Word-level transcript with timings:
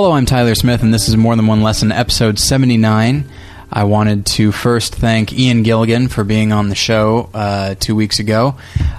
Hello, 0.00 0.12
I'm 0.12 0.26
Tyler 0.26 0.54
Smith, 0.54 0.84
and 0.84 0.94
this 0.94 1.08
is 1.08 1.16
More 1.16 1.34
Than 1.34 1.48
One 1.48 1.60
Lesson, 1.60 1.90
episode 1.90 2.38
79. 2.38 3.28
I 3.72 3.82
wanted 3.82 4.26
to 4.26 4.52
first 4.52 4.94
thank 4.94 5.32
Ian 5.32 5.64
Gilligan 5.64 6.06
for 6.06 6.22
being 6.22 6.52
on 6.52 6.68
the 6.68 6.76
show 6.76 7.28
uh, 7.34 7.74
two 7.74 7.96
weeks 7.96 8.20
ago. 8.20 8.54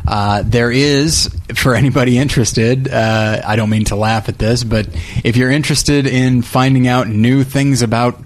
Uh, 0.06 0.44
there 0.46 0.70
is, 0.70 1.34
for 1.56 1.74
anybody 1.74 2.18
interested, 2.18 2.90
uh, 2.90 3.42
I 3.46 3.56
don't 3.56 3.70
mean 3.70 3.86
to 3.86 3.96
laugh 3.96 4.28
at 4.28 4.40
this, 4.40 4.66
but 4.66 4.90
if 5.24 5.38
you're 5.38 5.50
interested 5.50 6.06
in 6.06 6.42
finding 6.42 6.86
out 6.86 7.08
new 7.08 7.46
things 7.46 7.82
about 7.82 8.22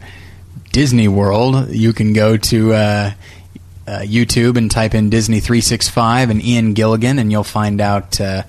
Disney 0.71 1.07
World, 1.07 1.69
you 1.69 1.93
can 1.93 2.13
go 2.13 2.37
to 2.37 2.73
uh, 2.73 3.11
uh, 3.85 3.99
YouTube 3.99 4.57
and 4.57 4.71
type 4.71 4.95
in 4.95 5.09
Disney 5.09 5.41
365 5.41 6.29
and 6.29 6.43
Ian 6.43 6.73
Gilligan, 6.73 7.19
and 7.19 7.31
you'll 7.31 7.43
find 7.43 7.81
out 7.81 8.19
uh, 8.19 8.43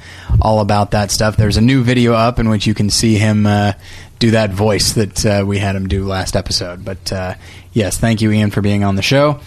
all 0.45 0.61
about 0.61 0.91
that 0.91 1.11
stuff. 1.11 1.39
There's 1.39 1.56
a 1.56 1.62
new 1.62 1.83
video 1.83 2.12
up 2.12 2.39
in 2.39 2.50
which 2.50 2.67
you 2.67 2.75
can 2.75 2.91
see 2.91 3.14
him 3.17 3.47
uh, 3.47 3.73
do 4.19 4.33
that 4.33 4.50
voice 4.50 4.92
that 4.92 5.25
uh, 5.25 5.45
we 5.45 5.59
had 5.59 5.75
him 5.75 5.89
do 5.89 6.05
last 6.05 6.37
episode. 6.37 6.84
But 6.84 7.11
uh, 7.11 7.34
yes, 7.73 7.97
thank 7.97 8.20
you, 8.20 8.31
Ian, 8.31 8.50
for 8.50 8.61
being 8.61 8.84
on 8.84 8.95
the 8.95 9.03
show. 9.03 9.41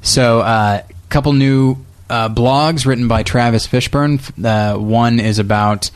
So, 0.00 0.38
a 0.38 0.42
uh, 0.42 0.82
couple 1.10 1.34
new 1.34 1.76
blogs 2.08 2.86
written 2.86 3.08
by 3.08 3.22
Travis 3.22 3.66
Fishburne. 3.66 4.78
one 4.80 5.20
is 5.20 5.38
about 5.38 5.90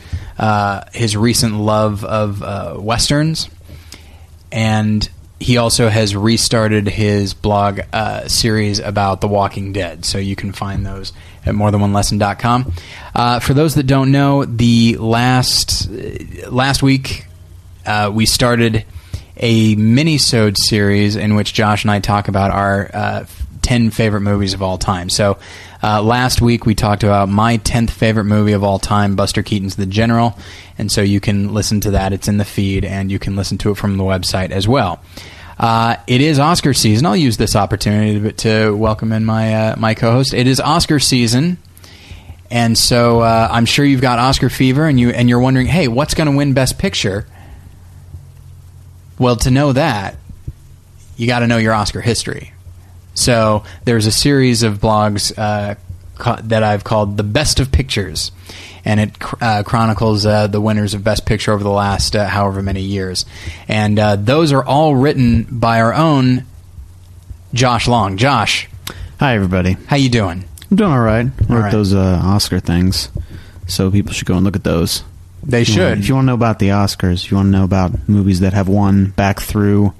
his 0.92 1.16
recent 1.16 1.56
love 1.56 2.04
of 2.04 2.82
westerns, 2.82 3.48
and 4.52 5.08
he 5.42 5.56
also 5.56 5.88
has 5.88 6.14
restarted 6.14 6.88
his 6.88 7.34
blog 7.34 7.80
uh, 7.92 8.28
series 8.28 8.78
about 8.78 9.20
The 9.20 9.28
Walking 9.28 9.72
Dead, 9.72 10.04
so 10.04 10.18
you 10.18 10.36
can 10.36 10.52
find 10.52 10.86
those 10.86 11.12
at 11.44 11.54
morethanonelesson.com. 11.54 12.72
Uh, 13.14 13.40
for 13.40 13.52
those 13.52 13.74
that 13.74 13.84
don't 13.84 14.12
know, 14.12 14.44
the 14.44 14.96
last 14.98 15.90
last 16.48 16.82
week 16.82 17.26
uh, 17.84 18.10
we 18.14 18.26
started 18.26 18.84
a 19.36 19.74
mini-sode 19.74 20.56
series 20.58 21.16
in 21.16 21.34
which 21.34 21.52
Josh 21.52 21.84
and 21.84 21.90
I 21.90 21.98
talk 22.00 22.28
about 22.28 22.50
our 22.50 22.90
uh, 22.94 23.24
10 23.62 23.90
favorite 23.90 24.20
movies 24.20 24.54
of 24.54 24.62
all 24.62 24.78
time. 24.78 25.08
So 25.08 25.38
uh, 25.82 26.02
last 26.02 26.40
week 26.40 26.64
we 26.64 26.74
talked 26.74 27.02
about 27.02 27.28
my 27.28 27.58
10th 27.58 27.90
favorite 27.90 28.24
movie 28.24 28.52
of 28.52 28.62
all 28.62 28.78
time, 28.78 29.16
Buster 29.16 29.42
Keaton's 29.42 29.76
The 29.76 29.86
General, 29.86 30.38
and 30.78 30.90
so 30.90 31.00
you 31.00 31.18
can 31.20 31.52
listen 31.52 31.80
to 31.80 31.90
that. 31.92 32.12
It's 32.12 32.28
in 32.28 32.38
the 32.38 32.44
feed, 32.44 32.84
and 32.84 33.10
you 33.10 33.18
can 33.18 33.34
listen 33.34 33.58
to 33.58 33.70
it 33.70 33.76
from 33.76 33.96
the 33.96 34.04
website 34.04 34.50
as 34.50 34.68
well. 34.68 35.02
Uh, 35.58 35.96
it 36.06 36.20
is 36.20 36.38
Oscar 36.38 36.74
season. 36.74 37.06
I'll 37.06 37.16
use 37.16 37.36
this 37.36 37.56
opportunity 37.56 38.20
to, 38.20 38.32
to 38.32 38.76
welcome 38.76 39.12
in 39.12 39.24
my 39.24 39.54
uh, 39.54 39.76
my 39.76 39.94
co-host. 39.94 40.34
It 40.34 40.46
is 40.46 40.60
Oscar 40.60 40.98
season, 40.98 41.58
and 42.50 42.76
so 42.76 43.20
uh, 43.20 43.48
I'm 43.50 43.66
sure 43.66 43.84
you've 43.84 44.00
got 44.00 44.18
Oscar 44.18 44.50
fever, 44.50 44.86
and 44.86 44.98
you 45.00 45.10
and 45.10 45.28
you're 45.28 45.40
wondering, 45.40 45.66
hey, 45.66 45.88
what's 45.88 46.14
going 46.14 46.30
to 46.30 46.36
win 46.36 46.52
Best 46.52 46.78
Picture? 46.78 47.26
Well, 49.18 49.36
to 49.36 49.50
know 49.50 49.72
that, 49.72 50.16
you 51.16 51.26
got 51.26 51.40
to 51.40 51.46
know 51.46 51.58
your 51.58 51.74
Oscar 51.74 52.00
history. 52.00 52.51
So 53.14 53.64
there's 53.84 54.06
a 54.06 54.12
series 54.12 54.62
of 54.62 54.78
blogs 54.78 55.36
uh, 55.36 55.74
that 56.42 56.62
I've 56.62 56.84
called 56.84 57.16
the 57.16 57.22
Best 57.22 57.60
of 57.60 57.72
Pictures, 57.72 58.32
and 58.84 59.00
it 59.00 59.16
uh, 59.40 59.62
chronicles 59.64 60.24
uh, 60.24 60.46
the 60.46 60.60
winners 60.60 60.94
of 60.94 61.04
Best 61.04 61.26
Picture 61.26 61.52
over 61.52 61.62
the 61.62 61.70
last 61.70 62.16
uh, 62.16 62.26
however 62.26 62.62
many 62.62 62.82
years. 62.82 63.26
And 63.68 63.98
uh, 63.98 64.16
those 64.16 64.52
are 64.52 64.64
all 64.64 64.94
written 64.94 65.46
by 65.50 65.80
our 65.80 65.94
own 65.94 66.44
Josh 67.52 67.88
Long. 67.88 68.16
Josh, 68.16 68.68
hi 69.18 69.34
everybody. 69.34 69.76
How 69.86 69.96
you 69.96 70.08
doing? 70.08 70.44
I'm 70.70 70.76
doing 70.76 70.92
all 70.92 71.00
right. 71.00 71.26
Wrote 71.48 71.60
right. 71.60 71.72
those 71.72 71.92
uh, 71.92 72.20
Oscar 72.22 72.60
things, 72.60 73.10
so 73.66 73.90
people 73.90 74.12
should 74.12 74.26
go 74.28 74.36
and 74.36 74.44
look 74.44 74.56
at 74.56 74.64
those. 74.64 75.04
They 75.42 75.62
if 75.62 75.68
should. 75.68 75.80
Want, 75.80 76.00
if 76.00 76.08
you 76.08 76.14
want 76.14 76.24
to 76.24 76.26
know 76.28 76.34
about 76.34 76.60
the 76.60 76.68
Oscars, 76.68 77.24
if 77.24 77.30
you 77.30 77.36
want 77.36 77.48
to 77.48 77.50
know 77.50 77.64
about 77.64 78.08
movies 78.08 78.40
that 78.40 78.52
have 78.52 78.68
won 78.68 79.10
back 79.10 79.40
through 79.40 79.92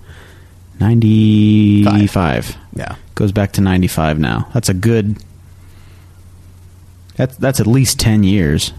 95. 0.78 2.10
Five. 2.10 2.56
Yeah. 2.74 2.96
Goes 3.14 3.32
back 3.32 3.52
to 3.52 3.60
95 3.60 4.18
now. 4.18 4.48
That's 4.54 4.68
a 4.68 4.74
good 4.74 5.22
that's 7.16 7.36
that's 7.36 7.60
at 7.60 7.66
least 7.66 8.00
ten 8.00 8.22
years. 8.22 8.72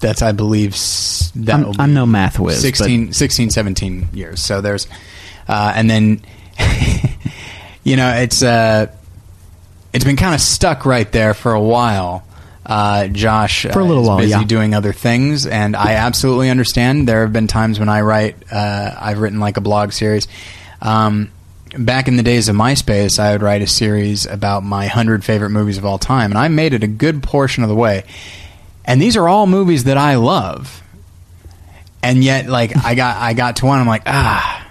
That's 0.00 0.22
I 0.22 0.32
believe 0.32 0.72
that 0.72 1.54
I'm, 1.54 1.80
I'm 1.80 1.94
no 1.94 2.06
math 2.06 2.38
whiz. 2.38 2.60
16, 2.60 3.12
16, 3.12 3.50
17 3.50 4.08
years. 4.12 4.42
So 4.42 4.60
there's, 4.60 4.88
uh, 5.46 5.72
and 5.76 5.88
then, 5.88 6.22
you 7.84 7.96
know, 7.96 8.12
it's 8.16 8.42
uh, 8.42 8.92
it's 9.92 10.04
been 10.04 10.16
kind 10.16 10.34
of 10.34 10.40
stuck 10.40 10.84
right 10.84 11.10
there 11.12 11.34
for 11.34 11.52
a 11.52 11.60
while. 11.60 12.24
Uh, 12.64 13.08
Josh 13.08 13.62
for 13.72 13.80
a 13.80 13.84
little 13.84 14.04
uh, 14.04 14.08
while, 14.08 14.18
busy 14.18 14.30
yeah. 14.30 14.44
doing 14.44 14.74
other 14.74 14.92
things, 14.92 15.46
and 15.46 15.74
I 15.74 15.94
absolutely 15.94 16.50
understand. 16.50 17.08
There 17.08 17.22
have 17.22 17.32
been 17.32 17.48
times 17.48 17.78
when 17.80 17.88
I 17.88 18.02
write, 18.02 18.36
uh, 18.52 18.94
I've 19.00 19.18
written 19.18 19.40
like 19.40 19.56
a 19.56 19.60
blog 19.60 19.92
series. 19.92 20.28
Um, 20.80 21.30
back 21.78 22.08
in 22.08 22.16
the 22.16 22.22
days 22.22 22.48
of 22.48 22.56
MySpace, 22.56 23.18
I 23.18 23.32
would 23.32 23.42
write 23.42 23.62
a 23.62 23.66
series 23.66 24.26
about 24.26 24.62
my 24.62 24.84
100 24.84 25.24
favorite 25.24 25.50
movies 25.50 25.78
of 25.78 25.84
all 25.84 25.98
time, 25.98 26.30
and 26.30 26.38
I 26.38 26.48
made 26.48 26.74
it 26.74 26.82
a 26.82 26.88
good 26.88 27.22
portion 27.22 27.62
of 27.62 27.68
the 27.68 27.74
way. 27.74 28.04
And 28.84 29.00
these 29.00 29.16
are 29.16 29.28
all 29.28 29.46
movies 29.46 29.84
that 29.84 29.96
I 29.96 30.16
love. 30.16 30.82
And 32.02 32.22
yet, 32.24 32.48
like, 32.48 32.76
I 32.84 32.94
got 32.94 33.16
I 33.16 33.32
got 33.34 33.56
to 33.56 33.66
one, 33.66 33.78
I'm 33.78 33.86
like, 33.86 34.02
ah, 34.06 34.68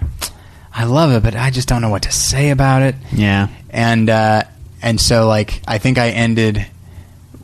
I 0.74 0.84
love 0.84 1.12
it, 1.12 1.22
but 1.22 1.34
I 1.34 1.50
just 1.50 1.68
don't 1.68 1.80
know 1.80 1.90
what 1.90 2.02
to 2.02 2.12
say 2.12 2.50
about 2.50 2.82
it. 2.82 2.94
Yeah. 3.12 3.48
And, 3.70 4.08
uh, 4.10 4.42
and 4.82 5.00
so, 5.00 5.26
like, 5.26 5.62
I 5.66 5.78
think 5.78 5.98
I 5.98 6.10
ended 6.10 6.66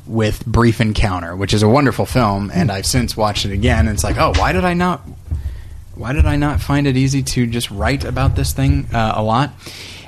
with 0.07 0.45
Brief 0.47 0.81
Encounter, 0.81 1.37
which 1.37 1.55
is 1.55 1.63
a 1.63 1.69
wonderful 1.69 2.07
film, 2.07 2.51
and 2.53 2.71
I've 2.71 2.87
since 2.87 3.17
watched 3.17 3.45
it 3.45 3.53
again, 3.53 3.87
and 3.87 3.95
it's 3.95 4.05
like, 4.05 4.17
oh, 4.19 4.33
why 4.37 4.53
did 4.53 4.65
I 4.65 4.75
not 4.75 5.03
why 5.99 6.13
did 6.13 6.27
I 6.27 6.37
not 6.37 6.61
find 6.61 6.87
it 6.87 6.97
easy 6.97 7.23
to 7.23 7.47
just 7.47 7.71
write 7.71 8.05
about 8.05 8.37
this 8.37 8.53
thing 8.53 8.87
uh, 8.95 9.15
a 9.17 9.23
lot? 9.23 9.51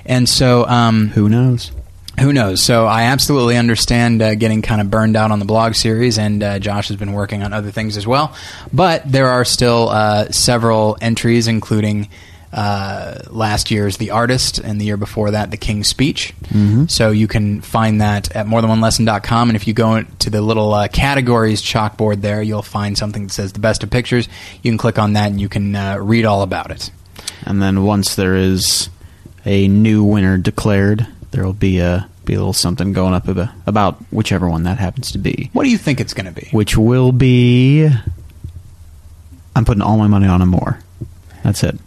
And 0.06 0.28
so, 0.28 0.65
um, 0.67 1.09
who 1.09 1.28
knows? 1.28 1.73
Who 2.21 2.33
knows? 2.33 2.62
So 2.62 2.87
I 2.87 3.05
absolutely 3.05 3.56
understand 3.56 4.23
uh, 4.23 4.34
getting 4.34 4.62
kind 4.62 4.81
of 4.81 4.91
burned 4.91 5.17
out 5.17 5.31
on 5.31 5.39
the 5.39 5.45
blog 5.45 5.75
series, 5.75 6.19
and 6.19 6.43
uh, 6.43 6.59
Josh 6.59 6.89
has 6.89 6.97
been 6.97 7.12
working 7.12 7.43
on 7.43 7.53
other 7.53 7.71
things 7.71 7.97
as 7.97 8.06
well. 8.06 8.37
But 8.73 9.11
there 9.11 9.29
are 9.29 9.45
still 9.45 9.89
uh, 9.89 10.31
several 10.31 10.97
entries, 11.00 11.49
including 11.49 12.09
uh, 12.53 13.19
last 13.28 13.71
year's 13.71 13.97
The 13.99 14.11
Artist, 14.11 14.59
and 14.59 14.81
the 14.81 14.84
year 14.84 14.97
before 14.97 15.31
that, 15.33 15.50
The 15.50 15.56
King's 15.56 15.88
Speech. 15.88 16.34
Mm-hmm. 16.44 16.87
So 16.87 17.11
you 17.11 17.28
can 17.28 17.61
find 17.61 18.00
that 18.00 18.34
at 18.34 18.47
morethanonelesson.com. 18.47 19.50
And 19.50 19.56
if 19.56 19.66
you 19.66 19.75
go 19.75 20.03
to 20.03 20.31
the 20.31 20.43
little 20.43 20.72
uh, 20.75 20.88
categories 20.88 21.62
chalkboard 21.62 22.22
there, 22.22 22.43
you'll 22.43 22.62
find 22.62 22.99
something 22.99 23.25
that 23.25 23.33
says 23.33 23.53
The 23.53 23.61
Best 23.61 23.83
of 23.83 23.91
Pictures. 23.91 24.28
You 24.62 24.71
can 24.71 24.78
click 24.78 24.99
on 24.99 25.12
that 25.15 25.31
and 25.31 25.41
you 25.41 25.49
can 25.49 25.75
uh, 25.75 25.99
read 25.99 26.25
all 26.25 26.43
about 26.43 26.71
it. 26.71 26.91
And 27.47 27.62
then 27.62 27.84
once 27.84 28.16
there 28.16 28.34
is 28.34 28.91
a 29.44 29.69
new 29.69 30.05
winner 30.05 30.37
declared, 30.37 31.06
there 31.31 31.44
will 31.44 31.52
be 31.52 31.79
a 31.79 32.08
be 32.25 32.35
a 32.35 32.38
little 32.38 32.52
something 32.52 32.93
going 32.93 33.14
up 33.14 33.26
about, 33.29 33.49
about 33.67 33.97
whichever 34.12 34.49
one 34.49 34.64
that 34.64 34.79
happens 34.79 35.11
to 35.12 35.19
be. 35.19 35.50
What 35.52 35.64
do 35.64 35.70
you 35.70 35.79
think 35.79 36.00
it's 36.00 36.14
going 36.14 36.26
to 36.26 36.32
be? 36.32 36.49
Which 36.52 36.76
will 36.76 37.12
be. 37.12 37.88
I'm 39.56 39.64
putting 39.64 39.82
all 39.82 39.97
my 39.97 40.06
money 40.06 40.29
on 40.29 40.41
Amour. 40.41 40.79
That's 41.43 41.64
it. 41.64 41.79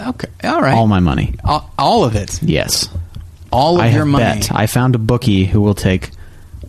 Okay. 0.00 0.28
All 0.44 0.60
right. 0.60 0.74
All 0.74 0.86
my 0.86 1.00
money. 1.00 1.34
All, 1.44 1.70
all 1.78 2.04
of 2.04 2.14
it. 2.16 2.42
Yes. 2.42 2.88
All 3.52 3.76
of 3.76 3.82
I 3.82 3.88
your 3.88 4.04
money. 4.04 4.40
Bet. 4.40 4.52
I 4.52 4.66
found 4.66 4.94
a 4.94 4.98
bookie 4.98 5.44
who 5.44 5.60
will 5.60 5.74
take 5.74 6.10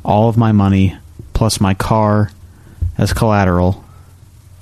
all 0.04 0.30
of 0.30 0.38
my 0.38 0.52
money 0.52 0.98
plus 1.34 1.60
my 1.60 1.74
car 1.74 2.32
as 2.98 3.14
collateral. 3.14 3.84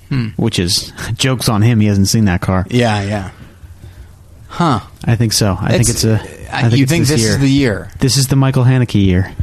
Hmm. 0.10 0.30
Which 0.38 0.58
is 0.58 0.92
jokes 1.14 1.50
on 1.50 1.62
him. 1.62 1.80
He 1.80 1.88
hasn't 1.88 2.08
seen 2.08 2.26
that 2.26 2.42
car. 2.42 2.66
Yeah, 2.70 3.04
yeah. 3.04 3.32
Huh. 4.48 4.80
I 5.06 5.16
think 5.16 5.34
so. 5.34 5.56
I 5.60 5.76
it's, 5.76 5.78
think 5.78 5.90
it's 5.90 6.04
a. 6.04 6.56
I 6.56 6.62
think 6.64 6.78
you 6.78 6.84
it's 6.84 6.92
think 6.92 7.06
this, 7.06 7.10
this 7.10 7.22
year. 7.22 7.32
is 7.32 7.38
the 7.40 7.50
year? 7.50 7.92
This 8.00 8.18
is 8.18 8.28
the 8.28 8.36
Michael 8.36 8.64
Haneke 8.64 9.06
year. 9.06 9.34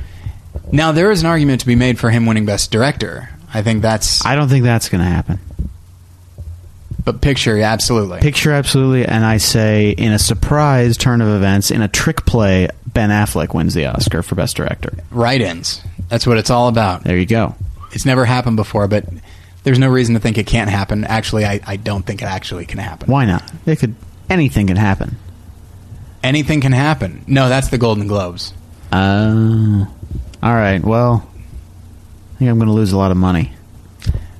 Now 0.72 0.90
there 0.90 1.12
is 1.12 1.20
an 1.20 1.26
argument 1.26 1.60
to 1.60 1.66
be 1.66 1.76
made 1.76 1.98
for 1.98 2.10
him 2.10 2.26
winning 2.26 2.44
Best 2.44 2.72
Director. 2.72 3.30
I 3.54 3.62
think 3.62 3.82
that's. 3.82 4.26
I 4.26 4.34
don't 4.34 4.48
think 4.48 4.64
that's 4.64 4.88
going 4.88 5.02
to 5.02 5.08
happen. 5.08 5.38
But 7.06 7.20
picture, 7.20 7.56
yeah, 7.56 7.72
absolutely. 7.72 8.18
Picture 8.18 8.50
absolutely, 8.50 9.06
and 9.06 9.24
I 9.24 9.36
say 9.36 9.90
in 9.90 10.10
a 10.10 10.18
surprise 10.18 10.96
turn 10.96 11.22
of 11.22 11.28
events, 11.28 11.70
in 11.70 11.80
a 11.80 11.86
trick 11.86 12.26
play, 12.26 12.68
Ben 12.84 13.10
Affleck 13.10 13.54
wins 13.54 13.74
the 13.74 13.86
Oscar 13.86 14.24
for 14.24 14.34
Best 14.34 14.56
Director. 14.56 14.92
Write-ins. 15.12 15.80
That's 16.08 16.26
what 16.26 16.36
it's 16.36 16.50
all 16.50 16.66
about. 16.66 17.04
There 17.04 17.16
you 17.16 17.24
go. 17.24 17.54
It's 17.92 18.04
never 18.04 18.24
happened 18.24 18.56
before, 18.56 18.88
but 18.88 19.04
there's 19.62 19.78
no 19.78 19.88
reason 19.88 20.14
to 20.14 20.20
think 20.20 20.36
it 20.36 20.48
can't 20.48 20.68
happen. 20.68 21.04
Actually, 21.04 21.44
I, 21.44 21.60
I 21.64 21.76
don't 21.76 22.04
think 22.04 22.22
it 22.22 22.26
actually 22.26 22.66
can 22.66 22.80
happen. 22.80 23.08
Why 23.08 23.24
not? 23.24 23.52
It 23.66 23.78
could. 23.78 23.94
Anything 24.28 24.66
can 24.66 24.76
happen. 24.76 25.16
Anything 26.24 26.60
can 26.60 26.72
happen. 26.72 27.24
No, 27.28 27.48
that's 27.48 27.68
the 27.68 27.78
Golden 27.78 28.08
Globes. 28.08 28.52
Oh. 28.92 29.86
all 30.42 30.54
right. 30.54 30.82
Well, 30.82 31.30
I 32.34 32.38
think 32.38 32.50
I'm 32.50 32.58
going 32.58 32.66
to 32.66 32.74
lose 32.74 32.90
a 32.90 32.98
lot 32.98 33.12
of 33.12 33.16
money. 33.16 33.52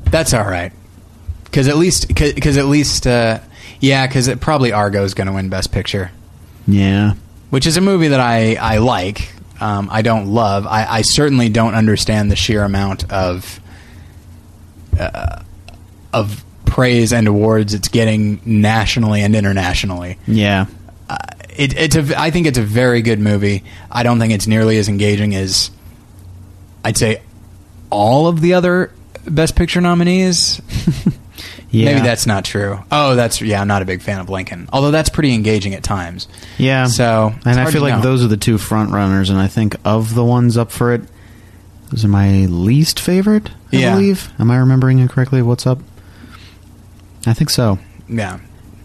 That's 0.07 0.35
all 0.35 0.45
right. 0.45 0.73
Because 1.57 1.69
at 1.69 1.79
least, 1.79 2.09
because 2.09 2.59
at 2.59 2.67
least, 2.67 3.07
uh, 3.07 3.39
yeah, 3.81 4.07
because 4.07 4.29
it 4.29 4.41
probably 4.43 4.73
Argo's 4.73 5.15
going 5.15 5.27
to 5.27 5.33
win 5.33 5.49
Best 5.49 5.73
Picture, 5.73 6.11
Yeah. 6.67 7.15
which 7.49 7.67
is 7.67 7.79
a 7.79 7.81
movie 7.81 8.09
that 8.09 8.21
I 8.21 8.57
I 8.57 8.77
like. 8.77 9.33
Um, 9.59 9.89
I 9.91 10.03
don't 10.03 10.27
love. 10.27 10.67
I, 10.67 10.85
I 10.85 11.01
certainly 11.01 11.49
don't 11.49 11.73
understand 11.75 12.31
the 12.31 12.37
sheer 12.37 12.63
amount 12.63 13.11
of 13.11 13.59
uh, 15.01 15.41
of 16.13 16.45
praise 16.67 17.15
and 17.15 17.27
awards 17.27 17.73
it's 17.73 17.89
getting 17.89 18.39
nationally 18.45 19.23
and 19.23 19.35
internationally. 19.35 20.19
Yeah. 20.27 20.67
It, 21.57 21.75
it's 21.75 21.97
a. 21.97 22.21
I 22.21 22.31
think 22.33 22.47
it's 22.49 22.59
a 22.59 22.63
very 22.63 23.01
good 23.01 23.19
movie. 23.19 23.65
I 23.91 24.03
don't 24.03 24.19
think 24.19 24.35
it's 24.35 24.47
nearly 24.47 24.77
as 24.77 24.91
engaging 24.91 25.35
as 25.35 25.71
I'd 26.85 26.99
say 26.99 27.23
all 27.89 28.27
of 28.29 28.43
the 28.43 28.53
other 28.53 28.93
Best 29.27 29.57
Picture 29.57 29.81
nominees. 29.81 30.61
Yeah. 31.77 31.93
Maybe 31.95 32.01
that's 32.07 32.27
not 32.27 32.45
true. 32.45 32.79
Oh, 32.91 33.15
that's 33.17 33.41
yeah. 33.43 33.61
I'm 33.61 33.69
not 33.69 33.83
a 33.83 33.85
big 33.85 34.03
fan 34.03 34.21
of 34.21 34.29
Lincoln, 34.31 34.69
although 34.73 34.91
that's 34.91 35.09
pretty 35.11 35.35
engaging 35.35 35.75
at 35.75 35.83
times. 35.83 36.27
Yeah. 36.59 36.87
So, 36.87 37.35
and 37.45 37.61
I 37.61 37.71
feel 37.71 37.83
like 37.83 37.97
know. 37.97 38.01
those 38.03 38.25
are 38.25 38.29
the 38.29 38.37
two 38.37 38.59
front 38.59 38.93
runners, 38.93 39.31
and 39.31 39.39
I 39.39 39.47
think 39.49 39.77
of 39.85 40.15
the 40.15 40.25
ones 40.25 40.57
up 40.57 40.71
for 40.73 40.93
it, 40.95 41.03
those 41.91 42.05
are 42.05 42.09
my 42.09 42.47
least 42.47 42.99
favorite. 43.01 43.51
I 43.73 43.77
Yeah. 43.77 43.93
believe. 43.95 44.33
Am 44.39 44.51
I 44.51 44.57
remembering 44.57 44.99
incorrectly? 45.01 45.43
What's 45.43 45.67
up? 45.67 45.81
I 47.27 47.33
think 47.35 47.51
so. 47.51 47.79
Yeah, 48.09 48.39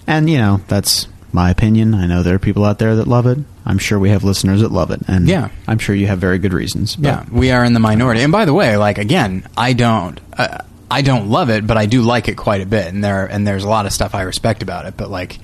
And 0.07 0.27
you 0.29 0.37
know, 0.39 0.61
that's 0.67 1.07
my 1.31 1.51
opinion. 1.51 1.93
I 1.93 2.07
know 2.07 2.23
there 2.23 2.33
are 2.35 2.39
people 2.39 2.65
out 2.65 2.79
there 2.79 2.95
that 2.95 3.07
love 3.07 3.27
it. 3.27 3.37
I'm 3.67 3.77
sure 3.77 3.99
we 3.99 4.09
have 4.09 4.23
listeners 4.23 4.61
that 4.61 4.71
love 4.71 4.89
it, 4.89 4.99
and 5.07 5.27
Yeah. 5.27 5.49
I'm 5.67 5.77
sure 5.77 5.93
you 5.95 6.07
have 6.07 6.17
very 6.19 6.39
good 6.39 6.51
reasons. 6.53 6.95
But 6.95 7.07
yeah. 7.07 7.23
We 7.31 7.51
are 7.51 7.63
in 7.63 7.73
the 7.73 7.79
minority. 7.79 8.21
And 8.21 8.31
by 8.31 8.45
the 8.45 8.53
way, 8.53 8.77
like 8.77 8.97
again, 8.97 9.43
I 9.55 9.73
don't. 9.73 10.19
Uh, 10.35 10.57
I 10.91 11.01
don't 11.01 11.29
love 11.29 11.49
it, 11.49 11.65
but 11.65 11.77
I 11.77 11.85
do 11.85 12.01
like 12.01 12.27
it 12.27 12.35
quite 12.35 12.61
a 12.61 12.65
bit, 12.65 12.87
and 12.87 13.03
there 13.03 13.25
and 13.25 13.47
there's 13.47 13.63
a 13.63 13.69
lot 13.69 13.85
of 13.85 13.93
stuff 13.93 14.13
I 14.15 14.21
respect 14.23 14.61
about 14.63 14.85
it. 14.85 14.95
But 14.97 15.09
like, 15.09 15.39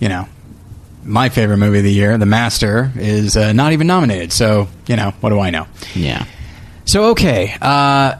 you 0.00 0.08
know, 0.08 0.26
my 1.04 1.28
favorite 1.28 1.58
movie 1.58 1.78
of 1.78 1.84
the 1.84 1.92
year, 1.92 2.16
The 2.18 2.26
Master, 2.26 2.90
is 2.96 3.36
uh, 3.36 3.52
not 3.52 3.72
even 3.72 3.86
nominated. 3.86 4.32
So 4.32 4.68
you 4.86 4.96
know, 4.96 5.12
what 5.20 5.30
do 5.30 5.38
I 5.40 5.50
know? 5.50 5.66
yeah, 5.94 6.24
So 6.86 7.10
okay, 7.10 7.54
uh, 7.60 8.16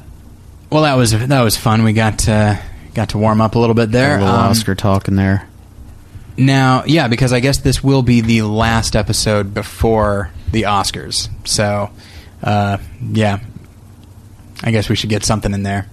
well 0.71 0.83
that 0.83 0.95
was 0.97 1.13
that 1.13 1.43
was 1.43 1.57
fun. 1.57 1.83
We 1.85 1.93
got 1.93 2.29
uh, 2.29 2.57
got 2.95 3.11
to 3.11 3.19
warm 3.19 3.41
up 3.41 3.55
a 3.55 3.59
little 3.59 3.75
bit 3.75 3.91
there. 3.91 4.17
a 4.17 4.21
little 4.21 4.35
Um, 4.35 4.51
Oscar 4.51 4.75
talk 4.75 5.09
in 5.09 5.17
there. 5.17 5.49
Now, 6.37 6.83
yeah, 6.85 7.07
because 7.07 7.33
I 7.33 7.39
guess 7.41 7.59
this 7.59 7.83
will 7.85 8.03
be 8.03 8.21
the 8.21 8.43
last 8.43 8.97
episode 8.97 9.55
before 9.55 10.31
the 10.51 10.63
Oscars. 10.63 11.29
So, 11.47 11.91
uh, 12.43 12.79
yeah, 13.01 13.39
I 14.63 14.73
guess 14.73 14.89
we 14.89 14.97
should 14.97 15.11
get 15.11 15.25
something 15.25 15.55
in 15.55 15.63
there. 15.63 15.87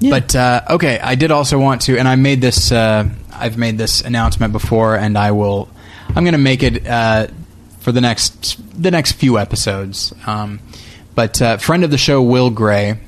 But 0.00 0.34
uh, 0.36 0.62
okay, 0.70 0.98
I 1.00 1.14
did 1.14 1.30
also 1.30 1.58
want 1.58 1.82
to, 1.82 1.98
and 1.98 2.06
I 2.06 2.16
made 2.16 2.40
this. 2.40 2.70
Uh, 2.70 3.08
I've 3.32 3.58
made 3.58 3.78
this 3.78 4.00
announcement 4.00 4.52
before, 4.52 4.96
and 4.96 5.16
I 5.16 5.32
will. 5.32 5.68
I'm 6.08 6.24
going 6.24 6.32
to 6.32 6.38
make 6.38 6.62
it 6.62 6.86
uh, 6.86 7.28
for 7.80 7.92
the 7.92 8.00
next 8.00 8.60
the 8.80 8.90
next 8.90 9.12
few 9.12 9.38
episodes. 9.38 10.14
Um, 10.26 10.60
but 11.14 11.42
uh, 11.42 11.56
friend 11.56 11.84
of 11.84 11.90
the 11.90 11.98
show, 11.98 12.22
Will 12.22 12.50
Gray, 12.50 12.98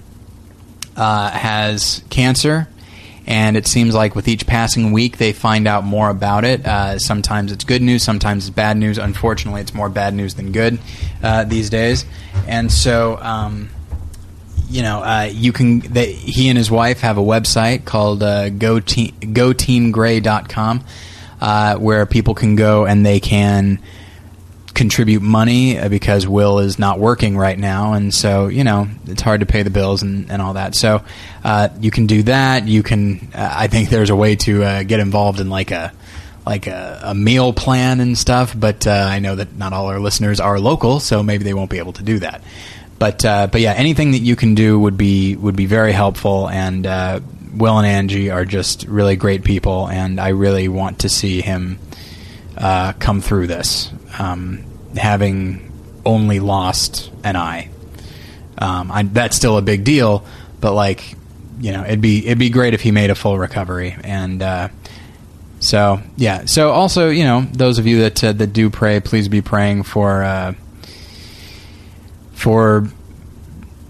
uh, 0.96 1.30
has 1.30 2.02
cancer, 2.10 2.68
and 3.26 3.56
it 3.56 3.66
seems 3.66 3.94
like 3.94 4.16
with 4.16 4.26
each 4.26 4.46
passing 4.46 4.90
week 4.90 5.18
they 5.18 5.32
find 5.32 5.68
out 5.68 5.84
more 5.84 6.10
about 6.10 6.44
it. 6.44 6.66
Uh, 6.66 6.98
sometimes 6.98 7.52
it's 7.52 7.64
good 7.64 7.82
news, 7.82 8.02
sometimes 8.02 8.48
it's 8.48 8.54
bad 8.54 8.76
news. 8.76 8.98
Unfortunately, 8.98 9.60
it's 9.60 9.74
more 9.74 9.88
bad 9.88 10.12
news 10.12 10.34
than 10.34 10.50
good 10.50 10.80
uh, 11.22 11.44
these 11.44 11.70
days, 11.70 12.04
and 12.48 12.70
so. 12.72 13.16
Um, 13.18 13.70
you 14.70 14.82
know, 14.82 15.02
uh, 15.02 15.28
you 15.32 15.52
can. 15.52 15.80
They, 15.80 16.12
he 16.12 16.48
and 16.48 16.56
his 16.56 16.70
wife 16.70 17.00
have 17.00 17.18
a 17.18 17.22
website 17.22 17.84
called 17.84 18.22
uh, 18.22 18.50
go 18.50 18.78
Team, 18.78 19.12
goteamgray.com, 19.20 20.84
uh, 21.40 21.76
where 21.76 22.06
people 22.06 22.34
can 22.34 22.54
go 22.54 22.86
and 22.86 23.04
they 23.04 23.18
can 23.18 23.82
contribute 24.72 25.20
money 25.20 25.76
uh, 25.76 25.88
because 25.88 26.26
Will 26.26 26.60
is 26.60 26.78
not 26.78 27.00
working 27.00 27.36
right 27.36 27.58
now, 27.58 27.94
and 27.94 28.14
so 28.14 28.46
you 28.46 28.62
know 28.62 28.88
it's 29.06 29.22
hard 29.22 29.40
to 29.40 29.46
pay 29.46 29.64
the 29.64 29.70
bills 29.70 30.02
and, 30.02 30.30
and 30.30 30.40
all 30.40 30.54
that. 30.54 30.76
So 30.76 31.02
uh, 31.42 31.70
you 31.80 31.90
can 31.90 32.06
do 32.06 32.22
that. 32.24 32.68
You 32.68 32.84
can. 32.84 33.28
Uh, 33.34 33.52
I 33.52 33.66
think 33.66 33.90
there's 33.90 34.10
a 34.10 34.16
way 34.16 34.36
to 34.36 34.62
uh, 34.62 34.82
get 34.84 35.00
involved 35.00 35.40
in 35.40 35.50
like 35.50 35.72
a 35.72 35.92
like 36.46 36.68
a, 36.68 37.00
a 37.04 37.14
meal 37.14 37.52
plan 37.52 37.98
and 38.00 38.16
stuff. 38.16 38.54
But 38.56 38.86
uh, 38.86 38.90
I 38.90 39.18
know 39.18 39.34
that 39.34 39.56
not 39.56 39.72
all 39.72 39.86
our 39.86 39.98
listeners 39.98 40.38
are 40.38 40.60
local, 40.60 41.00
so 41.00 41.24
maybe 41.24 41.42
they 41.42 41.54
won't 41.54 41.70
be 41.70 41.78
able 41.78 41.92
to 41.94 42.04
do 42.04 42.20
that. 42.20 42.42
But 43.00 43.24
uh, 43.24 43.46
but 43.46 43.62
yeah, 43.62 43.72
anything 43.72 44.10
that 44.10 44.18
you 44.18 44.36
can 44.36 44.54
do 44.54 44.78
would 44.78 44.98
be 44.98 45.34
would 45.34 45.56
be 45.56 45.64
very 45.64 45.92
helpful. 45.92 46.50
And 46.50 46.86
uh, 46.86 47.20
Will 47.54 47.78
and 47.78 47.86
Angie 47.86 48.30
are 48.30 48.44
just 48.44 48.84
really 48.84 49.16
great 49.16 49.42
people, 49.42 49.88
and 49.88 50.20
I 50.20 50.28
really 50.28 50.68
want 50.68 51.00
to 51.00 51.08
see 51.08 51.40
him 51.40 51.78
uh, 52.58 52.92
come 52.92 53.22
through 53.22 53.46
this, 53.46 53.90
um, 54.18 54.64
having 54.94 55.72
only 56.04 56.40
lost 56.40 57.10
an 57.24 57.36
eye. 57.36 57.70
Um, 58.58 58.92
I, 58.92 59.02
that's 59.04 59.34
still 59.34 59.56
a 59.56 59.62
big 59.62 59.82
deal, 59.82 60.22
but 60.60 60.74
like 60.74 61.16
you 61.58 61.72
know, 61.72 61.84
it'd 61.84 62.02
be 62.02 62.26
it'd 62.26 62.38
be 62.38 62.50
great 62.50 62.74
if 62.74 62.82
he 62.82 62.90
made 62.90 63.08
a 63.08 63.14
full 63.14 63.38
recovery. 63.38 63.96
And 64.04 64.42
uh, 64.42 64.68
so 65.58 66.02
yeah, 66.18 66.44
so 66.44 66.70
also 66.70 67.08
you 67.08 67.24
know, 67.24 67.46
those 67.52 67.78
of 67.78 67.86
you 67.86 68.00
that 68.00 68.22
uh, 68.22 68.32
that 68.32 68.52
do 68.52 68.68
pray, 68.68 69.00
please 69.00 69.28
be 69.28 69.40
praying 69.40 69.84
for. 69.84 70.22
Uh, 70.22 70.52
for 72.40 72.88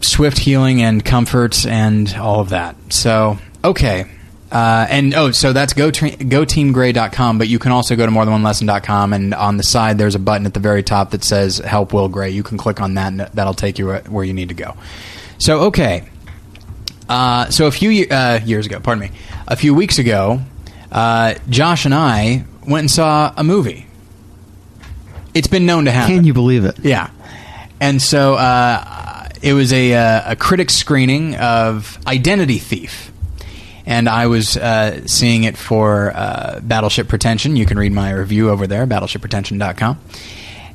swift 0.00 0.38
healing 0.38 0.82
and 0.82 1.04
comfort 1.04 1.64
and 1.64 2.12
all 2.16 2.40
of 2.40 2.48
that. 2.48 2.74
So, 2.88 3.38
okay. 3.62 4.06
Uh, 4.50 4.84
and 4.90 5.14
oh, 5.14 5.30
so 5.30 5.52
that's 5.52 5.72
go 5.72 5.92
goteamgray.com, 5.92 7.38
but 7.38 7.46
you 7.46 7.60
can 7.60 7.70
also 7.70 7.94
go 7.94 8.04
to 8.04 8.10
more 8.10 8.24
than 8.24 8.32
one 8.32 8.42
lesson.com 8.42 9.12
and 9.12 9.32
on 9.32 9.56
the 9.56 9.62
side 9.62 9.98
there's 9.98 10.16
a 10.16 10.18
button 10.18 10.44
at 10.46 10.54
the 10.54 10.60
very 10.60 10.82
top 10.82 11.12
that 11.12 11.22
says 11.22 11.58
help 11.58 11.92
Will 11.92 12.08
Gray. 12.08 12.30
You 12.30 12.42
can 12.42 12.58
click 12.58 12.80
on 12.80 12.94
that 12.94 13.12
and 13.12 13.20
that'll 13.20 13.54
take 13.54 13.78
you 13.78 13.92
where 13.92 14.24
you 14.24 14.32
need 14.32 14.48
to 14.48 14.54
go. 14.56 14.76
So, 15.38 15.60
okay. 15.66 16.08
Uh, 17.08 17.50
so 17.50 17.68
a 17.68 17.70
few 17.70 18.08
uh, 18.08 18.40
years 18.44 18.66
ago, 18.66 18.80
pardon 18.80 19.02
me, 19.02 19.12
a 19.46 19.54
few 19.54 19.74
weeks 19.74 19.98
ago, 19.98 20.40
uh, 20.90 21.34
Josh 21.48 21.84
and 21.84 21.94
I 21.94 22.44
went 22.66 22.80
and 22.80 22.90
saw 22.90 23.32
a 23.36 23.44
movie. 23.44 23.86
It's 25.34 25.46
been 25.46 25.66
known 25.66 25.84
to 25.84 25.92
happen. 25.92 26.16
Can 26.16 26.24
you 26.24 26.34
believe 26.34 26.64
it? 26.64 26.80
Yeah. 26.80 27.10
And 27.80 28.00
so 28.00 28.34
uh, 28.34 29.28
it 29.42 29.54
was 29.54 29.72
a, 29.72 29.94
uh, 29.94 30.32
a 30.32 30.36
critic 30.36 30.70
screening 30.70 31.36
of 31.36 31.98
Identity 32.06 32.58
Thief. 32.58 33.10
And 33.86 34.08
I 34.08 34.26
was 34.26 34.56
uh, 34.56 35.06
seeing 35.06 35.44
it 35.44 35.56
for 35.56 36.12
uh, 36.14 36.60
Battleship 36.62 37.08
Pretension. 37.08 37.56
You 37.56 37.66
can 37.66 37.78
read 37.78 37.92
my 37.92 38.12
review 38.12 38.50
over 38.50 38.66
there, 38.66 38.86
battleshippretension.com. 38.86 39.98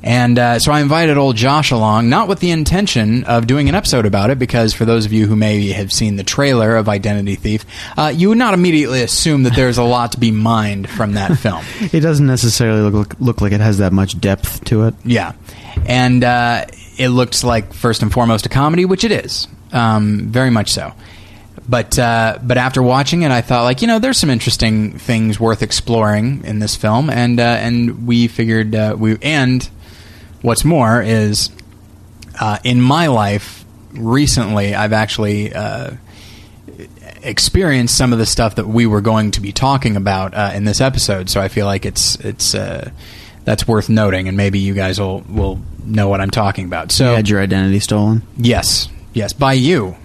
And 0.02 0.38
uh, 0.38 0.58
so 0.58 0.70
I 0.70 0.80
invited 0.82 1.16
old 1.16 1.36
Josh 1.36 1.70
along, 1.70 2.08
not 2.08 2.28
with 2.28 2.40
the 2.40 2.50
intention 2.50 3.24
of 3.24 3.46
doing 3.46 3.68
an 3.68 3.74
episode 3.74 4.06
about 4.06 4.30
it, 4.30 4.38
because 4.38 4.74
for 4.74 4.84
those 4.84 5.06
of 5.06 5.12
you 5.12 5.26
who 5.26 5.34
maybe 5.34 5.72
have 5.72 5.92
seen 5.92 6.16
the 6.16 6.22
trailer 6.22 6.76
of 6.76 6.88
Identity 6.88 7.34
Thief, 7.34 7.64
uh, 7.96 8.12
you 8.14 8.28
would 8.28 8.38
not 8.38 8.54
immediately 8.54 9.02
assume 9.02 9.44
that 9.44 9.56
there's 9.56 9.78
a 9.78 9.82
lot 9.82 10.12
to 10.12 10.20
be 10.20 10.30
mined 10.30 10.88
from 10.88 11.14
that 11.14 11.38
film. 11.38 11.64
It 11.92 12.00
doesn't 12.00 12.26
necessarily 12.26 12.88
look 12.88 13.18
look 13.18 13.40
like 13.40 13.52
it 13.52 13.60
has 13.60 13.78
that 13.78 13.92
much 13.92 14.20
depth 14.20 14.64
to 14.66 14.84
it. 14.84 14.94
Yeah, 15.04 15.32
and 15.86 16.22
uh, 16.22 16.66
it 16.96 17.08
looks 17.08 17.44
like 17.44 17.72
first 17.72 18.02
and 18.02 18.12
foremost 18.12 18.46
a 18.46 18.48
comedy, 18.48 18.84
which 18.84 19.04
it 19.04 19.12
is, 19.12 19.48
um, 19.72 20.28
very 20.28 20.50
much 20.50 20.70
so. 20.70 20.92
But 21.68 21.98
uh, 21.98 22.38
but 22.42 22.58
after 22.58 22.82
watching 22.82 23.22
it, 23.22 23.30
I 23.30 23.40
thought 23.40 23.64
like 23.64 23.82
you 23.82 23.88
know 23.88 23.98
there's 23.98 24.18
some 24.18 24.30
interesting 24.30 24.98
things 24.98 25.40
worth 25.40 25.62
exploring 25.62 26.44
in 26.44 26.60
this 26.60 26.76
film, 26.76 27.10
and 27.10 27.40
uh, 27.40 27.42
and 27.42 28.06
we 28.06 28.28
figured 28.28 28.74
uh, 28.74 28.94
we 28.98 29.16
and 29.20 29.68
what's 30.42 30.64
more 30.64 31.02
is 31.02 31.50
uh, 32.40 32.58
in 32.62 32.80
my 32.80 33.08
life 33.08 33.64
recently 33.92 34.74
I've 34.74 34.92
actually 34.92 35.52
uh, 35.52 35.92
experienced 37.22 37.96
some 37.96 38.12
of 38.12 38.18
the 38.18 38.26
stuff 38.26 38.56
that 38.56 38.68
we 38.68 38.86
were 38.86 39.00
going 39.00 39.32
to 39.32 39.40
be 39.40 39.50
talking 39.50 39.96
about 39.96 40.34
uh, 40.34 40.52
in 40.54 40.64
this 40.64 40.80
episode. 40.80 41.28
So 41.30 41.40
I 41.40 41.48
feel 41.48 41.66
like 41.66 41.84
it's 41.84 42.16
it's 42.16 42.54
that's 43.46 43.66
worth 43.66 43.88
noting, 43.88 44.28
and 44.28 44.36
maybe 44.36 44.58
you 44.58 44.74
guys 44.74 45.00
will 45.00 45.20
will 45.22 45.58
know 45.84 46.08
what 46.08 46.20
I'm 46.20 46.30
talking 46.30 46.66
about. 46.66 46.92
So 46.92 47.10
You 47.10 47.16
had 47.16 47.28
your 47.30 47.40
identity 47.40 47.80
stolen. 47.80 48.22
yes, 48.36 48.88
yes, 49.14 49.32
by 49.32 49.54
you. 49.54 49.96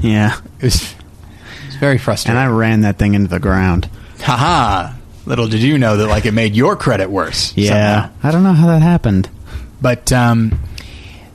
Yeah, 0.00 0.38
It 0.60 0.64
was, 0.66 0.76
it 0.82 1.66
was 1.66 1.76
very 1.76 1.98
frustrating. 1.98 2.40
and. 2.40 2.48
I 2.48 2.56
ran 2.56 2.82
that 2.82 2.96
thing 2.98 3.14
into 3.14 3.28
the 3.28 3.40
ground. 3.40 3.90
Haha. 4.20 4.92
Little 5.26 5.48
did 5.48 5.60
you 5.62 5.76
know 5.76 5.96
that 5.96 6.06
like 6.06 6.24
it 6.24 6.32
made 6.32 6.54
your 6.54 6.76
credit 6.76 7.10
worse. 7.10 7.52
Yeah, 7.56 8.02
somehow. 8.04 8.10
I 8.22 8.30
don't 8.30 8.44
know 8.44 8.52
how 8.52 8.68
that 8.68 8.80
happened. 8.82 9.28
But 9.82 10.12
um, 10.12 10.58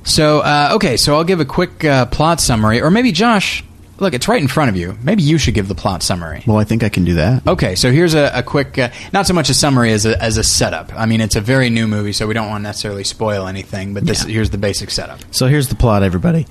so 0.03 0.39
uh, 0.39 0.69
okay, 0.75 0.95
so 0.97 1.15
I'll 1.15 1.23
give 1.25 1.39
a 1.41 1.45
quick 1.45 1.83
uh, 1.83 2.05
plot 2.05 2.39
summary, 2.39 2.81
or 2.81 2.89
maybe 2.89 3.11
Josh. 3.11 3.63
Look, 4.01 4.15
it's 4.15 4.27
right 4.27 4.41
in 4.41 4.47
front 4.47 4.69
of 4.69 4.75
you. 4.75 4.97
Maybe 5.03 5.21
you 5.21 5.37
should 5.37 5.53
give 5.53 5.67
the 5.67 5.75
plot 5.75 6.01
summary. 6.01 6.43
Well, 6.47 6.57
I 6.57 6.63
think 6.63 6.83
I 6.83 6.89
can 6.89 7.05
do 7.05 7.13
that. 7.13 7.45
Okay, 7.47 7.75
so 7.75 7.91
here's 7.91 8.15
a, 8.15 8.31
a 8.33 8.41
quick, 8.41 8.77
uh, 8.79 8.89
not 9.13 9.27
so 9.27 9.33
much 9.35 9.49
a 9.49 9.53
summary 9.53 9.91
as 9.91 10.07
a, 10.07 10.19
as 10.21 10.37
a 10.37 10.43
setup. 10.43 10.91
I 10.95 11.05
mean, 11.05 11.21
it's 11.21 11.35
a 11.35 11.41
very 11.41 11.69
new 11.69 11.87
movie, 11.87 12.11
so 12.11 12.25
we 12.25 12.33
don't 12.33 12.49
want 12.49 12.61
to 12.63 12.67
necessarily 12.67 13.03
spoil 13.03 13.45
anything. 13.47 13.93
But 13.93 14.05
this 14.07 14.25
Yeah. 14.25 14.33
here's 14.33 14.49
the 14.49 14.57
basic 14.57 14.89
setup. 14.89 15.19
So 15.29 15.45
here's 15.45 15.67
the 15.67 15.75
plot, 15.75 16.01
everybody. 16.01 16.47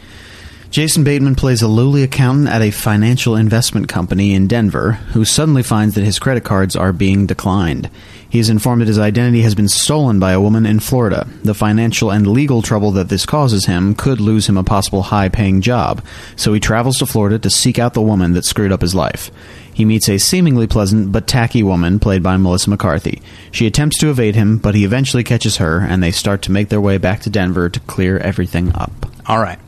Jason 0.71 1.03
Bateman 1.03 1.35
plays 1.35 1.61
a 1.63 1.67
lowly 1.67 2.05
accountant 2.05 2.49
at 2.49 2.63
a 2.63 2.71
financial 2.71 3.35
investment 3.35 3.89
company 3.89 4.33
in 4.33 4.47
Denver 4.47 4.93
who 4.93 5.25
suddenly 5.25 5.65
finds 5.65 5.97
that 5.97 6.05
his 6.05 6.21
credit 6.21 6.45
cards 6.45 6.77
are 6.77 6.93
being 6.93 7.27
declined. 7.27 7.91
He 8.31 8.39
is 8.39 8.49
informed 8.49 8.81
that 8.81 8.89
his 8.89 8.99
identity 8.99 9.43
has 9.43 9.57
been 9.57 9.69
stolen 9.69 10.21
by 10.21 10.33
a 10.33 10.41
woman 10.41 10.65
in 10.65 10.79
Florida. 10.81 11.27
The 11.43 11.53
financial 11.53 12.11
and 12.11 12.29
legal 12.29 12.63
trouble 12.63 12.93
that 12.93 13.09
this 13.09 13.27
causes 13.27 13.67
him 13.67 13.95
could 13.95 14.21
lose 14.21 14.49
him 14.49 14.57
a 14.57 14.65
possible 14.65 15.03
high 15.03 15.29
paying 15.29 15.61
job, 15.61 16.03
so 16.37 16.53
he 16.53 16.61
travels 16.61 16.99
to 16.99 17.07
Florida 17.07 17.39
to 17.41 17.51
seek 17.51 17.79
out 17.79 17.93
the 17.95 18.01
woman 18.01 18.33
that 18.35 18.45
screwed 18.45 18.71
up 18.73 18.83
his 18.83 18.95
life. 18.95 19.33
He 19.75 19.85
meets 19.85 20.09
a 20.09 20.19
seemingly 20.19 20.67
pleasant 20.67 21.11
but 21.11 21.27
tacky 21.27 21.63
woman 21.63 21.99
played 21.99 22.23
by 22.23 22.37
Melissa 22.37 22.71
McCarthy. 22.71 23.21
She 23.51 23.67
attempts 23.67 23.99
to 23.99 24.11
evade 24.11 24.37
him, 24.37 24.59
but 24.59 24.75
he 24.75 24.85
eventually 24.85 25.25
catches 25.25 25.57
her, 25.57 25.81
and 25.81 26.03
they 26.03 26.13
start 26.13 26.43
to 26.43 26.53
make 26.53 26.69
their 26.69 26.81
way 26.81 26.99
back 26.99 27.21
to 27.23 27.31
Denver 27.31 27.69
to 27.69 27.81
clear 27.81 28.19
everything 28.19 28.73
up. 28.75 28.93
All 29.27 29.41
right. 29.41 29.59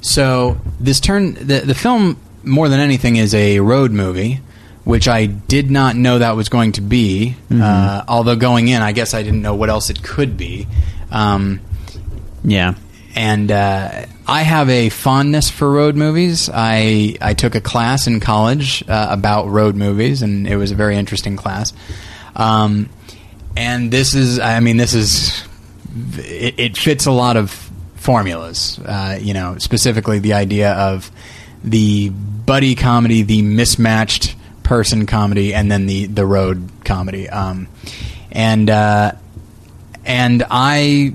So 0.00 0.60
this 0.78 1.00
turn 1.00 1.34
the 1.34 1.62
the 1.64 1.74
film 1.74 2.18
more 2.44 2.68
than 2.68 2.80
anything 2.80 3.16
is 3.16 3.34
a 3.34 3.60
road 3.60 3.92
movie, 3.92 4.40
which 4.84 5.06
I 5.08 5.26
did 5.26 5.70
not 5.70 5.96
know 5.96 6.18
that 6.18 6.36
was 6.36 6.48
going 6.48 6.72
to 6.72 6.80
be. 6.80 7.36
Uh, 7.50 8.02
although 8.08 8.36
going 8.36 8.68
in, 8.68 8.82
I 8.82 8.92
guess 8.92 9.14
I 9.14 9.22
didn't 9.22 9.42
know 9.42 9.54
what 9.54 9.68
else 9.70 9.90
it 9.90 10.02
could 10.02 10.36
be. 10.36 10.66
Um, 11.10 11.60
Yeah. 12.44 12.74
and 13.14 13.50
uh, 13.52 14.06
I 14.26 14.42
have 14.42 14.68
a 14.70 14.88
fondness 14.88 15.50
for 15.50 15.70
road 15.70 15.94
movies. 15.96 16.48
I 16.52 17.16
I 17.20 17.34
took 17.34 17.54
a 17.54 17.60
class 17.60 18.06
in 18.06 18.20
college 18.20 18.82
uh, 18.88 19.08
about 19.10 19.48
road 19.48 19.76
movies, 19.76 20.22
and 20.22 20.46
it 20.48 20.56
was 20.56 20.70
a 20.72 20.74
very 20.74 20.96
interesting 20.96 21.36
class. 21.36 21.72
Um, 22.34 22.88
and 23.56 23.90
this 23.90 24.14
is, 24.14 24.38
I 24.38 24.60
mean, 24.60 24.78
this 24.78 24.94
is 24.94 25.44
it, 26.16 26.58
it 26.58 26.76
fits 26.78 27.04
a 27.06 27.12
lot 27.12 27.36
of 27.36 27.50
formulas. 27.96 28.78
Uh, 28.84 29.18
you 29.20 29.34
know, 29.34 29.58
specifically 29.58 30.18
the 30.18 30.32
idea 30.32 30.72
of 30.72 31.10
the 31.62 32.08
buddy 32.10 32.74
comedy, 32.74 33.22
the 33.22 33.42
mismatched 33.42 34.34
person 34.62 35.06
comedy, 35.06 35.54
and 35.54 35.70
then 35.70 35.86
the 35.86 36.06
the 36.06 36.26
road 36.26 36.70
comedy. 36.84 37.28
Um, 37.28 37.68
and 38.30 38.68
uh, 38.70 39.12
and 40.04 40.44
I 40.50 41.14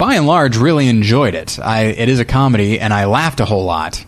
by 0.00 0.14
and 0.14 0.26
large 0.26 0.56
really 0.56 0.88
enjoyed 0.88 1.34
it. 1.34 1.58
I 1.58 1.82
it 1.84 2.08
is 2.08 2.20
a 2.20 2.24
comedy 2.24 2.80
and 2.80 2.92
I 2.92 3.04
laughed 3.04 3.40
a 3.40 3.44
whole 3.44 3.64
lot. 3.64 4.04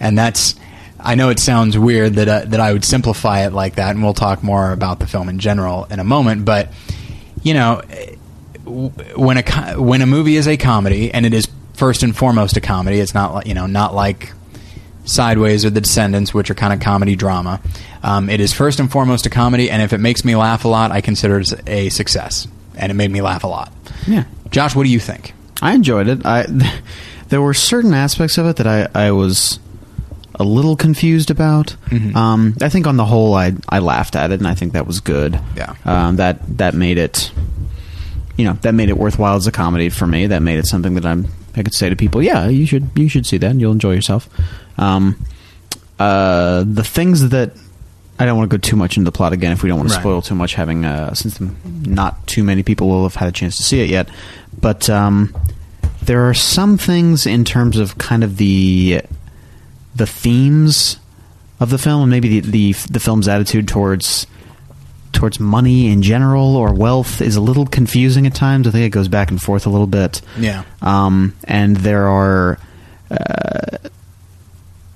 And 0.00 0.18
that's 0.18 0.56
I 0.98 1.14
know 1.14 1.30
it 1.30 1.38
sounds 1.38 1.78
weird 1.78 2.14
that 2.14 2.28
uh, 2.28 2.44
that 2.46 2.60
I 2.60 2.72
would 2.72 2.84
simplify 2.84 3.46
it 3.46 3.52
like 3.52 3.76
that 3.76 3.94
and 3.94 4.02
we'll 4.02 4.14
talk 4.14 4.42
more 4.42 4.72
about 4.72 4.98
the 4.98 5.06
film 5.06 5.28
in 5.28 5.38
general 5.38 5.84
in 5.86 6.00
a 6.00 6.04
moment, 6.04 6.44
but 6.44 6.72
you 7.42 7.54
know, 7.54 7.82
when 8.64 9.38
a 9.38 9.80
when 9.80 10.02
a 10.02 10.06
movie 10.06 10.36
is 10.36 10.48
a 10.48 10.56
comedy 10.56 11.12
and 11.12 11.24
it 11.24 11.34
is 11.34 11.46
first 11.74 12.02
and 12.02 12.16
foremost 12.16 12.56
a 12.56 12.60
comedy, 12.60 12.98
it's 12.98 13.14
not 13.14 13.34
like, 13.34 13.46
you 13.46 13.54
know, 13.54 13.66
not 13.66 13.94
like 13.94 14.32
Sideways 15.04 15.64
or 15.64 15.70
The 15.70 15.80
Descendants, 15.80 16.32
which 16.32 16.50
are 16.50 16.54
kind 16.54 16.72
of 16.72 16.80
comedy 16.80 17.16
drama. 17.16 17.60
Um, 18.02 18.28
it 18.30 18.40
is 18.40 18.52
first 18.52 18.80
and 18.80 18.90
foremost 18.90 19.26
a 19.26 19.30
comedy, 19.30 19.70
and 19.70 19.82
if 19.82 19.92
it 19.92 19.98
makes 19.98 20.24
me 20.24 20.36
laugh 20.36 20.64
a 20.64 20.68
lot, 20.68 20.90
I 20.92 21.00
consider 21.00 21.40
it 21.40 21.52
a 21.68 21.88
success. 21.88 22.46
And 22.76 22.90
it 22.90 22.94
made 22.94 23.10
me 23.10 23.20
laugh 23.20 23.44
a 23.44 23.48
lot. 23.48 23.72
Yeah. 24.06 24.24
Josh, 24.50 24.74
what 24.74 24.84
do 24.84 24.88
you 24.90 25.00
think? 25.00 25.34
I 25.60 25.74
enjoyed 25.74 26.08
it. 26.08 26.24
I 26.24 26.46
there 27.28 27.42
were 27.42 27.54
certain 27.54 27.94
aspects 27.94 28.38
of 28.38 28.46
it 28.46 28.56
that 28.56 28.66
I, 28.66 28.88
I 29.06 29.10
was 29.12 29.58
a 30.34 30.44
little 30.44 30.76
confused 30.76 31.30
about. 31.30 31.76
Mhm. 31.86 32.16
Um, 32.16 32.56
I 32.62 32.68
think 32.68 32.86
on 32.86 32.96
the 32.96 33.04
whole, 33.04 33.34
I 33.34 33.52
I 33.68 33.78
laughed 33.80 34.16
at 34.16 34.30
it, 34.32 34.40
and 34.40 34.48
I 34.48 34.54
think 34.54 34.72
that 34.72 34.86
was 34.86 35.00
good. 35.00 35.38
Yeah. 35.56 35.74
Um, 35.84 36.16
that 36.16 36.40
that 36.58 36.74
made 36.74 36.98
it, 36.98 37.30
you 38.36 38.44
know, 38.46 38.54
that 38.62 38.74
made 38.74 38.88
it 38.88 38.96
worthwhile 38.96 39.36
as 39.36 39.46
a 39.46 39.52
comedy 39.52 39.88
for 39.90 40.06
me. 40.06 40.26
That 40.26 40.40
made 40.42 40.58
it 40.58 40.66
something 40.66 40.94
that 40.94 41.04
I'm 41.04 41.26
I 41.54 41.62
could 41.62 41.74
say 41.74 41.90
to 41.90 41.96
people, 41.96 42.22
yeah, 42.22 42.48
you 42.48 42.64
should 42.66 42.90
you 42.96 43.08
should 43.08 43.26
see 43.26 43.36
that, 43.36 43.50
and 43.50 43.60
you'll 43.60 43.72
enjoy 43.72 43.92
yourself. 43.92 44.28
Um, 44.78 45.16
uh, 45.98 46.64
the 46.66 46.84
things 46.84 47.28
that 47.30 47.52
I 48.18 48.24
don't 48.24 48.36
want 48.36 48.50
to 48.50 48.56
go 48.56 48.60
too 48.60 48.76
much 48.76 48.96
into 48.96 49.10
the 49.10 49.16
plot 49.16 49.32
again 49.32 49.52
if 49.52 49.62
we 49.62 49.68
don't 49.68 49.78
want 49.78 49.90
to 49.90 49.94
Right. 49.96 50.02
spoil 50.02 50.22
too 50.22 50.34
much. 50.34 50.54
Having 50.54 50.84
uh, 50.84 51.14
since 51.14 51.38
not 51.64 52.26
too 52.26 52.44
many 52.44 52.62
people 52.62 52.88
will 52.88 53.02
have 53.04 53.14
had 53.16 53.28
a 53.28 53.32
chance 53.32 53.56
to 53.56 53.62
see 53.62 53.80
it 53.80 53.90
yet, 53.90 54.08
but 54.60 54.88
um, 54.90 55.34
there 56.02 56.28
are 56.28 56.34
some 56.34 56.76
things 56.78 57.26
in 57.26 57.44
terms 57.44 57.78
of 57.78 57.98
kind 57.98 58.24
of 58.24 58.36
the 58.36 59.02
the 59.94 60.06
themes 60.06 60.98
of 61.60 61.70
the 61.70 61.78
film, 61.78 62.02
and 62.02 62.10
maybe 62.10 62.40
the, 62.40 62.50
the 62.50 62.72
the 62.90 63.00
film's 63.00 63.28
attitude 63.28 63.68
towards 63.68 64.26
towards 65.12 65.38
money 65.38 65.88
in 65.88 66.00
general 66.02 66.56
or 66.56 66.72
wealth 66.72 67.20
is 67.20 67.36
a 67.36 67.40
little 67.40 67.66
confusing 67.66 68.26
at 68.26 68.34
times. 68.34 68.66
I 68.66 68.70
think 68.70 68.86
it 68.86 68.90
goes 68.90 69.08
back 69.08 69.30
and 69.30 69.40
forth 69.40 69.66
a 69.66 69.70
little 69.70 69.86
bit. 69.86 70.22
Yeah. 70.38 70.64
Um, 70.80 71.34
and 71.44 71.76
there 71.76 72.08
are 72.08 72.58
uh, 73.10 73.76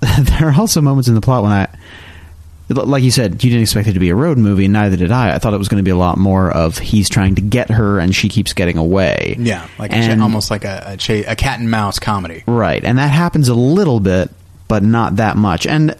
there 0.20 0.48
are 0.48 0.54
also 0.54 0.80
moments 0.80 1.08
in 1.08 1.14
the 1.14 1.20
plot 1.20 1.42
when 1.42 1.52
I, 1.52 1.68
like 2.68 3.02
you 3.04 3.10
said, 3.10 3.42
you 3.44 3.50
didn't 3.50 3.62
expect 3.62 3.86
it 3.88 3.92
to 3.92 4.00
be 4.00 4.10
a 4.10 4.14
road 4.14 4.38
movie. 4.38 4.66
Neither 4.68 4.96
did 4.96 5.12
I. 5.12 5.34
I 5.34 5.38
thought 5.38 5.54
it 5.54 5.58
was 5.58 5.68
going 5.68 5.78
to 5.82 5.84
be 5.84 5.90
a 5.92 5.96
lot 5.96 6.18
more 6.18 6.50
of 6.50 6.78
he's 6.78 7.08
trying 7.08 7.36
to 7.36 7.40
get 7.40 7.70
her 7.70 7.98
and 7.98 8.14
she 8.14 8.28
keeps 8.28 8.52
getting 8.52 8.76
away. 8.76 9.36
Yeah, 9.38 9.66
like 9.78 9.92
And- 9.92 10.18
cha- 10.18 10.24
almost 10.24 10.50
like 10.50 10.64
a 10.64 10.82
a, 10.86 10.96
cha- 10.96 11.22
a 11.30 11.36
cat 11.36 11.60
and 11.60 11.70
mouse 11.70 11.98
comedy. 11.98 12.42
Right, 12.46 12.82
and 12.84 12.98
that 12.98 13.10
happens 13.10 13.48
a 13.48 13.54
little 13.54 14.00
bit, 14.00 14.30
but 14.68 14.82
not 14.82 15.16
that 15.16 15.36
much. 15.36 15.66
And 15.66 15.94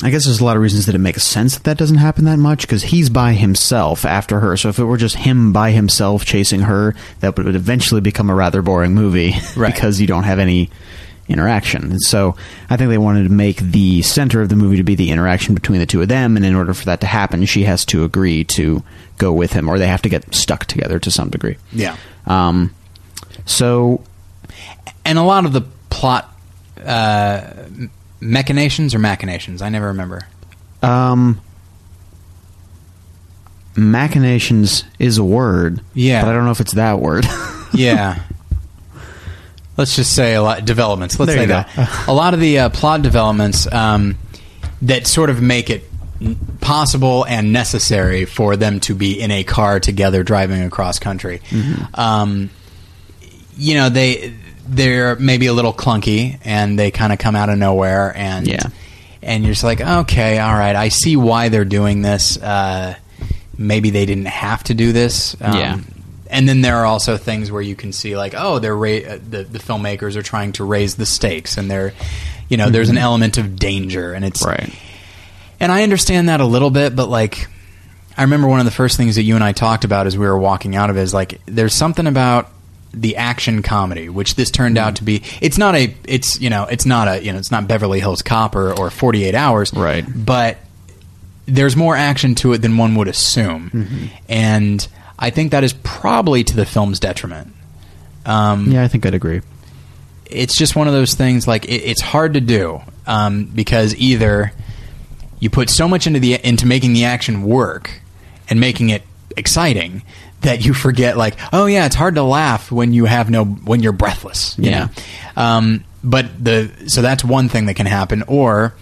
I 0.00 0.10
guess 0.10 0.26
there's 0.26 0.40
a 0.40 0.44
lot 0.44 0.54
of 0.56 0.62
reasons 0.62 0.86
that 0.86 0.94
it 0.94 0.98
makes 0.98 1.24
sense 1.24 1.54
that 1.54 1.64
that 1.64 1.76
doesn't 1.76 1.96
happen 1.96 2.24
that 2.26 2.38
much 2.38 2.60
because 2.62 2.84
he's 2.84 3.10
by 3.10 3.32
himself 3.32 4.04
after 4.04 4.38
her. 4.38 4.56
So 4.56 4.68
if 4.68 4.78
it 4.78 4.84
were 4.84 4.96
just 4.96 5.16
him 5.16 5.52
by 5.52 5.72
himself 5.72 6.24
chasing 6.24 6.60
her, 6.60 6.94
that 7.18 7.36
would 7.36 7.54
eventually 7.56 8.00
become 8.00 8.30
a 8.30 8.34
rather 8.34 8.62
boring 8.62 8.94
movie 8.94 9.34
Right. 9.56 9.74
because 9.74 10.00
you 10.00 10.06
don't 10.06 10.22
have 10.22 10.38
any 10.38 10.70
interaction. 11.28 11.92
And 11.92 12.02
so 12.02 12.36
I 12.70 12.76
think 12.76 12.88
they 12.90 12.98
wanted 12.98 13.24
to 13.24 13.28
make 13.32 13.58
the 13.58 14.02
center 14.02 14.40
of 14.40 14.48
the 14.48 14.56
movie 14.56 14.76
to 14.78 14.82
be 14.82 14.94
the 14.94 15.10
interaction 15.10 15.54
between 15.54 15.78
the 15.80 15.86
two 15.86 16.00
of 16.02 16.08
them, 16.08 16.36
and 16.36 16.44
in 16.44 16.54
order 16.54 16.72
for 16.74 16.84
that 16.86 17.00
to 17.02 17.06
happen, 17.06 17.44
she 17.44 17.64
has 17.64 17.84
to 17.86 18.04
agree 18.04 18.44
to 18.44 18.82
go 19.18 19.32
with 19.32 19.52
him, 19.52 19.68
or 19.68 19.78
they 19.78 19.86
have 19.88 20.02
to 20.02 20.08
get 20.08 20.34
stuck 20.34 20.64
together 20.66 20.98
to 20.98 21.10
some 21.10 21.28
degree. 21.30 21.56
Yeah, 21.72 21.96
Um, 22.26 22.74
so 23.46 24.02
and 25.04 25.18
a 25.18 25.22
lot 25.22 25.44
of 25.44 25.52
the 25.52 25.62
plot 25.90 26.32
uh, 26.84 27.40
machinations 28.20 28.94
or 28.94 28.98
machinations, 28.98 29.62
I 29.62 29.68
never 29.68 29.88
remember. 29.88 30.26
Um, 30.82 31.40
machinations 33.76 34.84
is 34.98 35.18
a 35.18 35.24
word. 35.24 35.80
Yeah. 35.94 36.22
but 36.22 36.30
I 36.30 36.32
don't 36.34 36.44
know 36.44 36.50
if 36.50 36.60
it's 36.60 36.74
that 36.74 37.00
word. 37.00 37.24
Yeah. 37.74 38.22
Let's 39.78 39.96
just 39.96 40.14
say 40.14 40.34
a 40.34 40.42
lot 40.42 40.64
developments. 40.64 41.18
Let's 41.18 41.32
There 41.32 41.38
say 41.42 41.46
that 41.46 42.04
a 42.08 42.12
lot 42.12 42.34
of 42.34 42.40
the 42.40 42.58
uh, 42.58 42.68
plot 42.68 43.00
developments 43.02 43.72
um, 43.72 44.16
that 44.82 45.06
sort 45.06 45.30
of 45.30 45.40
make 45.40 45.70
it 45.70 45.84
possible 46.60 47.24
and 47.24 47.52
necessary 47.52 48.24
for 48.24 48.56
them 48.56 48.80
to 48.80 48.94
be 48.94 49.20
in 49.20 49.30
a 49.30 49.44
car 49.44 49.78
together 49.78 50.24
driving 50.24 50.62
across 50.64 50.98
country. 50.98 51.40
Mm-hmm. 51.50 51.98
Um, 51.98 52.50
you 53.56 53.74
know, 53.74 53.88
they 53.88 54.34
they're 54.66 55.16
maybe 55.16 55.46
a 55.46 55.52
little 55.52 55.72
clunky 55.72 56.38
and 56.44 56.78
they 56.78 56.90
kind 56.90 57.12
of 57.12 57.18
come 57.18 57.34
out 57.36 57.48
of 57.48 57.56
nowhere 57.56 58.12
and 58.16 58.46
Yeah. 58.46 58.66
and 59.22 59.44
you're 59.44 59.52
just 59.52 59.64
like, 59.64 59.80
okay, 59.80 60.38
all 60.40 60.52
right, 60.52 60.74
I 60.76 60.88
see 60.88 61.16
why 61.16 61.48
they're 61.48 61.64
doing 61.64 62.02
this. 62.02 62.36
Uh, 62.36 62.94
maybe 63.56 63.90
they 63.90 64.04
didn't 64.06 64.26
have 64.26 64.64
to 64.64 64.74
do 64.74 64.92
this. 64.92 65.36
Um, 65.40 65.56
Yeah. 65.56 65.78
And 66.30 66.48
then 66.48 66.60
there 66.60 66.76
are 66.76 66.84
also 66.84 67.16
things 67.16 67.50
where 67.50 67.62
you 67.62 67.74
can 67.74 67.92
see, 67.92 68.16
like, 68.16 68.34
oh, 68.36 68.58
they're 68.58 68.76
ra- 68.76 68.90
uh, 69.14 69.18
the 69.28 69.44
the 69.44 69.58
filmmakers 69.58 70.16
are 70.16 70.22
trying 70.22 70.52
to 70.52 70.64
raise 70.64 70.96
the 70.96 71.06
stakes, 71.06 71.56
and 71.56 71.70
they're, 71.70 71.94
you 72.48 72.56
know, 72.56 72.70
there's 72.70 72.90
an 72.90 72.98
element 72.98 73.38
of 73.38 73.56
danger, 73.56 74.12
and 74.12 74.24
it's 74.24 74.44
right. 74.44 74.70
and 75.60 75.72
I 75.72 75.82
understand 75.82 76.28
that 76.28 76.40
a 76.40 76.44
little 76.44 76.70
bit, 76.70 76.94
but 76.94 77.08
like, 77.08 77.48
I 78.16 78.22
remember 78.22 78.46
one 78.48 78.58
of 78.60 78.66
the 78.66 78.72
first 78.72 78.96
things 78.96 79.14
that 79.16 79.22
you 79.22 79.34
and 79.36 79.44
I 79.44 79.52
talked 79.52 79.84
about 79.84 80.06
as 80.06 80.18
we 80.18 80.26
were 80.26 80.38
walking 80.38 80.76
out 80.76 80.90
of 80.90 80.96
it 80.96 81.00
is 81.02 81.14
like, 81.14 81.40
there's 81.46 81.74
something 81.74 82.06
about 82.06 82.50
the 82.92 83.16
action 83.16 83.62
comedy, 83.62 84.08
which 84.08 84.34
this 84.34 84.50
turned 84.50 84.76
out 84.78 84.96
to 84.96 85.04
be. 85.04 85.22
It's 85.40 85.56
not 85.58 85.74
a, 85.74 85.94
it's 86.04 86.40
you 86.40 86.50
know, 86.50 86.64
it's 86.64 86.84
not 86.86 87.06
a, 87.08 87.22
you 87.24 87.32
know, 87.32 87.38
it's 87.38 87.50
not 87.50 87.68
Beverly 87.68 88.00
Hills 88.00 88.22
Cop 88.22 88.54
or, 88.56 88.72
or 88.78 88.90
48 88.90 89.34
Hours, 89.34 89.72
Right. 89.74 90.04
But 90.06 90.58
there's 91.46 91.76
more 91.76 91.96
action 91.96 92.34
to 92.36 92.52
it 92.52 92.58
than 92.58 92.76
one 92.76 92.94
would 92.96 93.08
assume, 93.08 94.10
and 94.28 94.86
I 95.18 95.30
think 95.30 95.50
that 95.52 95.64
is 95.64 95.72
probably 95.72 96.44
to 96.44 96.54
the 96.56 96.64
film's 96.66 97.00
detriment. 97.00 97.52
Um, 98.26 98.70
Yeah, 98.70 98.82
I 98.84 98.88
think 98.88 99.04
I'd 99.06 99.14
agree. 99.14 99.40
it's 100.26 100.56
just 100.56 100.76
one 100.76 100.86
of 100.86 100.92
those 100.92 101.14
things 101.14 101.48
like 101.48 101.64
it, 101.64 101.82
it's 101.90 102.02
hard 102.02 102.34
to 102.34 102.40
do 102.40 102.80
um, 103.06 103.46
because 103.46 103.94
either 103.96 104.52
you 105.40 105.48
put 105.50 105.70
so 105.70 105.88
much 105.88 106.06
into 106.06 106.20
the 106.20 106.34
into 106.46 106.66
making 106.66 106.92
the 106.92 107.04
action 107.04 107.42
work 107.42 107.90
and 108.50 108.60
making 108.60 108.90
it 108.90 109.02
exciting 109.36 110.02
that 110.42 110.64
you 110.64 110.74
forget 110.74 111.16
like 111.16 111.36
oh 111.52 111.66
yeah 111.66 111.86
it's 111.86 111.94
hard 111.94 112.14
to 112.16 112.22
laugh 112.22 112.70
when 112.70 112.92
you 112.92 113.04
have 113.06 113.30
no 113.30 113.44
when 113.44 113.80
you're 113.82 113.92
breathless 113.92 114.56
you 114.58 114.70
Yeah. 114.70 114.78
know 115.36 115.42
um, 115.42 115.84
but 116.04 116.26
the 116.44 116.70
so 116.86 117.00
that's 117.02 117.24
one 117.24 117.48
thing 117.48 117.66
that 117.66 117.74
can 117.74 117.86
happen 117.86 118.22
or 118.26 118.74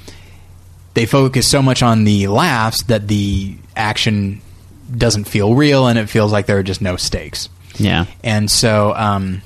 they 0.94 1.06
focus 1.06 1.46
so 1.46 1.60
much 1.62 1.82
on 1.82 2.04
the 2.04 2.26
laughs 2.28 2.82
that 2.84 3.06
the 3.06 3.54
action 3.76 4.40
doesn't 4.96 5.24
feel 5.24 5.54
real 5.54 5.86
and 5.86 5.98
it 5.98 6.08
feels 6.08 6.32
like 6.32 6.46
there 6.46 6.58
are 6.58 6.62
just 6.62 6.80
no 6.82 6.96
stakes 6.96 7.48
Yeah. 7.76 8.06
and 8.22 8.50
so 8.50 8.94
um, 8.94 9.42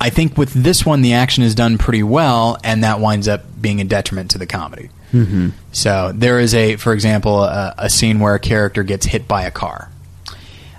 I 0.00 0.10
think 0.10 0.36
with 0.36 0.52
this 0.52 0.84
one, 0.84 1.00
the 1.02 1.14
action 1.14 1.44
is 1.44 1.54
done 1.54 1.78
pretty 1.78 2.02
well, 2.02 2.58
and 2.62 2.84
that 2.84 3.00
winds 3.00 3.26
up 3.26 3.42
being 3.60 3.80
a 3.80 3.84
detriment 3.84 4.32
to 4.32 4.38
the 4.38 4.46
comedy. 4.46 4.90
Mm-hmm. 5.12 5.50
So 5.72 6.12
there 6.14 6.40
is 6.40 6.54
a, 6.54 6.76
for 6.76 6.92
example, 6.92 7.42
a, 7.42 7.74
a 7.78 7.88
scene 7.88 8.18
where 8.20 8.34
a 8.34 8.38
character 8.40 8.82
gets 8.82 9.06
hit 9.06 9.26
by 9.26 9.44
a 9.44 9.50
car. 9.50 9.90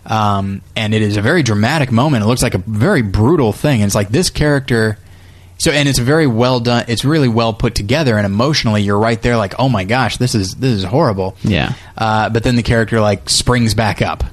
Um, 0.05 0.61
and 0.75 0.93
it 0.93 1.01
is 1.01 1.17
a 1.17 1.21
very 1.23 1.41
dramatic 1.41 1.91
moment. 1.91 2.23
It 2.23 2.27
looks 2.27 2.43
like 2.43 2.53
a 2.53 2.59
very 2.59 3.01
brutal 3.01 3.51
thing. 3.51 3.81
And 3.81 3.87
it's 3.87 3.95
like 3.95 4.09
this 4.09 4.29
character. 4.29 4.99
So 5.57 5.71
and 5.71 5.87
it's 5.87 5.99
very 5.99 6.27
well 6.27 6.59
done. 6.59 6.85
It's 6.89 7.05
really 7.05 7.29
well 7.29 7.53
put 7.53 7.75
together, 7.75 8.17
and 8.17 8.25
emotionally, 8.25 8.81
you're 8.83 8.99
right 8.99 9.21
there, 9.21 9.37
like, 9.37 9.53
oh 9.57 9.69
my 9.69 9.83
gosh, 9.85 10.17
this 10.17 10.35
is 10.35 10.55
this 10.55 10.71
is 10.73 10.83
horrible. 10.83 11.35
Yeah. 11.43 11.73
Uh, 11.97 12.29
but 12.29 12.43
then 12.43 12.55
the 12.57 12.63
character 12.63 12.99
like 12.99 13.29
springs 13.29 13.73
back 13.73 14.01
up 14.01 14.23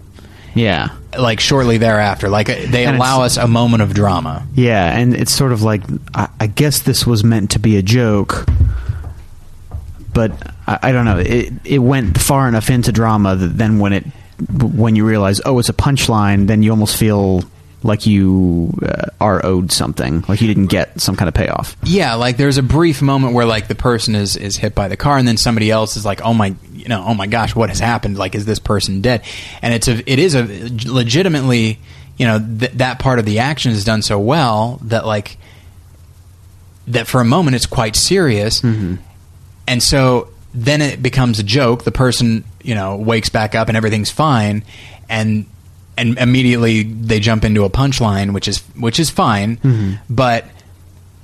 Yeah. 0.55 0.89
like 1.17 1.39
shortly 1.41 1.79
thereafter. 1.79 2.29
Like 2.29 2.51
uh, 2.51 2.57
they 2.69 2.87
And 2.87 2.97
allow 2.97 3.23
us 3.23 3.37
a 3.37 3.47
moment 3.47 3.83
of 3.83 3.95
drama. 3.95 4.47
Yeah, 4.55 4.99
and 4.99 5.15
it's 5.15 5.33
sort 5.33 5.53
of 5.53 5.63
like 5.63 5.83
I, 6.15 6.29
I 6.41 6.47
guess 6.49 6.81
this 6.83 7.07
was 7.07 7.23
meant 7.23 7.53
to 7.53 7.59
be 7.61 7.77
a 7.77 7.83
joke, 7.83 8.45
but 10.13 10.33
I, 10.67 10.79
I 10.83 10.93
don't 10.93 11.05
know. 11.05 11.19
It 11.19 11.53
it 11.65 11.79
went 11.79 12.19
far 12.21 12.49
enough 12.49 12.69
into 12.69 12.93
drama 12.93 13.37
that 13.37 13.57
then 13.59 13.79
when 13.79 13.93
it 13.93 14.05
when 14.61 14.97
you 14.97 15.07
realize 15.07 15.41
oh 15.47 15.59
it's 15.61 15.69
a 15.69 15.73
punchline, 15.75 16.49
then 16.49 16.63
you 16.65 16.71
almost 16.73 16.97
feel 16.97 17.45
like 17.85 18.07
you 18.07 18.73
uh, 18.83 19.07
are 19.21 19.45
owed 19.45 19.73
something, 19.73 20.25
like 20.29 20.41
you 20.41 20.47
didn't 20.47 20.67
get 20.67 21.01
some 21.01 21.17
kind 21.17 21.29
of 21.29 21.35
payoff. 21.35 21.77
Yeah, 21.85 22.15
like 22.15 22.37
there's 22.37 22.59
a 22.59 22.63
brief 22.63 23.03
moment 23.03 23.35
where 23.35 23.45
like 23.47 23.69
the 23.69 23.75
person 23.75 24.15
is 24.15 24.37
is 24.37 24.57
hit 24.57 24.75
by 24.75 24.89
the 24.89 24.97
car, 24.97 25.19
and 25.19 25.27
then 25.27 25.37
somebody 25.37 25.71
else 25.71 25.97
is 25.97 26.05
like, 26.05 26.21
oh 26.23 26.35
my, 26.35 26.55
you 26.73 26.89
know, 26.89 27.05
oh 27.07 27.15
my 27.15 27.27
gosh, 27.27 27.55
what 27.55 27.69
has 27.69 27.79
happened? 27.81 28.17
Like, 28.19 28.35
is 28.35 28.45
this 28.45 28.59
person 28.59 29.01
dead? 29.01 29.23
And 29.63 29.75
it's 29.75 29.89
a 29.89 30.11
it 30.11 30.19
is 30.19 30.35
a 30.35 30.45
legitimately, 30.89 31.79
you 32.17 32.27
know, 32.27 32.39
th- 32.39 32.73
that 32.73 32.99
part 32.99 33.19
of 33.19 33.25
the 33.25 33.41
action 33.41 33.73
is 33.73 33.85
done 33.85 34.03
so 34.03 34.19
well 34.19 34.79
that 34.83 35.05
like 35.07 35.39
that 36.89 37.07
for 37.07 37.21
a 37.21 37.25
moment 37.25 37.55
it's 37.57 37.67
quite 37.67 37.97
serious, 37.97 38.63
and 39.67 39.83
so 39.83 40.29
then 40.55 40.83
it 40.83 41.03
becomes 41.03 41.39
a 41.39 41.43
joke. 41.43 41.85
The 41.85 41.93
person, 41.93 42.45
you 42.63 42.75
know, 42.75 42.97
wakes 42.97 43.29
back 43.29 43.55
up 43.55 43.69
and 43.69 43.77
everything's 43.77 44.11
fine, 44.11 44.65
and 45.09 45.47
and 45.97 46.19
immediately 46.19 46.83
they 46.83 47.21
jump 47.21 47.45
into 47.45 47.65
a 47.65 47.71
punchline, 47.71 48.33
which 48.33 48.49
is 48.49 48.59
which 48.77 48.99
is 48.99 49.11
fine, 49.11 49.57
mm-hmm. 49.59 49.95
but 50.09 50.47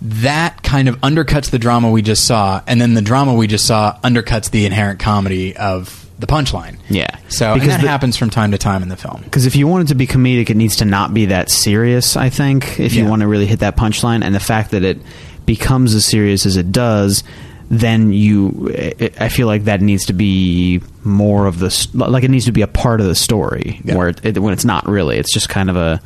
that 0.01 0.63
kind 0.63 0.89
of 0.89 0.97
undercuts 1.01 1.51
the 1.51 1.59
drama 1.59 1.91
we 1.91 2.03
just 2.03 2.25
saw, 2.27 2.63
and 2.67 2.81
then 2.81 2.95
the 2.95 3.03
drama 3.03 3.35
we 3.35 3.47
just 3.47 3.67
saw 3.67 3.99
undercuts 4.05 4.51
the 4.51 4.65
inherent 4.67 5.01
comedy 5.01 5.57
of 5.57 6.09
the 6.19 6.27
punchline. 6.27 6.79
Yeah. 6.89 7.09
So 7.29 7.55
Because 7.55 7.69
and 7.69 7.79
that 7.79 7.83
the- 7.83 7.89
happens 7.89 8.17
from 8.17 8.31
time 8.31 8.51
to 8.53 8.59
time 8.59 8.83
in 8.83 8.89
the 8.89 8.97
film. 8.97 9.23
Because 9.25 9.47
if 9.47 9.55
you 9.57 9.67
want 9.67 9.85
it 9.85 9.89
to 9.89 9.95
be 9.95 10.07
comedic, 10.07 10.51
it 10.51 10.57
needs 10.57 10.77
to 10.77 10.85
not 10.85 11.15
be 11.15 11.27
that 11.27 11.51
serious. 11.51 12.17
I 12.17 12.29
think 12.29 12.81
if 12.81 12.95
you 12.95 13.07
want 13.07 13.23
to 13.23 13.29
really 13.29 13.47
hit 13.47 13.61
that 13.61 13.77
punchline, 13.77 14.25
and 14.25 14.35
the 14.35 14.41
fact 14.41 14.73
that 14.73 14.85
it 14.85 14.99
becomes 15.47 15.95
as 15.95 16.05
serious 16.05 16.45
as 16.45 16.57
it 16.57 16.73
does, 16.73 17.25
then 17.71 18.13
you, 18.13 18.73
I 19.21 19.29
feel 19.29 19.47
like 19.47 19.65
that 19.65 19.81
needs 19.83 20.07
to 20.07 20.13
be 20.15 20.81
more 21.05 21.47
of 21.47 21.59
the 21.59 21.89
like 21.95 22.25
it 22.25 22.31
needs 22.31 22.47
to 22.47 22.53
be 22.53 22.63
a 22.63 22.67
part 22.67 23.01
of 23.01 23.07
the 23.07 23.15
story. 23.15 23.81
Yeah. 23.85 23.97
Where 23.97 24.09
it, 24.23 24.39
when 24.39 24.53
it's 24.53 24.65
not 24.65 24.87
really, 24.89 25.19
it's 25.19 25.33
just 25.33 25.49
kind 25.49 25.69
of 25.71 25.77
a 25.77 26.01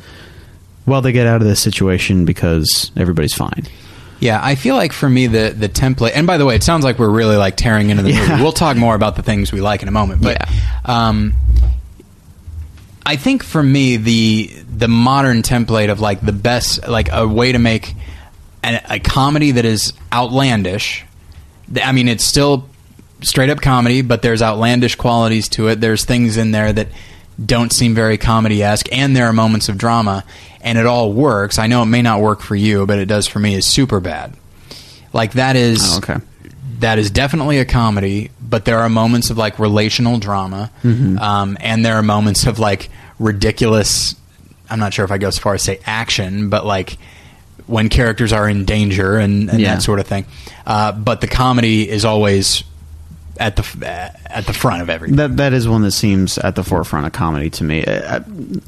well, 0.85 1.01
they 1.01 1.13
get 1.13 1.25
out 1.27 1.41
of 1.41 1.47
this 1.47 1.61
situation 1.61 2.25
because 2.25 2.91
everybody's 2.97 3.33
fine. 3.33 3.63
Yeah, 4.19 4.39
I 4.41 4.55
feel 4.55 4.75
like 4.75 4.91
for 4.93 5.09
me 5.09 5.27
the 5.27 5.49
the 5.57 5.69
template. 5.69 6.11
And 6.15 6.27
by 6.27 6.37
the 6.37 6.45
way, 6.45 6.55
it 6.55 6.63
sounds 6.63 6.83
like 6.83 6.99
we're 6.99 7.09
really 7.09 7.37
like 7.37 7.55
tearing 7.57 7.89
into 7.89 8.03
the 8.03 8.11
Yeah. 8.13 8.27
movie. 8.29 8.43
We'll 8.43 8.51
talk 8.51 8.75
more 8.77 8.95
about 8.95 9.15
the 9.15 9.23
things 9.23 9.51
we 9.51 9.61
like 9.61 9.81
in 9.81 9.87
a 9.87 9.91
moment. 9.91 10.21
But 10.21 10.47
um, 10.85 11.33
I 13.05 13.15
think 13.15 13.43
for 13.43 13.61
me 13.61 13.97
the 13.97 14.47
the 14.77 14.87
modern 14.87 15.41
template 15.43 15.89
of 15.91 15.99
like 15.99 16.21
the 16.21 16.31
best 16.31 16.87
like 16.87 17.09
a 17.11 17.27
way 17.27 17.51
to 17.51 17.59
make 17.59 17.95
an, 18.63 18.81
a 18.89 18.99
comedy 18.99 19.51
that 19.51 19.65
is 19.65 19.93
outlandish. 20.11 21.02
I 21.81 21.91
mean, 21.91 22.07
it's 22.07 22.23
still 22.23 22.67
straight 23.21 23.49
up 23.49 23.61
comedy, 23.61 24.01
but 24.01 24.21
there's 24.21 24.41
outlandish 24.41 24.95
qualities 24.95 25.47
to 25.49 25.67
it. 25.69 25.79
There's 25.79 26.03
things 26.05 26.37
in 26.37 26.51
there 26.51 26.73
that 26.73 26.87
don't 27.43 27.71
seem 27.71 27.95
very 27.95 28.17
comedy 28.17 28.61
esque, 28.61 28.87
and 28.91 29.15
there 29.15 29.27
are 29.27 29.33
moments 29.33 29.69
of 29.69 29.77
drama, 29.77 30.23
and 30.61 30.77
it 30.77 30.85
all 30.85 31.11
works. 31.13 31.57
I 31.57 31.67
know 31.67 31.81
it 31.81 31.87
may 31.87 32.01
not 32.01 32.19
work 32.21 32.41
for 32.41 32.55
you, 32.55 32.85
but 32.85 32.99
it 32.99 33.05
does 33.05 33.27
for 33.27 33.39
me. 33.39 33.55
Is 33.55 33.65
Superbad. 33.65 34.33
Like 35.13 35.33
that 35.33 35.55
is 35.55 35.95
Oh, 35.95 35.97
okay. 35.97 36.17
that 36.79 36.99
is 36.99 37.09
definitely 37.11 37.59
a 37.59 37.65
comedy, 37.65 38.29
but 38.41 38.65
there 38.65 38.79
are 38.79 38.89
moments 38.89 39.29
of 39.29 39.37
like 39.37 39.57
relational 39.59 40.19
drama, 40.19 40.69
um, 40.83 41.57
and 41.61 41.85
there 41.85 41.95
are 41.95 42.03
moments 42.03 42.45
of 42.45 42.59
like 42.59 42.89
ridiculous. 43.19 44.15
I'm 44.69 44.79
not 44.79 44.93
sure 44.93 45.05
if 45.05 45.11
I 45.11 45.17
go 45.17 45.27
as 45.27 45.37
far 45.37 45.53
as 45.55 45.61
say 45.63 45.79
action, 45.85 46.49
but 46.49 46.65
like 46.65 46.97
when 47.67 47.89
characters 47.89 48.33
are 48.33 48.47
in 48.49 48.65
danger 48.65 49.17
and, 49.17 49.49
and 49.49 49.59
Yeah. 49.59 49.75
that 49.75 49.81
sort 49.81 49.99
of 49.99 50.07
thing. 50.07 50.25
Uh, 50.65 50.91
but 50.91 51.21
the 51.21 51.27
comedy 51.27 51.89
is 51.89 52.05
always 52.05 52.63
at 53.39 53.55
the 53.55 54.11
at 54.25 54.45
the 54.45 54.53
front 54.53 54.81
of 54.81 54.89
everything. 54.89 55.15
That 55.17 55.37
that 55.37 55.53
is 55.53 55.67
one 55.67 55.81
that 55.81 55.91
seems 55.91 56.37
at 56.37 56.55
the 56.55 56.63
forefront 56.63 57.07
of 57.07 57.13
comedy 57.13 57.49
to 57.51 57.63
me. 57.63 57.83
Uh, 57.83 58.17
uh, 58.17 58.19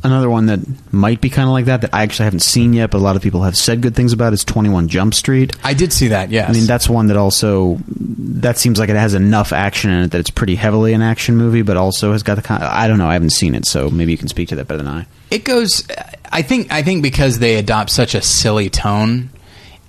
another 0.03 0.29
one 0.29 0.47
that 0.47 0.59
might 0.91 1.21
be 1.21 1.29
kind 1.29 1.47
of 1.47 1.53
like 1.53 1.65
that 1.65 1.81
that 1.81 1.93
I 1.93 2.01
actually 2.03 2.25
haven't 2.25 2.39
seen 2.39 2.73
yet, 2.73 2.89
but 2.91 2.97
a 2.97 3.05
lot 3.05 3.15
of 3.15 3.21
people 3.21 3.43
have 3.43 3.55
said 3.57 3.81
good 3.81 3.95
things 3.95 4.11
about 4.13 4.33
is 4.33 4.43
Twenty 4.43 4.69
One 4.69 4.87
Jump 4.87 5.13
Street. 5.13 5.55
I 5.63 5.73
did 5.73 5.93
see 5.93 6.07
that. 6.09 6.31
Yes, 6.31 6.49
I 6.49 6.53
mean, 6.53 6.65
that's 6.65 6.89
one 6.89 7.07
that 7.07 7.17
also 7.17 7.77
that 7.87 8.57
seems 8.57 8.79
like 8.79 8.89
it 8.89 8.95
has 8.95 9.13
enough 9.13 9.53
action 9.53 9.91
in 9.91 10.03
it 10.03 10.11
that 10.11 10.19
it's 10.19 10.31
pretty 10.31 10.55
heavily 10.55 10.93
an 10.93 11.01
action 11.01 11.35
movie, 11.37 11.61
but 11.61 11.77
also 11.77 12.11
has 12.11 12.23
got 12.23 12.35
the 12.35 12.41
kind. 12.41 12.63
I 12.63 12.87
don't 12.87 12.97
know. 12.97 13.07
I 13.07 13.13
haven't 13.13 13.31
seen 13.31 13.53
it, 13.55 13.65
so 13.67 13.89
maybe 13.89 14.11
you 14.11 14.17
can 14.17 14.27
speak 14.27 14.49
to 14.49 14.55
that 14.55 14.67
better 14.67 14.81
than 14.83 14.87
I. 14.87 15.05
it 15.31 15.43
goes 15.43 15.87
i 16.31 16.41
think 16.41 16.71
i 16.71 16.81
think 16.83 17.01
because 17.03 17.39
they 17.39 17.55
adopt 17.55 17.89
such 17.89 18.13
a 18.15 18.21
silly 18.21 18.69
tone 18.69 19.29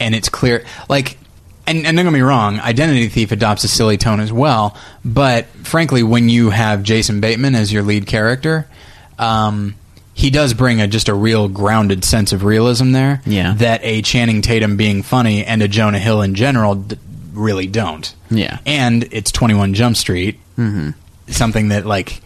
and 0.00 0.14
it's 0.14 0.28
clear 0.28 0.64
like 0.88 1.18
and, 1.66 1.86
and 1.86 1.96
don't 1.96 2.04
get 2.06 2.12
me 2.12 2.20
wrong 2.20 2.58
identity 2.60 3.08
thief 3.08 3.32
adopts 3.32 3.64
a 3.64 3.68
silly 3.68 3.96
tone 3.96 4.20
as 4.20 4.32
well 4.32 4.76
but 5.04 5.46
frankly 5.64 6.02
when 6.02 6.28
you 6.28 6.50
have 6.50 6.82
jason 6.82 7.20
bateman 7.20 7.54
as 7.54 7.72
your 7.72 7.82
lead 7.82 8.06
character 8.06 8.66
um, 9.18 9.74
he 10.14 10.30
does 10.30 10.54
bring 10.54 10.80
a 10.80 10.86
just 10.86 11.08
a 11.08 11.14
real 11.14 11.48
grounded 11.48 12.04
sense 12.04 12.32
of 12.32 12.44
realism 12.44 12.92
there 12.92 13.20
Yeah. 13.26 13.54
that 13.54 13.80
a 13.82 14.02
channing 14.02 14.42
tatum 14.42 14.76
being 14.76 15.02
funny 15.02 15.44
and 15.44 15.62
a 15.62 15.68
jonah 15.68 15.98
hill 15.98 16.22
in 16.22 16.34
general 16.34 16.74
d- 16.76 16.96
really 17.32 17.66
don't 17.66 18.14
Yeah. 18.30 18.58
and 18.66 19.08
it's 19.10 19.30
21 19.32 19.74
jump 19.74 19.96
street 19.96 20.38
Mm-hmm. 20.58 20.90
something 21.30 21.68
that 21.68 21.84
like 21.84 22.22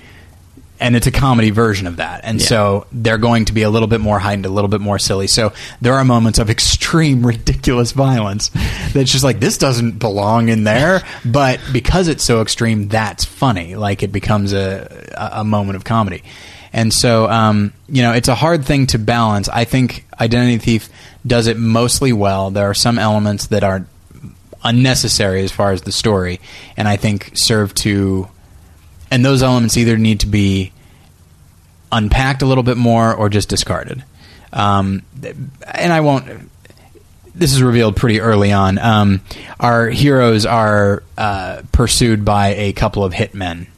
and 0.80 0.96
it's 0.96 1.06
a 1.06 1.10
comedy 1.12 1.50
version 1.50 1.86
of 1.86 1.96
that. 1.96 2.22
And 2.24 2.40
Yeah. 2.40 2.46
so 2.46 2.86
they're 2.90 3.18
going 3.18 3.44
to 3.44 3.52
be 3.52 3.62
a 3.62 3.70
little 3.70 3.86
bit 3.86 4.00
more 4.00 4.18
heightened 4.18 4.46
a 4.46 4.48
little 4.50 4.68
bit 4.68 4.80
more 4.80 4.98
silly. 4.98 5.26
So 5.26 5.52
there 5.80 5.94
are 5.94 6.04
moments 6.04 6.38
of 6.38 6.48
extreme 6.50 7.24
ridiculous 7.34 7.92
violence 7.92 8.50
that's 8.92 9.12
just 9.12 9.22
like 9.22 9.40
this 9.40 9.58
doesn't 9.58 9.98
belong 9.98 10.48
in 10.48 10.64
there. 10.64 11.02
But 11.24 11.60
because 11.72 12.08
it's 12.08 12.24
so 12.24 12.40
extreme 12.40 12.88
that's 12.88 13.24
funny. 13.24 13.76
Like 13.76 14.02
it 14.02 14.10
becomes 14.10 14.52
a 14.52 15.04
a, 15.16 15.44
moment 15.44 15.76
of 15.76 15.84
comedy. 15.84 16.22
And 16.72 16.92
so 16.92 17.28
um, 17.28 17.72
you 17.88 18.02
know 18.02 18.12
it's 18.12 18.28
a 18.28 18.34
hard 18.34 18.64
thing 18.64 18.86
to 18.88 18.98
balance. 18.98 19.48
I 19.48 19.64
think 19.64 20.06
identity 20.18 20.58
thief 20.58 20.88
does 21.26 21.46
it 21.46 21.58
mostly 21.58 22.12
well. 22.12 22.50
There 22.50 22.68
are 22.70 22.74
some 22.74 22.98
elements 22.98 23.48
that 23.48 23.62
are 23.64 23.84
unnecessary 24.64 25.42
as 25.42 25.52
far 25.52 25.72
as 25.72 25.82
the 25.82 25.92
story 25.92 26.38
and 26.76 26.86
i 26.86 26.94
think 26.94 27.30
serve 27.34 27.74
to 27.74 28.28
and 29.10 29.24
those 29.24 29.42
elements 29.42 29.76
either 29.76 29.96
need 29.96 30.20
to 30.20 30.26
be 30.26 30.72
unpacked 31.92 32.42
a 32.42 32.46
little 32.46 32.62
bit 32.62 32.76
more 32.76 33.14
or 33.14 33.28
just 33.28 33.48
discarded. 33.48 34.04
Um, 34.52 35.02
and 35.22 35.92
I 35.92 36.00
won't. 36.00 36.26
This 37.34 37.52
is 37.52 37.62
revealed 37.62 37.96
pretty 37.96 38.20
early 38.20 38.52
on. 38.52 38.78
Um, 38.78 39.20
our 39.58 39.88
heroes 39.88 40.46
are 40.46 41.02
uh, 41.16 41.62
pursued 41.72 42.24
by 42.24 42.48
a 42.48 42.72
couple 42.72 43.04
of 43.04 43.12
hitmen 43.12 43.68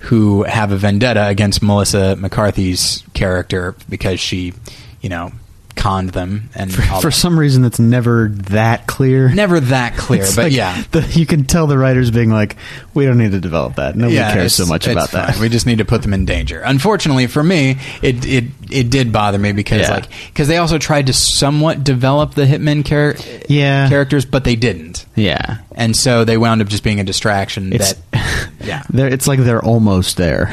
who 0.00 0.42
have 0.44 0.72
a 0.72 0.76
vendetta 0.76 1.28
against 1.28 1.62
Melissa 1.62 2.16
McCarthy's 2.16 3.04
character 3.14 3.74
because 3.88 4.18
she, 4.18 4.54
you 5.00 5.08
know, 5.08 5.30
conned 5.76 6.10
them 6.10 6.50
and 6.54 6.70
all 6.90 7.00
For 7.00 7.10
some 7.10 7.38
reason, 7.38 7.62
that's 7.62 7.78
never 7.78 8.28
that 8.28 8.86
clear. 8.86 9.28
never 9.28 9.60
that 9.60 9.96
clear, 9.96 10.24
but 10.36 10.44
like 10.44 10.52
yeah. 10.52 10.82
the, 10.90 11.00
you 11.14 11.26
can 11.26 11.44
tell 11.44 11.66
the 11.66 11.78
writers 11.78 12.10
being 12.10 12.30
like, 12.30 12.56
"We 12.94 13.06
don't 13.06 13.18
need 13.18 13.32
to 13.32 13.40
develop 13.40 13.76
that. 13.76 13.96
Nobody 13.96 14.16
yeah, 14.16 14.32
cares 14.32 14.54
so 14.54 14.66
much 14.66 14.86
about 14.86 15.12
that." 15.12 15.38
We 15.38 15.48
just 15.48 15.66
need 15.66 15.78
to 15.78 15.84
put 15.84 16.02
them 16.02 16.12
in 16.14 16.24
danger. 16.24 16.60
Unfortunately 16.60 17.26
for 17.26 17.42
me, 17.42 17.78
it 18.02 18.24
it 18.26 18.44
it 18.70 18.90
did 18.90 19.12
bother 19.12 19.38
me 19.38 19.52
because 19.52 19.82
Yeah. 19.82 19.94
like 19.94 20.06
because 20.28 20.48
they 20.48 20.58
also 20.58 20.78
tried 20.78 21.06
to 21.06 21.12
somewhat 21.12 21.82
develop 21.84 22.34
the 22.34 22.44
hitmen 22.46 22.84
char- 22.84 23.16
Yeah. 23.48 23.88
characters, 23.88 24.24
but 24.24 24.44
they 24.44 24.56
didn't, 24.56 25.06
yeah, 25.14 25.58
and 25.74 25.96
so 25.96 26.24
they 26.24 26.36
wound 26.36 26.60
up 26.62 26.68
just 26.68 26.84
being 26.84 27.00
a 27.00 27.04
distraction. 27.04 27.72
it's 27.72 27.94
that 28.12 28.50
yeah, 28.60 28.82
it's 28.92 29.26
like 29.26 29.38
they're 29.40 29.64
almost 29.64 30.16
there. 30.16 30.46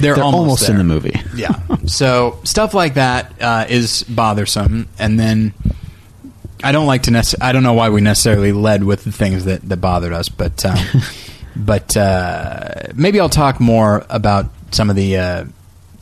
They're 0.00 0.22
almost 0.22 0.62
in 0.68 0.76
there. 0.76 0.78
the 0.78 0.84
movie. 0.84 1.20
yeah. 1.34 1.60
So 1.86 2.38
stuff 2.44 2.74
like 2.74 2.94
that 2.94 3.32
uh, 3.40 3.66
is 3.68 4.02
bothersome, 4.04 4.88
and 4.98 5.18
then 5.18 5.54
I 6.62 6.72
don't 6.72 6.86
like 6.86 7.02
to. 7.04 7.10
Nece- 7.10 7.36
I 7.40 7.52
don't 7.52 7.62
know 7.62 7.72
why 7.74 7.88
we 7.90 8.00
necessarily 8.00 8.52
led 8.52 8.84
with 8.84 9.04
the 9.04 9.12
things 9.12 9.44
that 9.44 9.62
that 9.68 9.78
bothered 9.78 10.12
us, 10.12 10.28
but 10.28 10.64
um, 10.64 10.78
but 11.56 11.96
uh, 11.96 12.74
maybe 12.94 13.20
I'll 13.20 13.28
talk 13.28 13.60
more 13.60 14.04
about 14.10 14.46
some 14.72 14.90
of 14.90 14.96
the 14.96 15.16
uh, 15.16 15.44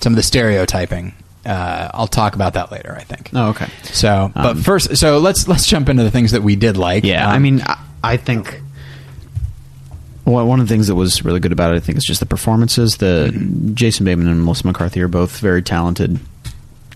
some 0.01 0.13
of 0.13 0.17
the 0.17 0.23
stereotyping. 0.23 1.15
Uh, 1.47 1.91
I'll 1.95 2.09
talk 2.09 2.35
about 2.35 2.55
that 2.55 2.71
later. 2.71 2.95
I 2.95 3.05
think. 3.05 3.31
Oh, 3.35 3.51
okay. 3.51 3.69
So, 3.85 4.31
but 4.35 4.47
Um, 4.47 4.63
first, 4.63 4.97
so 4.97 5.19
let's 5.19 5.49
let's 5.49 5.67
jump 5.67 5.89
into 5.89 6.03
the 6.03 6.11
things 6.11 6.33
that 6.33 6.43
we 6.43 6.57
did 6.57 6.77
like. 6.77 7.05
Yeah, 7.05 7.27
Um, 7.27 7.33
I 7.35 7.39
mean, 7.39 7.63
I, 7.63 7.79
I 8.03 8.17
think 8.19 8.61
well, 10.29 10.47
one 10.47 10.61
of 10.61 10.69
the 10.69 10.73
things 10.73 10.89
that 10.89 10.95
was 10.95 11.25
really 11.25 11.41
good 11.41 11.53
about 11.53 11.73
it, 11.73 11.77
I 11.77 11.81
think, 11.81 11.99
is 11.99 12.05
just 12.05 12.21
the 12.21 12.27
performances. 12.27 12.99
The 12.99 13.31
Jason 13.75 14.05
Bateman 14.05 14.29
and 14.29 14.45
Melissa 14.45 14.67
McCarthy 14.67 15.01
are 15.01 15.09
both 15.09 15.41
very 15.41 15.63
talented 15.63 16.19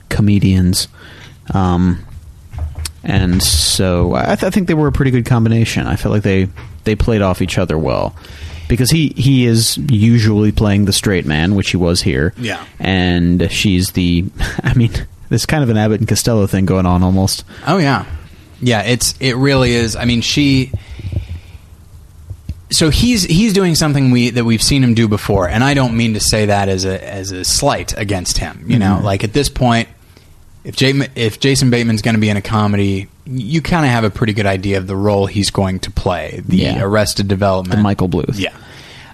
comedians, 0.08 0.88
um, 1.54 2.04
and 3.02 3.42
so 3.42 4.14
I, 4.14 4.36
th- 4.36 4.44
I 4.44 4.50
think 4.50 4.68
they 4.68 4.74
were 4.74 4.88
a 4.88 4.92
pretty 4.92 5.10
good 5.10 5.26
combination. 5.26 5.86
I 5.86 5.96
felt 5.96 6.12
like 6.12 6.22
they 6.22 6.48
they 6.84 6.94
played 6.94 7.22
off 7.22 7.42
each 7.42 7.58
other 7.58 7.78
well. 7.78 8.14
Because 8.68 8.90
he, 8.90 9.08
he 9.08 9.44
is 9.44 9.76
usually 9.76 10.50
playing 10.50 10.86
the 10.86 10.94
straight 10.94 11.26
man, 11.26 11.56
which 11.56 11.70
he 11.72 11.76
was 11.76 12.00
here. 12.00 12.32
Yeah. 12.38 12.64
And 12.78 13.52
she's 13.52 13.90
the, 13.92 14.24
I 14.62 14.72
mean, 14.72 14.90
there's 15.28 15.44
kind 15.44 15.62
of 15.62 15.68
an 15.68 15.76
Abbott 15.76 16.00
and 16.00 16.08
Costello 16.08 16.46
thing 16.46 16.64
going 16.64 16.86
on 16.86 17.02
almost. 17.02 17.44
Oh 17.66 17.78
yeah, 17.78 18.06
yeah. 18.60 18.82
It's 18.82 19.14
it 19.20 19.34
really 19.36 19.72
is. 19.72 19.96
I 19.96 20.04
mean, 20.04 20.20
she. 20.20 20.70
So 22.72 22.90
he's 22.90 23.22
he's 23.24 23.52
doing 23.52 23.74
something 23.74 24.10
we 24.10 24.30
that 24.30 24.44
we've 24.44 24.62
seen 24.62 24.82
him 24.82 24.94
do 24.94 25.06
before, 25.08 25.48
and 25.48 25.62
I 25.62 25.74
don't 25.74 25.96
mean 25.96 26.14
to 26.14 26.20
say 26.20 26.46
that 26.46 26.68
as 26.68 26.84
a 26.84 27.02
as 27.08 27.30
a 27.30 27.44
slight 27.44 27.96
against 27.96 28.38
him. 28.38 28.64
You 28.66 28.78
know, 28.78 29.00
like 29.02 29.22
at 29.24 29.32
this 29.32 29.48
point, 29.48 29.88
if 30.64 30.74
Jay, 30.76 30.92
if 31.14 31.38
Jason 31.38 31.70
Bateman's 31.70 32.02
going 32.02 32.14
to 32.14 32.20
be 32.20 32.28
in 32.30 32.36
a 32.36 32.42
comedy, 32.42 33.08
you 33.26 33.62
kind 33.62 33.84
of 33.84 33.92
have 33.92 34.04
a 34.04 34.10
pretty 34.10 34.32
good 34.32 34.46
idea 34.46 34.78
of 34.78 34.86
the 34.86 34.96
role 34.96 35.26
he's 35.26 35.50
going 35.50 35.80
to 35.80 35.90
play, 35.90 36.42
the 36.46 36.56
Yeah. 36.56 36.82
Arrested 36.82 37.28
Development, 37.28 37.76
The 37.76 37.82
Michael 37.82 38.08
Bluth. 38.08 38.38
yeah, 38.38 38.54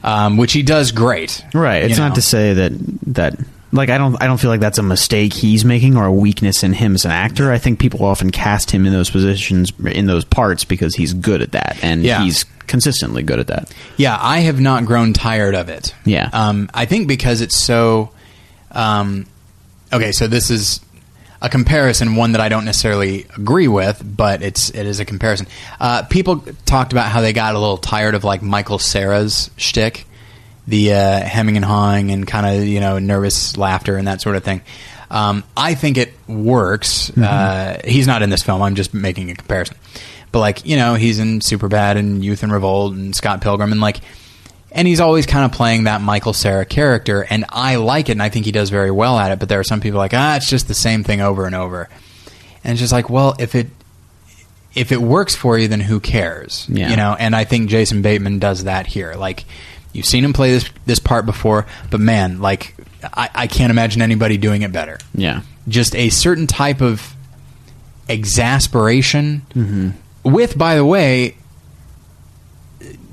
um, 0.05 0.37
which 0.37 0.53
he 0.53 0.62
does 0.62 0.92
great. 0.92 1.44
Right. 1.53 1.83
It's 1.85 1.97
you 1.97 2.03
not 2.03 2.11
know. 2.11 2.14
to 2.16 2.23
say 2.23 2.53
that 2.55 2.73
that 3.09 3.38
like 3.72 3.88
I 3.90 3.98
don't 3.98 4.20
I 4.22 4.26
don't 4.26 4.38
feel 4.38 4.50
like 4.50 4.61
that's 4.61 4.78
a 4.78 4.83
mistake 4.83 5.33
he's 5.33 5.64
making 5.64 5.96
or 5.96 6.07
a 6.07 6.12
weakness 6.12 6.62
in 6.62 6.72
him 6.72 6.94
as 6.94 7.04
an 7.04 7.11
actor. 7.11 7.52
I 7.52 7.59
think 7.59 7.78
people 7.78 8.04
often 8.04 8.31
cast 8.31 8.70
him 8.70 8.87
in 8.87 8.92
those 8.92 9.11
positions 9.11 9.72
in 9.85 10.07
those 10.07 10.24
parts 10.24 10.64
because 10.64 10.94
he's 10.94 11.12
good 11.14 11.42
at 11.42 11.52
that 11.52 11.78
and 11.83 12.02
Yeah. 12.02 12.22
he's 12.22 12.44
consistently 12.66 13.22
good 13.22 13.38
at 13.40 13.46
that. 13.48 13.70
Yeah, 13.96 14.18
I 14.20 14.40
have 14.40 14.61
not 14.61 14.85
grown 14.85 15.12
tired 15.12 15.54
of 15.54 15.68
it. 15.68 15.94
Yeah. 16.04 16.28
Um, 16.33 16.70
I 16.74 16.85
think 16.87 17.09
because 17.09 17.40
it's 17.40 17.57
so. 17.57 18.11
Um, 18.72 19.26
okay, 19.92 20.12
so 20.12 20.26
this 20.26 20.50
is 20.50 20.81
a 21.40 21.48
comparison, 21.48 22.16
one 22.16 22.33
that 22.33 22.40
I 22.40 22.48
don't 22.48 22.64
necessarily 22.64 23.26
agree 23.37 23.68
with, 23.68 24.02
but 24.04 24.42
it's 24.42 24.70
it 24.70 24.87
is 24.87 24.98
a 25.00 25.04
comparison. 25.04 25.46
Uh, 25.81 26.02
people 26.02 26.44
talked 26.66 26.92
about 26.92 27.07
how 27.11 27.20
they 27.20 27.33
got 27.33 27.54
a 27.54 27.59
little 27.59 27.76
tired 27.78 28.14
of 28.14 28.24
like 28.24 28.42
Michael 28.42 28.78
Cera's 28.78 29.50
shtick, 29.57 30.04
the 30.68 30.92
uh, 30.92 31.20
hemming 31.20 31.57
and 31.57 31.64
hawing 31.64 32.11
and 32.11 32.26
kind 32.26 32.46
of 32.46 32.64
you 32.66 32.78
know 32.78 32.98
nervous 32.98 33.57
laughter 33.57 33.96
and 33.96 34.07
that 34.07 34.20
sort 34.20 34.37
of 34.37 34.44
thing. 34.44 34.61
Um, 35.11 35.42
I 35.57 35.74
think 35.74 35.96
it 35.96 36.12
works. 36.28 37.11
Uh, 37.16 37.81
he's 37.85 38.07
not 38.07 38.22
in 38.22 38.28
this 38.28 38.42
film. 38.42 38.61
I'm 38.62 38.74
just 38.74 38.92
making 38.92 39.31
a 39.31 39.35
comparison. 39.35 39.76
But 40.31 40.40
like 40.40 40.66
you 40.66 40.76
know, 40.76 40.94
he's 40.94 41.18
in 41.18 41.40
Superbad 41.40 41.96
and 41.96 42.22
Youth 42.22 42.42
in 42.42 42.52
Revolt 42.52 42.92
and 42.92 43.16
Scott 43.16 43.40
Pilgrim 43.40 43.72
and 43.72 43.81
like, 43.81 44.00
and 44.70 44.87
he's 44.87 45.00
always 45.00 45.24
kind 45.24 45.46
of 45.46 45.52
playing 45.52 45.85
that 45.85 46.02
Michael 46.02 46.35
Cera 46.35 46.66
character, 46.66 47.26
and 47.28 47.46
I 47.48 47.76
like 47.76 48.11
it, 48.11 48.12
and 48.12 48.22
I 48.22 48.28
think 48.28 48.44
he 48.44 48.52
does 48.52 48.68
very 48.68 48.90
well 48.90 49.18
at 49.18 49.33
it. 49.33 49.38
But 49.38 49.48
there 49.48 49.59
are 49.59 49.64
some 49.64 49.81
people 49.81 49.98
like, 49.98 50.12
ah, 50.12 50.37
it's 50.37 50.50
just 50.50 50.68
the 50.68 50.74
same 50.74 51.02
thing 51.02 51.22
over 51.22 51.46
and 51.46 51.54
over, 51.54 51.88
and 52.62 52.72
it's 52.72 52.81
just 52.81 52.92
like, 52.92 53.09
well, 53.09 53.35
if 53.38 53.54
it 53.54 53.68
if 54.74 54.92
it 54.92 55.00
works 55.00 55.35
for 55.35 55.59
you, 55.59 55.66
then 55.68 55.81
who 55.81 55.98
cares? 55.98 56.66
Yeah. 56.68 56.90
You 56.90 56.96
know, 56.96 57.16
and 57.18 57.35
I 57.35 57.44
think 57.44 57.70
Jason 57.70 58.02
Bateman 58.02 58.38
does 58.38 58.64
that 58.64 58.87
here. 58.87 59.14
Like, 59.14 59.44
you've 59.92 60.07
seen 60.07 60.24
him 60.24 60.33
play 60.33 60.53
this 60.53 60.68
this 60.87 60.98
part 60.98 61.27
before, 61.27 61.66
but 61.90 62.01
man, 62.01 62.40
like, 62.40 62.74
I, 63.03 63.29
I 63.35 63.46
can't 63.46 63.70
imagine 63.70 64.03
anybody 64.03 64.37
doing 64.38 64.62
it 64.62 64.72
better. 64.72 64.98
Yeah. 65.14 65.42
Just 65.68 65.94
a 65.94 66.09
certain 66.11 66.46
type 66.46 66.81
of 66.81 67.14
exasperation, 68.09 69.42
Mm-hmm. 69.55 69.90
with, 70.31 70.57
by 70.57 70.77
the 70.77 70.85
way, 70.85 71.37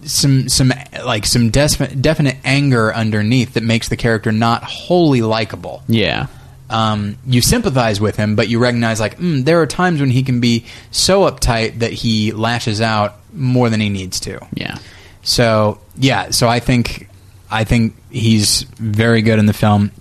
some 0.04 0.48
some 0.50 0.72
like 1.06 1.26
some 1.26 1.50
definite 1.50 2.00
definite 2.02 2.38
anger 2.44 2.94
underneath 2.94 3.54
that 3.56 3.64
makes 3.64 3.90
the 3.90 3.98
character 3.98 4.32
not 4.32 4.64
wholly 4.64 5.22
likable 5.24 5.84
Yeah. 5.88 6.28
um, 6.70 7.18
you 7.26 7.42
sympathize 7.42 8.00
with 8.00 8.16
him, 8.16 8.36
but 8.36 8.48
you 8.48 8.60
recognize 8.60 9.00
like 9.00 9.18
mm, 9.18 9.44
there 9.44 9.60
are 9.62 9.66
times 9.68 10.00
when 10.00 10.12
he 10.12 10.22
can 10.22 10.40
be 10.42 10.66
so 10.92 11.22
uptight 11.30 11.80
that 11.80 11.92
he 11.92 12.32
lashes 12.32 12.82
out 12.82 13.16
more 13.34 13.70
than 13.72 13.80
he 13.80 13.90
needs 13.90 14.20
to. 14.22 14.40
Yeah. 14.54 14.78
So 15.26 15.80
yeah, 15.98 16.30
so 16.30 16.48
I 16.48 16.60
think 16.60 17.10
I 17.50 17.64
think 17.66 17.96
he's 18.10 18.62
very 18.62 19.22
good 19.22 19.40
in 19.40 19.48
the 19.48 19.54
film. 19.54 19.92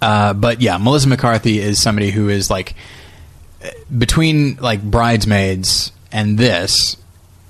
Uh, 0.00 0.34
but 0.34 0.60
yeah, 0.60 0.78
Melissa 0.78 1.08
McCarthy 1.08 1.58
is 1.58 1.80
somebody 1.80 2.10
who 2.10 2.28
is 2.28 2.50
like 2.50 2.74
between 3.96 4.56
like 4.56 4.82
bridesmaids 4.82 5.90
and 6.12 6.36
this, 6.38 6.96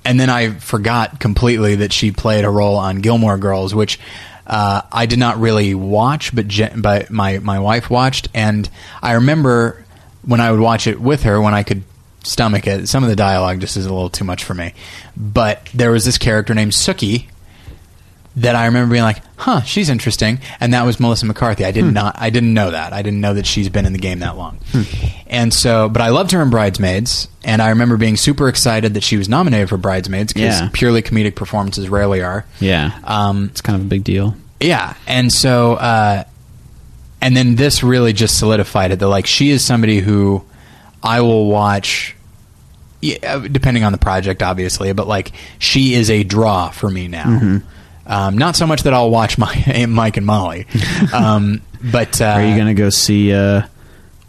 and 0.04 0.18
then 0.18 0.30
I 0.30 0.50
forgot 0.50 1.18
completely 1.18 1.76
that 1.76 1.92
she 1.92 2.12
played 2.12 2.44
a 2.44 2.50
role 2.50 2.76
on 2.76 3.00
Gilmore 3.00 3.38
Girls, 3.38 3.74
which 3.74 3.98
uh, 4.46 4.82
I 4.92 5.06
did 5.06 5.18
not 5.18 5.38
really 5.40 5.74
watch, 5.74 6.34
but 6.34 6.46
Je- 6.46 6.72
but 6.76 7.10
my 7.10 7.38
my 7.38 7.58
wife 7.58 7.90
watched, 7.90 8.28
and 8.32 8.68
I 9.02 9.12
remember 9.12 9.84
when 10.24 10.40
I 10.40 10.52
would 10.52 10.60
watch 10.60 10.86
it 10.86 11.00
with 11.00 11.24
her 11.24 11.40
when 11.40 11.54
I 11.54 11.64
could 11.64 11.82
stomach 12.24 12.66
it. 12.66 12.88
Some 12.88 13.02
of 13.04 13.10
the 13.10 13.16
dialogue 13.16 13.60
just 13.60 13.76
is 13.76 13.86
a 13.86 13.92
little 13.92 14.10
too 14.10 14.24
much 14.24 14.44
for 14.44 14.54
me, 14.54 14.74
but 15.16 15.68
there 15.74 15.90
was 15.90 16.04
this 16.04 16.18
character 16.18 16.54
named 16.54 16.72
Sookie 16.72 17.26
that 18.34 18.56
I 18.56 18.64
remember 18.64 18.92
being 18.92 19.02
like, 19.04 19.18
"Huh, 19.36 19.60
she's 19.62 19.90
interesting," 19.90 20.38
and 20.58 20.72
that 20.72 20.86
was 20.86 20.98
Melissa 20.98 21.26
McCarthy. 21.26 21.66
I 21.66 21.70
did 21.70 21.84
not, 21.84 22.16
I 22.18 22.30
didn't 22.30 22.54
know 22.54 22.70
that. 22.70 22.92
I 22.94 23.02
didn't 23.02 23.20
know 23.20 23.34
that 23.34 23.44
she's 23.46 23.68
been 23.68 23.84
in 23.84 23.92
the 23.92 23.98
game 23.98 24.20
that 24.20 24.38
long, 24.38 24.58
and 25.26 25.52
so, 25.52 25.88
but 25.90 26.00
I 26.00 26.08
loved 26.08 26.30
her 26.30 26.40
in 26.40 26.48
Bridesmaids, 26.48 27.28
and 27.44 27.60
I 27.60 27.68
remember 27.68 27.98
being 27.98 28.16
super 28.16 28.48
excited 28.48 28.94
that 28.94 29.02
she 29.02 29.18
was 29.18 29.28
nominated 29.28 29.68
for 29.68 29.76
Bridesmaids 29.76 30.32
because 30.32 30.60
Yeah. 30.62 30.70
purely 30.72 31.02
comedic 31.02 31.34
performances 31.34 31.90
rarely 31.90 32.22
are. 32.22 32.46
Yeah. 32.58 32.92
Um, 33.04 33.48
it's 33.50 33.60
kind 33.60 33.76
of 33.76 33.82
a 33.82 33.88
big 33.88 34.02
deal. 34.04 34.34
yeah, 34.60 34.94
and 35.06 35.30
so, 35.30 35.74
uh, 35.74 36.24
and 37.20 37.36
then 37.36 37.56
this 37.56 37.82
really 37.82 38.14
just 38.14 38.38
solidified 38.38 38.92
it. 38.92 38.98
That 39.00 39.08
like 39.08 39.26
she 39.26 39.50
is 39.50 39.62
somebody 39.62 40.00
who 40.00 40.42
I 41.02 41.20
will 41.20 41.46
watch, 41.46 42.14
yeah, 43.00 43.38
depending 43.50 43.84
on 43.84 43.92
the 43.92 43.98
project, 43.98 44.42
obviously, 44.42 44.92
but 44.92 45.06
like 45.08 45.32
she 45.58 45.94
is 45.94 46.10
a 46.10 46.22
draw 46.22 46.70
for 46.70 46.88
me 46.90 47.08
now. 47.08 47.24
Mm-hmm. 47.24 47.58
Um, 48.06 48.36
not 48.38 48.56
so 48.56 48.66
much 48.66 48.82
that 48.82 48.92
I'll 48.94 49.10
watch 49.10 49.38
my 49.38 49.86
Mike 49.88 50.16
and 50.16 50.26
Molly, 50.26 50.66
um, 51.14 51.62
but 51.92 52.20
uh, 52.20 52.24
Are 52.26 52.44
you 52.44 52.54
going 52.56 52.66
to 52.68 52.74
go 52.74 52.90
see 52.90 53.32
uh 53.32 53.62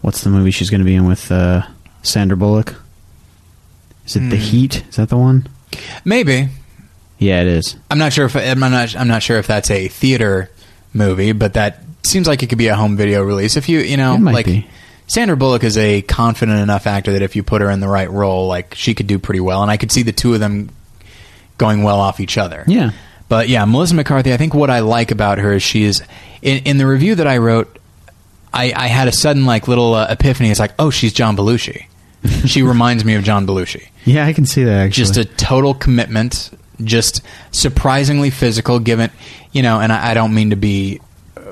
what's 0.02 0.24
the 0.24 0.30
movie 0.30 0.52
she's 0.52 0.70
going 0.70 0.82
to 0.82 0.86
be 0.86 0.96
in 0.96 1.06
with 1.06 1.32
uh 1.32 1.64
Sandra 2.04 2.38
Bullock? 2.38 2.76
Is 4.06 4.16
it 4.16 4.20
The 4.30 4.36
Hmm. 4.38 4.42
Heat? 4.42 4.84
Is 4.90 4.96
that 4.98 5.10
the 5.10 5.18
one? 5.18 5.48
maybe 6.06 6.50
Yeah, 7.18 7.42
it 7.42 7.48
is. 7.48 7.76
I'm 7.90 7.98
not 7.98 8.14
sure 8.14 8.26
if 8.26 8.36
I'm 8.36 8.60
not 8.60 8.96
I'm 8.96 9.08
not 9.08 9.24
sure 9.24 9.38
if 9.38 9.48
that's 9.48 9.72
a 9.72 9.88
theater 9.88 10.52
movie, 10.94 11.32
but 11.32 11.54
that 11.54 11.82
seems 12.04 12.28
like 12.28 12.44
it 12.44 12.48
could 12.50 12.58
be 12.60 12.68
a 12.68 12.76
home 12.76 12.96
video 12.96 13.24
release. 13.24 13.58
If 13.58 13.70
you 13.70 13.80
you 13.80 13.98
know 13.98 14.14
It 14.16 14.20
might 14.20 14.34
like 14.34 14.46
be. 14.46 14.68
Sandra 15.14 15.38
Bullock 15.38 15.64
is 15.64 15.78
a 15.78 16.02
confident 16.02 16.60
enough 16.60 16.88
actor 16.88 17.12
that 17.14 17.22
if 17.22 17.36
you 17.36 17.44
put 17.44 17.62
her 17.62 17.70
in 17.70 17.82
the 17.82 17.88
right 17.88 18.10
role, 18.10 18.48
like 18.48 18.74
she 18.74 18.96
could 18.96 19.06
do 19.06 19.20
pretty 19.20 19.42
well, 19.42 19.62
and 19.62 19.70
I 19.70 19.78
could 19.78 19.92
see 19.92 20.02
the 20.02 20.12
two 20.12 20.34
of 20.34 20.40
them 20.40 20.70
going 21.60 21.84
well 21.84 22.00
off 22.00 22.20
each 22.20 22.36
other. 22.36 22.64
Yeah. 22.66 22.94
But 23.30 23.48
yeah, 23.48 23.64
Melissa 23.66 23.94
McCarthy. 23.94 24.34
I 24.34 24.38
think 24.38 24.56
what 24.56 24.72
I 24.72 24.80
like 24.80 25.12
about 25.12 25.38
her 25.38 25.54
is 25.54 25.62
she 25.62 25.84
is 25.84 26.02
in, 26.42 26.64
in 26.64 26.78
the 26.80 26.88
review 26.88 27.14
that 27.14 27.28
I 27.28 27.38
wrote. 27.38 27.78
I, 28.52 28.74
I 28.76 28.88
had 28.88 29.08
a 29.08 29.12
sudden 29.12 29.46
like 29.46 29.68
little 29.68 29.94
uh, 29.94 30.08
epiphany. 30.10 30.50
It's 30.50 30.60
like, 30.60 30.74
oh, 30.80 30.90
she's 30.90 31.14
John 31.14 31.38
Belushi. 31.38 31.86
she 32.48 32.64
reminds 32.64 33.06
me 33.06 33.14
of 33.14 33.24
John 33.24 33.46
Belushi 33.46 33.90
Yeah, 34.06 34.26
I 34.26 34.34
can 34.34 34.48
see 34.48 34.64
that 34.64 34.88
actually. 34.88 35.04
just 35.04 35.18
a 35.18 35.26
total 35.26 35.76
commitment 35.76 36.50
just 36.84 37.22
surprisingly 37.52 38.32
physical 38.32 38.80
given 38.80 39.12
you 39.52 39.62
know 39.62 39.80
and 39.80 39.94
i, 39.94 40.12
I 40.12 40.14
don't 40.16 40.34
mean 40.34 40.50
to 40.50 40.56
be 40.56 41.02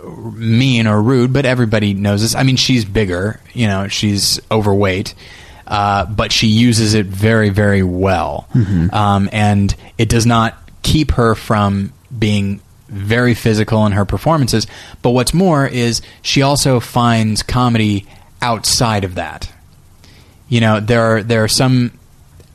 mean 0.03 0.87
or 0.87 1.01
rude, 1.01 1.33
but 1.33 1.45
everybody 1.45 1.93
knows 1.93 2.21
this. 2.21 2.35
I 2.35 2.43
mean, 2.43 2.55
she's 2.55 2.85
bigger, 2.85 3.39
you 3.53 3.67
know, 3.67 3.87
she's 3.87 4.39
overweight, 4.49 5.13
uh, 5.67 6.05
but 6.05 6.31
she 6.31 6.47
uses 6.47 6.93
it 6.93 7.05
very, 7.05 7.49
very 7.49 7.83
well, 7.83 8.47
um, 8.91 9.29
and 9.31 9.75
it 9.97 10.09
does 10.09 10.25
not 10.25 10.57
keep 10.83 11.11
her 11.11 11.35
from 11.35 11.93
being 12.17 12.61
very 12.87 13.33
physical 13.33 13.85
in 13.85 13.93
her 13.93 14.05
performances. 14.05 14.67
But 15.01 15.11
what's 15.11 15.33
more 15.33 15.65
is 15.65 16.01
she 16.21 16.41
also 16.41 16.79
finds 16.79 17.41
comedy 17.43 18.05
outside 18.41 19.03
of 19.03 19.15
that. 19.15 19.51
You 20.49 20.59
know, 20.59 20.79
there 20.79 21.01
are 21.01 21.23
there 21.23 21.43
are 21.43 21.47
some 21.47 21.97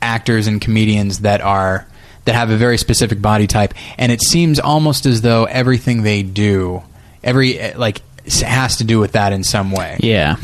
actors 0.01 0.45
and 0.47 0.61
comedians 0.61 1.19
that 1.19 1.41
are 1.41 1.87
that 2.25 2.35
have 2.35 2.49
a 2.51 2.57
very 2.57 2.77
specific 2.77 3.21
body 3.21 3.47
type, 3.47 3.73
and 3.97 4.11
it 4.11 4.21
seems 4.21 4.59
almost 4.59 5.05
as 5.05 5.21
though 5.21 5.45
everything 5.45 6.03
they 6.03 6.21
do, 6.21 6.83
every 7.23 7.59
eh, 7.59 7.73
like 7.77 8.01
has 8.41 8.77
to 8.77 8.83
do 8.83 8.99
with 8.99 9.13
that 9.13 9.33
in 9.33 9.43
some 9.43 9.71
way. 9.71 9.97
Yeah. 10.01 10.35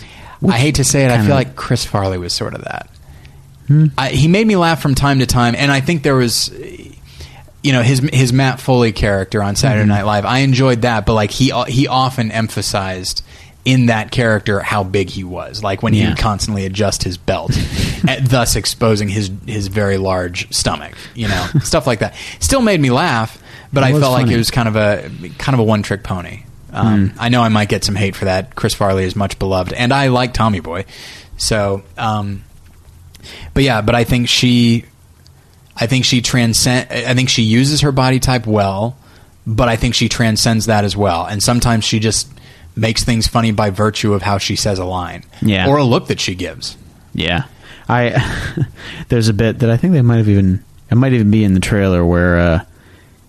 I 0.47 0.57
hate 0.57 0.75
to 0.75 0.83
say 0.83 1.05
it, 1.05 1.11
I 1.11 1.25
feel 1.25 1.35
like 1.35 1.55
Chris 1.55 1.85
Farley 1.85 2.17
was 2.17 2.33
sort 2.33 2.53
of 2.53 2.63
that. 2.65 2.89
I, 3.97 4.09
he 4.09 4.27
made 4.27 4.45
me 4.45 4.57
laugh 4.57 4.81
from 4.81 4.93
time 4.93 5.19
to 5.19 5.25
time, 5.25 5.55
and 5.57 5.71
I 5.71 5.79
think 5.79 6.03
there 6.03 6.15
was, 6.15 6.49
you 7.63 7.71
know, 7.71 7.81
his 7.81 7.99
his 8.11 8.33
Matt 8.33 8.59
Foley 8.59 8.91
character 8.91 9.41
on 9.41 9.55
Saturday 9.55 9.87
Night 9.87 10.03
Live. 10.03 10.25
I 10.25 10.39
enjoyed 10.39 10.81
that, 10.81 11.05
but 11.05 11.13
like 11.13 11.31
he 11.31 11.51
he 11.67 11.87
often 11.87 12.29
emphasized 12.31 13.23
in 13.63 13.85
that 13.85 14.11
character 14.11 14.59
how 14.59 14.83
big 14.83 15.09
he 15.09 15.23
was, 15.23 15.63
like 15.63 15.81
when 15.81 15.93
he 15.93 16.01
Yeah. 16.01 16.09
would 16.09 16.17
constantly 16.17 16.65
adjust 16.65 17.03
his 17.03 17.17
belt, 17.17 17.57
and 18.07 18.27
thus 18.27 18.57
exposing 18.57 19.07
his 19.07 19.31
his 19.47 19.67
very 19.67 19.97
large 19.97 20.53
stomach. 20.53 20.93
You 21.15 21.29
know, 21.29 21.47
stuff 21.63 21.87
like 21.87 21.99
that. 21.99 22.13
Still 22.41 22.61
made 22.61 22.81
me 22.81 22.91
laugh, 22.91 23.41
but 23.71 23.83
It 23.83 23.95
I 23.95 23.99
felt 23.99 24.11
like 24.11 24.27
it 24.29 24.37
was 24.37 24.51
kind 24.51 24.67
of 24.67 24.75
a 24.75 25.09
kind 25.37 25.53
of 25.53 25.59
a 25.61 25.63
one 25.63 25.83
trick 25.83 26.03
pony. 26.03 26.43
Um, 26.73 27.13
I 27.19 27.29
know 27.29 27.41
I 27.41 27.49
might 27.49 27.69
get 27.69 27.83
some 27.83 27.95
hate 27.95 28.15
for 28.15 28.25
that. 28.25 28.55
Chris 28.55 28.73
Farley 28.73 29.03
is 29.05 29.15
much 29.15 29.37
beloved, 29.39 29.73
and 29.73 29.93
I 29.93 30.07
like 30.07 30.33
Tommy 30.33 30.59
Boy. 30.59 30.85
So, 31.37 31.83
um, 31.97 32.43
but 33.53 33.63
yeah, 33.63 33.81
but 33.81 33.95
I 33.95 34.03
think 34.03 34.27
she, 34.29 34.85
I 35.75 35.87
think 35.87 36.05
she 36.05 36.21
transcend. 36.21 36.89
I 36.91 37.13
think 37.13 37.29
she 37.29 37.43
uses 37.43 37.81
her 37.81 37.91
body 37.91 38.19
type 38.19 38.45
well, 38.47 38.97
but 39.45 39.69
I 39.69 39.75
think 39.75 39.93
she 39.95 40.09
transcends 40.09 40.65
that 40.65 40.83
as 40.83 40.97
well. 40.97 41.25
And 41.25 41.41
sometimes 41.43 41.85
she 41.85 41.99
just 41.99 42.27
makes 42.75 43.03
things 43.03 43.27
funny 43.27 43.51
by 43.51 43.69
virtue 43.69 44.13
of 44.13 44.23
how 44.23 44.39
she 44.39 44.55
says 44.55 44.79
a 44.79 44.85
line, 44.85 45.23
Yeah. 45.41 45.67
or 45.69 45.77
a 45.77 45.83
look 45.83 46.07
that 46.07 46.19
she 46.19 46.33
gives. 46.35 46.75
Yeah, 47.13 47.43
I 47.87 48.65
there's 49.09 49.27
a 49.27 49.33
bit 49.33 49.59
that 49.59 49.69
I 49.69 49.77
think 49.77 49.93
they 49.93 50.01
might 50.01 50.17
have 50.17 50.29
even 50.29 50.63
it 50.89 50.95
might 50.95 51.13
even 51.13 51.29
be 51.29 51.43
in 51.43 51.53
the 51.53 51.59
trailer 51.59 52.03
where 52.05 52.37
uh, 52.39 52.59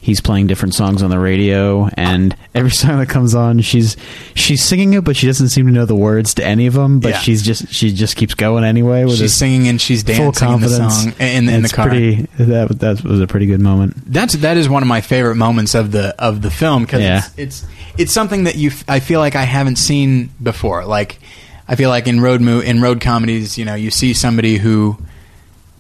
he's 0.05 0.21
playing 0.21 0.47
different 0.47 0.75
songs 0.75 1.03
on 1.03 1.09
the 1.09 1.19
radio, 1.19 1.89
and 1.95 2.37
every 2.55 2.71
song 2.83 2.99
that 2.99 3.09
comes 3.09 3.35
on, 3.35 3.61
she's 3.63 3.97
she's 4.35 4.63
singing 4.63 4.93
it, 4.93 5.03
but 5.03 5.17
she 5.17 5.27
doesn't 5.27 5.49
seem 5.49 5.67
to 5.67 5.73
know 5.73 5.87
the 5.87 5.95
words 5.97 6.35
to 6.35 6.45
any 6.45 6.67
of 6.67 6.75
them. 6.75 7.01
But 7.01 7.09
Yeah. 7.13 7.19
she's 7.21 7.43
just 7.43 7.73
she 7.73 7.93
just 7.93 8.17
keeps 8.17 8.35
going 8.35 8.65
anyway 8.65 9.05
with 9.05 9.17
She's 9.19 9.33
singing 9.35 9.67
and 9.69 9.81
she's 9.81 10.03
full 10.03 10.31
dancing 10.33 10.49
in 10.53 10.61
the 10.61 10.67
confidence 10.69 11.03
song 11.03 11.13
in, 11.19 11.49
in 11.49 11.63
the 11.63 11.69
car. 11.71 11.89
Pretty, 11.89 12.29
that 12.39 12.79
that 12.81 13.03
was 13.03 13.21
a 13.21 13.27
pretty 13.27 13.47
good 13.47 13.61
moment. 13.61 13.95
that's 14.13 14.35
that 14.35 14.57
is 14.59 14.69
one 14.69 14.83
of 14.83 14.89
my 14.89 15.01
favorite 15.01 15.37
moments 15.37 15.75
of 15.75 15.91
the 15.91 16.15
of 16.23 16.43
the 16.43 16.51
film 16.51 16.85
because 16.85 17.01
Yeah. 17.01 17.19
it's, 17.19 17.39
it's 17.39 17.67
it's 17.97 18.13
something 18.13 18.45
that 18.45 18.57
you 18.57 18.71
I 18.87 19.01
feel 19.01 19.21
like 19.21 19.37
I 19.37 19.45
haven't 19.45 19.77
seen 19.77 20.31
before. 20.43 20.85
Like 20.85 21.19
I 21.67 21.77
feel 21.77 21.89
like 21.89 22.07
in 22.07 22.21
road 22.21 22.41
mo- 22.43 22.61
in 22.61 22.83
road 22.83 23.01
comedies, 23.01 23.57
you 23.57 23.65
know, 23.65 23.75
you 23.75 23.91
see 23.91 24.13
somebody 24.13 24.59
who 24.59 24.99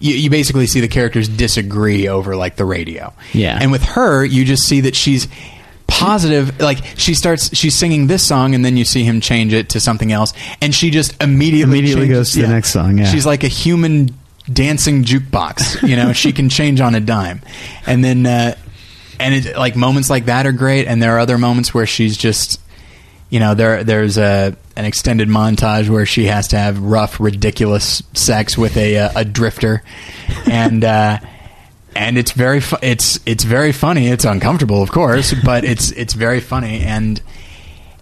you, 0.05 0.14
you 0.14 0.31
basically 0.31 0.67
see 0.67 0.81
the 0.81 0.88
characters 0.88 1.29
disagree 1.29 2.07
over 2.09 2.37
like 2.37 2.57
the 2.57 2.64
radio. 2.64 3.12
Yeah. 3.33 3.59
and 3.61 3.73
with 3.73 3.83
her, 3.83 4.25
you 4.25 4.45
just 4.45 4.64
see 4.69 4.83
that 4.83 4.95
she's 4.95 5.27
positive 5.87 6.59
like 6.61 6.79
she 6.97 7.14
starts 7.14 7.55
she's 7.57 7.75
singing 7.75 8.07
this 8.07 8.27
song 8.27 8.55
and 8.55 8.64
then 8.64 8.77
you 8.77 8.85
see 8.85 9.05
him 9.05 9.21
change 9.21 9.53
it 9.53 9.69
to 9.69 9.79
something 9.81 10.12
else 10.12 10.33
and 10.62 10.75
she 10.75 10.90
just 10.90 11.12
immediately 11.23 11.79
Immediately 11.79 12.07
changes- 12.07 12.19
goes 12.19 12.33
to 12.33 12.43
the 12.43 12.49
next 12.49 12.71
song, 12.73 12.99
yeah. 12.99 13.05
she's 13.05 13.27
like 13.27 13.45
a 13.45 13.49
human 13.49 14.09
dancing 14.51 15.05
jukebox 15.05 15.87
you 15.88 15.95
know 15.95 16.12
she 16.12 16.33
can 16.33 16.49
change 16.49 16.81
on 16.81 16.95
a 16.95 17.01
dime 17.01 17.43
and 17.87 18.03
then 18.03 18.25
uh 18.27 18.55
and 19.21 19.35
it 19.35 19.57
like 19.57 19.77
moments 19.77 20.09
like 20.11 20.25
that 20.27 20.47
are 20.47 20.53
great 20.53 20.87
and 20.87 21.03
there 21.03 21.12
are 21.17 21.19
other 21.19 21.38
moments 21.38 21.73
where 21.75 21.87
she's 21.87 22.17
just 22.17 22.61
you 23.35 23.40
know 23.40 23.55
there 23.55 23.83
there's 23.83 24.16
a 24.16 24.57
an 24.77 24.85
extended 24.85 25.27
montage 25.29 25.88
where 25.88 26.07
she 26.07 26.27
has 26.27 26.47
to 26.49 26.57
have 26.57 26.79
rough 26.79 27.18
ridiculous 27.18 28.01
sex 28.12 28.57
with 28.57 28.77
a 28.77 28.97
uh, 28.97 29.11
a 29.16 29.25
drifter. 29.25 29.83
And 30.49 30.85
uh 30.85 31.18
and 31.97 32.16
it's 32.16 32.31
very 32.31 32.61
fu- 32.61 32.77
it's 32.81 33.18
it's 33.27 33.42
very 33.42 33.73
funny. 33.73 34.07
It's 34.07 34.25
uncomfortable 34.25 34.85
of 34.85 34.92
course 34.92 35.35
but 35.44 35.64
it's 35.64 35.90
it's 35.90 36.14
very 36.14 36.38
funny. 36.38 36.83
And 36.83 37.20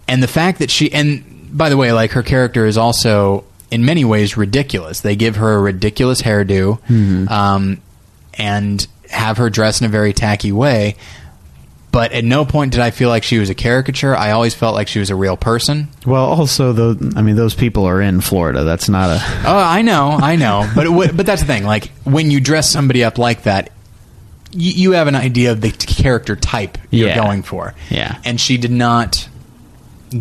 and 0.07 0.21
the 0.21 0.27
fact 0.27 0.59
that 0.59 0.69
she 0.69 0.93
and 0.93 1.23
by 1.51 1.69
the 1.69 1.77
way 1.77 1.91
like 1.93 2.11
her 2.11 2.21
character 2.21 2.67
is 2.67 2.77
also 2.77 3.43
in 3.71 3.85
many 3.85 4.05
ways 4.05 4.37
ridiculous. 4.37 5.01
They 5.01 5.15
give 5.15 5.37
her 5.37 5.53
a 5.53 5.59
ridiculous 5.59 6.21
hairdo 6.21 6.77
um, 7.31 7.81
and 8.35 8.85
have 9.09 9.37
her 9.37 9.49
dress 9.49 9.81
in 9.81 9.87
a 9.87 9.89
very 9.89 10.13
tacky 10.13 10.51
way 10.51 10.95
but 11.93 12.11
at 12.11 12.25
no 12.25 12.43
point 12.43 12.73
did 12.73 12.81
I 12.81 12.91
feel 12.91 13.07
like 13.07 13.23
she 13.23 13.37
was 13.39 13.49
a 13.49 13.55
caricature. 13.55 14.13
I 14.15 14.31
always 14.31 14.53
felt 14.53 14.75
like 14.75 14.89
she 14.89 14.99
was 14.99 15.09
a 15.09 15.15
real 15.15 15.37
person. 15.37 15.87
Well, 16.05 16.25
also 16.25 16.73
though, 16.73 16.97
I 17.15 17.21
mean, 17.21 17.37
those 17.37 17.53
people 17.55 17.85
are 17.85 18.01
in 18.01 18.19
Florida. 18.19 18.65
That's 18.65 18.89
not 18.89 19.09
a 19.09 19.21
Oh, 19.45 19.57
I 19.57 19.81
know, 19.83 20.09
I 20.09 20.35
know, 20.35 20.69
but 20.75 20.83
w- 20.83 21.13
but 21.13 21.25
that's 21.25 21.41
the 21.41 21.47
thing. 21.47 21.63
Like 21.63 21.91
when 22.03 22.29
you 22.31 22.41
dress 22.41 22.69
somebody 22.69 23.03
up 23.05 23.17
like 23.17 23.43
that, 23.43 23.71
you, 24.51 24.71
you 24.71 24.91
have 24.91 25.07
an 25.07 25.15
idea 25.15 25.51
of 25.53 25.61
the 25.61 25.71
character 25.71 26.35
type 26.35 26.77
you're 26.91 27.07
Yeah. 27.09 27.15
going 27.23 27.43
for. 27.43 27.73
Yeah. 27.89 28.19
and 28.25 28.41
she 28.41 28.57
did 28.57 28.71
not 28.71 29.29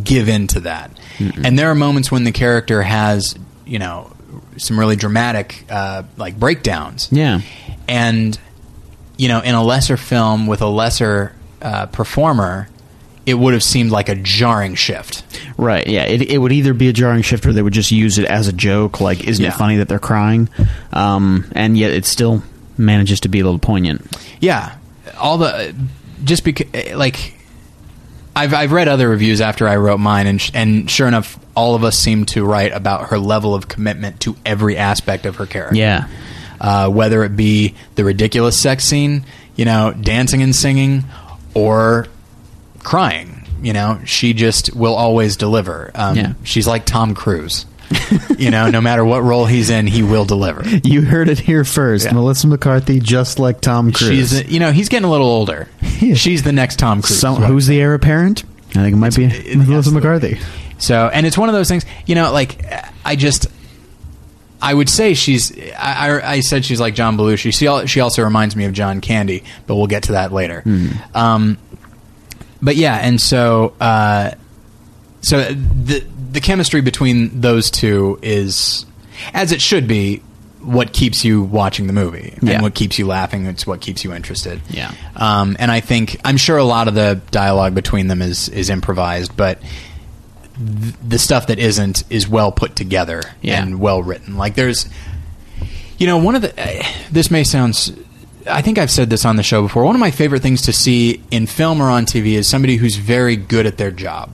give 0.04 0.28
in 0.28 0.46
to 0.48 0.60
that. 0.60 0.90
And 1.18 1.58
there 1.58 1.70
are 1.70 1.74
moments 1.74 2.10
when 2.10 2.24
the 2.24 2.32
character 2.32 2.82
has, 2.82 3.34
you 3.66 3.78
know, 3.78 4.10
some 4.56 4.78
really 4.78 4.96
dramatic 4.96 5.64
uh, 5.70 6.02
like 6.16 6.38
breakdowns. 6.38 7.08
yeah. 7.12 7.40
and 7.88 8.38
you 9.18 9.28
know, 9.28 9.40
in 9.40 9.54
a 9.54 9.62
lesser 9.62 9.96
film 9.96 10.46
with 10.46 10.62
a 10.62 10.66
lesser 10.66 11.32
uh, 11.62 11.86
performer, 11.86 12.68
it 13.24 13.34
would 13.34 13.52
have 13.54 13.62
seemed 13.62 13.90
like 13.90 14.08
a 14.08 14.14
jarring 14.16 14.74
shift. 14.74 15.22
Right. 15.56 15.86
Yeah. 15.86 16.04
It, 16.04 16.22
it 16.22 16.38
would 16.38 16.52
either 16.52 16.74
be 16.74 16.88
a 16.88 16.92
jarring 16.92 17.22
shift 17.22 17.46
or 17.46 17.52
they 17.52 17.62
would 17.62 17.72
just 17.72 17.90
use 17.92 18.18
it 18.18 18.24
as 18.26 18.48
a 18.48 18.52
joke. 18.52 19.00
Like, 19.00 19.24
isn't 19.24 19.42
Yeah. 19.44 19.50
it 19.52 19.56
funny 19.56 19.76
that 19.76 19.88
they're 19.88 19.98
crying? 20.00 20.48
Um, 20.92 21.46
and 21.52 21.78
yet 21.78 21.92
it 21.92 22.04
still 22.04 22.42
manages 22.76 23.20
to 23.20 23.28
be 23.28 23.40
a 23.40 23.44
little 23.44 23.60
poignant. 23.60 24.04
Yeah, 24.40 24.74
all 25.18 25.38
the 25.38 25.74
just 26.24 26.42
because 26.44 26.66
like 26.94 27.34
I've 28.34 28.54
I've 28.54 28.72
read 28.72 28.88
other 28.88 29.08
reviews 29.08 29.40
after 29.40 29.68
I 29.68 29.76
wrote 29.76 29.98
mine, 30.00 30.26
and 30.26 30.40
sh- 30.40 30.50
and 30.54 30.90
sure 30.90 31.06
enough, 31.06 31.38
all 31.54 31.74
of 31.74 31.84
us 31.84 31.98
seem 31.98 32.24
to 32.26 32.44
write 32.44 32.72
about 32.72 33.10
her 33.10 33.18
level 33.18 33.54
of 33.54 33.68
commitment 33.68 34.20
to 34.20 34.34
every 34.44 34.76
aspect 34.76 35.26
of 35.26 35.36
her 35.36 35.46
character. 35.46 35.76
Yeah. 35.76 36.08
uh, 36.60 36.88
whether 36.88 37.24
it 37.24 37.36
be 37.36 37.74
the 37.96 38.04
ridiculous 38.04 38.60
sex 38.60 38.84
scene, 38.84 39.24
you 39.54 39.64
know, 39.64 39.92
dancing 39.92 40.42
and 40.42 40.54
singing, 40.56 41.04
or 41.54 42.06
crying. 42.80 43.38
You 43.62 43.72
know, 43.72 44.00
she 44.04 44.32
just 44.34 44.74
will 44.74 44.94
always 44.94 45.36
deliver. 45.36 45.90
Um, 45.94 46.16
Yeah. 46.16 46.32
She's 46.44 46.66
like 46.66 46.84
Tom 46.84 47.14
Cruise. 47.14 47.66
you 48.38 48.50
know, 48.50 48.70
no 48.70 48.80
matter 48.80 49.04
what 49.04 49.22
role 49.22 49.44
he's 49.44 49.68
in, 49.70 49.86
he 49.86 50.02
will 50.02 50.24
deliver. 50.24 50.62
You 50.84 51.02
heard 51.02 51.28
it 51.28 51.38
here 51.38 51.62
first. 51.64 52.06
Yeah. 52.06 52.12
Melissa 52.12 52.46
McCarthy, 52.48 52.98
just 53.00 53.38
like 53.38 53.60
Tom 53.60 53.92
Cruise. 53.92 54.30
She's, 54.32 54.50
you 54.50 54.58
know, 54.60 54.72
he's 54.72 54.88
getting 54.88 55.06
a 55.06 55.10
little 55.10 55.28
older. 55.28 55.68
She's 56.14 56.42
the 56.42 56.52
next 56.52 56.78
Tom 56.78 57.02
Cruise. 57.02 57.22
Is 57.22 57.38
who's 57.38 57.66
the 57.66 57.80
heir 57.80 57.94
apparent? 57.94 58.44
I 58.70 58.74
think 58.82 58.94
it 58.94 58.96
might 58.96 59.14
be 59.14 59.26
it- 59.26 59.56
Melissa 59.58 59.90
yes. 59.90 59.94
McCarthy. 59.94 60.38
So, 60.78 61.08
and 61.12 61.26
it's 61.26 61.38
one 61.38 61.48
of 61.48 61.54
those 61.54 61.68
things, 61.68 61.84
you 62.06 62.14
know, 62.16 62.32
like 62.32 62.64
I 63.04 63.14
just, 63.14 63.46
I 64.62 64.72
would 64.72 64.88
say 64.88 65.14
she's. 65.14 65.52
I, 65.74 66.08
I, 66.20 66.30
I 66.34 66.40
said 66.40 66.64
she's 66.64 66.80
like 66.80 66.94
John 66.94 67.16
Belushi. 67.18 67.52
She 67.52 67.66
al- 67.66 67.86
she 67.86 68.00
also 68.00 68.22
reminds 68.22 68.54
me 68.56 68.64
of 68.64 68.72
John 68.72 69.00
Candy, 69.00 69.42
but 69.66 69.74
we'll 69.74 69.88
get 69.88 70.04
to 70.04 70.12
that 70.12 70.32
later. 70.32 70.62
Um, 71.14 71.58
but 72.62 72.76
yeah, 72.76 72.96
and 72.96 73.20
so 73.20 73.74
uh, 73.80 74.30
so 75.20 75.40
the 75.52 76.04
the 76.32 76.40
chemistry 76.40 76.80
between 76.80 77.40
those 77.40 77.70
two 77.70 78.18
is, 78.22 78.86
as 79.34 79.50
it 79.52 79.60
should 79.60 79.86
be, 79.88 80.22
what 80.60 80.92
keeps 80.92 81.24
you 81.24 81.42
watching 81.42 81.88
the 81.88 81.92
movie 81.92 82.32
Yeah. 82.40 82.52
and 82.54 82.62
what 82.62 82.74
keeps 82.74 82.98
you 82.98 83.06
laughing. 83.06 83.46
It's 83.46 83.66
what 83.66 83.80
keeps 83.80 84.04
you 84.04 84.14
interested. 84.14 84.60
Yeah. 84.70 84.92
Um, 85.16 85.56
and 85.58 85.70
I 85.72 85.80
think 85.80 86.20
I'm 86.24 86.36
sure 86.36 86.56
a 86.56 86.64
lot 86.64 86.86
of 86.86 86.94
the 86.94 87.20
dialogue 87.32 87.74
between 87.74 88.06
them 88.06 88.22
is 88.22 88.48
is 88.48 88.70
improvised, 88.70 89.36
but 89.36 89.58
th- 90.56 90.94
the 91.06 91.18
stuff 91.18 91.46
that 91.48 91.58
isn't 91.58 92.04
is 92.10 92.28
well 92.28 92.52
put 92.52 92.76
together 92.76 93.22
Yeah. 93.40 93.62
and 93.62 93.80
well 93.80 94.02
written. 94.02 94.36
Like 94.36 94.54
there's, 94.54 94.88
you 95.98 96.06
know, 96.06 96.18
one 96.18 96.34
of 96.34 96.42
the. 96.42 96.52
Uh, 96.60 96.82
this 97.10 97.30
may 97.30 97.44
sound. 97.44 98.04
I 98.50 98.60
think 98.60 98.76
I've 98.78 98.90
said 98.90 99.08
this 99.08 99.24
on 99.24 99.36
the 99.36 99.42
show 99.42 99.62
before. 99.62 99.84
One 99.84 99.94
of 99.94 100.00
my 100.00 100.10
favorite 100.10 100.42
things 100.42 100.62
to 100.62 100.72
see 100.72 101.22
in 101.30 101.46
film 101.46 101.80
or 101.80 101.88
on 101.88 102.06
TV 102.06 102.32
is 102.32 102.48
somebody 102.48 102.76
who's 102.76 102.96
very 102.96 103.36
good 103.36 103.66
at 103.66 103.78
their 103.78 103.92
job, 103.92 104.30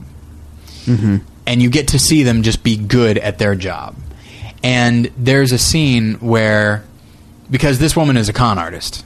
mm-hmm. 0.85 1.17
and 1.45 1.61
you 1.61 1.69
get 1.69 1.89
to 1.89 1.99
see 1.99 2.23
them 2.23 2.41
just 2.41 2.63
be 2.63 2.75
good 2.75 3.17
at 3.19 3.37
their 3.37 3.53
job. 3.55 3.95
And 4.63 5.11
there's 5.15 5.51
a 5.51 5.57
scene 5.59 6.15
where, 6.15 6.83
because 7.51 7.77
this 7.79 7.95
woman 7.95 8.17
is 8.17 8.29
a 8.29 8.33
con 8.33 8.57
artist, 8.57 9.05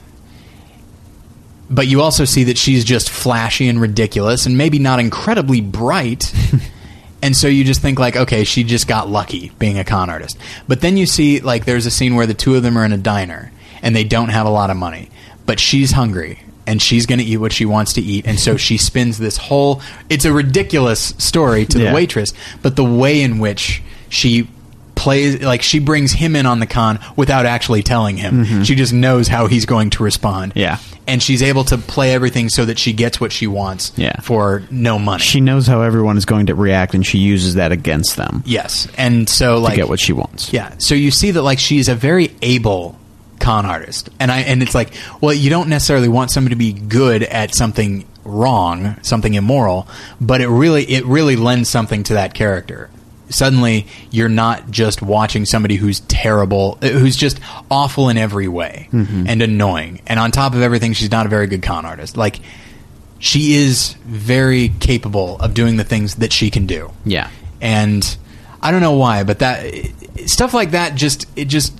but 1.70 1.86
you 1.86 2.00
also 2.00 2.24
see 2.24 2.44
that 2.44 2.58
she's 2.58 2.84
just 2.84 3.10
flashy 3.10 3.68
and 3.68 3.80
ridiculous 3.80 4.46
and 4.46 4.56
maybe 4.58 4.78
not 4.78 5.00
incredibly 5.00 5.60
bright. 5.60 6.32
and 7.24 7.34
so 7.36 7.48
you 7.48 7.64
just 7.64 7.80
think 7.82 7.98
like, 7.98 8.14
okay, 8.16 8.44
she 8.44 8.62
just 8.62 8.86
got 8.86 9.08
lucky 9.08 9.50
being 9.58 9.78
a 9.78 9.84
con 9.84 10.10
artist. 10.10 10.36
But 10.68 10.80
then 10.80 10.96
you 10.96 11.06
see 11.06 11.40
like 11.40 11.64
there's 11.64 11.86
a 11.86 11.90
scene 11.90 12.14
where 12.14 12.26
the 12.26 12.34
two 12.34 12.54
of 12.54 12.62
them 12.62 12.76
are 12.78 12.84
in 12.84 12.92
a 12.92 12.98
diner 12.98 13.50
and 13.82 13.96
they 13.96 14.04
don't 14.04 14.28
have 14.28 14.46
a 14.46 14.50
lot 14.50 14.70
of 14.70 14.76
money, 14.76 15.10
but 15.46 15.58
she's 15.58 15.92
hungry 15.92 16.40
and 16.66 16.80
she's 16.80 17.06
going 17.06 17.18
to 17.18 17.24
eat 17.24 17.36
what 17.38 17.52
she 17.52 17.66
wants 17.66 17.92
to 17.94 18.00
eat 18.00 18.26
and 18.26 18.38
so 18.38 18.56
she 18.66 18.76
spins 18.78 19.18
this 19.18 19.36
whole 19.36 19.82
it's 20.08 20.24
a 20.24 20.32
ridiculous 20.32 21.12
story 21.18 21.66
to 21.66 21.78
Yeah. 21.78 21.88
the 21.90 21.94
waitress, 21.94 22.32
but 22.62 22.76
the 22.76 22.84
way 22.84 23.20
in 23.22 23.38
which 23.38 23.82
she 24.08 24.46
plays 25.04 25.40
like 25.42 25.62
she 25.62 25.78
brings 25.78 26.12
him 26.12 26.34
in 26.34 26.46
on 26.46 26.58
the 26.58 26.66
con 26.66 26.98
without 27.16 27.46
actually 27.46 27.82
telling 27.82 28.16
him. 28.16 28.64
She 28.64 28.74
just 28.74 28.92
knows 28.92 29.28
how 29.28 29.46
he's 29.46 29.66
going 29.66 29.90
to 29.90 30.02
respond. 30.02 30.50
Mm-hmm. 30.52 30.58
Yeah. 30.58 30.78
And 31.06 31.22
she's 31.22 31.42
able 31.42 31.64
to 31.64 31.76
play 31.76 32.14
everything 32.14 32.48
so 32.48 32.64
that 32.64 32.78
she 32.78 32.94
gets 32.94 33.20
what 33.20 33.30
she 33.30 33.46
wants 33.46 33.92
Yeah. 33.96 34.18
for 34.20 34.62
no 34.70 34.98
money. 34.98 35.22
She 35.22 35.40
knows 35.40 35.66
how 35.66 35.82
everyone 35.82 36.16
is 36.16 36.24
going 36.24 36.46
to 36.46 36.54
react, 36.54 36.94
and 36.94 37.04
she 37.04 37.18
uses 37.18 37.54
that 37.56 37.72
against 37.72 38.16
them 38.16 38.42
yes. 38.46 38.88
And 38.96 39.28
so 39.28 39.56
to 39.56 39.58
like 39.58 39.76
get 39.76 39.88
what 39.88 40.00
she 40.00 40.12
wants. 40.14 40.52
Yeah. 40.52 40.74
So 40.78 40.94
you 40.94 41.10
see 41.10 41.30
that 41.32 41.42
like 41.42 41.58
she's 41.58 41.88
a 41.90 41.94
very 41.94 42.34
able 42.42 42.98
con 43.38 43.66
artist. 43.66 44.08
And 44.18 44.32
I 44.32 44.40
and 44.40 44.62
it's 44.62 44.74
like, 44.74 44.94
well, 45.20 45.34
you 45.34 45.50
don't 45.50 45.68
necessarily 45.68 46.08
want 46.08 46.30
somebody 46.30 46.54
to 46.54 46.58
be 46.58 46.72
good 46.72 47.22
at 47.22 47.54
something 47.54 48.06
wrong, 48.24 48.96
something 49.02 49.34
immoral, 49.34 49.86
but 50.20 50.40
it 50.40 50.48
really 50.48 50.84
it 50.84 51.04
really 51.04 51.36
lends 51.36 51.68
something 51.68 52.02
to 52.04 52.14
that 52.14 52.32
character. 52.32 52.88
Suddenly, 53.30 53.86
you're 54.10 54.28
not 54.28 54.70
just 54.70 55.00
watching 55.02 55.46
somebody 55.46 55.76
who's 55.76 56.00
terrible, 56.00 56.78
uh, 56.82 56.88
who's 56.88 57.16
just 57.16 57.40
awful 57.70 58.08
in 58.10 58.18
every 58.18 58.48
way 58.48 58.88
and 58.92 59.40
annoying. 59.42 60.00
And 60.06 60.20
on 60.20 60.30
top 60.30 60.54
of 60.54 60.60
everything, 60.62 60.92
she's 60.92 61.10
not 61.10 61.24
a 61.26 61.28
very 61.28 61.46
good 61.46 61.62
con 61.62 61.84
artist. 61.86 62.16
Like 62.16 62.40
she 63.18 63.54
is 63.54 63.94
very 64.04 64.68
capable 64.80 65.38
of 65.38 65.54
doing 65.54 65.76
the 65.78 65.84
things 65.84 66.16
that 66.16 66.32
she 66.32 66.50
can 66.50 66.66
do 66.66 66.90
Yeah. 67.06 67.30
and 67.60 68.16
I 68.60 68.70
don't 68.70 68.80
know 68.82 68.96
why, 68.96 69.24
but 69.24 69.38
that 69.40 69.64
stuff 70.26 70.52
like 70.54 70.72
that 70.72 70.94
just 70.94 71.26
it 71.36 71.46
just 71.48 71.72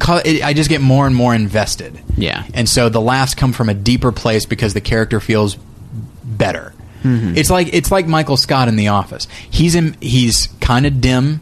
I 0.00 0.52
just 0.54 0.68
get 0.68 0.80
more 0.80 1.06
and 1.06 1.14
more 1.14 1.34
invested. 1.34 2.00
Yeah. 2.16 2.44
and 2.52 2.68
so 2.68 2.88
the 2.88 3.00
laughs 3.00 3.34
come 3.34 3.52
from 3.52 3.68
a 3.68 3.74
deeper 3.74 4.10
place 4.12 4.44
because 4.46 4.74
the 4.74 4.80
character 4.80 5.20
feels 5.20 5.56
better. 6.24 6.72
Mm-hmm. 7.04 7.36
It's 7.36 7.50
like 7.50 7.72
it's 7.72 7.90
like 7.90 8.06
Michael 8.06 8.36
Scott 8.36 8.66
in 8.68 8.76
The 8.76 8.88
Office. 8.88 9.28
He's 9.50 9.74
in, 9.74 9.94
he's 10.00 10.48
kind 10.60 10.86
of 10.86 11.00
dim. 11.00 11.40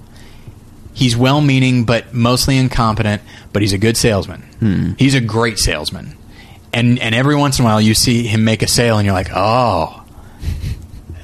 He's 0.95 1.17
well-meaning, 1.17 1.85
but 1.85 2.13
mostly 2.13 2.59
incompetent. 2.59 3.23
But 3.53 3.63
he's 3.63 3.73
a 3.73 3.79
good 3.79 3.97
salesman. 3.97 4.43
Hmm. 4.59 4.93
He's 4.99 5.15
a 5.15 5.21
great 5.21 5.59
salesman, 5.59 6.17
and 6.73 6.99
and 6.99 7.15
every 7.15 7.37
once 7.37 7.59
in 7.59 7.65
a 7.65 7.69
while 7.69 7.81
you 7.81 7.95
see 7.95 8.27
him 8.27 8.45
make 8.45 8.63
a 8.63 8.69
sale, 8.69 8.99
and 8.99 9.07
you're 9.07 9.15
like, 9.15 9.31
oh, 9.35 10.05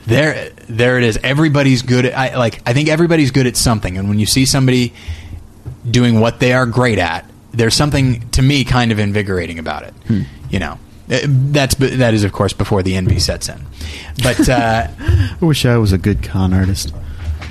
there 0.07 0.51
there 0.69 0.97
it 0.97 1.05
is 1.05 1.19
everybody's 1.23 1.83
good 1.83 2.07
at 2.07 2.17
I, 2.17 2.37
like 2.37 2.61
i 2.67 2.73
think 2.73 2.89
everybody's 2.89 3.31
good 3.31 3.47
at 3.47 3.57
something 3.57 3.97
and 3.99 4.09
when 4.09 4.19
you 4.19 4.27
see 4.27 4.47
somebody 4.47 4.95
doing 5.89 6.21
what 6.21 6.41
they 6.41 6.53
are 6.53 6.67
great 6.67 6.99
at 6.99 7.29
there's 7.53 7.75
something 7.75 8.29
to 8.31 8.43
me 8.43 8.65
kind 8.65 8.91
of 8.91 8.99
invigorating 8.99 9.59
about 9.59 9.83
it 9.83 9.95
hmm. 10.07 10.23
you 10.51 10.59
know 10.59 10.79
that's 11.09 11.75
that 11.77 12.13
is 12.15 12.23
of 12.25 12.33
course 12.33 12.53
before 12.53 12.83
the 12.83 12.95
envy 12.97 13.19
sets 13.19 13.49
in 13.49 13.59
but 14.23 14.49
uh, 14.49 14.87
I 14.99 15.37
wish 15.41 15.65
I 15.65 15.77
was 15.79 15.93
a 15.93 15.99
good 15.99 16.23
con 16.23 16.53
artist. 16.53 16.93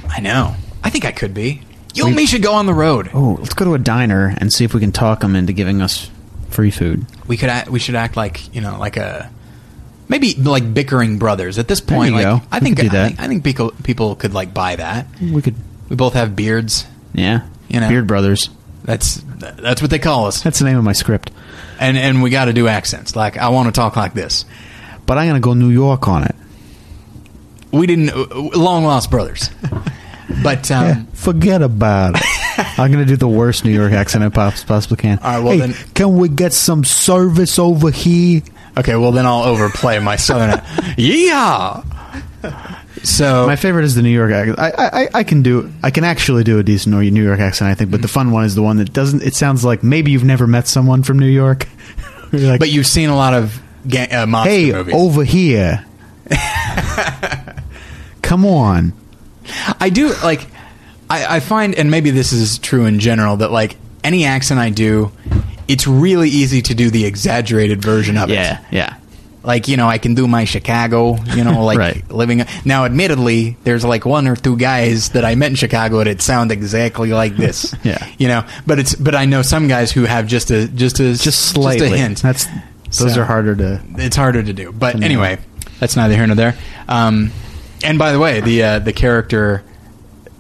i 0.10 0.20
know 0.22 0.56
i 0.84 0.90
think 0.90 1.06
i 1.06 1.12
could 1.12 1.34
be 1.34 1.62
you 1.94 2.06
and 2.06 2.16
me 2.16 2.26
should 2.28 2.44
go 2.44 2.54
on 2.54 2.66
the 2.68 2.74
road 2.74 3.10
Oh, 3.14 3.38
let's 3.40 3.54
go 3.56 3.66
to 3.66 3.74
a 3.74 3.80
diner 3.80 4.34
and 4.38 4.54
see 4.54 4.64
if 4.64 4.74
we 4.76 4.80
can 4.80 4.92
talk 4.92 5.22
them 5.22 5.36
into 5.36 5.54
giving 5.54 5.82
us 5.82 6.10
free 6.50 6.70
food. 6.72 7.06
we 7.28 7.36
could 7.38 7.50
act, 7.50 7.70
we 7.70 7.80
should 7.80 7.96
act 7.96 8.16
like 8.16 8.54
you 8.54 8.62
know 8.62 8.78
like 8.80 8.96
a 8.98 9.30
maybe 10.08 10.34
like 10.36 10.74
bickering 10.74 11.18
brothers 11.18 11.58
at 11.58 11.68
this 11.68 11.82
point 11.82 12.14
like 12.14 12.24
go. 12.24 12.42
i 12.52 12.60
think 12.60 12.78
do 12.78 12.86
I 12.86 12.90
that. 12.90 13.08
think, 13.08 13.20
I 13.20 13.28
think 13.28 13.44
people, 13.44 13.72
people 13.84 14.16
could 14.16 14.34
like 14.34 14.54
buy 14.54 14.76
that 14.76 15.08
We 15.20 15.42
could, 15.42 15.56
we 15.90 15.96
both 15.96 16.14
have 16.14 16.36
beards 16.36 16.86
yeah. 17.14 17.48
You 17.68 17.80
know. 17.82 17.90
Beard 17.90 18.06
Brothers. 18.08 18.50
That's 18.84 19.22
that's 19.38 19.82
what 19.82 19.92
they 19.92 20.00
call 20.00 20.28
us 20.28 20.42
That's 20.44 20.60
the 20.60 20.66
name 20.66 20.78
of 20.78 20.84
my 20.84 20.94
script. 20.94 21.32
and 21.80 21.98
and 21.98 22.22
we 22.24 22.30
got 22.30 22.46
to 22.46 22.54
do 22.54 22.68
accents. 22.68 23.16
Like 23.16 23.38
I 23.38 23.50
want 23.50 23.68
to 23.68 23.72
talk 23.78 23.96
like 23.96 24.14
this. 24.14 24.46
But 25.06 25.18
I'm 25.18 25.28
gonna 25.28 25.40
go 25.40 25.54
New 25.54 25.70
York 25.70 26.08
on 26.08 26.24
it. 26.24 26.36
We 27.72 27.86
didn't 27.88 28.10
uh, 28.12 28.26
long 28.58 28.84
lost 28.86 29.12
brothers, 29.12 29.50
but 30.44 30.72
um, 30.72 30.86
Yeah, 30.86 31.04
forget 31.14 31.62
about 31.62 32.16
it. 32.16 32.24
I'm 32.80 32.92
gonna 32.92 33.06
do 33.06 33.18
the 33.18 33.28
worst 33.28 33.66
New 33.66 33.72
York 33.72 33.92
accent 33.92 34.24
I 34.24 34.30
possibly 34.30 34.98
can. 34.98 35.20
All 35.20 35.32
right, 35.32 35.40
well 35.44 35.54
hey, 35.54 35.60
then- 35.60 35.74
can 35.94 36.18
we 36.18 36.30
get 36.30 36.54
some 36.54 36.84
service 36.84 37.60
over 37.60 37.92
here? 37.92 38.42
okay. 38.78 38.96
Well, 38.96 39.12
then 39.12 39.26
I'll 39.26 39.44
overplay 39.44 40.00
my 40.00 40.16
southern. 40.16 40.62
yeah. 40.98 41.82
So 43.04 43.48
My 43.48 43.56
favorite 43.56 43.86
is 43.86 43.96
the 43.96 44.02
New 44.02 44.10
York 44.10 44.32
accent. 44.32 44.60
I, 44.60 44.72
I, 44.78 45.10
I 45.14 45.24
can 45.24 45.42
do. 45.44 45.72
I 45.84 45.92
can 45.92 46.04
actually 46.04 46.44
do 46.44 46.60
a 46.60 46.64
decent 46.64 46.96
New 46.96 47.24
York 47.24 47.40
accent, 47.40 47.72
I 47.72 47.76
think. 47.76 47.92
But 47.92 48.02
the 48.02 48.08
fun 48.08 48.32
one 48.32 48.44
is 48.46 48.56
the 48.56 48.64
one 48.64 48.78
that 48.78 48.94
doesn't. 48.94 49.24
It 49.24 49.36
sounds 49.36 49.64
like 49.64 49.84
maybe 49.84 50.12
you've 50.12 50.24
never 50.24 50.48
met 50.48 50.68
someone 50.68 51.04
from 51.04 51.20
New 51.20 51.28
York. 51.28 51.68
You're 52.32 52.52
like, 52.52 52.60
but 52.60 52.70
you've 52.70 52.88
seen 52.88 53.10
a 53.10 53.16
lot 53.16 53.34
of 53.34 53.62
ga- 53.88 54.10
uh, 54.10 54.26
monster 54.26 54.52
hey, 54.52 54.72
movies. 54.72 54.94
over 54.94 55.24
here. 55.24 55.86
Come 58.22 58.46
on. 58.46 58.94
I 59.80 59.90
do 59.90 60.14
like. 60.24 60.46
I, 61.10 61.38
I 61.38 61.40
find, 61.40 61.74
and 61.76 61.90
maybe 61.90 62.10
this 62.10 62.34
is 62.34 62.60
true 62.60 62.86
in 62.86 63.00
general, 63.00 63.38
that 63.38 63.50
like 63.52 63.78
any 64.04 64.26
accent 64.26 64.60
I 64.60 64.72
do, 64.72 65.14
it's 65.68 65.88
really 65.88 66.30
easy 66.30 66.62
to 66.64 66.76
do 66.76 66.90
the 66.90 67.06
exaggerated 67.06 67.82
version 67.82 68.18
of 68.18 68.30
it. 68.30 68.34
Yeah, 68.34 68.64
yeah. 68.72 68.97
Like 69.48 69.68
you 69.68 69.78
know 69.78 69.88
i 69.88 69.98
can 69.98 70.14
do 70.14 70.28
my 70.28 70.44
chicago 70.46 71.16
you 71.34 71.44
know 71.44 71.64
like 71.72 71.80
Right. 71.80 72.12
living 72.12 72.44
now 72.66 72.86
admittedly 72.86 73.56
there's 73.64 73.84
like 73.86 74.06
one 74.06 74.28
or 74.28 74.36
two 74.36 74.58
guys 74.58 75.10
that 75.12 75.24
i 75.26 75.34
met 75.36 75.50
in 75.52 75.56
chicago 75.56 76.04
that 76.04 76.22
sound 76.22 76.52
exactly 76.52 77.12
like 77.14 77.36
this 77.38 77.74
Yeah. 77.84 78.06
you 78.20 78.28
know 78.28 78.46
but 78.68 78.78
it's 78.78 78.94
but 78.94 79.16
i 79.16 79.26
know 79.26 79.42
some 79.42 79.68
guys 79.68 79.92
who 79.92 80.04
have 80.04 80.28
just 80.28 80.52
a 80.52 80.68
just 80.68 81.00
a 81.00 81.14
Just 81.16 81.50
slightly. 81.54 81.90
just 81.90 81.94
a 81.94 81.98
hint 81.98 82.22
That's 82.22 82.46
those 83.00 83.14
So- 83.16 83.22
are 83.22 83.26
harder 83.26 83.56
to. 83.56 83.82
it's 83.98 84.16
harder 84.16 84.44
to 84.44 84.54
do 84.54 84.72
but 84.74 84.98
To 84.98 85.04
anyway 85.04 85.40
that's 85.80 85.96
neither 85.96 86.16
here 86.16 86.28
nor 86.28 86.36
there 86.36 86.56
um, 86.90 87.32
and 87.84 87.98
by 87.98 88.12
the 88.12 88.20
way 88.20 88.42
the 88.42 88.64
uh, 88.64 88.80
the 88.80 88.94
character 88.94 89.64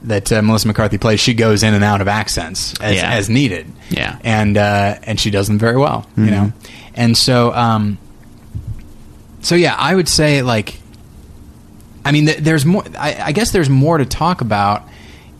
that 0.03 0.31
uh, 0.31 0.41
Melissa 0.41 0.67
McCarthy 0.67 0.97
plays, 0.97 1.19
she 1.19 1.33
goes 1.33 1.63
in 1.63 1.73
and 1.73 1.83
out 1.83 2.01
of 2.01 2.07
accents 2.07 2.73
as, 2.79 2.95
Yeah. 2.95 3.11
as 3.11 3.29
needed, 3.29 3.67
Yeah. 3.89 4.17
and 4.23 4.55
uh, 4.57 4.95
and 5.03 5.19
she 5.19 5.31
does 5.31 5.47
them 5.47 5.59
very 5.59 5.75
well, 5.75 6.07
you 6.15 6.25
Mhm. 6.25 6.29
know, 6.31 6.53
and 6.95 7.17
so 7.17 7.53
um, 7.53 7.97
so 9.47 9.55
yeah, 9.55 9.73
I 9.77 9.95
would 9.95 10.09
say 10.09 10.41
like, 10.41 10.77
I 12.03 12.11
mean, 12.11 12.25
th- 12.25 12.39
there's 12.39 12.65
more. 12.65 12.83
I, 12.99 13.15
I 13.27 13.31
guess 13.31 13.51
there's 13.51 13.69
more 13.69 13.97
to 13.97 14.05
talk 14.05 14.41
about 14.41 14.83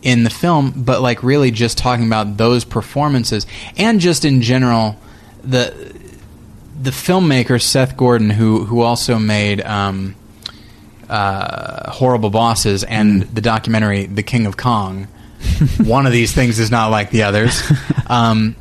in 0.00 0.24
the 0.24 0.30
film, 0.30 0.72
but 0.74 1.02
like 1.02 1.22
really 1.22 1.50
just 1.50 1.76
talking 1.76 2.06
about 2.06 2.38
those 2.38 2.64
performances 2.64 3.46
and 3.76 4.00
just 4.00 4.24
in 4.24 4.40
general 4.40 4.96
the 5.44 5.94
the 6.80 6.88
filmmaker 6.90 7.60
Seth 7.60 7.98
Gordon, 7.98 8.30
who 8.30 8.64
who 8.64 8.80
also 8.80 9.18
made 9.18 9.60
um, 9.60 10.16
uh, 11.10 11.90
Horrible 11.90 12.30
Bosses 12.30 12.84
and 12.84 13.24
the 13.24 13.42
documentary 13.42 14.06
The 14.06 14.22
King 14.22 14.46
of 14.46 14.56
Kong. 14.56 15.04
One 15.84 16.06
of 16.06 16.12
these 16.12 16.32
things 16.32 16.58
is 16.58 16.70
not 16.70 16.90
like 16.90 17.10
the 17.10 17.24
others. 17.24 17.62
Um, 18.10 18.56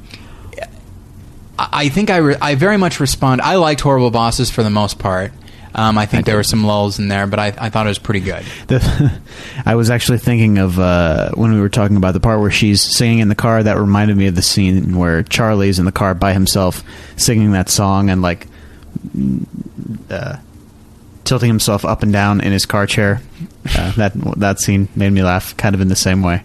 I 1.58 1.70
I 1.72 1.90
think 1.90 2.10
I, 2.10 2.18
re- 2.18 2.36
I 2.42 2.56
very 2.56 2.78
much 2.78 3.00
respond. 3.00 3.42
I 3.42 3.56
liked 3.56 3.82
Horrible 3.82 4.12
Bosses 4.12 4.50
for 4.50 4.64
the 4.64 4.70
most 4.70 5.00
part. 5.00 5.32
Um, 5.78 5.96
I 6.00 6.08
think 6.08 6.26
there 6.26 6.36
were 6.36 6.44
some 6.44 6.66
lulls 6.66 6.98
in 6.98 7.08
there, 7.08 7.28
but 7.28 7.38
I, 7.38 7.54
I 7.56 7.70
thought 7.70 7.86
it 7.86 7.90
was 7.90 8.00
pretty 8.00 8.22
good. 8.22 8.44
The, 8.66 9.22
I 9.66 9.76
was 9.76 9.92
actually 9.92 10.18
thinking 10.18 10.58
of 10.58 10.80
uh, 10.80 11.32
when 11.36 11.54
we 11.54 11.62
were 11.62 11.70
talking 11.70 11.98
about 11.98 12.14
the 12.14 12.20
part 12.20 12.40
where 12.40 12.50
she's 12.50 12.82
singing 12.82 13.20
in 13.20 13.30
the 13.30 13.36
car. 13.36 13.62
That 13.62 13.78
reminded 13.78 14.18
me 14.18 14.26
of 14.26 14.34
the 14.34 14.42
scene 14.42 14.98
where 14.98 15.22
Charlie's 15.22 15.78
in 15.78 15.86
the 15.86 15.92
car 15.92 16.16
by 16.16 16.34
himself 16.34 16.84
singing 17.16 17.52
that 17.52 17.70
song 17.70 18.10
and 18.10 18.24
like 18.24 18.48
uh, 20.10 20.38
tilting 21.24 21.50
himself 21.50 21.86
up 21.86 22.02
and 22.02 22.12
down 22.12 22.42
in 22.42 22.52
his 22.52 22.66
car 22.66 22.88
chair. 22.88 23.22
Uh, 23.78 23.92
that 23.94 24.14
that 24.38 24.60
scene 24.60 24.88
made 24.96 25.12
me 25.12 25.22
laugh, 25.22 25.56
kind 25.58 25.76
of 25.76 25.82
in 25.82 25.90
the 25.90 25.96
same 25.96 26.24
way. 26.24 26.42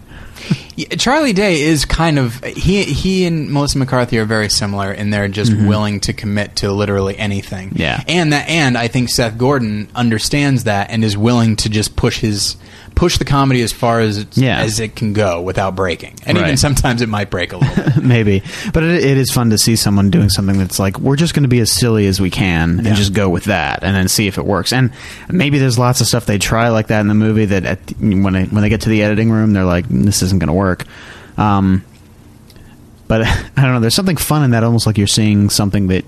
Yeah, 0.75 0.87
Charlie 0.97 1.33
Day 1.33 1.61
is 1.61 1.85
kind 1.85 2.17
of 2.17 2.43
he 2.43 2.83
he 2.83 3.25
and 3.25 3.51
Melissa 3.51 3.77
McCarthy 3.77 4.17
are 4.17 4.25
very 4.25 4.49
similar 4.49 4.91
in 4.91 5.11
they're 5.11 5.27
just 5.27 5.55
willing 5.55 5.99
to 6.01 6.13
commit 6.13 6.55
to 6.57 6.71
literally 6.71 7.17
anything. 7.17 7.69
Mm-hmm. 7.69 7.81
Yeah. 7.81 8.03
and 8.07 8.33
that 8.33 8.49
and 8.49 8.75
I 8.77 8.87
think 8.87 9.09
Seth 9.09 9.37
Gordon 9.37 9.87
understands 9.93 10.63
that 10.63 10.89
and 10.89 11.03
is 11.03 11.15
willing 11.15 11.55
to 11.57 11.69
just 11.69 11.95
push 11.95 12.19
his 12.19 12.55
push 12.95 13.17
the 13.17 13.25
comedy 13.25 13.61
as 13.61 13.71
far 13.71 13.99
as 13.99 14.17
it's, 14.19 14.37
Yeah. 14.37 14.59
as 14.61 14.79
it 14.79 14.95
can 14.95 15.13
go 15.13 15.41
without 15.41 15.75
breaking. 15.75 16.15
And 16.25 16.37
even 16.37 16.57
sometimes 16.57 17.01
it 17.01 17.09
might 17.09 17.29
break 17.29 17.51
a 17.53 17.57
little. 17.57 17.83
bit. 17.83 17.97
Maybe, 18.03 18.43
but 18.73 18.83
it, 18.83 19.03
it 19.03 19.17
is 19.17 19.31
fun 19.31 19.49
to 19.49 19.57
see 19.57 19.75
someone 19.75 20.09
doing 20.11 20.29
something 20.29 20.57
that's 20.57 20.77
like 20.79 20.99
we're 20.99 21.15
just 21.15 21.33
going 21.33 21.43
to 21.43 21.49
be 21.49 21.59
as 21.59 21.71
silly 21.71 22.05
as 22.07 22.21
we 22.21 22.29
can 22.29 22.77
and 22.79 22.85
Yeah. 22.87 22.93
just 22.93 23.13
go 23.13 23.29
with 23.29 23.45
that, 23.45 23.83
and 23.83 23.95
then 23.95 24.07
see 24.07 24.27
if 24.27 24.37
it 24.37 24.45
works. 24.45 24.71
And 24.73 24.91
maybe 25.29 25.57
there's 25.57 25.79
lots 25.79 26.01
of 26.01 26.07
stuff 26.07 26.25
they 26.25 26.37
try 26.37 26.69
like 26.69 26.87
that 26.87 27.01
in 27.01 27.07
the 27.07 27.13
movie 27.15 27.45
that 27.45 27.65
at, 27.65 27.79
when 27.99 28.33
they 28.33 28.43
when 28.45 28.61
they 28.61 28.69
get 28.69 28.81
to 28.81 28.89
the 28.89 29.01
editing 29.03 29.31
room, 29.31 29.53
they're 29.53 29.63
like, 29.65 29.85
this 29.89 30.21
isn't 30.21 30.39
going 30.39 30.47
to 30.47 30.53
work. 30.53 30.85
Um, 31.37 31.83
but 33.07 33.21
I 33.57 33.61
don't 33.61 33.73
know. 33.73 33.79
There's 33.79 33.95
something 33.95 34.17
fun 34.17 34.43
in 34.43 34.51
that, 34.51 34.63
almost 34.63 34.85
like 34.85 34.97
you're 34.97 35.07
seeing 35.07 35.49
something 35.49 35.87
that 35.87 36.05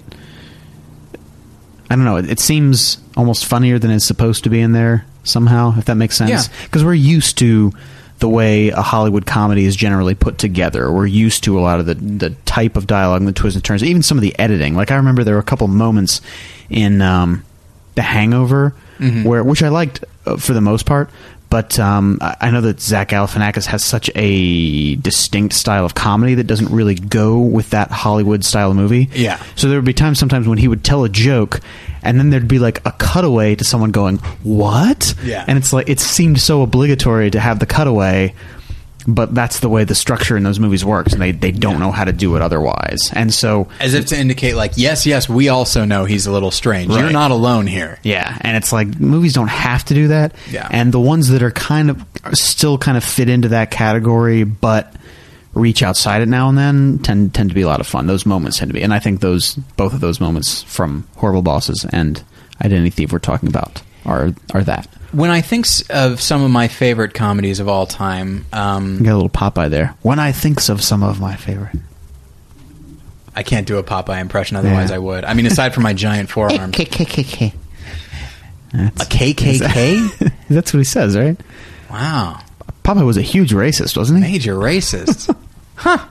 I 1.89 1.95
don't 1.95 2.05
know. 2.05 2.17
It, 2.17 2.29
it 2.29 2.39
seems 2.39 2.97
almost 3.15 3.45
funnier 3.45 3.79
than 3.79 3.91
it's 3.91 4.05
supposed 4.05 4.43
to 4.45 4.49
be 4.49 4.59
in 4.59 4.71
there 4.71 5.05
somehow, 5.25 5.77
if 5.77 5.85
that 5.85 5.95
makes 5.95 6.15
sense. 6.15 6.29
Yeah. 6.29 6.43
Because 6.63 6.83
we're 6.83 6.93
used 6.93 7.37
to 7.39 7.73
the 8.19 8.29
way 8.29 8.69
a 8.69 8.81
Hollywood 8.81 9.25
comedy 9.25 9.65
is 9.65 9.75
generally 9.75 10.15
put 10.15 10.37
together. 10.37 10.89
We're 10.91 11.05
used 11.05 11.43
to 11.43 11.59
a 11.59 11.61
lot 11.61 11.79
of 11.79 11.85
the 11.85 11.95
the 11.95 12.29
type 12.45 12.77
of 12.77 12.87
dialogue 12.87 13.21
and 13.21 13.27
the 13.27 13.33
twists 13.33 13.55
and 13.55 13.63
turns, 13.63 13.83
even 13.83 14.03
some 14.03 14.17
of 14.17 14.21
the 14.21 14.37
editing. 14.39 14.75
Like 14.75 14.91
I 14.91 14.95
remember 14.95 15.23
there 15.23 15.35
were 15.35 15.41
a 15.41 15.43
couple 15.43 15.67
moments 15.67 16.21
in 16.69 17.01
um, 17.01 17.43
The 17.95 18.01
Hangover 18.03 18.73
where, 19.23 19.43
which 19.43 19.61
I 19.61 19.67
liked 19.67 20.05
uh, 20.25 20.37
for 20.37 20.53
the 20.53 20.61
most 20.61 20.85
part. 20.85 21.09
But 21.49 21.77
um, 21.79 22.17
I 22.21 22.35
I 22.41 22.51
know 22.51 22.61
that 22.61 22.79
Zach 22.81 23.09
Galifianakis 23.09 23.65
has 23.67 23.83
such 23.83 24.09
a 24.15 24.95
distinct 24.95 25.53
style 25.53 25.85
of 25.85 25.93
comedy 25.93 26.35
that 26.35 26.45
doesn't 26.45 26.71
really 26.71 26.95
go 26.95 27.39
with 27.39 27.69
that 27.71 27.91
Hollywood 27.91 28.43
style 28.43 28.71
of 28.71 28.77
movie. 28.77 29.09
Yeah. 29.13 29.41
So 29.55 29.67
there 29.67 29.77
would 29.77 29.85
be 29.85 29.93
times 29.93 30.17
sometimes 30.17 30.47
when 30.47 30.57
he 30.57 30.67
would 30.67 30.83
tell 30.83 31.03
a 31.03 31.09
joke, 31.09 31.59
and 32.05 32.19
then 32.19 32.29
there'd 32.29 32.47
be 32.47 32.59
like 32.59 32.85
a 32.85 32.91
cutaway 32.93 33.55
to 33.55 33.63
someone 33.63 33.91
going, 33.91 34.17
"What?" 34.43 35.13
Yeah. 35.23 35.43
And 35.47 35.57
it's 35.57 35.73
like 35.73 35.89
it 35.89 35.99
seemed 35.99 36.39
so 36.39 36.61
obligatory 36.61 37.31
to 37.31 37.39
have 37.39 37.59
the 37.59 37.65
cutaway, 37.65 38.33
but 39.07 39.35
that's 39.35 39.59
the 39.59 39.69
way 39.69 39.83
the 39.83 39.95
structure 39.95 40.35
in 40.37 40.43
those 40.43 40.59
movies 40.59 40.83
works, 40.85 41.13
and 41.13 41.21
they 41.21 41.31
they 41.31 41.51
don't 41.51 41.79
know 41.79 41.91
how 41.91 42.05
to 42.05 42.11
do 42.13 42.35
it 42.35 42.41
otherwise. 42.41 42.99
And 43.13 43.33
so 43.33 43.67
As 43.79 43.93
if 43.93 44.07
to 44.07 44.17
indicate, 44.17 44.55
like, 44.55 44.73
yes, 44.75 45.05
yes, 45.05 45.27
we 45.29 45.49
also 45.49 45.85
know 45.85 46.05
he's 46.05 46.25
a 46.27 46.31
little 46.31 46.51
strange. 46.51 46.91
You're 46.91 47.11
not 47.11 47.31
alone 47.31 47.67
here. 47.67 47.99
Yeah, 48.03 48.37
and 48.41 48.55
it's 48.57 48.71
like 48.71 48.99
movies 48.99 49.33
don't 49.33 49.47
have 49.49 49.83
to 49.85 49.93
do 49.93 50.07
that. 50.09 50.33
Yeah. 50.49 50.67
And 50.71 50.91
the 50.91 50.99
ones 50.99 51.29
that 51.29 51.43
are 51.43 51.51
kind 51.51 51.89
of 51.89 52.05
still 52.33 52.77
kind 52.77 52.97
of 52.97 53.03
fit 53.03 53.29
into 53.29 53.49
that 53.49 53.71
category, 53.71 54.43
but 54.43 54.93
reach 55.55 55.81
outside 55.81 56.21
it 56.21 56.27
now 56.27 56.49
and 56.49 56.57
then 56.57 56.99
tend 56.99 57.33
tend 57.33 57.49
to 57.49 57.55
be 57.55 57.61
a 57.61 57.67
lot 57.67 57.79
of 57.79 57.87
fun. 57.87 58.05
Those 58.07 58.25
moments 58.25 58.59
tend 58.59 58.69
to 58.69 58.73
be, 58.73 58.83
and 58.83 58.93
I 58.93 58.99
think 58.99 59.21
those 59.21 59.55
both 59.77 59.93
of 59.93 60.01
those 60.01 60.19
moments 60.19 60.61
from 60.63 61.07
Horrible 61.17 61.41
Bosses 61.41 61.85
and 61.91 62.21
Identity 62.63 62.89
Thief 62.91 63.11
we're 63.11 63.19
talking 63.19 63.49
about 63.49 63.81
are 64.05 64.33
are 64.53 64.63
that. 64.63 64.87
When 65.11 65.29
I 65.31 65.39
think 65.41 65.65
of 65.89 66.19
some 66.21 66.43
of 66.43 66.51
my 66.51 66.67
favorite 66.67 67.13
comedies 67.13 67.59
of 67.61 67.69
all 67.69 67.85
time, 67.87 68.45
um, 68.51 68.97
You 68.97 69.05
got 69.05 69.13
a 69.13 69.15
little 69.15 69.29
Popeye 69.29 69.69
there. 69.69 69.95
When 70.01 70.19
I 70.19 70.33
thinks 70.33 70.67
of 70.69 70.83
some 70.83 71.03
of 71.03 71.21
my 71.21 71.35
favorite, 71.37 71.77
I 73.33 73.43
can't 73.43 73.65
do 73.65 73.77
a 73.77 73.83
Popeye 73.83 74.19
impression, 74.19 74.57
otherwise 74.57 74.89
Yeah. 74.89 74.97
I 74.97 74.99
would. 74.99 75.23
I 75.25 75.33
mean, 75.33 75.45
aside 75.45 75.73
from 75.73 75.83
my 75.83 75.93
giant 75.93 76.29
forearm. 76.29 76.71
KKK. 76.73 77.53
A 78.73 78.77
KKK? 79.05 80.33
That's 80.49 80.73
what 80.73 80.79
he 80.79 80.83
says, 80.83 81.15
right? 81.17 81.39
wow. 81.89 82.39
Popeye 82.83 83.05
was 83.05 83.17
a 83.17 83.21
huge 83.21 83.51
racist, 83.51 83.95
wasn't 83.97 84.23
he? 84.23 84.31
Major 84.33 84.55
racist. 84.55 85.33
huh. 85.75 86.05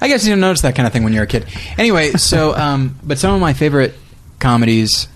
I 0.00 0.08
guess 0.08 0.24
you 0.24 0.30
don't 0.32 0.40
notice 0.40 0.62
that 0.62 0.74
kind 0.74 0.86
of 0.86 0.92
thing 0.92 1.04
when 1.04 1.12
you're 1.12 1.24
a 1.24 1.28
kid. 1.28 1.46
Anyway, 1.78 2.10
so, 2.16 2.54
um, 2.54 2.96
but 3.02 3.18
some 3.18 3.34
of 3.34 3.40
my 3.40 3.52
favorite 3.52 3.94
comedies 4.38 5.08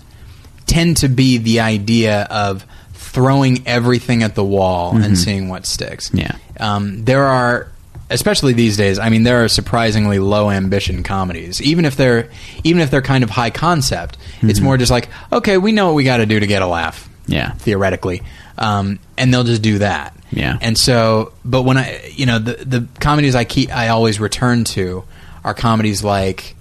tend 0.65 0.97
to 0.97 1.07
be 1.07 1.37
the 1.37 1.59
idea 1.59 2.23
of 2.23 2.65
throwing 2.93 3.65
everything 3.67 4.23
at 4.23 4.35
the 4.35 4.43
wall 4.43 4.97
and 4.97 5.17
seeing 5.17 5.47
what 5.47 5.65
sticks. 5.65 6.09
Mm-hmm. 6.09 6.17
Yeah. 6.17 6.35
Um, 6.59 7.05
there 7.05 7.23
are, 7.23 7.71
especially 8.09 8.53
these 8.53 8.75
days. 8.75 8.99
I 8.99 9.09
mean, 9.09 9.23
there 9.23 9.43
are 9.43 9.47
surprisingly 9.47 10.19
low 10.19 10.49
ambition 10.49 11.03
comedies. 11.03 11.61
Even 11.61 11.85
if 11.85 11.95
they're, 11.95 12.29
even 12.63 12.81
if 12.81 12.91
they're 12.91 13.01
kind 13.01 13.23
of 13.23 13.29
high 13.29 13.51
concept, 13.51 14.17
it's 14.41 14.59
more 14.59 14.77
just 14.77 14.91
like, 14.91 15.07
okay, 15.31 15.57
we 15.57 15.71
know 15.71 15.87
what 15.87 15.95
we 15.95 16.03
got 16.03 16.17
to 16.17 16.25
do 16.25 16.39
to 16.39 16.47
get 16.47 16.61
a 16.61 16.67
laugh. 16.67 17.09
Yeah. 17.27 17.53
theoretically, 17.53 18.21
um, 18.57 18.99
and 19.17 19.33
they'll 19.33 19.43
just 19.43 19.61
do 19.61 19.79
that. 19.79 20.15
Yeah. 20.31 20.57
And 20.61 20.77
so, 20.77 21.33
but 21.45 21.61
when 21.63 21.77
I, 21.77 22.11
you 22.13 22.25
know, 22.25 22.39
the 22.39 22.53
the 22.65 22.87
comedies 22.99 23.35
I 23.35 23.43
keep, 23.45 23.69
I 23.73 23.89
always 23.89 24.19
return 24.19 24.63
to 24.65 25.03
are 25.43 25.53
comedies 25.53 26.03
like 26.03 26.55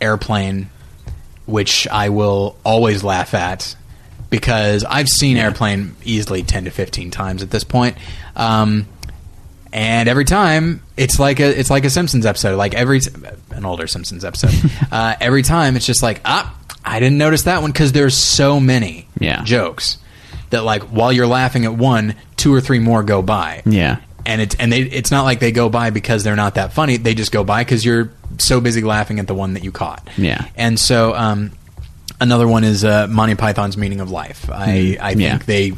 Airplane, 0.00 0.70
which 1.46 1.86
I 1.88 2.08
will 2.08 2.56
always 2.64 3.04
laugh 3.04 3.34
at 3.34 3.76
because 4.30 4.82
I've 4.84 5.08
seen 5.08 5.36
Airplane 5.36 5.94
easily 6.04 6.42
ten 6.42 6.64
to 6.64 6.70
fifteen 6.70 7.10
times 7.10 7.42
at 7.42 7.50
this 7.50 7.64
point. 7.64 7.96
Um, 8.34 8.86
and 9.72 10.08
every 10.08 10.24
time 10.24 10.82
it's 10.96 11.18
like 11.18 11.38
a 11.40 11.58
it's 11.58 11.70
like 11.70 11.84
a 11.84 11.90
Simpsons 11.90 12.26
episode. 12.26 12.56
Like 12.56 12.74
every 12.74 13.00
an 13.50 13.64
older 13.64 13.86
Simpsons 13.86 14.24
episode. 14.24 14.54
uh, 14.90 15.14
every 15.20 15.42
time 15.42 15.76
it's 15.76 15.86
just 15.86 16.02
like 16.02 16.20
ah, 16.24 16.56
I 16.84 16.98
didn't 16.98 17.18
notice 17.18 17.42
that 17.42 17.62
one 17.62 17.70
because 17.72 17.92
there's 17.92 18.16
so 18.16 18.58
many 18.58 19.06
Yeah. 19.20 19.44
jokes 19.44 19.98
that 20.52 20.62
like 20.64 20.82
while 20.84 21.12
you're 21.12 21.26
laughing 21.26 21.64
at 21.66 21.74
one, 21.74 22.14
two 22.36 22.54
or 22.54 22.60
three 22.62 22.78
more 22.78 23.02
go 23.02 23.20
by. 23.20 23.62
Yeah. 23.66 23.98
and 24.24 24.40
it's 24.40 24.54
and 24.54 24.72
they 24.72 24.82
it's 24.82 25.10
not 25.10 25.24
like 25.24 25.40
they 25.40 25.50
go 25.52 25.68
by 25.68 25.90
because 25.90 26.22
they're 26.24 26.36
not 26.36 26.54
that 26.54 26.72
funny. 26.72 26.96
They 26.96 27.14
just 27.14 27.32
go 27.32 27.42
by 27.44 27.62
because 27.64 27.84
you're 27.84 28.10
so 28.38 28.60
busy 28.60 28.80
laughing 28.82 29.18
at 29.18 29.26
the 29.26 29.34
one 29.34 29.54
that 29.54 29.64
you 29.64 29.72
caught. 29.72 30.06
Yeah. 30.16 30.46
and 30.56 30.78
so. 30.78 31.14
um 31.14 31.50
Another 32.20 32.46
one 32.46 32.62
is 32.62 32.84
uh, 32.84 33.08
Monty 33.10 33.34
Python's 33.34 33.76
Meaning 33.76 33.98
of 33.98 34.12
Life. 34.12 34.48
I, 34.48 34.96
I 35.00 35.14
think 35.14 35.20
yeah. 35.20 35.38
they 35.38 35.70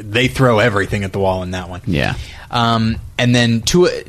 they 0.00 0.26
throw 0.26 0.58
everything 0.58 1.04
at 1.04 1.12
the 1.12 1.20
wall 1.20 1.44
in 1.44 1.52
that 1.52 1.68
one. 1.68 1.82
Yeah. 1.86 2.16
Um, 2.50 2.96
and 3.16 3.32
then 3.32 3.60
to 3.66 3.86
a, 3.86 4.02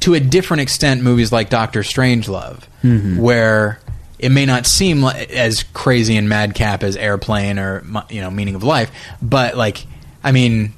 to 0.00 0.14
a 0.14 0.20
different 0.20 0.62
extent, 0.62 1.00
movies 1.02 1.30
like 1.30 1.48
Doctor 1.48 1.82
Strangelove, 1.82 2.62
Mm-hmm. 2.82 3.18
where 3.20 3.78
it 4.22 4.30
may 4.30 4.46
not 4.46 4.66
seem 4.66 5.02
as 5.04 5.64
crazy 5.74 6.16
and 6.16 6.28
madcap 6.28 6.84
as 6.84 6.96
Airplane 6.96 7.58
or 7.58 7.84
you 8.08 8.20
know 8.20 8.30
Meaning 8.30 8.54
of 8.54 8.62
Life, 8.62 8.90
but 9.20 9.56
like 9.56 9.84
I 10.22 10.30
mean, 10.30 10.72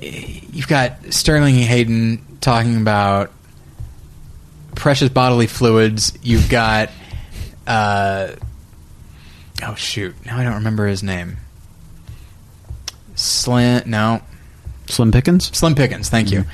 you've 0.00 0.68
got 0.68 1.12
Sterling 1.12 1.56
Hayden 1.56 2.24
talking 2.40 2.80
about 2.80 3.32
precious 4.76 5.08
bodily 5.08 5.48
fluids. 5.48 6.16
You've 6.22 6.48
got 6.48 6.90
uh, 7.66 8.36
oh 9.64 9.74
shoot, 9.74 10.14
now 10.24 10.38
I 10.38 10.44
don't 10.44 10.54
remember 10.54 10.86
his 10.86 11.02
name. 11.02 11.38
Slim, 13.16 13.90
no, 13.90 14.22
Slim 14.86 15.10
Pickens. 15.10 15.46
Slim 15.56 15.74
Pickens, 15.74 16.08
thank 16.08 16.30
you. 16.30 16.44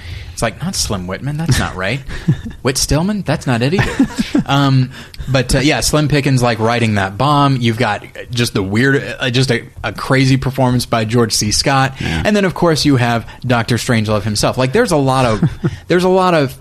Like 0.44 0.60
not 0.60 0.74
Slim 0.74 1.06
Whitman. 1.06 1.38
That's 1.38 1.58
not 1.58 1.74
right. 1.74 2.00
Whit 2.62 2.76
Stillman. 2.76 3.22
That's 3.22 3.46
not 3.46 3.62
it 3.62 3.72
either. 3.72 4.42
Um, 4.44 4.90
but 5.32 5.54
uh, 5.54 5.60
yeah, 5.60 5.80
Slim 5.80 6.06
Pickens 6.06 6.42
like 6.42 6.58
writing 6.58 6.96
that 6.96 7.16
bomb. 7.16 7.56
You've 7.56 7.78
got 7.78 8.04
just 8.30 8.52
the 8.52 8.62
weird, 8.62 9.02
uh, 9.02 9.30
just 9.30 9.50
a, 9.50 9.66
a 9.82 9.94
crazy 9.94 10.36
performance 10.36 10.84
by 10.84 11.06
George 11.06 11.32
C. 11.32 11.50
Scott, 11.50 11.94
and 11.98 12.36
then 12.36 12.44
of 12.44 12.52
course 12.52 12.84
you 12.84 12.96
have 12.96 13.26
Doctor 13.40 13.76
Strangelove 13.76 14.24
himself. 14.24 14.58
Like 14.58 14.74
there's 14.74 14.92
a 14.92 14.98
lot 14.98 15.24
of 15.24 15.42
there's 15.88 16.04
a 16.04 16.10
lot 16.10 16.34
of 16.34 16.58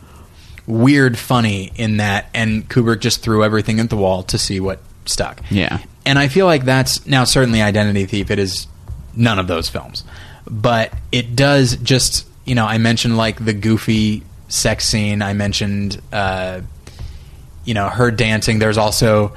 weird 0.65 1.17
funny 1.17 1.73
in 1.75 1.97
that, 1.97 2.29
and 2.33 2.69
Kubrick 2.69 3.01
just 3.01 3.21
threw 3.21 3.43
everything 3.43 3.81
at 3.81 3.89
the 3.89 3.97
wall 3.97 4.23
to 4.23 4.37
see 4.37 4.61
what 4.61 4.79
stuck. 5.05 5.41
Yeah. 5.51 5.79
And 6.05 6.17
I 6.17 6.29
feel 6.29 6.45
like 6.45 6.63
that's 6.63 7.05
now 7.05 7.25
certainly 7.25 7.61
Identity 7.61 8.05
Thief. 8.05 8.31
It 8.31 8.39
is 8.39 8.65
none 9.13 9.39
of 9.39 9.47
those 9.47 9.67
films, 9.67 10.05
but 10.49 10.93
it 11.11 11.35
does 11.35 11.75
just 11.75 12.29
you 12.45 12.55
know 12.55 12.65
I 12.65 12.77
mentioned 12.77 13.17
like 13.17 13.43
the 13.43 13.53
goofy 13.53 14.23
sex 14.47 14.85
scene. 14.85 15.21
I 15.21 15.33
mentioned 15.33 16.01
uh, 16.11 16.61
you 17.65 17.73
know 17.73 17.87
her 17.89 18.11
dancing. 18.11 18.59
There's 18.59 18.77
also 18.77 19.33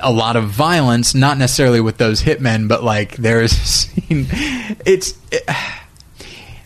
a 0.00 0.12
lot 0.12 0.36
of 0.36 0.48
violence, 0.48 1.14
not 1.14 1.36
necessarily 1.38 1.80
with 1.80 1.96
those 1.98 2.22
hitmen, 2.22 2.68
but 2.68 2.84
like 2.84 3.16
there's 3.16 3.52
a 3.52 3.54
scene. 3.56 4.26
It's 4.86 5.14
it, 5.32 5.48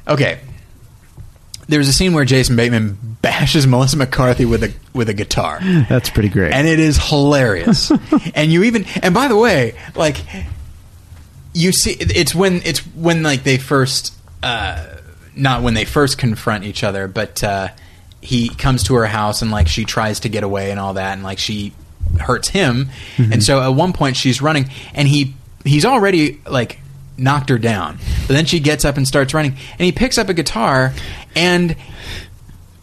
okay. 0.08 0.40
There's 1.66 1.88
a 1.88 1.92
scene 1.94 2.12
where 2.12 2.26
Jason 2.26 2.56
Bateman 2.56 2.98
bashes 3.22 3.66
Melissa 3.66 3.96
McCarthy 3.96 4.44
with 4.44 4.62
a 4.64 4.74
with 4.92 5.08
a 5.08 5.14
guitar 5.14 5.58
That's 5.88 6.10
pretty 6.10 6.28
great. 6.28 6.52
and 6.52 6.68
it 6.68 6.78
is 6.78 6.98
hilarious. 7.08 7.90
and 8.34 8.52
you 8.52 8.64
even 8.64 8.84
and 9.02 9.14
by 9.14 9.28
the 9.28 9.36
way, 9.36 9.74
like 9.94 10.18
you 11.54 11.72
see, 11.72 11.92
it's 11.92 12.34
when 12.34 12.60
it's 12.64 12.80
when 12.80 13.22
like 13.22 13.44
they 13.44 13.56
first, 13.58 14.12
uh, 14.42 14.84
not 15.36 15.62
when 15.62 15.74
they 15.74 15.84
first 15.84 16.18
confront 16.18 16.64
each 16.64 16.84
other, 16.84 17.08
but 17.08 17.42
uh, 17.42 17.68
he 18.20 18.48
comes 18.48 18.84
to 18.84 18.94
her 18.94 19.06
house 19.06 19.42
and 19.42 19.50
like 19.50 19.68
she 19.68 19.84
tries 19.84 20.20
to 20.20 20.28
get 20.28 20.44
away 20.44 20.70
and 20.70 20.80
all 20.80 20.94
that, 20.94 21.12
and 21.14 21.22
like 21.22 21.38
she 21.38 21.72
hurts 22.20 22.48
him, 22.48 22.88
and 23.18 23.42
so 23.42 23.60
at 23.60 23.68
one 23.68 23.92
point 23.92 24.16
she's 24.16 24.40
running 24.40 24.70
and 24.94 25.08
he 25.08 25.34
he's 25.64 25.84
already 25.84 26.40
like 26.46 26.78
knocked 27.16 27.48
her 27.48 27.58
down, 27.58 27.98
but 28.26 28.34
then 28.34 28.44
she 28.46 28.60
gets 28.60 28.84
up 28.84 28.96
and 28.96 29.06
starts 29.06 29.34
running, 29.34 29.52
and 29.52 29.80
he 29.80 29.92
picks 29.92 30.18
up 30.18 30.28
a 30.28 30.34
guitar 30.34 30.92
and 31.34 31.76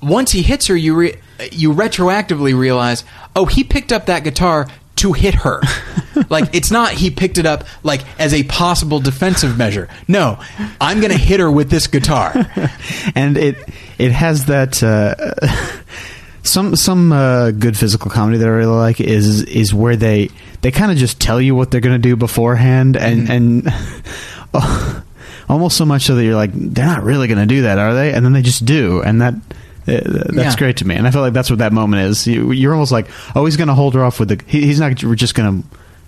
once 0.01 0.31
he 0.31 0.41
hits 0.41 0.67
her, 0.67 0.75
you 0.75 0.95
re- 0.95 1.15
you 1.51 1.73
retroactively 1.73 2.57
realize, 2.57 3.03
oh, 3.35 3.45
he 3.45 3.63
picked 3.63 3.91
up 3.91 4.07
that 4.07 4.23
guitar 4.23 4.67
to 5.01 5.13
hit 5.13 5.33
her. 5.35 5.61
like 6.29 6.53
it's 6.53 6.71
not 6.71 6.91
he 6.91 7.09
picked 7.09 7.37
it 7.37 7.45
up 7.45 7.65
like 7.83 8.01
as 8.19 8.33
a 8.33 8.43
possible 8.43 8.99
defensive 8.99 9.57
measure. 9.57 9.89
No, 10.07 10.39
I'm 10.79 10.99
going 10.99 11.11
to 11.11 11.17
hit 11.17 11.39
her 11.39 11.51
with 11.51 11.69
this 11.69 11.87
guitar. 11.87 12.33
and 13.15 13.37
it 13.37 13.57
it 13.97 14.11
has 14.11 14.45
that 14.45 14.81
uh, 14.83 15.15
some 16.43 16.75
some 16.75 17.11
uh, 17.11 17.51
good 17.51 17.77
physical 17.77 18.11
comedy 18.11 18.37
that 18.37 18.47
I 18.47 18.51
really 18.51 18.75
like 18.75 19.01
is 19.01 19.43
is 19.43 19.73
where 19.73 19.95
they 19.95 20.29
they 20.61 20.71
kind 20.71 20.91
of 20.91 20.97
just 20.97 21.19
tell 21.19 21.41
you 21.41 21.55
what 21.55 21.71
they're 21.71 21.81
going 21.81 21.99
to 21.99 22.09
do 22.09 22.15
beforehand 22.15 22.95
and 22.95 23.29
and 23.29 23.67
oh, 24.53 25.03
almost 25.49 25.77
so 25.77 25.85
much 25.85 26.03
so 26.03 26.15
that 26.15 26.23
you're 26.23 26.35
like 26.35 26.51
they're 26.53 26.85
not 26.85 27.03
really 27.03 27.27
going 27.27 27.39
to 27.39 27.45
do 27.45 27.63
that 27.63 27.79
are 27.79 27.93
they 27.93 28.13
and 28.13 28.23
then 28.23 28.33
they 28.33 28.41
just 28.41 28.65
do 28.65 29.01
and 29.01 29.21
that 29.21 29.33
that's 29.85 30.33
Yeah. 30.33 30.55
great 30.57 30.77
to 30.77 30.87
me 30.87 30.95
and 30.95 31.07
I 31.07 31.11
feel 31.11 31.21
like 31.21 31.33
that's 31.33 31.49
what 31.49 31.59
that 31.59 31.73
moment 31.73 32.03
is 32.03 32.27
you, 32.27 32.51
you're 32.51 32.73
almost 32.73 32.91
like 32.91 33.07
oh 33.35 33.45
he's 33.45 33.57
going 33.57 33.67
to 33.69 33.73
hold 33.73 33.95
her 33.95 34.03
off 34.03 34.19
with 34.19 34.29
the 34.29 34.41
he, 34.45 34.61
he's 34.65 34.79
not 34.79 34.95
just 34.95 35.33
going 35.35 35.63
to 35.63 35.67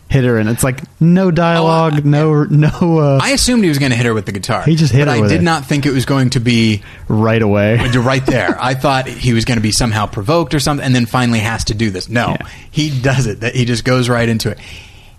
hit 0.09 0.25
her, 0.25 0.37
and 0.37 0.47
it's 0.47 0.63
like 0.63 0.79
no 1.01 1.31
dialogue, 1.31 1.93
Oh, 1.95 1.97
I- 1.97 2.01
no 2.01 2.43
no 2.43 2.99
uh, 2.99 3.19
I 3.19 3.31
assumed 3.31 3.63
he 3.63 3.69
was 3.69 3.79
going 3.79 3.89
to 3.89 3.95
hit 3.97 4.05
her 4.05 4.13
with 4.13 4.27
the 4.27 4.31
guitar. 4.31 4.61
He 4.61 4.75
just 4.75 4.93
hit 4.93 5.05
but 5.05 5.17
I 5.17 5.21
did 5.27 5.39
it. 5.39 5.41
not 5.41 5.65
think 5.65 5.87
it 5.87 5.91
was 5.91 6.05
going 6.05 6.29
to 6.31 6.39
be 6.39 6.83
right 7.07 7.41
away. 7.41 7.77
right 7.95 8.23
there. 8.27 8.55
I 8.61 8.75
thought 8.75 9.07
he 9.07 9.33
was 9.33 9.43
going 9.45 9.57
to 9.57 9.61
be 9.63 9.71
somehow 9.71 10.05
provoked 10.05 10.53
or 10.53 10.59
something, 10.59 10.85
and 10.85 10.93
then 10.93 11.07
finally 11.07 11.39
has 11.39 11.63
to 11.65 11.73
do 11.73 11.89
this. 11.89 12.09
No, 12.09 12.27
Yeah. 12.39 12.47
he 12.69 13.01
does 13.01 13.25
it. 13.25 13.39
That 13.39 13.55
he 13.55 13.65
just 13.65 13.85
goes 13.85 14.07
right 14.07 14.29
into 14.29 14.51
it, 14.51 14.59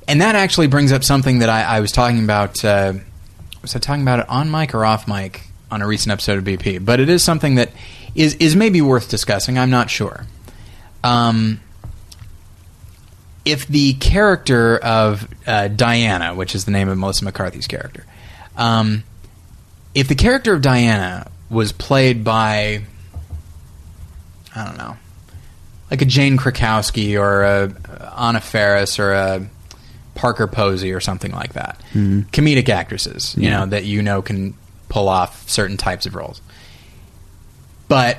and 0.07 0.20
that 0.20 0.36
actually 0.36 0.68
brings 0.68 0.92
up 0.92 1.02
something 1.02 1.40
that 1.40 1.48
I, 1.48 1.62
I 1.62 1.80
was 1.80 1.90
talking 1.90 2.22
about. 2.22 2.64
Uh, 2.64 2.92
was 3.62 3.74
I 3.74 3.80
talking 3.80 4.02
about 4.02 4.20
it 4.20 4.28
on 4.28 4.48
mic 4.48 4.74
or 4.74 4.84
off 4.84 5.09
mic 5.09 5.42
on 5.72 5.82
a 5.82 5.88
recent 5.88 6.12
episode 6.12 6.38
of 6.38 6.44
BP? 6.44 6.84
But 6.84 7.00
it 7.00 7.09
is 7.09 7.24
something 7.24 7.57
that 7.57 7.70
is 8.14 8.34
is 8.34 8.54
maybe 8.56 8.80
worth 8.80 9.08
discussing. 9.10 9.58
I'm 9.58 9.70
not 9.70 9.90
sure. 9.90 10.26
Um, 11.02 11.60
if 13.44 13.66
the 13.66 13.94
character 13.94 14.78
of 14.78 15.28
uh, 15.46 15.68
Diana, 15.68 16.34
which 16.34 16.54
is 16.54 16.64
the 16.64 16.70
name 16.70 16.88
of 16.88 16.96
Melissa 16.96 17.24
McCarthy's 17.24 17.66
character, 17.66 18.04
um, 18.56 19.04
if 19.94 20.08
the 20.08 20.14
character 20.14 20.54
of 20.54 20.62
Diana 20.62 21.30
was 21.50 21.72
played 21.72 22.24
by, 22.24 22.82
I 24.56 24.64
don't 24.64 24.78
know, 24.78 24.96
like 25.90 26.00
a 26.00 26.06
Jane 26.06 26.38
Krakowski 26.38 27.20
or 27.20 27.42
a 27.42 27.74
Anna 28.18 28.40
Faris 28.40 28.98
or 28.98 29.12
a 29.12 29.46
Parker 30.14 30.46
Posey 30.46 30.92
or 30.92 31.00
something 31.00 31.32
like 31.32 31.52
that, 31.52 31.80
comedic 31.92 32.68
actresses, 32.70 33.34
you 33.36 33.44
Yeah. 33.50 33.60
know, 33.60 33.66
that 33.66 33.84
you 33.84 34.00
know 34.02 34.22
can 34.22 34.54
pull 34.88 35.08
off 35.08 35.48
certain 35.50 35.76
types 35.76 36.06
of 36.06 36.14
roles. 36.14 36.40
But 37.89 38.18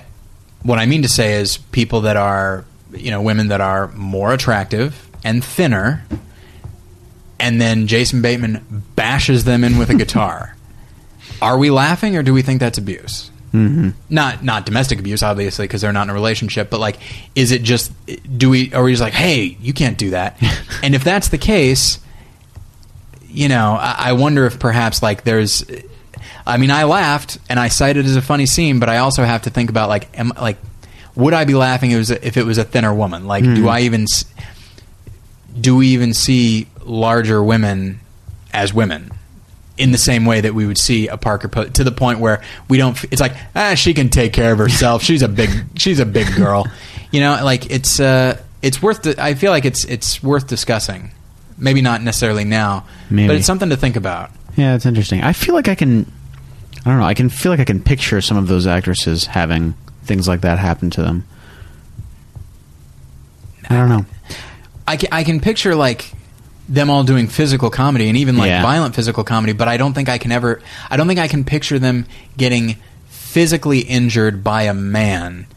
what 0.63 0.79
I 0.79 0.85
mean 0.85 1.03
to 1.03 1.09
say 1.09 1.39
is 1.39 1.57
people 1.57 2.01
that 2.01 2.17
are, 2.17 2.65
you 2.93 3.11
know, 3.11 3.21
women 3.21 3.49
that 3.49 3.61
are 3.61 3.89
more 3.89 4.33
attractive 4.33 5.07
and 5.23 5.43
thinner, 5.43 6.05
and 7.39 7.59
then 7.59 7.87
Jason 7.87 8.21
Bateman 8.21 8.83
bashes 8.95 9.43
them 9.43 9.63
in 9.63 9.77
with 9.77 9.89
a 9.89 9.95
guitar. 10.03 10.55
Are 11.41 11.57
we 11.57 11.69
laughing 11.69 12.15
or 12.15 12.23
do 12.23 12.33
we 12.33 12.41
think 12.41 12.59
that's 12.59 12.77
abuse? 12.77 13.29
Mm-hmm. 13.53 13.89
Not 14.09 14.43
not 14.43 14.65
domestic 14.65 14.99
abuse, 14.99 15.23
obviously, 15.23 15.65
because 15.65 15.81
they're 15.81 15.93
not 15.93 16.03
in 16.03 16.09
a 16.09 16.13
relationship. 16.13 16.69
But 16.69 16.81
like, 16.81 16.97
is 17.35 17.51
it 17.51 17.63
just 17.63 17.93
do 18.37 18.49
we? 18.49 18.73
Are 18.73 18.83
we 18.83 18.91
just 18.91 19.01
like, 19.01 19.13
hey, 19.13 19.57
you 19.61 19.73
can't 19.73 19.97
do 19.97 20.09
that? 20.09 20.37
and 20.83 20.93
if 20.93 21.05
that's 21.05 21.29
the 21.29 21.37
case, 21.37 21.99
you 23.27 23.47
know, 23.47 23.77
I, 23.79 23.95
I 23.97 24.13
wonder 24.13 24.45
if 24.45 24.59
perhaps 24.59 25.01
like 25.01 25.23
there's. 25.23 25.63
I 26.45 26.57
mean, 26.57 26.71
I 26.71 26.83
laughed 26.83 27.39
and 27.49 27.59
I 27.59 27.69
cited 27.69 28.05
it 28.05 28.09
as 28.09 28.15
a 28.15 28.21
funny 28.21 28.45
scene, 28.45 28.79
but 28.79 28.89
I 28.89 28.97
also 28.97 29.23
have 29.23 29.43
to 29.43 29.49
think 29.49 29.69
about 29.69 29.89
like, 29.89 30.17
am, 30.17 30.31
like, 30.39 30.57
would 31.15 31.33
I 31.33 31.45
be 31.45 31.55
laughing 31.55 31.91
if 31.91 31.95
it 31.95 31.97
was 31.97 32.11
a, 32.11 32.27
if 32.27 32.37
it 32.37 32.45
was 32.45 32.57
a 32.57 32.63
thinner 32.63 32.93
woman? 32.93 33.25
Like, 33.25 33.43
do 33.43 33.67
I 33.67 33.81
even 33.81 34.05
do 35.59 35.77
we 35.77 35.87
even 35.89 36.13
see 36.13 36.67
larger 36.83 37.41
women 37.41 37.99
as 38.53 38.73
women 38.73 39.11
in 39.77 39.91
the 39.91 39.97
same 39.97 40.25
way 40.25 40.41
that 40.41 40.53
we 40.53 40.65
would 40.65 40.77
see 40.77 41.07
a 41.07 41.17
Parker 41.17 41.47
po- 41.47 41.65
to 41.69 41.83
the 41.83 41.91
point 41.91 42.19
where 42.19 42.43
we 42.67 42.77
don't? 42.77 43.01
It's 43.05 43.21
like 43.21 43.33
ah, 43.55 43.75
she 43.75 43.93
can 43.93 44.09
take 44.09 44.33
care 44.33 44.51
of 44.51 44.57
herself. 44.57 45.01
she's 45.03 45.21
a 45.21 45.29
big 45.29 45.49
she's 45.77 45.99
a 45.99 46.05
big 46.05 46.27
girl. 46.35 46.67
You 47.11 47.21
know, 47.21 47.39
like 47.43 47.71
it's 47.71 47.99
uh, 47.99 48.41
it's 48.61 48.81
worth. 48.81 49.17
I 49.17 49.35
feel 49.35 49.51
like 49.51 49.65
it's 49.65 49.85
it's 49.85 50.21
worth 50.21 50.47
discussing. 50.47 51.11
Maybe 51.57 51.81
not 51.81 52.01
necessarily 52.01 52.43
now, 52.43 52.85
Maybe. 53.09 53.29
but 53.29 53.37
it's 53.37 53.45
something 53.45 53.69
to 53.69 53.77
think 53.77 53.95
about. 53.95 54.31
Yeah, 54.57 54.75
it's 54.75 54.85
interesting. 54.85 55.21
I 55.21 55.31
feel 55.31 55.55
like 55.55 55.69
I 55.69 55.75
can. 55.75 56.11
I 56.85 56.91
don't 56.91 56.99
know. 56.99 57.05
I 57.05 57.13
can 57.15 57.29
feel 57.29 57.51
like 57.51 57.59
I 57.59 57.65
can 57.65 57.81
picture 57.81 58.21
some 58.21 58.37
of 58.37 58.47
those 58.47 58.67
actresses 58.67 59.25
having 59.25 59.73
things 60.03 60.27
like 60.27 60.41
that 60.41 60.59
happen 60.59 60.89
to 60.91 61.01
them. 61.01 61.25
I 63.69 63.75
don't 63.75 63.89
know. 63.89 64.05
I 64.87 64.97
can, 64.97 65.09
I 65.11 65.23
can 65.23 65.39
picture 65.39 65.75
like 65.75 66.11
them 66.69 66.89
all 66.89 67.03
doing 67.03 67.27
physical 67.27 67.69
comedy 67.69 68.07
and 68.07 68.17
even 68.17 68.37
like 68.37 68.49
Yeah. 68.49 68.61
violent 68.61 68.95
physical 68.95 69.23
comedy, 69.23 69.53
but 69.53 69.67
I 69.67 69.77
don't 69.77 69.93
think 69.93 70.09
I 70.09 70.17
can 70.19 70.31
ever. 70.31 70.61
I 70.89 70.97
don't 70.97 71.07
think 71.07 71.19
I 71.19 71.27
can 71.27 71.43
picture 71.43 71.79
them 71.79 72.05
getting 72.37 72.75
physically 73.09 73.79
injured 73.79 74.43
by 74.43 74.63
a 74.63 74.73
man 74.73 75.47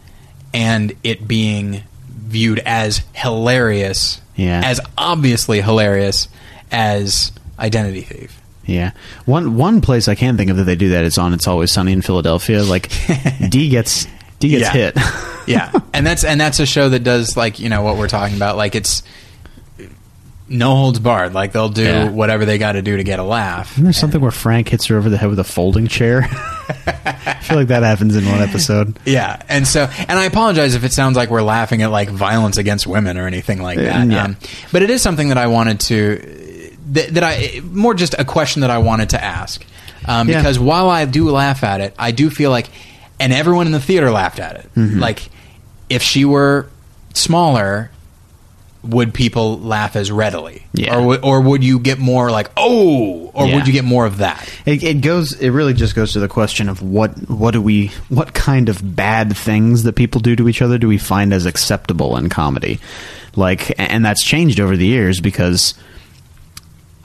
and 0.54 0.94
it 1.04 1.28
being 1.28 1.82
viewed 2.08 2.58
as 2.60 3.02
hilarious, 3.12 4.20
Yeah. 4.36 4.62
as 4.64 4.80
obviously 4.96 5.60
hilarious 5.60 6.28
as 6.70 7.32
Identity 7.58 8.02
Thief. 8.02 8.40
Yeah. 8.68 8.92
One 9.24 9.56
one 9.56 9.80
place 9.80 10.06
I 10.08 10.14
can 10.14 10.36
think 10.36 10.50
of 10.50 10.58
that 10.58 10.64
they 10.64 10.76
do 10.76 10.90
that 10.90 11.04
is 11.04 11.18
on 11.18 11.32
It's 11.34 11.48
Always 11.48 11.72
Sunny 11.72 11.92
in 11.92 12.02
Philadelphia. 12.02 12.62
Like 12.62 12.90
Dee 13.48 13.70
gets 13.70 14.06
Dee 14.38 14.50
gets 14.50 14.62
Yeah. 14.62 14.72
hit. 14.92 14.98
yeah, 15.48 15.72
and 15.94 16.06
that's 16.06 16.22
and 16.22 16.38
that's 16.40 16.60
a 16.60 16.66
show 16.66 16.90
that 16.90 17.02
does 17.02 17.36
like 17.36 17.58
you 17.58 17.68
know 17.70 17.82
what 17.82 17.96
we're 17.96 18.08
talking 18.08 18.36
about. 18.36 18.56
Like 18.58 18.74
it's 18.74 19.02
no 20.50 20.74
holds 20.76 20.98
barred. 20.98 21.34
Like 21.34 21.52
they'll 21.52 21.68
do 21.68 21.82
Yeah. 21.82 22.08
whatever 22.10 22.44
they 22.46 22.56
got 22.58 22.72
to 22.72 22.82
do 22.82 22.96
to 22.96 23.04
get 23.04 23.18
a 23.18 23.22
laugh. 23.22 23.72
Isn't 23.72 23.84
there 23.84 23.92
something 23.92 24.20
where 24.20 24.30
Frank 24.30 24.68
hits 24.68 24.86
her 24.86 24.96
over 24.96 25.10
the 25.10 25.18
head 25.18 25.28
with 25.28 25.38
a 25.38 25.44
folding 25.44 25.88
chair? 25.88 26.22
I 26.86 27.38
feel 27.42 27.56
like 27.58 27.68
that 27.68 27.82
happens 27.82 28.16
in 28.16 28.24
one 28.26 28.40
episode. 28.40 28.98
Yeah, 29.04 29.42
and 29.48 29.66
so, 29.66 29.88
and 30.08 30.18
I 30.18 30.24
apologize 30.24 30.74
if 30.74 30.84
it 30.84 30.92
sounds 30.92 31.16
like 31.16 31.28
we're 31.30 31.42
laughing 31.42 31.82
at 31.82 31.90
like 31.90 32.08
violence 32.10 32.56
against 32.58 32.86
women 32.86 33.16
or 33.18 33.26
anything 33.26 33.60
like 33.62 33.78
that. 33.78 33.96
Uh, 33.96 34.04
no. 34.04 34.18
Um, 34.20 34.36
but 34.72 34.82
it 34.82 34.90
is 34.90 35.00
something 35.02 35.28
that 35.30 35.38
I 35.38 35.46
wanted 35.48 35.80
to 35.80 36.47
that, 36.92 37.14
that 37.14 37.22
I 37.24 37.60
more 37.64 37.94
just 37.94 38.14
a 38.18 38.24
question 38.24 38.60
that 38.62 38.70
I 38.70 38.78
wanted 38.78 39.10
to 39.10 39.22
ask 39.22 39.64
um, 40.06 40.28
Yeah. 40.28 40.38
because 40.38 40.58
while 40.58 40.88
I 40.90 41.04
do 41.04 41.30
laugh 41.30 41.62
at 41.64 41.80
it, 41.80 41.94
I 41.98 42.10
do 42.12 42.30
feel 42.30 42.50
like, 42.50 42.68
and 43.20 43.32
everyone 43.32 43.66
in 43.66 43.72
the 43.72 43.80
theater 43.80 44.10
laughed 44.10 44.38
at 44.40 44.56
it. 44.56 44.74
Mm-hmm. 44.74 44.98
Like, 44.98 45.28
if 45.88 46.02
she 46.02 46.24
were 46.24 46.68
smaller. 47.14 47.90
Would 48.84 49.12
people 49.12 49.58
laugh 49.58 49.96
as 49.96 50.10
readily, 50.12 50.64
Yeah. 50.72 50.96
or 50.96 51.02
would- 51.04 51.24
or 51.24 51.40
would 51.40 51.64
you 51.64 51.80
get 51.80 51.98
more 51.98 52.30
like 52.30 52.48
oh, 52.56 53.28
or 53.34 53.48
Yeah. 53.48 53.56
would 53.56 53.66
you 53.66 53.72
get 53.72 53.84
more 53.84 54.06
of 54.06 54.18
that? 54.18 54.48
It, 54.64 54.84
it 54.84 55.00
goes. 55.00 55.32
It 55.32 55.50
really 55.50 55.74
just 55.74 55.96
goes 55.96 56.12
to 56.12 56.20
the 56.20 56.28
question 56.28 56.68
of 56.68 56.80
what 56.80 57.10
what 57.28 57.50
do 57.50 57.60
we 57.60 57.90
what 58.08 58.34
kind 58.34 58.68
of 58.68 58.94
bad 58.94 59.36
things 59.36 59.82
that 59.82 59.94
people 59.94 60.20
do 60.20 60.36
to 60.36 60.48
each 60.48 60.62
other 60.62 60.78
do 60.78 60.86
we 60.86 60.96
find 60.96 61.32
as 61.34 61.44
acceptable 61.44 62.16
in 62.16 62.28
comedy, 62.28 62.78
like 63.34 63.74
and 63.78 64.04
that's 64.06 64.22
changed 64.24 64.60
over 64.60 64.76
the 64.76 64.86
years 64.86 65.20
because, 65.20 65.74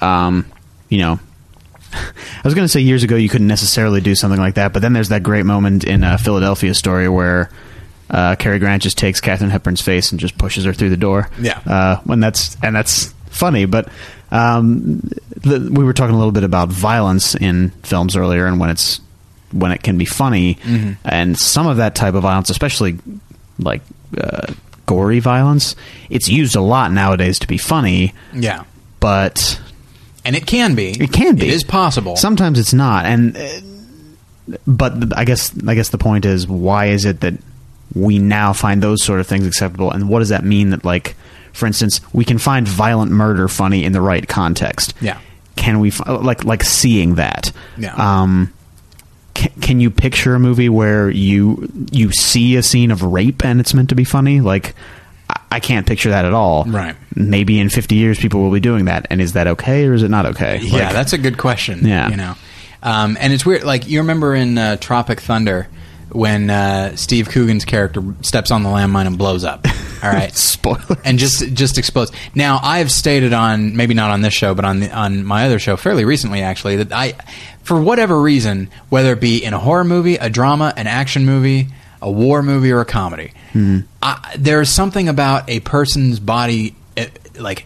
um, 0.04 0.46
you 0.90 1.00
know. 1.00 1.20
I 1.94 2.42
was 2.44 2.56
going 2.56 2.66
to 2.66 2.70
say 2.70 2.82
years 2.82 3.04
ago 3.04 3.16
you 3.16 3.30
couldn't 3.30 3.48
necessarily 3.48 4.02
do 4.02 4.16
something 4.16 4.40
like 4.40 4.56
that, 4.56 4.74
but 4.74 4.82
then 4.82 4.94
there's 4.94 5.10
that 5.10 5.22
great 5.24 5.46
moment 5.46 5.84
in 5.84 6.04
a 6.04 6.18
Philadelphia 6.18 6.74
story 6.74 7.08
where 7.08 7.52
uh, 8.10 8.36
Cary 8.36 8.58
Grant 8.60 8.82
just 8.84 8.98
takes 8.98 9.22
Katharine 9.22 9.52
Hepburn's 9.52 9.82
face 9.82 10.12
and 10.12 10.20
just 10.20 10.38
pushes 10.38 10.66
her 10.66 10.74
through 10.74 10.90
the 10.90 10.98
door. 10.98 11.30
Yeah. 11.40 11.60
Uh, 11.66 11.98
when 12.04 12.20
that's 12.20 12.58
and 12.64 12.76
that's 12.76 13.14
funny, 13.30 13.66
but 13.66 13.90
um, 14.32 15.02
the, 15.42 15.70
we 15.72 15.84
were 15.84 15.94
talking 15.94 16.16
a 16.16 16.18
little 16.18 16.32
bit 16.32 16.44
about 16.44 16.70
violence 16.70 17.36
in 17.36 17.70
films 17.84 18.16
earlier, 18.18 18.48
and 18.48 18.60
when 18.60 18.72
it's 18.72 19.00
when 19.52 19.72
it 19.72 19.84
can 19.84 19.98
be 20.00 20.06
funny, 20.06 20.58
and 21.06 21.38
some 21.38 21.68
of 21.68 21.78
that 21.78 21.94
type 21.94 22.16
of 22.16 22.24
violence, 22.24 22.50
especially 22.50 22.98
like 23.60 23.82
uh, 24.20 24.52
gory 24.88 25.20
violence, 25.20 25.76
it's 26.10 26.28
used 26.28 26.56
a 26.56 26.62
lot 26.62 26.92
nowadays 26.92 27.38
to 27.40 27.48
be 27.48 27.60
funny, 27.60 28.16
Yeah, 28.34 28.64
but 29.00 29.60
and 30.26 30.36
it 30.36 30.46
can 30.46 30.76
be. 30.76 30.90
it 30.92 31.12
can 31.12 31.36
be. 31.36 31.48
It 31.48 31.54
is 31.54 31.64
possible. 31.64 32.16
Sometimes 32.16 32.60
it's 32.60 32.74
not, 32.74 33.06
and 33.06 33.38
uh, 33.38 34.58
but 34.68 35.18
I 35.18 35.26
guess 35.26 35.52
I 35.68 35.76
guess 35.76 35.90
the 35.90 35.98
point 35.98 36.26
is 36.26 36.48
why 36.48 36.88
is 36.88 37.06
it 37.06 37.22
that 37.22 37.34
we 37.96 38.20
now 38.20 38.54
find 38.54 38.82
those 38.82 39.04
sort 39.04 39.20
of 39.20 39.28
things 39.28 39.46
acceptable, 39.46 39.92
and 39.92 40.10
what 40.10 40.20
does 40.20 40.30
that 40.30 40.44
mean 40.44 40.72
that 40.72 40.84
like, 40.84 41.16
for 41.54 41.66
instance, 41.66 42.02
we 42.14 42.26
can 42.26 42.38
find 42.38 42.68
violent 42.68 43.12
murder 43.12 43.48
funny 43.48 43.84
in 43.84 43.92
the 43.92 44.02
right 44.02 44.28
context? 44.28 44.94
Yeah. 45.02 45.20
Can 45.56 45.80
we 45.80 45.92
like 46.08 46.44
like 46.44 46.64
seeing 46.64 47.16
that? 47.16 47.52
Yeah. 47.78 47.94
Um, 47.96 48.54
can, 49.34 49.52
can 49.62 49.80
you 49.80 49.90
picture 49.90 50.36
a 50.36 50.40
movie 50.40 50.70
where 50.70 51.10
you 51.10 51.72
you 51.92 52.12
see 52.12 52.56
a 52.56 52.64
scene 52.64 52.92
of 52.92 53.02
rape 53.04 53.44
and 53.46 53.60
it's 53.60 53.74
meant 53.74 53.90
to 53.90 53.96
be 53.96 54.04
funny? 54.04 54.42
Like, 54.42 54.74
I- 55.52 55.60
can't 55.60 55.86
picture 55.88 56.10
that 56.10 56.26
at 56.26 56.34
all. 56.34 56.66
Right. 56.66 56.96
Maybe 57.16 57.60
in 57.60 57.70
50 57.70 57.96
years 57.96 58.20
people 58.20 58.42
will 58.42 58.52
be 58.52 58.60
doing 58.60 58.86
that, 58.86 59.08
and 59.10 59.22
is 59.22 59.34
that 59.34 59.48
okay 59.48 59.86
or 59.86 59.94
is 59.94 60.04
it 60.04 60.10
not 60.10 60.26
okay? 60.28 60.60
Yeah, 60.62 60.92
that's 60.92 61.14
a 61.14 61.18
good 61.18 61.38
question. 61.38 61.86
Yeah. 61.88 62.10
you 62.10 62.18
know, 62.18 62.36
um, 62.82 63.16
and 63.20 63.32
it's 63.32 63.46
weird. 63.46 63.64
Like 63.64 63.88
you 63.88 64.00
remember 64.00 64.36
in 64.36 64.58
uh, 64.58 64.76
Tropic 64.78 65.22
Thunder 65.22 65.68
when 66.12 66.50
uh, 66.50 66.96
Steve 66.96 67.30
Coogan's 67.30 67.66
character 67.66 68.04
steps 68.22 68.52
on 68.52 68.64
the 68.64 68.70
landmine 68.70 69.08
and 69.08 69.18
blows 69.18 69.44
up. 69.44 69.66
All 70.04 70.10
right, 70.12 70.34
Spoiler. 70.36 70.98
and 71.06 71.18
just 71.18 71.54
just 71.54 71.78
explodes. 71.78 72.12
Now 72.36 72.60
I've 72.62 72.92
stated 72.92 73.32
on 73.34 73.76
maybe 73.78 73.94
not 73.94 74.12
on 74.12 74.22
this 74.22 74.34
show, 74.34 74.54
but 74.54 74.66
on 74.66 74.82
the, 74.82 74.92
on 74.92 75.24
my 75.24 75.46
other 75.46 75.60
show 75.60 75.78
fairly 75.78 76.04
recently 76.04 76.42
actually 76.42 76.76
that 76.78 76.92
I, 76.92 77.14
for 77.64 77.80
whatever 77.82 78.20
reason, 78.20 78.70
whether 78.90 79.14
it 79.14 79.22
be 79.22 79.44
in 79.44 79.54
a 79.54 79.60
horror 79.60 79.86
movie, 79.86 80.16
a 80.16 80.30
drama, 80.30 80.74
an 80.76 80.88
action 80.88 81.26
movie, 81.26 81.70
a 82.04 82.12
war 82.12 82.44
movie, 82.44 82.72
or 82.72 82.82
a 82.82 82.86
comedy, 82.86 83.32
I, 84.02 84.36
there's 84.38 84.70
something 84.70 85.08
about 85.10 85.50
a 85.50 85.60
person's 85.62 86.20
body 86.20 86.76
eh, 86.98 87.08
like 87.40 87.66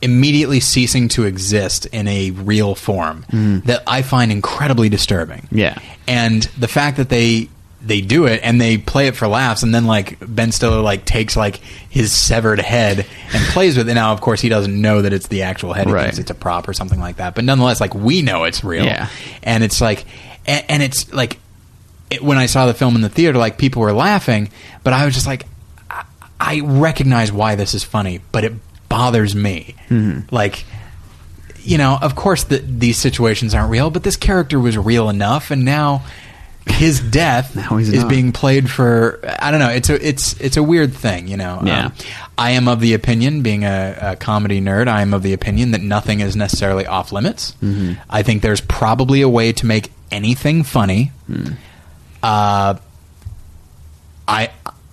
immediately 0.00 0.60
ceasing 0.60 1.08
to 1.08 1.24
exist 1.24 1.86
in 1.86 2.06
a 2.06 2.30
real 2.30 2.74
form 2.74 3.24
that 3.66 3.82
I 3.86 4.02
find 4.02 4.30
incredibly 4.30 4.88
disturbing. 4.88 5.48
Yeah. 5.50 5.78
And 6.06 6.42
the 6.58 6.68
fact 6.68 6.98
that 6.98 7.08
they 7.08 7.48
they 7.80 8.00
do 8.00 8.26
it 8.26 8.40
and 8.42 8.60
they 8.60 8.76
play 8.76 9.06
it 9.06 9.14
for 9.16 9.28
laughs 9.28 9.62
and 9.62 9.72
then 9.72 9.86
like 9.86 10.18
Ben 10.20 10.50
Stiller 10.50 10.80
like 10.80 11.04
takes 11.04 11.36
like 11.36 11.56
his 11.88 12.10
severed 12.12 12.58
head 12.58 12.98
and 13.32 13.44
plays 13.52 13.76
with 13.76 13.88
it 13.88 13.94
now 13.94 14.12
of 14.12 14.20
course 14.20 14.40
he 14.40 14.48
doesn't 14.48 14.80
know 14.80 15.00
that 15.02 15.12
it's 15.12 15.28
the 15.28 15.42
actual 15.42 15.72
head 15.74 15.86
he 15.86 15.92
Right. 15.92 16.02
thinks 16.02 16.18
it's 16.18 16.30
a 16.32 16.34
prop 16.34 16.66
or 16.68 16.72
something 16.72 16.98
like 16.98 17.18
that 17.18 17.36
but 17.36 17.44
nonetheless 17.44 17.80
like 17.80 17.94
we 17.94 18.20
know 18.20 18.42
it's 18.44 18.64
real 18.64 18.84
Yeah. 18.84 19.08
and 19.44 19.62
it's 19.62 19.80
like 19.80 20.04
and, 20.44 20.64
and 20.68 20.82
it's 20.82 21.12
like 21.12 21.38
it, 22.10 22.22
when 22.22 22.38
I 22.38 22.46
saw 22.46 22.66
the 22.66 22.74
film 22.74 22.94
in 22.96 23.02
the 23.02 23.08
theater 23.08 23.38
like 23.38 23.58
people 23.58 23.82
were 23.82 23.92
laughing 23.92 24.50
but 24.84 24.92
I 24.92 25.04
was 25.04 25.14
just 25.14 25.26
like 25.26 25.46
I, 25.90 26.04
I 26.40 26.60
recognize 26.60 27.30
why 27.32 27.54
this 27.54 27.74
is 27.74 27.84
funny 27.84 28.20
but 28.32 28.44
it 28.44 28.52
bothers 28.88 29.34
me 29.34 29.74
Mm-hmm. 29.88 30.34
like 30.34 30.64
you 31.60 31.76
know, 31.76 31.98
of 32.00 32.14
course, 32.14 32.44
the, 32.44 32.58
these 32.58 32.96
situations 32.96 33.52
aren't 33.52 33.70
real, 33.70 33.90
but 33.90 34.02
this 34.02 34.16
character 34.16 34.58
was 34.58 34.78
real 34.78 35.10
enough, 35.10 35.50
and 35.50 35.66
now 35.66 36.02
his 36.66 36.98
death 37.10 37.54
is 37.72 37.92
not. 37.92 38.08
being 38.08 38.32
played 38.32 38.70
for. 38.70 39.20
I 39.38 39.50
don't 39.50 39.60
know. 39.60 39.68
It's 39.68 39.90
a 39.90 40.08
it's 40.08 40.40
it's 40.40 40.56
a 40.56 40.62
weird 40.62 40.94
thing, 40.94 41.28
you 41.28 41.36
know. 41.36 41.60
Yeah. 41.62 41.86
Um, 41.86 41.92
I 42.38 42.52
am 42.52 42.68
of 42.68 42.80
the 42.80 42.94
opinion, 42.94 43.42
being 43.42 43.64
a, 43.64 43.98
a 44.00 44.16
comedy 44.16 44.62
nerd, 44.62 44.88
I 44.88 45.02
am 45.02 45.12
of 45.12 45.22
the 45.22 45.34
opinion 45.34 45.72
that 45.72 45.82
nothing 45.82 46.20
is 46.20 46.36
necessarily 46.36 46.86
off 46.86 47.12
limits. 47.12 47.54
Mm-hmm. 47.62 48.00
I 48.08 48.22
think 48.22 48.40
there's 48.40 48.62
probably 48.62 49.20
a 49.20 49.28
way 49.28 49.52
to 49.52 49.66
make 49.66 49.90
anything 50.10 50.62
funny. 50.62 51.12
Hmm. 51.26 51.52
Uh, 52.28 52.78
I 54.28 54.50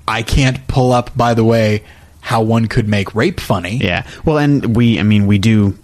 I 0.07 0.23
can't 0.23 0.65
pull 0.67 0.93
up, 0.93 1.15
by 1.17 1.33
the 1.33 1.43
way, 1.43 1.83
how 2.21 2.41
one 2.43 2.67
could 2.67 2.87
make 2.87 3.13
rape 3.13 3.41
funny. 3.41 3.77
Yeah. 3.77 4.07
Well, 4.23 4.37
and 4.37 4.73
we, 4.73 4.99
I 4.99 5.03
mean, 5.03 5.27
we 5.27 5.37
do, 5.37 5.77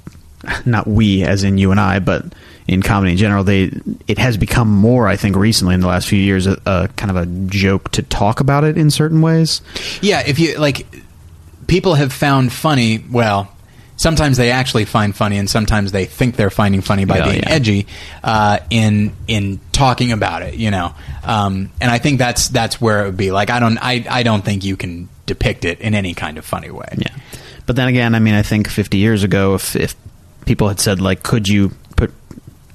not 0.65 0.87
we 0.87 1.23
as 1.23 1.43
in 1.43 1.57
you 1.57 1.71
and 1.71 1.79
I, 1.79 1.99
but 1.99 2.23
in 2.67 2.81
comedy 2.81 3.11
in 3.11 3.17
general, 3.17 3.43
they 3.43 3.69
it 4.07 4.17
has 4.17 4.37
become 4.37 4.69
more, 4.69 5.09
I 5.09 5.17
think, 5.17 5.35
recently 5.35 5.73
in 5.73 5.81
the 5.81 5.87
last 5.87 6.07
few 6.07 6.19
years, 6.19 6.47
a, 6.47 6.57
a 6.65 6.87
kind 6.95 7.11
of 7.11 7.17
a 7.17 7.25
joke 7.47 7.91
to 7.91 8.01
talk 8.01 8.39
about 8.39 8.63
it 8.63 8.77
in 8.77 8.89
certain 8.89 9.21
ways. 9.21 9.61
Yeah, 10.01 10.23
if 10.25 10.39
you 10.39 10.57
like, 10.57 10.85
people 11.67 11.95
have 11.95 12.13
found 12.13 12.53
funny. 12.53 13.03
Well, 13.11 13.51
sometimes 14.01 14.37
they 14.37 14.51
actually 14.51 14.85
find 14.85 15.15
funny, 15.15 15.37
and 15.37 15.49
sometimes 15.49 15.91
they 15.91 16.05
think 16.05 16.35
they're 16.35 16.49
finding 16.49 16.81
funny 16.81 17.05
by 17.05 17.17
Yeah, 17.19 17.25
being 17.25 17.43
yeah. 17.43 17.49
edgy 17.49 17.87
uh, 18.23 18.59
in 18.69 19.13
in 19.27 19.59
talking 19.71 20.11
about 20.11 20.41
it. 20.41 20.55
You 20.55 20.71
know, 20.71 20.93
um, 21.23 21.69
and 21.79 21.91
I 21.91 21.97
think 21.99 22.17
that's 22.19 22.47
that's 22.49 22.81
where 22.81 23.03
it 23.03 23.05
would 23.07 23.17
be. 23.17 23.31
Like, 23.31 23.49
I 23.49 23.59
don't, 23.59 23.77
I, 23.77 24.05
I 24.09 24.23
don't 24.23 24.43
think 24.43 24.63
you 24.63 24.75
can 24.77 25.07
depict 25.25 25.65
it 25.65 25.79
in 25.81 25.93
any 25.95 26.13
kind 26.13 26.37
of 26.37 26.45
funny 26.45 26.71
way. 26.71 26.87
Yeah. 26.97 27.15
But 27.65 27.75
then 27.75 27.87
again, 27.87 28.15
I 28.15 28.19
mean, 28.19 28.33
I 28.33 28.41
think 28.41 28.67
50 28.67 28.97
years 28.97 29.23
ago, 29.23 29.53
if 29.55 29.75
if 29.75 29.95
people 30.45 30.67
had 30.67 30.79
said 30.79 30.99
like, 30.99 31.23
could 31.23 31.47
you 31.47 31.69
put 31.95 32.11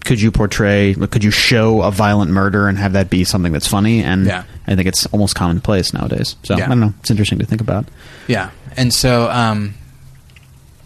could 0.04 0.20
you 0.20 0.30
portray 0.30 0.94
could 0.94 1.24
you 1.24 1.32
show 1.32 1.82
a 1.82 1.90
violent 1.90 2.30
murder 2.30 2.68
and 2.68 2.78
have 2.78 2.92
that 2.92 3.10
be 3.10 3.24
something 3.24 3.52
that's 3.52 3.66
funny 3.66 4.04
and 4.04 4.24
Yeah. 4.26 4.44
i 4.68 4.76
think 4.76 4.86
it's 4.86 5.04
almost 5.06 5.34
commonplace 5.34 5.92
nowadays 5.92 6.36
so 6.44 6.56
Yeah. 6.56 6.66
i 6.66 6.68
don't 6.68 6.78
know 6.78 6.94
it's 7.00 7.10
interesting 7.10 7.40
to 7.40 7.44
think 7.46 7.60
about 7.60 7.86
Yeah, 8.28 8.50
and 8.76 8.94
so, 8.94 9.28
um, 9.32 9.74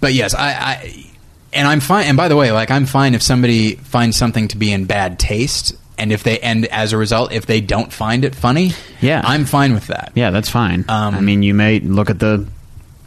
but 0.01 0.13
yes, 0.15 0.35
I, 0.35 0.51
I, 0.53 1.07
and 1.53 1.67
I'm 1.69 1.81
fine. 1.81 2.07
And 2.07 2.17
by 2.17 2.29
the 2.29 2.37
way, 2.37 2.53
like 2.53 2.71
I'm 2.71 2.87
fine 2.87 3.15
if 3.15 3.23
somebody 3.23 3.75
finds 3.77 4.17
something 4.17 4.49
to 4.49 4.57
be 4.57 4.73
in 4.73 4.85
bad 4.87 5.19
taste, 5.19 5.75
and 5.99 6.13
if 6.13 6.23
they, 6.23 6.39
and 6.41 6.67
as 6.67 6.93
a 6.93 6.97
result, 6.97 7.33
if 7.33 7.47
they 7.47 7.61
don't 7.61 7.93
find 7.93 8.25
it 8.25 8.35
funny, 8.35 8.73
Yeah. 9.01 9.21
I'm 9.25 9.45
fine 9.45 9.75
with 9.75 9.87
that. 9.89 10.13
yeah 10.15 10.31
that's 10.31 10.49
fine 10.51 10.85
Um, 10.89 11.15
i 11.15 11.21
mean 11.21 11.43
you 11.43 11.53
may 11.55 11.81
look 11.81 12.09
at 12.11 12.19
the 12.19 12.47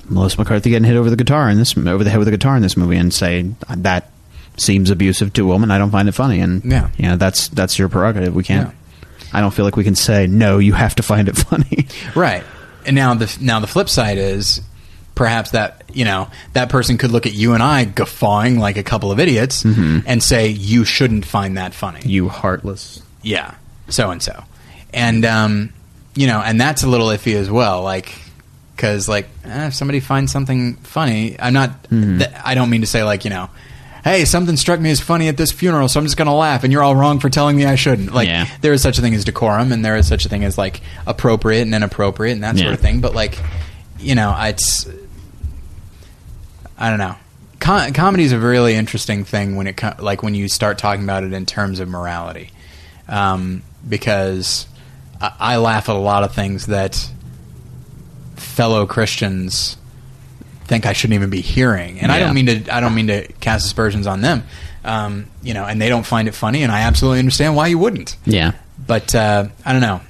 melissa 0.09 0.37
mccarthy 0.39 0.69
getting 0.69 0.83
hit 0.87 0.95
over 0.97 1.09
the 1.09 1.15
guitar 1.15 1.49
in 1.49 1.57
this 1.57 1.77
over 1.77 2.03
the 2.03 2.09
head 2.09 2.19
with 2.19 2.27
a 2.27 2.31
guitar 2.31 2.55
in 2.55 2.61
this 2.61 2.75
movie 2.77 2.97
and 2.97 3.13
say 3.13 3.43
that 3.77 4.11
seems 4.57 4.89
abusive 4.89 5.31
to 5.33 5.43
a 5.43 5.45
woman 5.47 5.71
i 5.71 5.77
don't 5.77 5.91
find 5.91 6.07
it 6.09 6.11
funny 6.11 6.39
and 6.39 6.63
Yeah. 6.65 6.89
you 6.97 7.07
know 7.07 7.15
that's 7.15 7.47
that's 7.49 7.79
your 7.79 7.89
prerogative 7.89 8.35
we 8.35 8.43
can't 8.43 8.69
Yeah. 8.69 9.07
i 9.33 9.39
don't 9.41 9.53
feel 9.53 9.65
like 9.65 9.75
we 9.77 9.83
can 9.83 9.95
say 9.95 10.27
no 10.27 10.57
you 10.59 10.73
have 10.73 10.93
to 10.95 11.03
find 11.03 11.27
it 11.29 11.37
funny 11.49 11.87
Right. 12.15 12.43
And 12.85 12.95
now 12.95 13.13
the 13.15 13.35
now 13.39 13.59
the 13.61 13.67
flip 13.67 13.87
side 13.89 14.17
is 14.17 14.59
perhaps 15.15 15.51
that 15.51 15.83
you 15.93 16.05
know 16.05 16.27
that 16.53 16.69
person 16.69 16.97
could 16.97 17.11
look 17.11 17.25
at 17.25 17.33
you 17.33 17.53
and 17.53 17.61
I 17.61 17.85
guffawing 17.85 18.57
like 18.59 18.77
a 18.77 18.83
couple 18.83 19.11
of 19.11 19.19
idiots 19.19 19.63
and 19.63 20.21
say 20.23 20.47
you 20.47 20.85
shouldn't 20.85 21.25
find 21.25 21.57
that 21.57 21.73
funny. 21.73 21.99
you 22.05 22.29
heartless 22.29 23.01
yeah, 23.21 23.55
so 23.89 24.11
and 24.11 24.21
so, 24.21 24.43
and 24.93 25.23
um, 25.23 25.73
you 26.15 26.27
know, 26.27 26.41
and 26.41 26.59
that's 26.59 26.83
a 26.83 26.87
little 26.89 27.07
iffy 27.07 27.35
as 27.35 27.49
well. 27.49 27.81
Like, 27.83 28.13
because 28.75 29.07
like 29.07 29.27
eh, 29.45 29.67
if 29.67 29.73
somebody 29.75 29.99
finds 30.01 30.31
something 30.31 30.75
funny, 30.77 31.39
I'm 31.39 31.53
not. 31.53 31.89
th- 31.89 32.29
I 32.43 32.53
don't 32.55 32.69
mean 32.69 32.81
to 32.81 32.87
say 32.87 33.03
like 33.03 33.23
you 33.23 33.29
know. 33.29 33.49
Hey, 34.03 34.25
something 34.25 34.57
struck 34.57 34.81
me 34.81 34.91
as 34.91 34.99
funny 34.99 35.29
at 35.29 35.37
this 35.37 35.53
funeral, 35.53 35.87
so 35.87 35.97
I'm 35.97 36.05
just 36.05 36.17
going 36.17 36.25
to 36.25 36.33
laugh, 36.33 36.65
and 36.65 36.73
you're 36.73 36.83
all 36.83 36.93
wrong 36.93 37.21
for 37.21 37.29
telling 37.29 37.55
me 37.55 37.65
I 37.65 37.75
shouldn't. 37.75 38.13
Like, 38.13 38.27
Yeah. 38.27 38.47
there 38.59 38.73
is 38.73 38.81
such 38.81 38.97
a 38.97 39.01
thing 39.01 39.13
as 39.15 39.23
decorum, 39.23 39.71
and 39.71 39.85
there 39.85 39.95
is 39.95 40.05
such 40.09 40.25
a 40.25 40.29
thing 40.29 40.43
as 40.43 40.57
like 40.57 40.81
appropriate 41.07 41.61
and 41.61 41.73
inappropriate, 41.73 42.33
and 42.35 42.43
that 42.43 42.57
sort 42.57 42.73
of 42.73 42.81
thing. 42.81 42.99
But 42.99 43.15
like, 43.15 43.39
you 43.99 44.15
know, 44.15 44.35
it's 44.37 44.85
I 46.83 46.89
don't 46.89 46.99
know. 46.99 47.15
Com- 47.61 47.93
comedy 47.93 48.23
is 48.25 48.33
a 48.33 48.39
really 48.39 48.73
interesting 48.75 49.23
thing 49.23 49.55
when 49.55 49.67
it 49.67 49.77
co- 49.77 49.95
like 49.99 50.21
when 50.21 50.35
you 50.35 50.49
start 50.49 50.77
talking 50.77 51.05
about 51.05 51.23
it 51.23 51.31
in 51.31 51.45
terms 51.45 51.79
of 51.79 51.87
morality, 51.87 52.51
um, 53.07 53.63
because 53.87 54.67
I-, 55.21 55.33
I 55.39 55.57
laugh 55.57 55.87
at 55.87 55.95
a 55.95 55.99
lot 55.99 56.23
of 56.23 56.35
things 56.35 56.65
that 56.65 57.09
fellow 58.35 58.85
Christians 58.85 59.77
think 60.65 60.85
I 60.85 60.91
shouldn't 60.91 61.15
even 61.15 61.29
be 61.29 61.39
hearing, 61.39 62.01
and 62.01 62.11
I 62.11 62.19
don't 62.19 62.35
mean 62.35 62.47
to 62.47 62.75
I 62.75 62.81
don't 62.81 62.95
mean 62.95 63.07
to 63.07 63.31
cast 63.39 63.65
aspersions 63.65 64.05
on 64.05 64.19
them, 64.19 64.43
um, 64.83 65.27
you 65.41 65.53
know, 65.53 65.63
and 65.63 65.81
they 65.81 65.87
don't 65.87 66.05
find 66.05 66.27
it 66.27 66.33
funny, 66.35 66.63
and 66.63 66.71
I 66.71 66.81
absolutely 66.81 67.19
understand 67.19 67.55
why 67.55 67.67
you 67.67 67.77
wouldn't. 67.77 68.17
Yeah. 68.25 68.51
But 68.85 69.15
uh, 69.15 69.47
I 69.63 69.71
don't 69.71 69.81
know. 69.81 70.01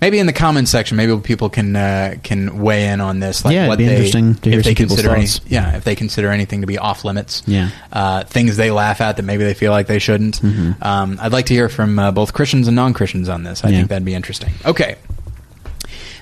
Maybe 0.00 0.20
in 0.20 0.26
the 0.26 0.32
comments 0.32 0.70
section, 0.70 0.96
maybe 0.96 1.18
people 1.18 1.48
can 1.50 1.74
uh, 1.74 2.14
can 2.22 2.60
weigh 2.60 2.86
in 2.86 3.00
on 3.00 3.18
this. 3.18 3.44
Like 3.44 3.54
Yeah, 3.54 3.62
it'd 3.62 3.68
what 3.70 3.78
be 3.78 3.86
they, 3.86 3.96
interesting 3.96 4.34
to 4.36 4.50
hear 4.50 4.58
if 4.60 4.64
they 4.64 4.74
consider 4.74 5.10
any, 5.10 5.26
yeah, 5.48 5.76
if 5.76 5.82
they 5.84 5.96
consider 5.96 6.30
anything 6.30 6.60
to 6.60 6.68
be 6.68 6.78
off 6.78 7.04
limits. 7.04 7.42
Yeah. 7.46 7.70
uh, 7.92 8.22
things 8.24 8.56
they 8.56 8.70
laugh 8.70 9.00
at 9.00 9.16
that 9.16 9.24
maybe 9.24 9.42
they 9.42 9.54
feel 9.54 9.72
like 9.72 9.88
they 9.88 9.98
shouldn't. 9.98 10.40
Mm-hmm. 10.40 10.80
Um, 10.82 11.18
I'd 11.20 11.32
like 11.32 11.46
to 11.46 11.54
hear 11.54 11.68
from 11.68 11.98
uh, 11.98 12.12
both 12.12 12.32
Christians 12.32 12.68
and 12.68 12.76
non 12.76 12.94
Christians 12.94 13.28
on 13.28 13.42
this. 13.42 13.64
I 13.64 13.70
Yeah. 13.70 13.76
think 13.78 13.88
that'd 13.88 14.04
be 14.04 14.14
interesting. 14.14 14.52
Okay, 14.64 14.94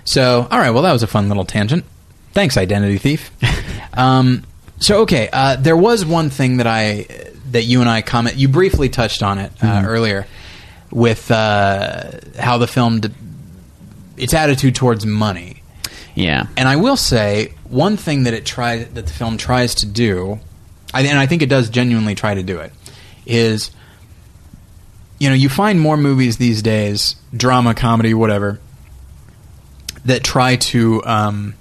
so 0.05 0.47
all 0.51 0.59
right, 0.59 0.70
well 0.70 0.83
that 0.83 0.93
was 0.93 1.03
a 1.03 1.07
fun 1.07 1.29
little 1.29 1.45
tangent. 1.45 1.85
Thanks, 2.33 2.57
Identity 2.57 2.99
Thief. 2.99 3.31
um, 3.95 4.45
so 4.79 5.01
okay, 5.03 5.29
uh, 5.33 5.57
there 5.57 5.77
was 5.77 6.05
one 6.05 6.31
thing 6.31 6.59
that 6.59 6.66
I 6.66 7.07
that 7.51 7.62
you 7.64 7.81
and 7.81 7.89
I 7.91 8.03
comment. 8.03 8.37
You 8.37 8.49
briefly 8.49 8.89
touched 8.89 9.22
on 9.22 9.39
it 9.39 9.53
uh, 9.62 9.66
Mm-hmm. 9.66 9.87
earlier 9.87 10.27
with 10.91 11.31
uh, 11.31 12.12
how 12.39 12.59
the 12.59 12.66
film 12.66 13.01
d- 13.01 13.09
its 14.17 14.35
attitude 14.35 14.75
towards 14.75 15.05
money. 15.07 15.62
yeah. 16.14 16.47
And 16.57 16.69
I 16.69 16.77
will 16.77 16.97
say 16.97 17.55
one 17.69 17.97
thing 17.97 18.25
that 18.25 18.35
it 18.35 18.47
try 18.47 18.85
that 18.85 19.07
the 19.07 19.12
film 19.12 19.37
tries 19.37 19.75
to 19.77 19.87
do, 19.87 20.41
and 20.95 21.19
I 21.19 21.27
think 21.27 21.43
it 21.43 21.49
does 21.49 21.69
genuinely 21.69 22.14
try 22.14 22.35
to 22.35 22.43
do 22.43 22.59
it, 22.61 22.73
is 23.27 23.71
you 25.19 25.29
know 25.29 25.35
you 25.35 25.49
find 25.49 25.81
more 25.81 25.97
movies 25.97 26.37
these 26.37 26.62
days, 26.62 27.17
drama, 27.35 27.75
comedy, 27.75 28.14
whatever, 28.14 28.61
that 30.05 30.23
try 30.23 30.57
to 30.57 31.05
um, 31.05 31.55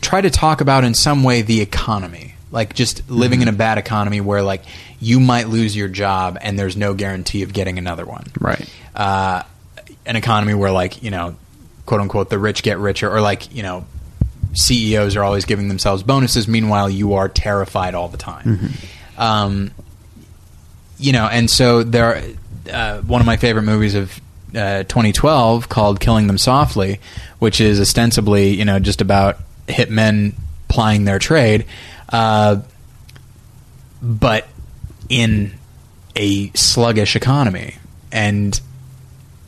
try 0.00 0.20
to 0.20 0.30
talk 0.30 0.60
about 0.60 0.84
in 0.84 0.94
some 0.94 1.22
way 1.22 1.42
the 1.42 1.60
economy, 1.60 2.34
like 2.50 2.74
just 2.74 3.08
living 3.10 3.42
in 3.42 3.48
a 3.48 3.52
bad 3.52 3.78
economy 3.78 4.20
where 4.20 4.42
like 4.42 4.62
you 5.00 5.20
might 5.20 5.48
lose 5.48 5.76
your 5.76 5.88
job 5.88 6.38
and 6.40 6.58
there's 6.58 6.76
no 6.76 6.94
guarantee 6.94 7.42
of 7.42 7.52
getting 7.52 7.78
another 7.78 8.04
one. 8.04 8.24
Right. 8.40 8.68
Uh, 8.94 9.42
an 10.06 10.16
economy 10.16 10.54
where 10.54 10.70
like 10.70 11.02
you 11.02 11.10
know 11.10 11.36
quote 11.86 12.00
unquote 12.00 12.30
the 12.30 12.38
rich 12.38 12.62
get 12.62 12.78
richer 12.78 13.10
or 13.10 13.20
like 13.20 13.54
you 13.54 13.62
know 13.62 13.84
CEOs 14.54 15.16
are 15.16 15.24
always 15.24 15.44
giving 15.44 15.68
themselves 15.68 16.02
bonuses 16.02 16.46
meanwhile 16.46 16.88
you 16.88 17.14
are 17.14 17.28
terrified 17.28 17.94
all 17.94 18.08
the 18.08 18.16
time. 18.16 18.70
Um, 19.18 19.70
you 20.98 21.12
know 21.12 21.26
and 21.26 21.50
so 21.50 21.82
there 21.82 22.22
uh, 22.72 23.00
one 23.00 23.20
of 23.20 23.26
my 23.26 23.36
favorite 23.36 23.62
movies 23.62 23.94
of 23.94 24.20
uh, 24.54 24.84
2012 24.84 25.68
called 25.68 26.00
Killing 26.00 26.26
Them 26.26 26.38
Softly 26.38 27.00
which 27.38 27.60
is 27.60 27.80
ostensibly 27.80 28.50
you 28.54 28.64
know 28.64 28.78
just 28.78 29.00
about 29.00 29.38
hitmen 29.66 30.34
plying 30.68 31.04
their 31.04 31.18
trade 31.18 31.66
uh, 32.10 32.60
but 34.02 34.46
in 35.08 35.54
a 36.16 36.50
sluggish 36.50 37.16
economy. 37.16 37.76
And 38.12 38.58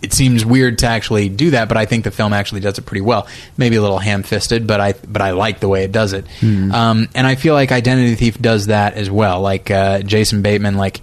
it 0.03 0.13
seems 0.13 0.45
weird 0.45 0.79
to 0.79 0.87
actually 0.87 1.29
do 1.29 1.51
that, 1.51 1.69
but 1.69 1.77
I 1.77 1.87
think 1.87 2.05
the 2.05 2.11
film 2.11 2.33
actually 2.33 2.61
does 2.61 2.79
it 2.79 2.83
pretty 2.83 3.01
well. 3.01 3.27
Maybe 3.57 3.77
a 3.77 3.83
little 3.83 3.99
ham-fisted, 3.99 4.67
but 4.67 4.81
I 4.81 4.93
but 4.93 5.23
I 5.23 5.31
like 5.31 5.59
the 5.61 5.69
way 5.69 5.85
it 5.85 5.93
does 5.93 6.13
it. 6.13 6.27
Um, 6.43 7.09
and 7.15 7.27
I 7.27 7.35
feel 7.35 7.55
like 7.55 7.73
Identity 7.73 8.15
Thief 8.15 8.41
does 8.41 8.67
that 8.67 8.95
as 8.95 9.11
well. 9.11 9.41
Like 9.41 9.71
uh, 9.71 10.01
Jason 10.03 10.43
Bateman, 10.43 10.77
like 10.77 11.01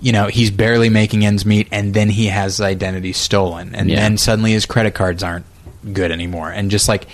you 0.00 0.12
know, 0.12 0.26
he's 0.28 0.50
barely 0.50 0.88
making 0.90 1.24
ends 1.26 1.44
meet, 1.44 1.68
and 1.72 1.92
then 1.92 2.08
he 2.08 2.26
has 2.26 2.54
his 2.58 2.60
identity 2.60 3.12
stolen, 3.12 3.74
and 3.74 3.90
Yeah. 3.90 3.96
then 3.96 4.16
suddenly 4.16 4.52
his 4.52 4.64
credit 4.64 4.94
cards 4.94 5.22
aren't 5.22 5.44
good 5.92 6.10
anymore, 6.12 6.50
and 6.50 6.70
just 6.70 6.88
like, 6.88 7.06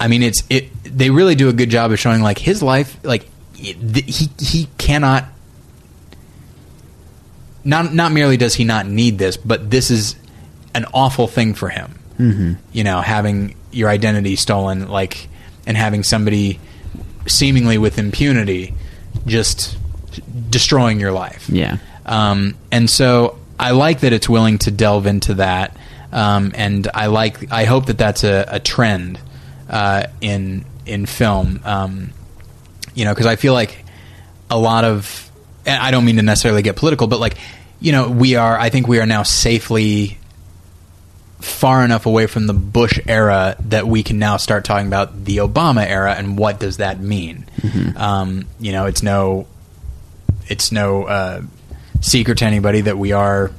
I 0.00 0.08
mean, 0.08 0.22
it's 0.22 0.42
it. 0.50 0.68
They 0.84 1.10
really 1.10 1.34
do 1.36 1.48
a 1.48 1.52
good 1.52 1.70
job 1.70 1.92
of 1.92 1.98
showing 2.00 2.22
like 2.22 2.38
his 2.38 2.62
life, 2.62 2.98
like 3.04 3.28
it, 3.56 3.76
he 4.06 4.30
he 4.40 4.68
cannot 4.78 5.26
not 7.64 7.94
not 7.94 8.12
merely 8.12 8.36
does 8.36 8.54
he 8.54 8.64
not 8.64 8.86
need 8.86 9.18
this, 9.18 9.36
but 9.36 9.70
this 9.70 9.90
is 9.90 10.16
an 10.74 10.86
awful 10.92 11.26
thing 11.26 11.54
for 11.54 11.68
him. 11.68 11.98
Mm-hmm. 12.18 12.52
You 12.72 12.84
know, 12.84 13.00
having 13.00 13.56
your 13.72 13.88
identity 13.88 14.36
stolen, 14.36 14.88
like, 14.88 15.28
and 15.66 15.76
having 15.76 16.02
somebody 16.02 16.60
seemingly 17.26 17.78
with 17.78 17.98
impunity 17.98 18.74
just 19.26 19.78
destroying 20.50 21.00
your 21.00 21.12
life. 21.12 21.48
Yeah. 21.48 21.78
Um, 22.06 22.56
and 22.70 22.88
so 22.88 23.38
I 23.58 23.70
like 23.70 24.00
that 24.00 24.12
it's 24.12 24.28
willing 24.28 24.58
to 24.58 24.70
delve 24.70 25.06
into 25.06 25.34
that. 25.34 25.76
Um, 26.12 26.52
and 26.54 26.88
I 26.94 27.06
like, 27.06 27.50
I 27.50 27.64
hope 27.64 27.86
that 27.86 27.98
that's 27.98 28.24
a, 28.24 28.44
a 28.48 28.60
trend 28.60 29.18
uh, 29.68 30.06
in 30.20 30.64
in 30.86 31.06
film. 31.06 31.60
Um, 31.64 32.12
you 32.94 33.04
know, 33.04 33.12
because 33.12 33.26
I 33.26 33.36
feel 33.36 33.54
like 33.54 33.84
a 34.50 34.58
lot 34.58 34.84
of, 34.84 35.30
and 35.66 35.82
I 35.82 35.90
don't 35.90 36.04
mean 36.04 36.16
to 36.16 36.22
necessarily 36.22 36.62
get 36.62 36.76
political, 36.76 37.06
but 37.06 37.18
like, 37.18 37.36
you 37.80 37.90
know, 37.90 38.08
we 38.08 38.36
are. 38.36 38.56
I 38.56 38.68
think 38.70 38.86
we 38.86 39.00
are 39.00 39.06
now 39.06 39.24
safely 39.24 40.18
far 41.44 41.84
enough 41.84 42.06
away 42.06 42.26
from 42.26 42.46
the 42.46 42.52
Bush 42.54 42.98
era 43.06 43.56
that 43.68 43.86
we 43.86 44.02
can 44.02 44.18
now 44.18 44.36
start 44.36 44.64
talking 44.64 44.86
about 44.86 45.24
the 45.24 45.38
Obama 45.38 45.86
era 45.86 46.14
and 46.14 46.38
what 46.38 46.58
does 46.58 46.78
that 46.78 47.00
mean. 47.00 47.46
Um, 47.96 48.46
you 48.60 48.72
know, 48.72 48.86
it's 48.86 49.02
no, 49.02 49.46
it's 50.48 50.72
no 50.72 51.04
uh, 51.04 51.42
secret 52.00 52.38
to 52.38 52.44
anybody 52.44 52.82
that 52.82 52.98
we 52.98 53.12
are 53.12 53.50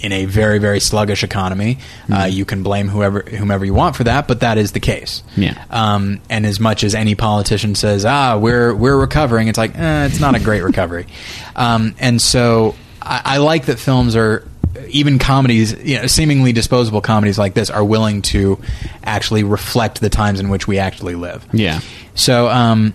in 0.00 0.12
a 0.12 0.26
very 0.26 0.58
very 0.58 0.78
sluggish 0.78 1.24
economy. 1.24 1.78
Uh, 2.12 2.24
you 2.24 2.44
can 2.44 2.62
blame 2.62 2.86
whoever 2.88 3.22
whomever 3.22 3.64
you 3.64 3.74
want 3.74 3.96
for 3.96 4.04
that, 4.04 4.28
but 4.28 4.40
that 4.40 4.56
is 4.56 4.70
the 4.72 4.80
case. 4.80 5.22
Yeah. 5.36 5.60
Um, 5.70 6.20
and 6.30 6.46
as 6.46 6.60
much 6.60 6.84
as 6.84 6.94
any 6.94 7.14
politician 7.16 7.74
says, 7.74 8.04
"Ah, 8.04 8.38
we're 8.38 8.72
we're 8.74 8.96
recovering," 8.96 9.48
it's 9.48 9.58
like 9.58 9.76
eh, 9.76 10.06
it's 10.06 10.20
not 10.20 10.34
a 10.34 10.40
great 10.40 10.62
recovery. 10.62 11.06
Um, 11.56 11.96
and 11.98 12.22
so 12.22 12.76
I, 13.02 13.20
I 13.24 13.36
like 13.38 13.66
that 13.66 13.80
films 13.80 14.14
are 14.14 14.46
even 14.88 15.18
comedies, 15.18 15.72
you 15.82 15.98
know, 15.98 16.06
seemingly 16.06 16.52
disposable 16.52 17.00
comedies 17.00 17.38
like 17.38 17.54
this 17.54 17.70
are 17.70 17.84
willing 17.84 18.22
to 18.22 18.60
actually 19.02 19.44
reflect 19.44 20.00
the 20.00 20.10
times 20.10 20.40
in 20.40 20.48
which 20.48 20.66
we 20.66 20.78
actually 20.78 21.14
live. 21.14 21.46
Yeah. 21.52 21.80
So, 22.14 22.48
um, 22.48 22.94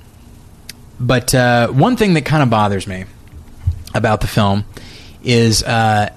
but 0.99 1.34
uh, 1.34 1.67
one 1.69 1.97
thing 1.97 2.13
that 2.13 2.25
kind 2.25 2.43
of 2.43 2.49
bothers 2.49 2.88
me 2.88 3.05
about 3.93 4.21
the 4.21 4.27
film 4.27 4.65
is 5.23 5.63
uh, 5.63 6.13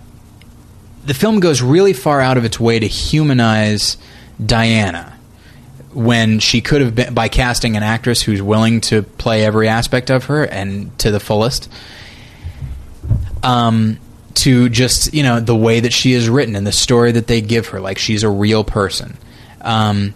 the 1.04 1.14
film 1.14 1.40
goes 1.40 1.62
really 1.62 1.92
far 1.92 2.20
out 2.20 2.36
of 2.36 2.44
its 2.44 2.58
way 2.58 2.78
to 2.78 2.86
humanize 2.86 3.96
Diana 4.44 5.16
when 5.92 6.40
she 6.40 6.60
could 6.60 6.82
have 6.82 6.94
been 6.94 7.14
by 7.14 7.28
casting 7.28 7.76
an 7.76 7.82
actress 7.82 8.20
who's 8.20 8.42
willing 8.42 8.82
to 8.82 9.02
play 9.02 9.44
every 9.44 9.66
aspect 9.68 10.10
of 10.10 10.24
her 10.24 10.44
and 10.44 10.96
to 10.98 11.10
the 11.10 11.20
fullest. 11.20 11.70
Um, 13.42 13.98
to 14.36 14.68
just 14.68 15.12
you 15.14 15.22
know 15.22 15.40
the 15.40 15.56
way 15.56 15.80
that 15.80 15.92
she 15.92 16.12
is 16.12 16.28
written 16.28 16.56
and 16.56 16.66
the 16.66 16.72
story 16.72 17.12
that 17.12 17.26
they 17.26 17.40
give 17.40 17.68
her, 17.68 17.80
like 17.80 17.98
she's 17.98 18.22
a 18.22 18.30
real 18.30 18.64
person. 18.64 19.16
Um, 19.60 20.14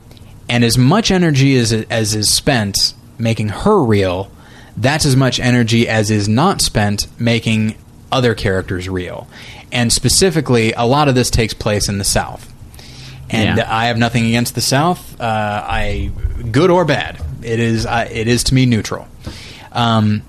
and 0.49 0.65
as 0.65 0.77
much 0.79 1.11
energy 1.11 1.57
as 1.57 1.73
as 1.73 2.15
is 2.15 2.33
spent 2.33 2.95
making 3.19 3.49
her 3.49 3.83
real, 3.83 4.31
that's 4.77 5.05
as 5.07 5.17
much 5.17 5.41
energy 5.41 5.89
as 5.89 6.11
is 6.11 6.29
not 6.29 6.61
spent 6.61 7.07
making 7.21 7.77
other 8.13 8.35
characters 8.35 8.89
real. 8.89 9.29
And 9.73 9.93
specifically, 9.93 10.73
a 10.73 10.85
lot 10.85 11.09
of 11.09 11.15
this 11.15 11.31
takes 11.31 11.55
place 11.55 11.89
in 11.89 11.99
the 11.99 12.05
South. 12.05 12.53
And 13.29 13.59
Yeah. 13.59 13.67
I 13.69 13.87
have 13.87 13.99
nothing 13.99 14.27
against 14.27 14.57
the 14.57 14.61
South. 14.61 15.21
Uh, 15.21 15.25
I 15.65 16.11
good 16.51 16.71
or 16.71 16.85
bad, 16.85 17.21
it 17.43 17.61
is 17.61 17.87
uh, 17.87 18.09
it 18.11 18.27
is 18.27 18.45
to 18.45 18.55
me 18.55 18.67
neutral. 18.67 19.07
Um, 19.73 20.23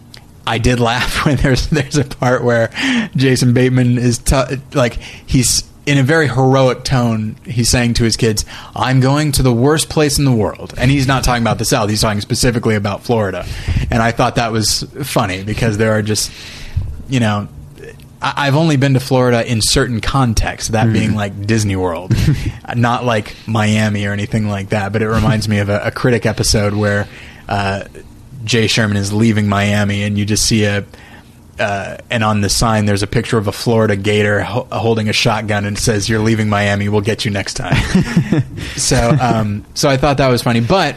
I 0.45 0.57
did 0.57 0.79
laugh 0.79 1.25
when 1.25 1.37
there's 1.37 1.67
there's 1.67 1.97
a 1.97 2.03
part 2.05 2.43
where 2.43 2.69
Jason 3.15 3.53
Bateman 3.53 3.97
is 3.97 4.17
t- 4.19 4.35
like 4.73 4.95
he's 4.95 5.63
in 5.85 5.97
a 5.97 6.03
very 6.03 6.27
heroic 6.27 6.83
tone. 6.83 7.35
He's 7.45 7.69
saying 7.69 7.95
to 7.95 8.03
his 8.03 8.15
kids, 8.15 8.45
"I'm 8.75 8.99
going 8.99 9.31
to 9.33 9.43
the 9.43 9.53
worst 9.53 9.89
place 9.89 10.17
in 10.19 10.25
the 10.25 10.31
world," 10.31 10.73
and 10.77 10.91
he's 10.91 11.07
not 11.07 11.23
talking 11.23 11.43
about 11.43 11.57
the 11.57 11.65
South. 11.65 11.89
He's 11.89 12.01
talking 12.01 12.21
specifically 12.21 12.75
about 12.75 13.03
Florida. 13.03 13.45
And 13.89 14.01
I 14.01 14.11
thought 14.11 14.35
that 14.35 14.51
was 14.51 14.83
funny 15.03 15.43
because 15.43 15.77
there 15.77 15.91
are 15.93 16.01
just 16.01 16.31
you 17.09 17.19
know. 17.19 17.47
I- 18.23 18.33
I've 18.47 18.55
only 18.55 18.75
been 18.77 18.93
to 18.93 18.99
Florida 18.99 19.43
in 19.51 19.61
certain 19.63 19.99
contexts, 19.99 20.69
that 20.69 20.93
being 20.93 21.15
like 21.15 21.47
Disney 21.47 21.75
World, 21.75 22.13
not 22.75 23.03
like 23.03 23.35
Miami 23.47 24.05
or 24.05 24.11
anything 24.13 24.47
like 24.47 24.69
that. 24.69 24.93
But 24.93 25.01
it 25.01 25.09
reminds 25.09 25.47
me 25.47 25.57
of 25.57 25.69
a, 25.69 25.79
a 25.85 25.91
critic 25.91 26.27
episode 26.27 26.75
where 26.75 27.07
uh, 27.49 27.85
Jay 28.43 28.67
Sherman 28.67 28.97
is 28.97 29.13
leaving 29.13 29.47
Miami, 29.47 30.03
and 30.03 30.17
you 30.17 30.25
just 30.25 30.45
see 30.45 30.65
a, 30.65 30.85
uh, 31.59 31.97
and 32.09 32.23
on 32.23 32.41
the 32.41 32.49
sign 32.49 32.85
there's 32.85 33.03
a 33.03 33.07
picture 33.07 33.37
of 33.37 33.47
a 33.47 33.51
Florida 33.51 33.95
Gator 33.95 34.41
ho- 34.41 34.67
holding 34.71 35.09
a 35.09 35.13
shotgun, 35.13 35.65
and 35.65 35.77
says, 35.77 36.09
"You're 36.09 36.19
leaving 36.21 36.49
Miami. 36.49 36.89
We'll 36.89 37.01
get 37.01 37.25
you 37.25 37.31
next 37.31 37.55
time." 37.55 37.75
so, 38.75 39.17
um, 39.19 39.65
so 39.73 39.89
I 39.89 39.97
thought 39.97 40.17
that 40.17 40.29
was 40.29 40.41
funny, 40.41 40.59
but 40.61 40.95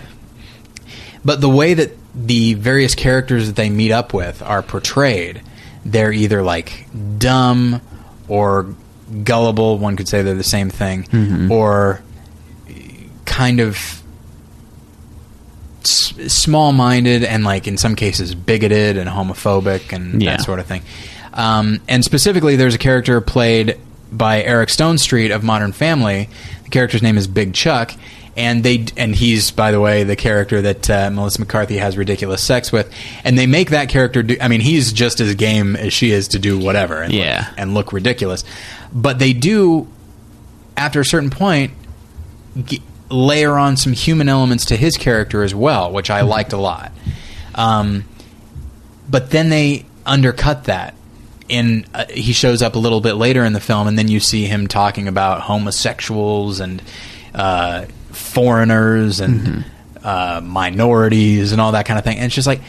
but 1.24 1.40
the 1.40 1.48
way 1.48 1.74
that 1.74 1.92
the 2.14 2.54
various 2.54 2.94
characters 2.94 3.46
that 3.48 3.56
they 3.56 3.70
meet 3.70 3.90
up 3.90 4.14
with 4.14 4.40
are 4.42 4.62
portrayed, 4.62 5.42
they're 5.84 6.12
either 6.12 6.42
like 6.42 6.86
dumb 7.18 7.80
or 8.28 8.74
gullible. 9.24 9.78
One 9.78 9.96
could 9.96 10.08
say 10.08 10.22
they're 10.22 10.34
the 10.34 10.44
same 10.44 10.70
thing, 10.70 11.50
or 11.50 12.02
kind 13.24 13.60
of 13.60 14.02
s- 15.86 16.32
small-minded 16.32 17.24
and 17.24 17.44
like 17.44 17.66
in 17.66 17.76
some 17.76 17.96
cases 17.96 18.34
bigoted 18.34 18.96
and 18.96 19.08
homophobic 19.08 19.92
and 19.92 20.22
Yeah. 20.22 20.36
that 20.36 20.44
sort 20.44 20.58
of 20.58 20.66
thing. 20.66 20.82
Um, 21.32 21.80
and 21.88 22.04
specifically, 22.04 22.56
there's 22.56 22.74
a 22.74 22.78
character 22.78 23.20
played 23.20 23.78
by 24.12 24.42
Eric 24.42 24.68
Stonestreet 24.68 25.34
of 25.34 25.42
Modern 25.42 25.72
Family. 25.72 26.28
The 26.62 26.70
character's 26.70 27.02
name 27.02 27.16
is 27.18 27.26
Big 27.26 27.54
Chuck, 27.54 27.92
and 28.36 28.62
they 28.62 28.86
and 28.96 29.14
he's 29.14 29.50
by 29.50 29.72
the 29.72 29.80
way 29.80 30.04
the 30.04 30.14
character 30.16 30.62
that 30.62 30.88
uh, 30.88 31.10
Melissa 31.10 31.40
McCarthy 31.40 31.78
has 31.78 31.96
ridiculous 31.96 32.40
sex 32.40 32.70
with. 32.70 32.88
And 33.24 33.36
they 33.36 33.46
make 33.46 33.70
that 33.70 33.88
character 33.88 34.22
do. 34.22 34.36
I 34.40 34.46
mean, 34.48 34.60
he's 34.60 34.92
just 34.92 35.20
as 35.20 35.34
game 35.34 35.74
as 35.76 35.92
she 35.92 36.12
is 36.12 36.28
to 36.28 36.38
do 36.38 36.58
whatever. 36.58 37.02
And 37.02 37.12
Yeah. 37.12 37.46
look, 37.48 37.54
and 37.58 37.74
look 37.74 37.92
ridiculous. 37.92 38.44
But 38.92 39.18
they 39.18 39.32
do 39.32 39.88
after 40.76 41.00
a 41.00 41.04
certain 41.04 41.30
point 41.30 41.72
g- 42.64 42.82
layer 43.10 43.56
on 43.58 43.76
some 43.76 43.92
human 43.92 44.28
elements 44.28 44.66
to 44.66 44.76
his 44.76 44.96
character 44.96 45.42
as 45.42 45.54
well, 45.54 45.92
which 45.92 46.10
I 46.10 46.22
liked 46.22 46.52
a 46.52 46.56
lot. 46.56 46.92
Um, 47.54 48.04
but 49.08 49.30
then 49.30 49.48
they 49.48 49.86
undercut 50.06 50.64
that. 50.64 50.94
In 51.46 51.84
uh, 51.92 52.06
he 52.08 52.32
shows 52.32 52.62
up 52.62 52.74
a 52.74 52.78
little 52.78 53.02
bit 53.02 53.14
later 53.14 53.44
in 53.44 53.52
the 53.52 53.60
film, 53.60 53.86
and 53.86 53.98
then 53.98 54.08
you 54.08 54.18
see 54.18 54.46
him 54.46 54.66
talking 54.66 55.08
about 55.08 55.42
homosexuals 55.42 56.58
and 56.58 56.82
uh, 57.34 57.84
foreigners 58.10 59.20
and 59.20 59.66
uh, 60.02 60.40
minorities 60.42 61.52
and 61.52 61.60
all 61.60 61.72
that 61.72 61.84
kind 61.84 61.98
of 61.98 62.04
thing. 62.04 62.16
And 62.16 62.26
it's 62.26 62.34
just 62.34 62.46
like 62.46 62.62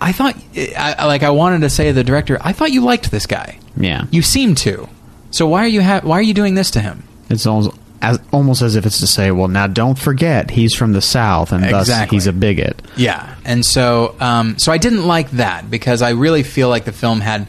I 0.00 0.12
thought, 0.12 0.36
I, 0.56 1.06
like 1.06 1.22
I 1.22 1.30
wanted 1.30 1.62
to 1.62 1.70
say 1.70 1.88
to 1.88 1.92
the 1.92 2.04
director, 2.04 2.38
I 2.40 2.52
thought 2.52 2.70
you 2.70 2.82
liked 2.82 3.10
this 3.10 3.26
guy. 3.26 3.58
Yeah. 3.76 4.06
You 4.10 4.22
seem 4.22 4.54
to. 4.56 4.88
So 5.30 5.46
why 5.46 5.64
are 5.64 5.68
you 5.68 5.82
ha- 5.82 6.00
why 6.02 6.18
are 6.18 6.22
you 6.22 6.34
doing 6.34 6.54
this 6.54 6.70
to 6.72 6.80
him? 6.80 7.02
It's 7.28 7.46
almost 7.46 7.76
as, 8.00 8.18
almost 8.32 8.62
as 8.62 8.76
if 8.76 8.86
it's 8.86 9.00
to 9.00 9.06
say, 9.06 9.30
well, 9.30 9.48
now 9.48 9.66
don't 9.66 9.98
forget 9.98 10.50
he's 10.50 10.74
from 10.74 10.92
the 10.92 11.02
South, 11.02 11.52
and 11.52 11.64
thus 11.64 11.88
Exactly. 11.88 12.16
he's 12.16 12.26
a 12.26 12.32
bigot. 12.32 12.80
Yeah, 12.96 13.34
and 13.44 13.64
so 13.64 14.14
um, 14.20 14.58
so 14.58 14.70
I 14.72 14.78
didn't 14.78 15.06
like 15.06 15.30
that 15.32 15.70
because 15.70 16.02
I 16.02 16.10
really 16.10 16.42
feel 16.42 16.68
like 16.68 16.84
the 16.84 16.92
film 16.92 17.20
had 17.20 17.48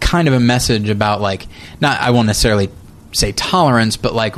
kind 0.00 0.28
of 0.28 0.34
a 0.34 0.40
message 0.40 0.88
about 0.90 1.20
like 1.20 1.46
not 1.80 2.00
I 2.00 2.10
won't 2.10 2.26
necessarily 2.26 2.68
say 3.12 3.32
tolerance, 3.32 3.96
but 3.96 4.14
like 4.14 4.34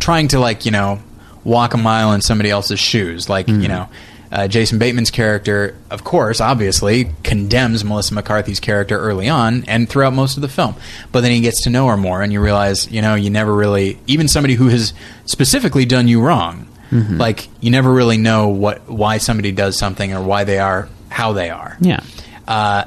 trying 0.00 0.28
to 0.28 0.40
like 0.40 0.64
you 0.64 0.70
know 0.72 1.00
walk 1.44 1.74
a 1.74 1.78
mile 1.78 2.12
in 2.12 2.20
somebody 2.20 2.50
else's 2.50 2.80
shoes. 2.80 3.28
Like 3.28 3.48
you 3.48 3.68
know, 3.68 3.88
uh, 4.30 4.48
Jason 4.48 4.78
Bateman's 4.78 5.10
character, 5.10 5.76
of 5.90 6.04
course, 6.04 6.40
obviously 6.40 7.10
condemns 7.22 7.84
Melissa 7.84 8.14
McCarthy's 8.14 8.60
character 8.60 8.98
early 8.98 9.28
on 9.28 9.64
and 9.66 9.88
throughout 9.88 10.12
most 10.12 10.36
of 10.36 10.42
the 10.42 10.48
film. 10.48 10.74
But 11.12 11.22
then 11.22 11.30
he 11.30 11.40
gets 11.40 11.62
to 11.64 11.70
know 11.70 11.86
her 11.88 11.96
more, 11.96 12.22
and 12.22 12.32
you 12.32 12.40
realize 12.40 12.90
you 12.90 13.02
know 13.02 13.14
you 13.14 13.30
never 13.30 13.54
really 13.54 13.98
even 14.06 14.28
somebody 14.28 14.54
who 14.54 14.68
has 14.68 14.92
specifically 15.24 15.84
done 15.84 16.08
you 16.08 16.20
wrong. 16.20 16.66
Like 17.18 17.48
you 17.60 17.70
never 17.70 17.92
really 17.92 18.16
know 18.16 18.48
what 18.48 18.88
why 18.88 19.18
somebody 19.18 19.52
does 19.52 19.78
something 19.78 20.14
or 20.14 20.22
why 20.22 20.44
they 20.44 20.58
are 20.58 20.88
how 21.10 21.32
they 21.32 21.50
are. 21.50 21.76
Yeah. 21.80 22.00
Uh, 22.46 22.84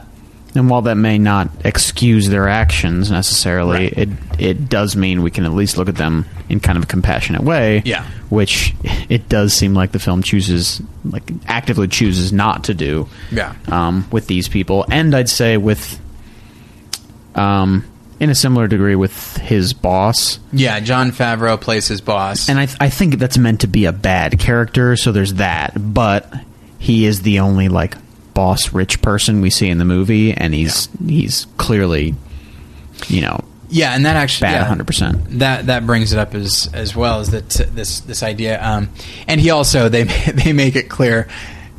And 0.53 0.69
while 0.69 0.81
that 0.81 0.95
may 0.95 1.17
not 1.17 1.49
excuse 1.63 2.27
their 2.27 2.49
actions 2.49 3.09
necessarily, 3.09 3.83
Right. 3.85 3.93
it 3.97 4.09
it 4.37 4.69
does 4.69 4.95
mean 4.97 5.21
we 5.21 5.31
can 5.31 5.45
at 5.45 5.53
least 5.53 5.77
look 5.77 5.87
at 5.87 5.95
them 5.95 6.25
in 6.49 6.59
kind 6.59 6.77
of 6.77 6.83
a 6.83 6.87
compassionate 6.87 7.41
way. 7.43 7.81
Yeah. 7.85 8.05
Which 8.29 8.73
it 9.09 9.29
does 9.29 9.53
seem 9.53 9.73
like 9.73 9.93
the 9.93 9.99
film 9.99 10.23
chooses, 10.23 10.81
like 11.05 11.31
actively 11.47 11.87
chooses 11.87 12.33
not 12.33 12.65
to 12.65 12.73
do. 12.73 13.07
Yeah. 13.31 13.53
Um, 13.69 14.05
with 14.11 14.27
these 14.27 14.49
people, 14.49 14.85
and 14.91 15.15
I'd 15.15 15.29
say 15.29 15.55
with, 15.55 15.99
um, 17.35 17.85
in 18.19 18.29
a 18.29 18.35
similar 18.35 18.67
degree 18.67 18.95
with 18.95 19.37
his 19.37 19.73
boss. 19.73 20.39
yeah, 20.53 20.79
Jon 20.79 21.11
Favreau 21.11 21.59
plays 21.59 21.87
his 21.87 22.01
boss. 22.01 22.49
And 22.49 22.59
I, 22.59 22.65
th- 22.67 22.77
I 22.79 22.89
think 22.89 23.15
that's 23.19 23.37
meant 23.37 23.61
to 23.61 23.67
be 23.67 23.85
a 23.85 23.91
bad 23.91 24.37
character, 24.37 24.95
so 24.95 25.11
there's 25.11 25.35
that. 25.35 25.73
But 25.93 26.31
he 26.77 27.05
is 27.05 27.21
the 27.23 27.39
only 27.39 27.67
like 27.69 27.95
boss 28.33 28.73
rich 28.73 29.01
person 29.01 29.41
we 29.41 29.49
see 29.49 29.67
in 29.69 29.77
the 29.77 29.85
movie, 29.85 30.33
and 30.33 30.53
he's 30.53 30.89
he's 31.05 31.45
clearly, 31.57 32.15
you 33.07 33.21
know, 33.21 33.43
Yeah, 33.69 33.93
and 33.93 34.05
that 34.05 34.15
actually 34.15 34.45
bad 34.45 34.53
yeah, 34.53 34.61
100. 34.61 34.87
percent 34.87 35.39
that 35.39 35.65
that 35.67 35.85
brings 35.85 36.13
it 36.13 36.19
up 36.19 36.33
as 36.35 36.69
as 36.73 36.95
well 36.95 37.19
as 37.19 37.31
that 37.31 37.49
this 37.73 38.01
this 38.01 38.23
idea. 38.23 38.61
Um, 38.63 38.89
and 39.27 39.39
he 39.41 39.49
also 39.49 39.89
they 39.95 40.03
they 40.03 40.53
make 40.53 40.75
it 40.75 40.89
clear 40.89 41.27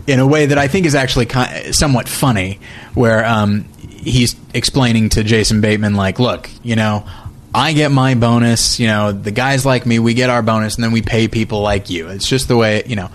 in 0.06 0.18
a 0.18 0.26
way 0.26 0.46
that 0.46 0.58
I 0.58 0.68
think 0.68 0.86
is 0.86 0.94
actually 0.94 1.28
somewhat 1.72 2.08
funny, 2.08 2.58
where 2.94 3.24
um, 3.24 3.64
he's 3.78 4.34
explaining 4.52 5.10
to 5.10 5.22
Jason 5.24 5.60
Bateman 5.60 5.94
like, 5.94 6.18
look, 6.18 6.50
you 6.62 6.76
know. 6.76 7.06
I 7.54 7.74
get 7.74 7.90
my 7.92 8.14
bonus, 8.14 8.80
you 8.80 8.86
know, 8.86 9.12
the 9.12 9.30
guys 9.30 9.66
like 9.66 9.84
me, 9.84 9.98
we 9.98 10.14
get 10.14 10.30
our 10.30 10.40
bonus, 10.40 10.76
and 10.76 10.84
then 10.84 10.90
we 10.90 11.02
pay 11.02 11.28
people 11.28 11.60
like 11.60 11.90
you. 11.90 12.08
It's 12.08 12.26
just 12.26 12.48
the 12.48 12.56
way, 12.56 12.82
you 12.86 12.96
know, 12.96 13.10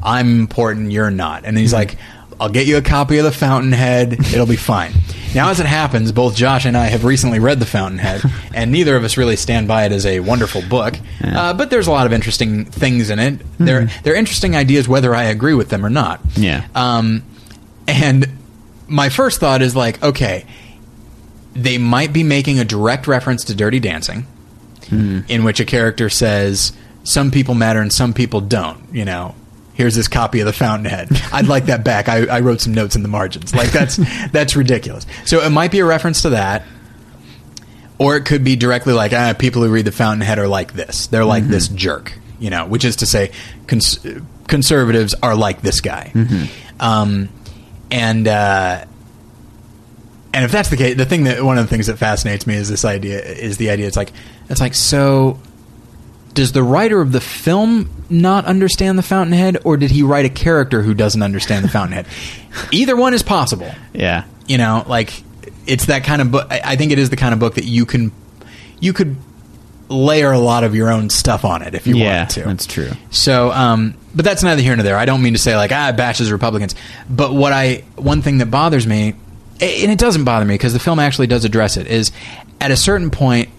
I'm 0.00 0.38
important, 0.38 0.92
you're 0.92 1.10
not. 1.10 1.44
And 1.44 1.58
he's 1.58 1.72
like, 1.72 1.96
I'll 2.42 2.48
get 2.48 2.66
you 2.66 2.76
a 2.76 2.82
copy 2.82 3.18
of 3.18 3.24
The 3.24 3.30
Fountainhead, 3.30 4.14
it'll 4.14 4.46
be 4.46 4.56
fine. 4.56 4.90
Now, 5.32 5.50
as 5.50 5.60
it 5.60 5.66
happens, 5.66 6.10
both 6.10 6.34
Josh 6.34 6.64
and 6.66 6.76
I 6.76 6.86
have 6.86 7.04
recently 7.04 7.38
read 7.38 7.60
The 7.60 7.66
Fountainhead, 7.66 8.20
and 8.54 8.72
neither 8.72 8.96
of 8.96 9.04
us 9.04 9.16
really 9.16 9.36
stand 9.36 9.68
by 9.68 9.84
it 9.84 9.92
as 9.92 10.04
a 10.04 10.18
wonderful 10.18 10.60
book. 10.68 10.96
Uh, 11.22 11.54
but 11.54 11.70
there's 11.70 11.86
a 11.86 11.92
lot 11.92 12.04
of 12.04 12.12
interesting 12.12 12.64
things 12.64 13.10
in 13.10 13.20
it. 13.20 13.40
They're, 13.58 13.86
they're 14.02 14.16
interesting 14.16 14.56
ideas, 14.56 14.88
whether 14.88 15.14
I 15.14 15.24
agree 15.24 15.54
with 15.54 15.68
them 15.68 15.86
or 15.86 15.88
not. 15.88 16.20
Yeah. 16.34 16.66
Um, 16.74 17.22
and 17.86 18.26
my 18.88 19.08
first 19.08 19.38
thought 19.38 19.62
is 19.62 19.76
like, 19.76 20.02
okay, 20.02 20.44
they 21.54 21.78
might 21.78 22.12
be 22.12 22.24
making 22.24 22.58
a 22.58 22.64
direct 22.64 23.06
reference 23.06 23.44
to 23.44 23.54
Dirty 23.54 23.78
Dancing, 23.78 24.26
in 25.28 25.44
which 25.44 25.60
a 25.60 25.64
character 25.64 26.10
says, 26.10 26.72
"Some 27.04 27.30
people 27.30 27.54
matter 27.54 27.80
and 27.80 27.92
some 27.92 28.12
people 28.12 28.40
don't." 28.40 28.82
You 28.92 29.04
know, 29.04 29.34
here's 29.82 29.96
this 29.96 30.06
copy 30.06 30.38
of 30.38 30.46
the 30.46 30.52
Fountainhead. 30.52 31.08
I'd 31.32 31.48
like 31.48 31.66
that 31.66 31.82
back. 31.84 32.08
I, 32.08 32.26
I 32.26 32.38
wrote 32.40 32.60
some 32.60 32.72
notes 32.72 32.94
in 32.94 33.02
the 33.02 33.08
margins. 33.08 33.52
Like 33.52 33.72
that's 33.72 33.96
that's 34.30 34.54
ridiculous. 34.54 35.06
So 35.24 35.42
it 35.42 35.50
might 35.50 35.72
be 35.72 35.80
a 35.80 35.84
reference 35.84 36.22
to 36.22 36.30
that. 36.30 36.62
Or 37.98 38.16
it 38.16 38.24
could 38.24 38.44
be 38.44 38.54
directly 38.56 38.92
like, 38.92 39.12
ah, 39.12 39.34
people 39.36 39.62
who 39.62 39.70
read 39.72 39.84
the 39.84 39.92
Fountainhead 39.92 40.38
are 40.38 40.46
like 40.48 40.72
this. 40.72 41.08
They're 41.08 41.24
like 41.24 41.44
this 41.44 41.66
jerk, 41.68 42.12
you 42.38 42.50
know, 42.50 42.66
which 42.66 42.84
is 42.84 42.96
to 42.96 43.06
say, 43.06 43.32
cons- 43.66 43.98
conservatives 44.48 45.14
are 45.22 45.34
like 45.34 45.62
this 45.62 45.80
guy. 45.80 46.12
Um, 46.80 47.28
and 47.90 48.26
uh, 48.28 48.84
and 50.32 50.44
if 50.44 50.52
that's 50.52 50.70
the 50.70 50.76
case, 50.76 50.96
the 50.96 51.04
thing 51.06 51.24
that 51.24 51.42
one 51.44 51.58
of 51.58 51.64
the 51.64 51.70
things 51.70 51.88
that 51.88 51.98
fascinates 51.98 52.46
me 52.46 52.54
is 52.54 52.68
this 52.68 52.84
idea 52.84 53.20
is 53.20 53.56
the 53.56 53.70
idea. 53.70 53.86
It's 53.88 53.96
like 53.96 54.12
it's 54.48 54.60
like 54.60 54.74
so. 54.74 55.40
Does 56.34 56.52
the 56.52 56.62
writer 56.62 57.00
of 57.00 57.12
the 57.12 57.20
film 57.20 57.90
not 58.08 58.44
understand 58.46 58.98
the 58.98 59.02
Fountainhead, 59.02 59.58
or 59.64 59.76
did 59.76 59.90
he 59.90 60.02
write 60.02 60.24
a 60.24 60.28
character 60.30 60.82
who 60.82 60.94
doesn't 60.94 61.22
understand 61.22 61.64
the 61.64 61.68
Fountainhead? 61.68 62.06
Either 62.72 62.96
one 62.96 63.14
is 63.14 63.22
possible 63.22 63.70
Yeah. 63.92 64.24
you 64.46 64.58
know 64.58 64.84
like 64.86 65.22
it's 65.66 65.86
that 65.86 66.04
kind 66.04 66.20
of 66.22 66.30
book 66.30 66.46
I 66.50 66.76
think 66.76 66.92
it 66.92 66.98
is 66.98 67.10
the 67.10 67.16
kind 67.16 67.32
of 67.32 67.40
book 67.40 67.54
that 67.54 67.64
you 67.64 67.86
can 67.86 68.12
you 68.80 68.92
could 68.92 69.16
layer 69.88 70.32
a 70.32 70.38
lot 70.38 70.64
of 70.64 70.74
your 70.74 70.90
own 70.90 71.10
stuff 71.10 71.44
on 71.44 71.60
it 71.62 71.74
if 71.74 71.86
you 71.86 71.96
yeah, 71.96 72.20
wanted 72.20 72.30
to 72.34 72.40
that's 72.48 72.66
true. 72.66 72.90
so 73.10 73.50
um 73.52 73.94
but 74.14 74.24
that's 74.24 74.42
neither 74.42 74.62
here 74.62 74.74
nor 74.74 74.82
there 74.82 74.96
i 74.96 75.04
don't 75.04 75.22
mean 75.22 75.34
to 75.34 75.38
say 75.38 75.54
like 75.54 75.70
ah 75.70 75.92
bashes 75.92 76.32
republicans 76.32 76.74
but 77.10 77.34
what 77.34 77.52
i 77.52 77.84
one 77.96 78.22
thing 78.22 78.38
that 78.38 78.46
bothers 78.46 78.86
me 78.86 79.10
and 79.60 79.92
it 79.92 79.98
doesn't 79.98 80.24
bother 80.24 80.46
me 80.46 80.54
because 80.54 80.72
the 80.72 80.78
film 80.78 80.98
actually 80.98 81.26
does 81.26 81.44
address 81.44 81.76
it 81.76 81.86
is 81.86 82.10
at 82.60 82.70
a 82.70 82.76
certain 82.76 83.10
point 83.10 83.50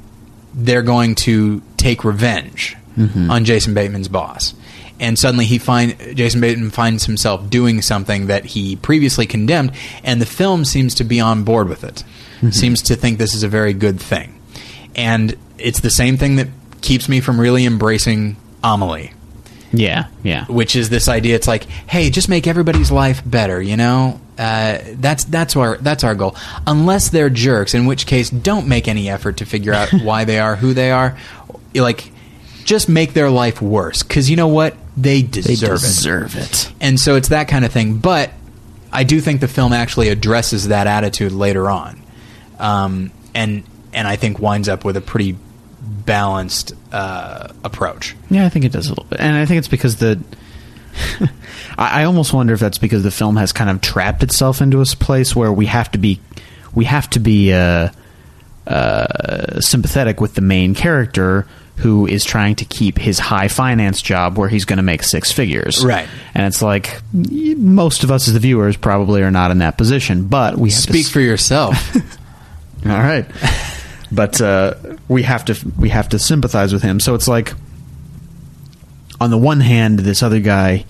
they're 0.53 0.81
going 0.81 1.15
to 1.15 1.61
take 1.77 2.03
revenge 2.03 2.75
mm-hmm. 2.97 3.29
on 3.29 3.45
Jason 3.45 3.73
Bateman's 3.73 4.07
boss. 4.07 4.53
And 4.99 5.17
suddenly 5.17 5.45
he 5.45 5.57
find 5.57 5.97
Jason 6.15 6.39
Bateman 6.39 6.69
finds 6.69 7.05
himself 7.05 7.49
doing 7.49 7.81
something 7.81 8.27
that 8.27 8.45
he 8.45 8.75
previously 8.75 9.25
condemned, 9.25 9.71
and 10.03 10.21
the 10.21 10.25
film 10.25 10.65
seems 10.65 10.95
to 10.95 11.03
be 11.03 11.19
on 11.19 11.43
board 11.43 11.67
with 11.67 11.83
it. 11.83 12.03
Mm-hmm. 12.37 12.49
Seems 12.51 12.81
to 12.83 12.95
think 12.95 13.17
this 13.17 13.33
is 13.33 13.43
a 13.43 13.47
very 13.47 13.73
good 13.73 13.99
thing, 13.99 14.39
and 14.95 15.35
it's 15.57 15.79
the 15.79 15.89
same 15.89 16.17
thing 16.17 16.35
that 16.35 16.47
keeps 16.81 17.09
me 17.09 17.21
from 17.21 17.39
really 17.39 17.65
embracing 17.65 18.37
Amelie 18.63 19.13
Yeah, 19.74 20.07
yeah. 20.21 20.45
which 20.45 20.76
is 20.76 20.89
this 20.89 21.07
idea. 21.09 21.36
It's 21.36 21.47
like, 21.47 21.63
hey, 21.65 22.09
just 22.11 22.30
make 22.30 22.45
everybody's 22.47 22.91
life 22.91 23.21
better. 23.26 23.59
You 23.61 23.76
know, 23.76 24.21
uh, 24.38 24.78
that's 24.93 25.24
that's 25.26 25.55
our 25.55 25.78
that's 25.78 26.03
our 26.03 26.13
goal. 26.15 26.36
Unless 26.67 27.09
they're 27.09 27.30
jerks, 27.32 27.74
in 27.74 27.86
which 27.88 28.05
case, 28.05 28.30
don't 28.30 28.67
make 28.67 28.88
any 28.88 29.09
effort 29.09 29.38
to 29.38 29.45
figure 29.45 29.74
out 29.74 29.89
why 30.03 30.26
they 30.26 30.39
are 30.39 30.55
who 30.55 30.74
they 30.74 30.91
are. 30.91 31.17
Like, 31.74 32.11
just 32.65 32.88
make 32.88 33.13
their 33.13 33.30
life 33.32 33.61
worse 33.61 34.03
because 34.03 34.30
you 34.30 34.36
know 34.36 34.47
what 34.47 34.76
they 34.95 35.24
They 35.24 35.55
deserve, 35.55 36.36
it. 36.36 36.43
it. 36.67 36.71
And 36.80 36.99
so 36.99 37.15
it's 37.15 37.30
that 37.30 37.47
kind 37.47 37.65
of 37.65 37.71
thing. 37.71 37.97
But 37.97 38.30
I 38.91 39.03
do 39.03 39.19
think 39.21 39.41
the 39.41 39.47
film 39.47 39.74
actually 39.74 40.09
addresses 40.09 40.67
that 40.67 40.86
attitude 40.86 41.32
later 41.32 41.67
on, 41.69 41.99
um, 42.59 43.11
and 43.34 43.63
and 43.91 44.07
I 44.07 44.17
think 44.17 44.38
winds 44.38 44.69
up 44.69 44.86
with 44.86 44.97
a 44.97 45.01
pretty 45.01 45.36
balanced 45.84 46.73
uh, 46.91 47.49
approach. 47.63 48.15
Yeah, 48.29 48.45
I 48.45 48.49
think 48.49 48.65
it 48.65 48.71
does 48.71 48.88
a 48.88 48.89
little 48.89 49.05
bit, 49.05 49.19
and 49.19 49.36
I 49.36 49.45
think 49.45 49.59
it's 49.59 49.67
because 49.67 49.97
the. 49.97 50.21
I, 51.77 52.01
I 52.01 52.03
almost 52.05 52.34
wonder 52.34 52.53
if 52.53 52.59
that's 52.59 52.77
because 52.77 53.03
the 53.03 53.11
film 53.11 53.38
has 53.38 53.51
kind 53.51 53.69
of 53.69 53.81
trapped 53.81 54.21
itself 54.23 54.61
into 54.61 54.81
a 54.81 54.86
place 54.86 55.36
where 55.36 55.51
we 55.51 55.65
have 55.65 55.91
to 55.91 55.97
be, 55.97 56.19
we 56.73 56.86
have 56.86 57.09
to 57.11 57.19
be 57.19 57.51
uh, 57.51 57.89
uh, 58.67 59.59
sympathetic 59.59 60.21
with 60.21 60.36
the 60.36 60.41
main 60.41 60.75
character 60.75 61.47
who 61.77 62.05
is 62.05 62.23
trying 62.23 62.55
to 62.55 62.65
keep 62.65 62.97
his 62.97 63.19
high 63.19 63.47
finance 63.47 64.01
job 64.01 64.38
where 64.38 64.47
he's 64.47 64.65
going 64.65 64.77
to 64.77 64.84
make 64.84 65.03
six 65.03 65.31
figures. 65.31 65.84
Right. 65.84 66.07
And 66.36 66.45
it's 66.45 66.61
like 66.61 67.01
most 67.11 68.03
of 68.03 68.11
us 68.11 68.27
as 68.27 68.34
the 68.36 68.39
viewers 68.39 68.77
probably 68.77 69.23
are 69.23 69.31
not 69.31 69.51
in 69.51 69.57
that 69.59 69.77
position, 69.77 70.27
but 70.27 70.55
we 70.55 70.69
have 70.69 70.84
to 70.84 70.93
Speak 70.93 71.07
for 71.07 71.19
yourself. 71.19 71.95
all 72.86 72.91
right, 72.91 73.25
but 74.14 74.39
uh, 74.41 74.76
we 75.07 75.24
have 75.24 75.45
to 75.45 75.72
we 75.78 75.89
have 75.89 76.09
to 76.09 76.20
sympathize 76.20 76.74
with 76.74 76.84
him. 76.84 76.99
So 76.99 77.16
it's 77.16 77.28
like, 77.28 77.53
on 79.20 79.30
the 79.30 79.38
one 79.38 79.59
hand, 79.59 79.99
this 79.99 80.22
other 80.22 80.39
guy, 80.39 80.86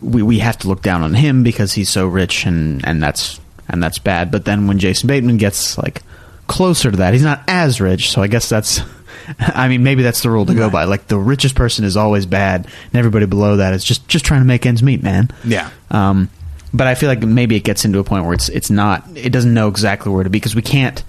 we 0.00 0.22
we 0.22 0.38
have 0.40 0.58
to 0.58 0.68
look 0.68 0.82
down 0.82 1.02
on 1.02 1.14
him 1.14 1.42
because 1.42 1.72
he's 1.72 1.88
so 1.88 2.06
rich, 2.06 2.44
and 2.44 2.86
and 2.86 3.02
that's 3.02 3.40
and 3.68 3.82
that's 3.82 3.98
bad. 3.98 4.30
But 4.30 4.44
then 4.44 4.66
when 4.66 4.78
Jason 4.78 5.06
Bateman 5.06 5.38
gets 5.38 5.78
like 5.78 6.02
closer 6.46 6.90
to 6.90 6.96
that, 6.98 7.14
he's 7.14 7.22
not 7.22 7.42
as 7.48 7.80
rich. 7.80 8.10
So 8.10 8.22
I 8.22 8.26
guess 8.26 8.48
that's. 8.48 8.80
I 9.38 9.68
mean, 9.68 9.84
maybe 9.84 10.02
that's 10.02 10.22
the 10.22 10.30
rule 10.30 10.46
to 10.46 10.54
go 10.54 10.68
by. 10.68 10.84
Like 10.84 11.06
the 11.06 11.18
richest 11.18 11.54
person 11.54 11.84
is 11.84 11.96
always 11.96 12.26
bad, 12.26 12.64
and 12.64 12.94
everybody 12.94 13.26
below 13.26 13.56
that 13.56 13.72
is 13.72 13.84
just 13.84 14.08
just 14.08 14.24
trying 14.24 14.40
to 14.40 14.46
make 14.46 14.66
ends 14.66 14.82
meet, 14.82 15.02
man. 15.02 15.30
Yeah. 15.44 15.70
Um, 15.90 16.28
but 16.74 16.86
I 16.86 16.94
feel 16.94 17.08
like 17.08 17.22
maybe 17.22 17.54
it 17.54 17.62
gets 17.64 17.84
into 17.84 17.98
a 17.98 18.04
point 18.04 18.24
where 18.24 18.34
it's 18.34 18.48
it's 18.48 18.70
not 18.70 19.04
it 19.14 19.30
doesn't 19.30 19.52
know 19.54 19.68
exactly 19.68 20.10
where 20.10 20.24
to 20.24 20.30
be 20.30 20.38
because 20.38 20.56
we 20.56 20.62
can't. 20.62 21.02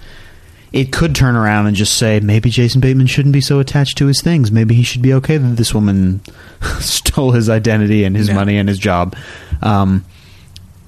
It 0.74 0.90
could 0.90 1.14
turn 1.14 1.36
around 1.36 1.68
and 1.68 1.76
just 1.76 1.96
say 1.98 2.18
maybe 2.18 2.50
Jason 2.50 2.80
Bateman 2.80 3.06
shouldn't 3.06 3.32
be 3.32 3.40
so 3.40 3.60
attached 3.60 3.96
to 3.98 4.06
his 4.06 4.20
things. 4.20 4.50
Maybe 4.50 4.74
he 4.74 4.82
should 4.82 5.02
be 5.02 5.14
okay 5.14 5.36
that 5.36 5.56
this 5.56 5.72
woman 5.72 6.20
stole 6.80 7.30
his 7.30 7.48
identity 7.48 8.02
and 8.02 8.16
his 8.16 8.26
Yeah. 8.28 8.34
money 8.34 8.56
and 8.58 8.68
his 8.68 8.78
job. 8.78 9.14
Um, 9.62 10.04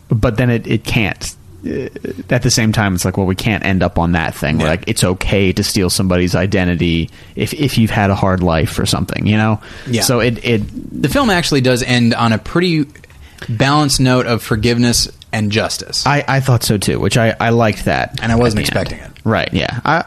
but 0.09 0.37
then 0.39 0.51
it 0.51 0.66
it 0.66 0.82
can't. 0.82 1.37
Uh, 1.64 1.89
At 2.30 2.43
the 2.43 2.51
same 2.51 2.72
time, 2.72 2.95
it's 2.97 3.05
like, 3.05 3.16
well, 3.16 3.26
we 3.26 3.34
can't 3.37 3.64
end 3.64 3.82
up 3.84 3.97
on 3.99 4.12
that 4.12 4.34
thing. 4.34 4.59
Yeah. 4.61 4.66
like 4.66 4.84
it's 4.89 5.05
okay 5.05 5.53
to 5.53 5.62
steal 5.62 5.89
somebody's 5.89 6.34
identity 6.34 7.09
if 7.37 7.55
if 7.55 7.78
you've 7.78 7.91
had 7.91 8.11
a 8.11 8.14
hard 8.16 8.43
life 8.43 8.78
or 8.80 8.87
something, 8.87 9.24
you 9.26 9.37
know. 9.37 9.61
Yeah. 9.87 10.03
So 10.03 10.18
it 10.18 10.45
it 10.45 10.62
the 11.03 11.09
film 11.09 11.30
actually 11.30 11.61
does 11.61 11.84
end 11.84 12.12
on 12.12 12.32
a 12.32 12.39
pretty 12.39 12.87
balanced 13.49 14.01
note 14.01 14.26
of 14.26 14.43
forgiveness 14.43 15.09
and 15.37 15.53
justice. 15.53 16.07
I, 16.07 16.24
I 16.26 16.41
thought 16.41 16.62
so 16.62 16.78
too, 16.78 16.99
which 16.99 17.16
I, 17.16 17.34
I 17.39 17.51
liked 17.51 17.84
that, 17.84 18.18
And 18.22 18.32
I 18.32 18.37
wasn't 18.37 18.68
at 18.68 18.72
the 18.74 18.80
end. 18.80 18.87
expecting 18.89 19.16
it. 19.16 19.24
Right? 19.24 19.53
Yeah. 19.53 19.80
I 19.84 20.05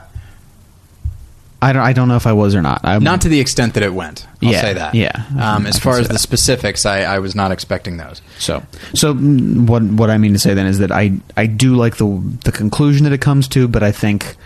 I 1.61 1.73
don't 1.73 1.81
I 1.83 1.91
don't 1.91 2.07
know 2.07 2.15
if 2.15 2.25
I 2.25 2.31
was 2.31 2.55
or 2.55 2.61
not. 2.61 2.79
I'm, 2.85 3.03
not 3.03 3.21
to 3.21 3.29
the 3.29 3.39
extent 3.41 3.73
that 3.73 3.83
it 3.83 3.93
went. 3.93 4.25
I'll 4.41 4.49
Yeah, 4.51 4.61
say 4.61 4.73
that. 4.75 4.95
yeah. 4.95 5.11
Um, 5.37 5.65
as 5.67 5.73
can 5.75 5.81
far 5.81 5.93
see 5.95 6.01
as 6.01 6.07
the 6.07 6.13
that. 6.13 6.19
specifics, 6.19 6.85
I, 6.85 7.01
I 7.01 7.19
was 7.19 7.35
not 7.35 7.51
expecting 7.51 7.97
those. 7.97 8.21
so 8.37 8.63
so 8.93 9.13
mm, 9.13 9.67
what 9.67 9.83
what 9.83 10.09
I 10.09 10.17
mean 10.17 10.31
to 10.33 10.39
say 10.39 10.53
then 10.53 10.67
is 10.67 10.79
that 10.79 10.91
I 10.91 11.11
I 11.35 11.47
do 11.47 11.75
like 11.75 11.97
the 11.97 12.07
the 12.45 12.53
conclusion 12.53 13.03
that 13.03 13.11
it 13.13 13.19
comes 13.19 13.47
to, 13.49 13.67
but 13.67 13.83
I 13.83 13.91
think 13.91 14.37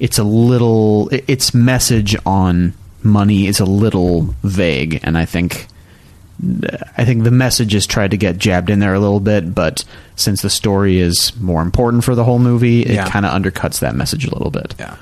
it's 0.00 0.18
a 0.18 0.24
little 0.24 1.08
i- 1.12 1.22
its 1.28 1.54
message 1.54 2.16
on 2.26 2.74
money 3.04 3.46
is 3.46 3.60
a 3.60 3.64
little 3.64 4.34
vague, 4.42 4.98
and 5.04 5.16
I 5.16 5.24
think. 5.26 5.68
I 6.96 7.04
think 7.04 7.24
the 7.24 7.30
message 7.30 7.74
is 7.74 7.86
tried 7.86 8.12
to 8.12 8.16
get 8.16 8.38
jabbed 8.38 8.70
in 8.70 8.78
there 8.78 8.94
a 8.94 9.00
little 9.00 9.20
bit, 9.20 9.54
but 9.54 9.84
since 10.16 10.42
the 10.42 10.50
story 10.50 10.98
is 11.00 11.32
more 11.40 11.60
important 11.62 12.04
for 12.04 12.14
the 12.14 12.24
whole 12.24 12.38
movie, 12.38 12.82
it 12.82 12.92
Yeah. 12.94 13.08
kind 13.08 13.26
of 13.26 13.32
undercuts 13.32 13.80
that 13.80 13.94
message 13.94 14.24
a 14.26 14.30
little 14.30 14.50
bit. 14.50 14.74
Yeah. 14.78 14.94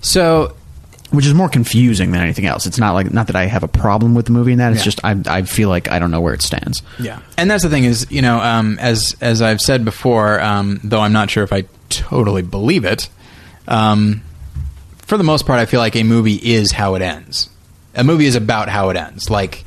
So 0.00 0.52
which 1.10 1.24
is 1.24 1.32
more 1.34 1.48
confusing 1.48 2.10
than 2.10 2.20
anything 2.20 2.46
else. 2.46 2.66
It's 2.66 2.78
not 2.78 2.92
like 2.92 3.12
not 3.12 3.28
that 3.28 3.36
I 3.36 3.46
have 3.46 3.62
a 3.62 3.68
problem 3.68 4.14
with 4.14 4.26
the 4.26 4.32
movie 4.32 4.50
in 4.52 4.58
that. 4.58 4.72
It's 4.72 4.80
Yeah. 4.80 4.84
just 4.84 5.00
I 5.04 5.16
I 5.26 5.42
feel 5.42 5.68
like 5.68 5.88
I 5.90 5.98
don't 6.00 6.10
know 6.10 6.20
where 6.20 6.34
it 6.34 6.42
stands. 6.42 6.82
Yeah, 6.98 7.20
and 7.38 7.48
that's 7.50 7.62
the 7.62 7.70
thing 7.70 7.84
is, 7.84 8.06
you 8.10 8.22
know, 8.22 8.40
um, 8.40 8.76
as 8.80 9.14
as 9.20 9.40
I've 9.40 9.60
said 9.60 9.84
before, 9.84 10.40
um, 10.42 10.80
though 10.82 11.00
I'm 11.00 11.12
not 11.12 11.30
sure 11.30 11.44
if 11.44 11.52
I 11.52 11.64
totally 11.90 12.42
believe 12.42 12.84
it. 12.84 13.08
Um, 13.68 14.22
for 14.98 15.16
the 15.16 15.24
most 15.24 15.46
part, 15.46 15.60
I 15.60 15.66
feel 15.66 15.78
like 15.80 15.94
a 15.96 16.02
movie 16.02 16.34
is 16.34 16.72
how 16.72 16.96
it 16.96 17.02
ends. 17.02 17.48
A 17.94 18.02
movie 18.02 18.26
is 18.26 18.34
about 18.34 18.68
how 18.68 18.90
it 18.90 18.96
ends. 18.96 19.30
Like, 19.30 19.64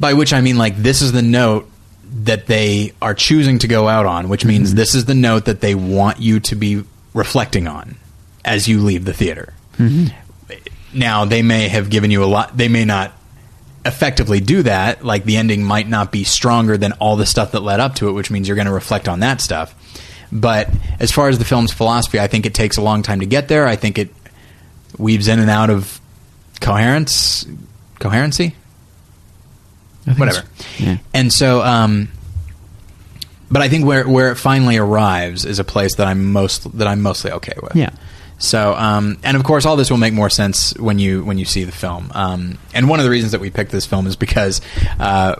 by 0.00 0.14
which 0.14 0.32
I 0.32 0.40
mean, 0.40 0.56
like, 0.56 0.76
this 0.76 1.02
is 1.02 1.12
the 1.12 1.22
note 1.22 1.68
that 2.24 2.46
they 2.46 2.92
are 3.02 3.14
choosing 3.14 3.58
to 3.60 3.68
go 3.68 3.86
out 3.88 4.06
on, 4.06 4.28
which 4.28 4.44
means 4.44 4.70
mm-hmm. 4.70 4.76
this 4.76 4.94
is 4.94 5.04
the 5.04 5.14
note 5.14 5.44
that 5.44 5.60
they 5.60 5.74
want 5.74 6.20
you 6.20 6.40
to 6.40 6.56
be 6.56 6.84
reflecting 7.14 7.68
on. 7.68 7.96
as 8.48 8.66
you 8.66 8.80
leave 8.80 9.04
the 9.04 9.12
theater. 9.12 9.52
Mm-hmm. 9.76 10.98
Now 10.98 11.26
they 11.26 11.42
may 11.42 11.68
have 11.68 11.90
given 11.90 12.10
you 12.10 12.24
a 12.24 12.26
lot. 12.26 12.56
They 12.56 12.68
may 12.68 12.84
not 12.84 13.12
effectively 13.84 14.40
do 14.40 14.62
that. 14.62 15.04
Like 15.04 15.24
the 15.24 15.36
ending 15.36 15.62
might 15.62 15.86
not 15.86 16.10
be 16.10 16.24
stronger 16.24 16.76
than 16.78 16.92
all 16.92 17.16
the 17.16 17.26
stuff 17.26 17.52
that 17.52 17.60
led 17.60 17.78
up 17.78 17.96
to 17.96 18.08
it, 18.08 18.12
which 18.12 18.30
means 18.30 18.48
you're 18.48 18.56
going 18.56 18.66
to 18.66 18.72
reflect 18.72 19.06
on 19.06 19.20
that 19.20 19.40
stuff. 19.40 19.74
But 20.32 20.68
as 20.98 21.12
far 21.12 21.28
as 21.28 21.38
the 21.38 21.44
film's 21.44 21.72
philosophy, 21.72 22.18
I 22.18 22.26
think 22.26 22.46
it 22.46 22.54
takes 22.54 22.76
a 22.76 22.82
long 22.82 23.02
time 23.02 23.20
to 23.20 23.26
get 23.26 23.48
there. 23.48 23.66
I 23.66 23.76
think 23.76 23.98
it 23.98 24.10
weaves 24.96 25.28
in 25.28 25.38
and 25.38 25.50
out 25.50 25.70
of 25.70 26.00
coherence, 26.60 27.46
coherency, 27.98 28.54
whatever. 30.16 30.46
Yeah. 30.78 30.98
And 31.14 31.32
so, 31.32 31.62
um, 31.62 32.08
but 33.50 33.62
I 33.62 33.68
think 33.68 33.86
where 33.86 34.08
where 34.08 34.30
it 34.30 34.36
finally 34.36 34.76
arrives 34.76 35.44
is 35.44 35.58
a 35.58 35.64
place 35.64 35.96
that 35.96 36.06
I'm 36.06 36.32
most 36.32 36.78
that 36.78 36.86
I'm 36.86 37.02
mostly 37.02 37.32
okay 37.32 37.54
with. 37.62 37.76
Yeah. 37.76 37.90
So, 38.38 38.74
um, 38.74 39.18
and 39.24 39.36
of 39.36 39.42
course, 39.42 39.66
all 39.66 39.76
this 39.76 39.90
will 39.90 39.98
make 39.98 40.14
more 40.14 40.30
sense 40.30 40.72
when 40.78 40.98
you 40.98 41.24
when 41.24 41.38
you 41.38 41.44
see 41.44 41.64
the 41.64 41.72
film. 41.72 42.10
Um, 42.14 42.58
and 42.72 42.88
one 42.88 43.00
of 43.00 43.04
the 43.04 43.10
reasons 43.10 43.32
that 43.32 43.40
we 43.40 43.50
picked 43.50 43.72
this 43.72 43.84
film 43.84 44.06
is 44.06 44.14
because 44.16 44.60
uh, 45.00 45.34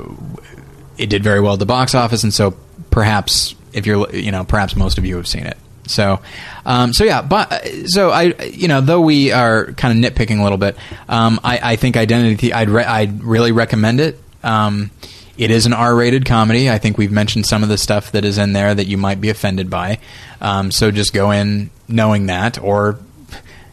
it 0.97 1.09
did 1.09 1.23
very 1.23 1.41
well 1.41 1.53
at 1.53 1.59
the 1.61 1.67
box 1.67 1.95
office, 1.95 2.25
and 2.25 2.35
so 2.35 2.57
perhaps 2.91 3.55
if 3.73 3.87
you're 3.87 4.11
you 4.15 4.33
know 4.33 4.45
perhaps 4.45 4.75
most 4.75 4.99
of 4.99 5.05
you 5.05 5.17
have 5.17 5.29
seen 5.29 5.47
it. 5.47 5.57
So, 5.87 6.21
um, 6.67 6.93
so 6.93 7.05
yeah, 7.05 7.23
but 7.23 7.67
so 7.87 8.11
I 8.11 8.35
you 8.45 8.69
know 8.69 8.81
though 8.81 9.01
we 9.01 9.33
are 9.33 9.73
kind 9.73 10.05
of 10.05 10.13
nitpicking 10.13 10.41
a 10.41 10.43
little 10.43 10.59
bit, 10.59 10.77
um, 11.09 11.41
I, 11.45 11.73
I 11.73 11.77
think 11.77 11.97
Identity 11.97 12.53
I'd 12.53 12.69
re- 12.69 12.85
I'd 12.85 13.23
really 13.23 13.53
recommend 13.53 14.01
it. 14.01 14.21
Um, 14.43 14.91
it 15.37 15.51
is 15.51 15.67
an 15.67 15.73
R-rated 15.73 16.25
comedy. 16.25 16.69
I 16.69 16.79
think 16.79 16.99
we've 16.99 17.13
mentioned 17.13 17.47
some 17.47 17.63
of 17.63 17.69
the 17.69 17.79
stuff 17.79 18.13
that 18.13 18.25
is 18.25 18.39
in 18.39 18.53
there 18.53 18.75
that 18.75 18.87
you 18.87 18.97
might 18.97 19.21
be 19.21 19.31
offended 19.31 19.71
by. 19.71 19.99
Um, 20.41 20.71
so 20.73 20.91
just 20.91 21.13
go 21.13 21.31
in 21.31 21.71
knowing 21.87 22.27
that, 22.27 22.59
or 22.61 22.99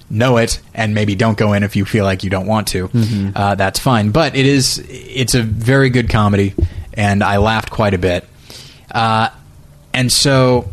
know 0.10 0.38
it, 0.38 0.62
and 0.76 0.94
maybe 0.94 1.16
don't 1.16 1.38
go 1.38 1.54
in 1.54 1.64
if 1.64 1.76
you 1.76 1.84
feel 1.86 2.06
like 2.06 2.24
you 2.24 2.30
don't 2.30 2.46
want 2.46 2.68
to. 2.70 2.90
Uh, 3.36 3.56
that's 3.56 3.80
fine. 3.80 4.12
But 4.12 4.36
it 4.36 4.46
is 4.46 4.84
it's 4.90 5.34
a 5.34 5.42
very 5.42 5.90
good 5.90 6.10
comedy, 6.10 6.54
and 6.94 7.24
I 7.24 7.38
laughed 7.38 7.72
quite 7.72 7.96
a 7.96 7.98
bit. 8.00 8.26
Uh, 8.92 9.30
and 9.94 10.12
so 10.12 10.70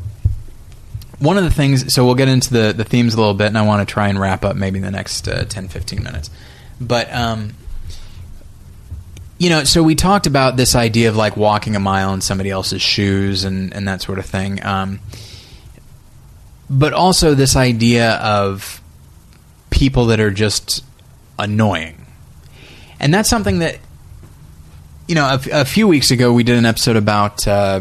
one 1.20 1.38
of 1.38 1.44
the 1.44 1.50
things 1.50 1.94
so 1.94 2.04
we'll 2.04 2.16
get 2.16 2.28
into 2.28 2.52
the, 2.52 2.72
the 2.76 2.84
themes 2.84 3.14
a 3.14 3.16
little 3.16 3.34
bit 3.34 3.46
and 3.46 3.56
i 3.56 3.62
want 3.62 3.86
to 3.86 3.90
try 3.90 4.08
and 4.08 4.18
wrap 4.18 4.44
up 4.44 4.56
maybe 4.56 4.78
in 4.78 4.84
the 4.84 4.90
next 4.90 5.28
uh, 5.28 5.44
10 5.44 5.68
15 5.68 6.02
minutes 6.02 6.30
but 6.80 7.12
um, 7.14 7.54
you 9.38 9.50
know 9.50 9.64
so 9.64 9.82
we 9.82 9.94
talked 9.94 10.26
about 10.26 10.56
this 10.56 10.74
idea 10.74 11.08
of 11.08 11.16
like 11.16 11.36
walking 11.36 11.76
a 11.76 11.80
mile 11.80 12.12
in 12.14 12.20
somebody 12.20 12.50
else's 12.50 12.82
shoes 12.82 13.44
and, 13.44 13.74
and 13.74 13.88
that 13.88 14.00
sort 14.02 14.18
of 14.18 14.26
thing 14.26 14.64
um, 14.64 15.00
but 16.70 16.92
also 16.92 17.34
this 17.34 17.56
idea 17.56 18.12
of 18.14 18.80
people 19.70 20.06
that 20.06 20.20
are 20.20 20.30
just 20.30 20.84
annoying. 21.38 22.06
And 23.00 23.12
that's 23.12 23.28
something 23.28 23.58
that 23.58 23.78
you 25.08 25.16
know 25.16 25.38
A 25.50 25.64
few 25.64 25.88
weeks 25.88 26.10
ago 26.12 26.32
we 26.32 26.44
did 26.44 26.56
an 26.56 26.64
episode 26.64 26.96
about 26.96 27.46
uh, 27.48 27.80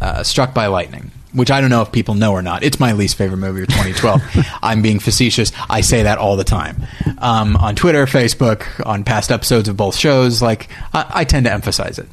uh, 0.00 0.22
Struck 0.22 0.52
by 0.52 0.66
Lightning, 0.66 1.10
which 1.38 1.50
I 1.50 1.60
don't 1.60 1.70
know 1.70 1.82
if 1.82 1.90
people 1.90 2.14
know 2.14 2.32
or 2.32 2.42
not. 2.42 2.62
It's 2.62 2.78
my 2.78 2.92
least 2.92 3.16
favorite 3.16 3.38
movie 3.38 3.62
of 3.62 3.68
2012. 3.68 4.22
I'm 4.62 4.82
being 4.82 4.98
facetious. 4.98 5.52
I 5.70 5.80
say 5.80 6.02
that 6.02 6.18
all 6.18 6.36
the 6.36 6.44
time 6.44 6.82
um, 7.18 7.56
on 7.56 7.74
Twitter, 7.74 8.04
Facebook, 8.06 8.84
on 8.84 9.04
past 9.04 9.30
episodes 9.30 9.68
of 9.68 9.76
both 9.76 9.96
shows. 9.96 10.42
Like 10.42 10.68
I, 10.92 11.06
I 11.08 11.24
tend 11.24 11.46
to 11.46 11.52
emphasize 11.52 11.98
it. 11.98 12.08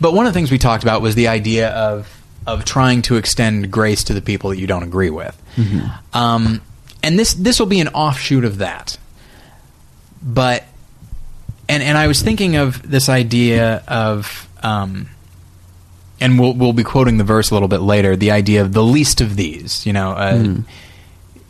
But 0.00 0.12
one 0.12 0.26
of 0.26 0.32
the 0.32 0.38
things 0.38 0.50
we 0.50 0.58
talked 0.58 0.84
about 0.84 1.02
was 1.02 1.14
the 1.14 1.28
idea 1.28 1.70
of 1.70 2.12
of 2.46 2.64
trying 2.64 3.02
to 3.02 3.16
extend 3.16 3.72
grace 3.72 4.04
to 4.04 4.14
the 4.14 4.22
people 4.22 4.50
that 4.50 4.58
you 4.58 4.68
don't 4.68 4.84
agree 4.84 5.10
with. 5.10 5.36
Um, 6.14 6.60
and 7.02 7.18
this 7.18 7.34
this 7.34 7.58
will 7.58 7.66
be 7.66 7.80
an 7.80 7.88
offshoot 7.88 8.44
of 8.44 8.58
that. 8.58 8.98
But 10.22 10.64
and 11.68 11.82
and 11.82 11.96
I 11.96 12.06
was 12.06 12.22
thinking 12.22 12.56
of 12.56 12.88
this 12.88 13.08
idea 13.08 13.82
of 13.88 14.48
um, 14.62 15.08
and 16.20 16.38
we'll 16.38 16.54
we'll 16.54 16.72
be 16.72 16.84
quoting 16.84 17.18
the 17.18 17.24
verse 17.24 17.50
a 17.50 17.54
little 17.54 17.68
bit 17.68 17.80
later. 17.80 18.16
The 18.16 18.30
idea 18.30 18.62
of 18.62 18.72
the 18.72 18.82
least 18.82 19.20
of 19.20 19.36
these, 19.36 19.84
you 19.86 19.92
know, 19.92 20.10
uh, 20.12 20.54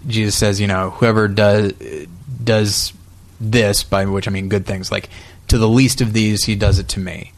Jesus 0.07 0.37
says, 0.37 0.61
you 0.61 0.67
know, 0.67 0.91
whoever 0.91 1.29
does 1.29 1.73
does 2.43 2.93
this, 3.41 3.83
by 3.83 4.05
which 4.07 4.29
I 4.29 4.31
mean 4.31 4.49
good 4.49 4.67
things, 4.67 4.91
like 4.91 5.09
to 5.49 5.59
the 5.59 5.69
least 5.69 6.01
of 6.01 6.13
these, 6.13 6.45
he 6.45 6.57
does 6.57 6.79
it 6.79 6.89
to 6.89 7.01
me. 7.01 7.33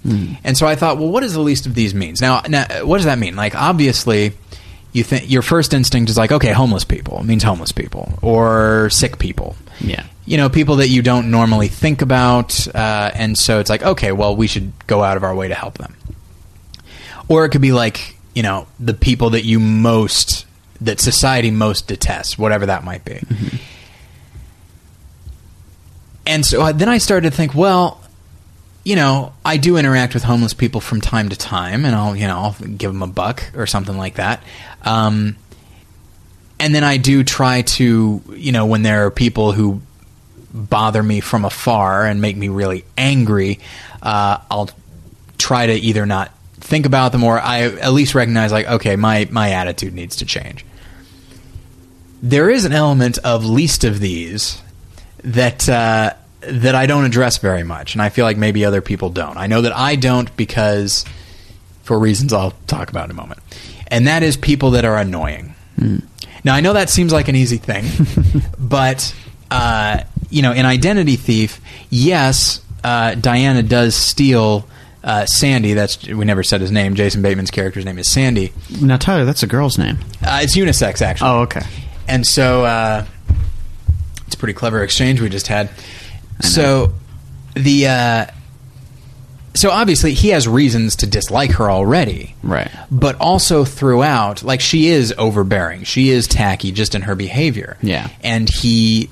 And 0.44 0.56
so 0.56 0.66
I 0.66 0.74
thought, 0.76 0.96
well, 0.98 1.08
what 1.10 1.20
does 1.20 1.34
the 1.34 1.40
least 1.40 1.66
of 1.66 1.74
these 1.74 1.94
means? 1.94 2.20
Now, 2.22 2.40
now, 2.48 2.64
what 2.86 2.96
does 2.96 3.04
that 3.04 3.18
mean? 3.18 3.36
Like, 3.36 3.54
obviously, 3.54 4.32
you 4.92 5.04
think 5.04 5.30
your 5.30 5.42
first 5.42 5.74
instinct 5.74 6.08
is 6.10 6.16
like, 6.16 6.32
okay, 6.32 6.52
homeless 6.52 6.84
people 6.84 7.18
it 7.20 7.24
means 7.24 7.42
homeless 7.42 7.72
people 7.72 8.18
or 8.22 8.88
sick 8.90 9.18
people 9.18 9.54
Yeah. 9.80 10.04
you 10.24 10.38
know, 10.38 10.48
people 10.48 10.76
that 10.76 10.88
you 10.88 11.02
don't 11.02 11.30
normally 11.30 11.68
think 11.68 12.00
about, 12.00 12.66
uh, 12.74 13.10
and 13.14 13.36
so 13.36 13.60
it's 13.60 13.68
like, 13.68 13.82
okay, 13.82 14.12
well, 14.12 14.34
we 14.34 14.46
should 14.46 14.72
go 14.86 15.02
out 15.02 15.16
of 15.18 15.22
our 15.24 15.34
way 15.34 15.48
to 15.48 15.54
help 15.54 15.76
them. 15.78 15.94
Or 17.28 17.44
it 17.44 17.50
could 17.50 17.60
be 17.60 17.72
like, 17.72 18.16
you 18.34 18.42
know, 18.42 18.66
the 18.80 18.94
people 18.94 19.30
that 19.30 19.44
you 19.44 19.60
most, 19.60 20.46
that 20.80 21.00
society 21.00 21.50
most 21.50 21.88
detests, 21.88 22.38
whatever 22.38 22.66
that 22.66 22.84
might 22.84 23.04
be. 23.04 23.20
And 26.26 26.44
so 26.44 26.60
uh, 26.60 26.72
then 26.72 26.88
I 26.88 26.98
started 26.98 27.30
to 27.30 27.36
think, 27.36 27.54
well, 27.54 28.00
you 28.84 28.96
know, 28.96 29.32
I 29.44 29.56
do 29.56 29.76
interact 29.76 30.14
with 30.14 30.22
homeless 30.22 30.54
people 30.54 30.80
from 30.80 31.00
time 31.00 31.28
to 31.30 31.36
time, 31.36 31.84
and 31.84 31.94
I'll, 31.94 32.16
you 32.16 32.26
know, 32.26 32.38
I'll 32.38 32.52
give 32.52 32.92
them 32.92 33.02
a 33.02 33.06
buck 33.06 33.50
or 33.54 33.66
something 33.66 33.96
like 33.96 34.14
that. 34.14 34.42
Um, 34.82 35.36
and 36.60 36.74
then 36.74 36.84
I 36.84 36.96
do 36.96 37.24
try 37.24 37.62
to, 37.62 38.22
you 38.30 38.52
know, 38.52 38.66
when 38.66 38.82
there 38.82 39.06
are 39.06 39.10
people 39.10 39.52
who 39.52 39.80
bother 40.52 41.02
me 41.02 41.20
from 41.20 41.44
afar 41.44 42.06
and 42.06 42.20
make 42.20 42.36
me 42.36 42.48
really 42.48 42.84
angry, 42.96 43.60
uh, 44.02 44.38
I'll 44.50 44.70
try 45.36 45.66
to 45.66 45.72
either 45.72 46.06
not 46.06 46.32
think 46.68 46.84
about 46.84 47.12
them 47.12 47.24
or 47.24 47.40
I 47.40 47.62
at 47.62 47.92
least 47.92 48.14
recognize, 48.14 48.52
like, 48.52 48.68
okay, 48.68 48.94
my 48.94 49.26
my 49.30 49.50
attitude 49.52 49.94
needs 49.94 50.16
to 50.16 50.26
change. 50.26 50.64
There 52.22 52.50
is 52.50 52.64
an 52.64 52.72
element 52.72 53.18
of 53.18 53.44
least 53.44 53.84
of 53.84 54.00
these 54.00 54.60
that 55.24 55.68
uh, 55.68 56.12
that 56.40 56.74
I 56.74 56.86
don't 56.86 57.04
address 57.04 57.38
very 57.38 57.64
much, 57.64 57.94
and 57.94 58.02
I 58.02 58.10
feel 58.10 58.24
like 58.24 58.36
maybe 58.36 58.64
other 58.64 58.82
people 58.82 59.08
don't. 59.08 59.36
I 59.36 59.46
know 59.46 59.62
that 59.62 59.74
I 59.74 59.96
don't 59.96 60.34
because 60.36 61.04
for 61.84 61.98
reasons 61.98 62.32
I'll 62.32 62.52
talk 62.66 62.90
about 62.90 63.06
in 63.06 63.12
a 63.12 63.14
moment, 63.14 63.40
and 63.88 64.06
that 64.06 64.22
is 64.22 64.36
people 64.36 64.72
that 64.72 64.84
are 64.84 64.98
annoying. 64.98 65.54
Now 66.44 66.54
I 66.54 66.60
know 66.60 66.74
that 66.74 66.90
seems 66.90 67.12
like 67.12 67.28
an 67.28 67.36
easy 67.36 67.56
thing, 67.56 67.86
but 68.58 69.14
uh, 69.50 70.02
you 70.28 70.42
know, 70.42 70.52
in 70.52 70.66
Identity 70.66 71.16
Thief, 71.16 71.60
yes, 71.88 72.60
uh, 72.84 73.14
Diana 73.14 73.62
does 73.62 73.94
steal 73.96 74.68
uh, 75.04 75.26
Sandy. 75.26 75.74
That's 75.74 76.06
we 76.06 76.24
never 76.24 76.42
said 76.42 76.60
his 76.60 76.70
name. 76.70 76.94
Jason 76.94 77.22
Bateman's 77.22 77.50
character's 77.50 77.84
name 77.84 77.98
is 77.98 78.08
Sandy. 78.10 78.52
Now, 78.80 78.96
Tyler, 78.96 79.24
that's 79.24 79.42
a 79.42 79.46
girl's 79.46 79.78
name. 79.78 79.98
Uh, 80.22 80.40
it's 80.42 80.56
unisex, 80.56 81.00
actually. 81.02 81.30
Oh, 81.30 81.40
okay. 81.42 81.62
And 82.06 82.26
so 82.26 82.64
uh, 82.64 83.04
it's 84.26 84.34
a 84.34 84.38
pretty 84.38 84.54
clever 84.54 84.82
exchange 84.82 85.20
we 85.20 85.28
just 85.28 85.46
had. 85.48 85.70
So 86.40 86.92
the 87.54 87.86
uh, 87.88 88.26
so 89.54 89.70
obviously 89.70 90.14
he 90.14 90.28
has 90.28 90.46
reasons 90.46 90.96
to 90.96 91.06
dislike 91.06 91.52
her 91.52 91.68
already, 91.70 92.36
Right. 92.42 92.70
But 92.90 93.16
also 93.20 93.64
throughout, 93.64 94.42
like 94.44 94.60
she 94.60 94.88
is 94.88 95.12
overbearing, 95.18 95.82
she 95.84 96.10
is 96.10 96.28
tacky 96.28 96.70
just 96.70 96.94
in 96.94 97.02
her 97.02 97.14
behavior, 97.16 97.76
Yeah. 97.82 98.08
and 98.22 98.48
he 98.48 99.10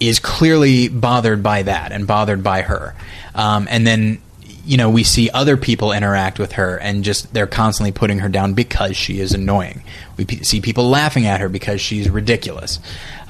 is 0.00 0.18
clearly 0.20 0.88
bothered 0.88 1.42
by 1.42 1.62
that 1.62 1.92
and 1.92 2.06
bothered 2.06 2.42
by 2.42 2.62
her. 2.62 2.94
Um, 3.34 3.66
and 3.70 3.86
then, 3.86 4.20
you 4.68 4.76
know, 4.76 4.90
we 4.90 5.02
see 5.02 5.30
other 5.30 5.56
people 5.56 5.92
interact 5.92 6.38
with 6.38 6.52
her 6.52 6.76
and 6.76 7.02
just 7.02 7.32
they're 7.32 7.46
constantly 7.46 7.90
putting 7.90 8.18
her 8.18 8.28
down 8.28 8.52
because 8.52 8.98
she 8.98 9.18
is 9.18 9.32
annoying. 9.32 9.82
We 10.18 10.26
p- 10.26 10.44
see 10.44 10.60
people 10.60 10.90
laughing 10.90 11.24
at 11.24 11.40
her 11.40 11.48
because 11.48 11.80
she's 11.80 12.10
ridiculous. 12.10 12.78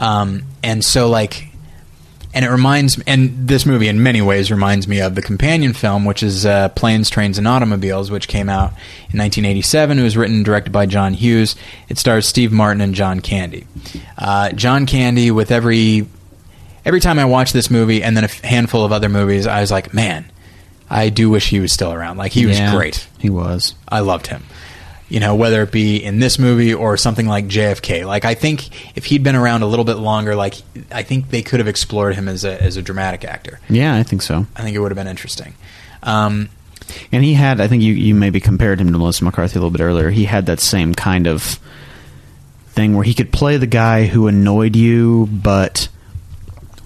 Um, 0.01 0.43
and 0.65 0.85
so, 0.85 1.09
like, 1.09 1.47
and 2.35 2.45
it 2.45 2.51
reminds 2.51 2.99
me, 2.99 3.05
and 3.07 3.47
this 3.47 3.65
movie 3.67 3.87
in 3.87 4.03
many 4.03 4.21
ways 4.21 4.51
reminds 4.51 4.89
me 4.89 5.01
of 5.01 5.15
the 5.15 5.23
companion 5.23 5.75
film 5.75 6.05
which 6.05 6.25
is 6.25 6.45
uh, 6.45 6.69
planes 6.71 7.09
trains 7.09 7.39
and 7.39 7.47
automobiles 7.47 8.11
which 8.11 8.29
came 8.29 8.49
out 8.49 8.71
in 9.11 9.19
1987 9.19 9.99
it 9.99 10.03
was 10.03 10.15
written 10.15 10.37
and 10.37 10.45
directed 10.45 10.71
by 10.71 10.85
john 10.85 11.15
hughes 11.15 11.57
it 11.89 11.97
stars 11.97 12.29
steve 12.29 12.53
martin 12.53 12.83
and 12.83 12.95
john 12.95 13.21
candy 13.21 13.67
uh, 14.19 14.53
john 14.53 14.85
candy 14.85 15.31
with 15.31 15.51
every 15.51 16.07
every 16.85 17.01
time 17.01 17.19
i 17.19 17.25
watch 17.25 17.53
this 17.53 17.71
movie 17.71 18.03
and 18.03 18.15
then 18.15 18.25
a 18.25 18.47
handful 18.47 18.85
of 18.85 18.93
other 18.93 19.09
movies 19.09 19.47
i 19.47 19.63
was 19.63 19.71
like 19.71 19.95
man 19.95 20.31
i 20.91 21.09
do 21.09 21.29
wish 21.31 21.49
he 21.51 21.61
was 21.61 21.73
still 21.73 21.93
around 21.93 22.17
like 22.17 22.33
he 22.33 22.47
was 22.47 22.59
Yeah, 22.59 22.75
great 22.75 23.07
He 23.19 23.31
was. 23.31 23.75
I 23.89 24.01
loved 24.01 24.27
him. 24.29 24.45
You 25.11 25.21
know, 25.21 25.35
whether 25.37 25.63
it 25.63 25.73
be 25.73 25.97
in 26.05 26.19
this 26.19 26.39
movie 26.39 26.75
or 26.75 26.99
something 26.99 27.27
like 27.27 27.47
JFK. 27.47 28.07
Like, 28.07 28.27
I 28.27 28.35
think 28.35 28.95
if 28.95 29.07
he'd 29.07 29.23
been 29.23 29.37
around 29.37 29.63
a 29.63 29.67
little 29.67 29.87
bit 29.87 29.95
longer, 29.97 30.37
like, 30.37 30.57
I 30.93 31.03
think 31.03 31.31
they 31.31 31.41
could 31.41 31.61
have 31.61 31.67
explored 31.67 32.15
him 32.15 32.29
as 32.29 32.45
a, 32.45 32.63
as 32.63 32.77
a 32.77 32.83
dramatic 32.83 33.25
actor. 33.25 33.59
Yeah, 33.71 33.95
I 33.97 34.03
think 34.03 34.21
so. 34.21 34.45
I 34.55 34.61
think 34.63 34.77
it 34.77 34.81
would 34.81 34.91
have 34.91 34.97
been 34.99 35.07
interesting. 35.09 35.55
Um, 36.03 36.51
And 37.11 37.25
he 37.25 37.33
had, 37.33 37.59
I 37.59 37.69
think 37.69 37.83
you, 37.83 37.95
you 37.95 38.15
maybe 38.15 38.39
compared 38.39 38.83
him 38.83 38.93
to 38.93 38.99
Melissa 38.99 39.25
McCarthy 39.25 39.55
a 39.55 39.63
little 39.63 39.71
bit 39.71 39.81
earlier. 39.81 40.11
He 40.11 40.27
had 40.27 40.45
that 40.45 40.61
same 40.61 40.95
kind 40.95 41.27
of 41.27 41.59
thing 42.73 42.95
where 42.95 43.05
he 43.05 43.15
could 43.15 43.33
play 43.33 43.57
the 43.57 43.67
guy 43.67 44.05
who 44.07 44.27
annoyed 44.29 44.77
you, 44.77 45.27
but 45.33 45.89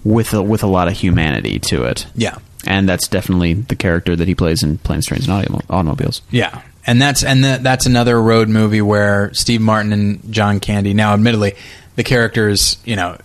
with 0.05 0.33
a, 0.33 0.41
with 0.41 0.63
a 0.63 0.67
lot 0.67 0.87
of 0.87 0.93
humanity 0.93 1.59
to 1.59 1.83
it. 1.83 2.05
Yeah. 2.15 2.37
And 2.65 2.87
that's 2.87 3.07
definitely 3.07 3.53
the 3.53 3.75
character 3.75 4.15
that 4.15 4.27
he 4.27 4.35
plays 4.35 4.63
in 4.63 4.77
Planes, 4.79 5.05
Trains, 5.05 5.27
and 5.27 5.45
Auto- 5.45 5.61
Automobiles. 5.69 6.21
Yeah, 6.31 6.61
and 6.85 7.01
that's 7.01 7.23
and 7.23 7.43
that 7.43 7.63
that's 7.63 7.85
another 7.85 8.21
road 8.21 8.49
movie 8.49 8.81
where 8.81 9.33
Steve 9.33 9.61
Martin 9.61 9.93
and 9.93 10.31
John 10.31 10.59
Candy. 10.59 10.93
Now, 10.93 11.13
admittedly, 11.13 11.55
the 11.95 12.03
characters, 12.03 12.77
you 12.85 12.95
know, 12.95 13.17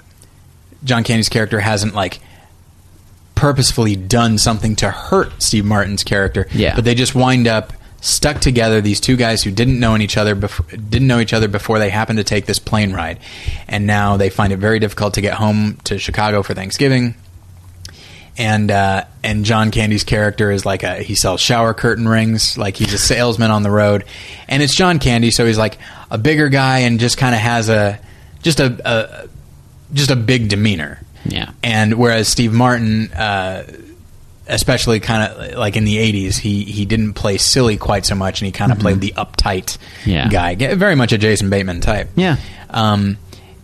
John 0.85 1.05
Candy's 1.05 1.29
character 1.29 1.61
hasn't 1.61 1.95
like 1.95 2.21
purposefully 3.35 3.95
done 3.97 4.37
something 4.39 4.75
to 4.77 4.91
hurt 4.91 5.43
Steve 5.43 5.65
Martin's 5.65 6.03
character. 6.03 6.49
Yeah. 6.53 6.75
but 6.75 6.85
they 6.85 6.95
just 6.95 7.15
wind 7.15 7.47
up 7.47 7.73
stuck 8.01 8.41
together. 8.41 8.81
These 8.81 9.01
two 9.01 9.17
guys 9.17 9.43
who 9.43 9.51
didn't 9.51 9.79
know 9.79 9.97
each 9.97 10.17
other 10.17 10.35
before, 10.35 10.67
didn't 10.77 11.07
know 11.09 11.21
each 11.21 11.33
other 11.33 11.49
before 11.49 11.79
they 11.79 11.91
happened 11.91 12.19
to 12.19 12.25
take 12.25 12.47
this 12.47 12.59
plane 12.59 12.93
ride, 12.93 13.19
and 13.69 13.87
now 13.87 14.17
they 14.17 14.31
find 14.31 14.53
it 14.53 14.59
very 14.59 14.79
difficult 14.79 15.15
to 15.15 15.21
get 15.21 15.35
home 15.35 15.79
to 15.85 15.99
Chicago 15.99 16.43
for 16.43 16.55
Thanksgiving 16.55 17.15
and 18.39 18.71
uh, 18.71 19.05
and 19.25 19.45
John 19.45 19.71
Candy's 19.71 20.05
character 20.05 20.51
is 20.51 20.65
like 20.65 20.83
a 20.85 21.03
he 21.03 21.15
sells 21.15 21.41
shower 21.41 21.75
curtain 21.75 22.09
rings, 22.09 22.57
like 22.57 22.77
he's 22.77 22.93
a 22.95 22.99
salesman 22.99 23.51
on 23.51 23.63
the 23.63 23.71
road, 23.71 24.05
and 24.49 24.63
it's 24.63 24.75
John 24.75 24.99
Candy, 25.01 25.31
so 25.31 25.45
he's 25.45 25.59
like 25.59 25.79
a 26.11 26.17
bigger 26.19 26.49
guy 26.49 26.79
and 26.81 26.99
just 27.01 27.19
kind 27.19 27.35
of 27.35 27.41
has 27.41 27.69
a 27.69 27.99
just 28.43 28.61
a, 28.61 28.81
a 28.85 29.29
just 29.93 30.11
a 30.11 30.17
big 30.17 30.49
demeanor. 30.49 31.01
Yeah. 31.25 31.51
And 31.63 31.95
whereas 31.95 32.29
Steve 32.29 32.53
Martin, 32.53 33.13
uh, 33.13 33.65
especially 34.47 35.01
kind 35.01 35.31
of 35.33 35.59
like 35.59 35.77
in 35.77 35.85
the 35.85 35.97
'80s, 35.97 36.39
he 36.39 36.65
he 36.65 36.85
didn't 36.85 37.15
play 37.15 37.39
silly 37.39 37.77
quite 37.77 38.07
so 38.07 38.15
much, 38.15 38.41
and 38.41 38.47
he 38.47 38.53
kind 38.53 38.73
of 38.73 38.79
played 38.79 39.01
the 39.01 39.13
uptight 39.17 39.77
Yeah. 40.07 40.29
guy, 40.29 40.55
very 40.75 40.95
much 40.95 41.13
a 41.13 41.19
Jason 41.19 41.51
Bateman 41.51 41.81
type. 41.81 42.09
Yeah. 42.17 42.37
Um, 42.71 43.19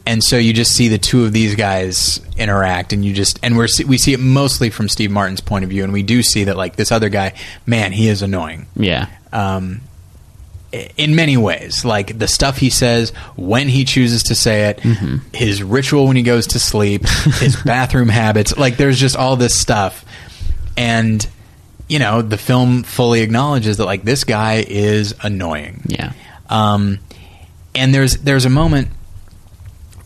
and 0.07 0.23
so 0.23 0.37
you 0.37 0.53
just 0.53 0.73
see 0.73 0.89
the 0.89 0.99
two 0.99 1.25
of 1.25 1.33
these 1.33 1.55
guys 1.55 2.21
interact, 2.37 2.93
and 2.93 3.05
you 3.05 3.13
just 3.15 3.39
and 3.43 3.57
we're 3.57 3.69
we 3.87 3.97
see 3.99 4.13
it 4.13 4.21
mostly 4.21 4.71
from 4.71 4.89
Steve 4.89 5.11
Martin's 5.11 5.41
point 5.41 5.65
of 5.65 5.71
view, 5.71 5.83
and 5.85 5.93
we 5.93 6.03
do 6.03 6.23
see 6.23 6.45
that 6.45 6.57
like 6.57 6.77
this 6.77 6.93
other 6.93 7.09
guy, 7.09 7.33
man, 7.67 7.93
he 7.93 8.09
is 8.09 8.23
annoying. 8.23 8.67
Yeah. 8.77 9.09
Um, 9.33 9.81
in 10.97 11.15
many 11.15 11.37
ways, 11.37 11.85
like 11.85 12.19
the 12.19 12.27
stuff 12.27 12.59
he 12.59 12.69
says 12.69 13.11
when 13.37 13.69
he 13.69 13.85
chooses 13.85 14.25
to 14.25 14.35
say 14.35 14.71
it, 14.71 14.81
his 15.33 15.63
ritual 15.63 16.07
when 16.07 16.17
he 16.17 16.23
goes 16.23 16.49
to 16.49 16.59
sleep, 16.59 17.07
his 17.39 17.57
bathroom 17.57 18.09
habits, 18.09 18.57
like 18.57 18.77
there's 18.77 18.99
just 18.99 19.17
all 19.17 19.37
this 19.37 19.59
stuff, 19.59 20.05
and 20.77 21.27
you 21.89 21.99
know 21.99 22.23
the 22.23 22.39
film 22.39 22.83
fully 22.83 23.21
acknowledges 23.21 23.79
that 23.79 23.85
like 23.87 24.03
this 24.03 24.25
guy 24.25 24.65
is 24.67 25.15
annoying. 25.23 25.83
Yeah. 25.87 26.13
Um, 26.51 26.99
and 27.75 27.95
there's 27.95 28.19
there's 28.19 28.45
a 28.45 28.51
moment 28.51 28.89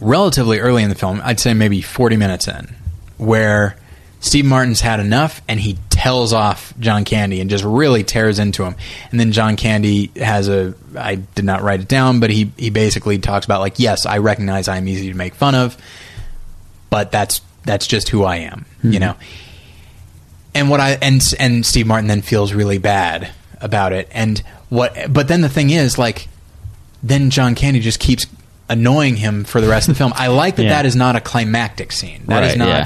relatively 0.01 0.61
early 0.61 0.83
in 0.83 0.89
the 0.89 0.95
film, 0.95 1.21
I'd 1.25 1.41
say 1.41 1.55
maybe 1.55 1.81
40 1.81 2.17
minutes 2.17 2.49
in, 2.49 2.75
where 3.17 3.77
Steve 4.21 4.45
Martin's 4.45 4.81
had 4.81 5.01
enough 5.01 5.43
and 5.49 5.61
he 5.61 5.79
tells 5.91 6.33
off 6.33 6.73
John 6.79 7.05
Candy 7.05 7.41
and 7.41 7.49
just 7.49 7.65
really 7.65 8.05
tears 8.05 8.39
into 8.39 8.65
him. 8.65 8.77
And 9.11 9.19
then 9.19 9.33
John 9.33 9.57
Candy 9.57 10.11
has 10.17 10.49
a 10.49 10.75
I 10.97 11.17
did 11.17 11.45
not 11.45 11.63
write 11.63 11.81
it 11.81 11.89
down, 11.89 12.21
but 12.21 12.31
he 12.31 12.53
he 12.57 12.71
basically 12.71 13.19
talks 13.19 13.47
about 13.47 13.61
like, 13.61 13.79
yes, 13.79 14.07
I 14.07 14.19
recognize 14.19 14.69
I'm 14.69 14.89
easy 14.89 15.11
to 15.11 15.17
make 15.17 15.35
fun 15.35 15.55
of, 15.55 15.77
but 16.91 17.13
that's 17.13 17.41
that's 17.65 17.87
just 17.87 18.09
who 18.09 18.25
I 18.25 18.37
am, 18.37 18.65
you 18.83 18.93
hmm. 18.93 18.99
know. 18.99 19.17
And 20.55 20.71
what 20.71 20.81
I 20.81 20.99
and 21.03 21.23
and 21.39 21.65
Steve 21.65 21.87
Martin 21.87 22.09
then 22.09 22.23
feels 22.23 22.53
really 22.53 22.79
bad 22.79 23.31
about 23.61 23.93
it. 23.93 24.09
And 24.11 24.43
what 24.69 25.13
but 25.13 25.29
then 25.29 25.43
the 25.43 25.49
thing 25.49 25.71
is 25.71 25.99
like 25.99 26.29
then 27.03 27.31
John 27.31 27.55
Candy 27.55 27.81
just 27.81 28.01
keeps 28.01 28.27
annoying 28.69 29.17
him 29.17 29.45
for 29.45 29.61
the 29.61 29.69
rest 29.69 29.89
of 29.89 29.95
the 29.95 29.99
film. 29.99 30.13
I 30.17 30.27
like 30.29 30.57
that 30.57 30.65
Yeah. 30.65 30.69
that 30.71 30.87
is 30.87 30.95
not 30.97 31.17
a 31.17 31.21
climactic 31.21 31.93
scene. 31.93 32.23
That 32.27 32.43
is 32.45 32.51
Right, 32.51 32.59
not 32.59 32.69
yeah. 32.69 32.85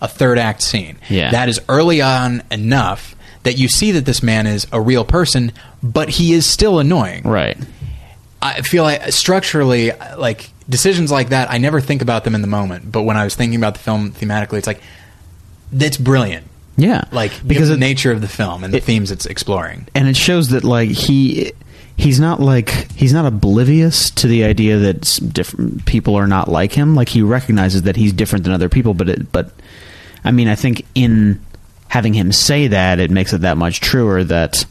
a 0.00 0.08
third 0.08 0.38
act 0.38 0.62
scene. 0.62 0.96
Yeah. 1.08 1.30
That 1.32 1.48
is 1.48 1.60
early 1.68 2.00
on 2.02 2.42
enough 2.50 3.14
that 3.42 3.58
you 3.58 3.68
see 3.68 3.90
that 3.92 4.04
this 4.06 4.22
man 4.22 4.46
is 4.46 4.66
a 4.72 4.80
real 4.80 5.04
person, 5.04 5.52
but 5.82 6.08
he 6.08 6.32
is 6.32 6.46
still 6.46 6.78
annoying. 6.78 7.22
Right. 7.24 7.58
I 8.40 8.60
feel 8.62 8.84
like 8.84 9.12
structurally, 9.12 9.90
like 10.16 10.50
decisions 10.68 11.10
like 11.10 11.30
that, 11.30 11.50
I 11.50 11.58
never 11.58 11.80
think 11.80 12.00
about 12.02 12.24
them 12.24 12.34
in 12.34 12.40
the 12.42 12.46
moment. 12.46 12.90
But 12.92 13.02
when 13.02 13.16
I 13.16 13.24
was 13.24 13.34
thinking 13.34 13.58
about 13.58 13.74
the 13.74 13.80
film 13.80 14.12
thematically, 14.12 14.58
it's 14.58 14.66
like 14.66 14.80
that's 15.72 15.96
brilliant. 15.96 16.46
Yeah. 16.76 17.04
Like 17.12 17.30
because 17.32 17.44
because 17.48 17.68
the 17.70 17.76
nature 17.76 18.12
of 18.12 18.20
the 18.20 18.28
film 18.28 18.64
and 18.64 18.72
the 18.74 18.78
it- 18.78 18.84
themes 18.84 19.10
it's 19.10 19.26
exploring. 19.26 19.88
and 19.94 20.08
it 20.08 20.16
shows 20.16 20.48
that 20.50 20.64
like 20.64 20.90
he 20.90 21.52
he's 21.96 22.18
not 22.20 22.40
like 22.40 22.70
he's 22.92 23.12
not 23.12 23.24
oblivious 23.26 24.10
to 24.10 24.26
the 24.26 24.44
idea 24.44 24.78
that 24.78 25.18
different 25.32 25.84
people 25.86 26.16
are 26.16 26.26
not 26.26 26.48
like 26.48 26.72
him 26.72 26.94
like 26.94 27.08
he 27.08 27.22
recognizes 27.22 27.82
that 27.82 27.96
he's 27.96 28.12
different 28.12 28.44
than 28.44 28.52
other 28.52 28.68
people 28.68 28.94
but 28.94 29.08
it 29.08 29.30
but 29.32 29.52
i 30.24 30.30
mean 30.32 30.48
i 30.48 30.54
think 30.56 30.84
in 30.94 31.40
having 31.88 32.12
him 32.12 32.32
say 32.32 32.66
that 32.66 32.98
it 32.98 33.10
makes 33.10 33.32
it 33.32 33.42
that 33.42 33.56
much 33.56 33.80
truer 33.80 34.24
that 34.24 34.64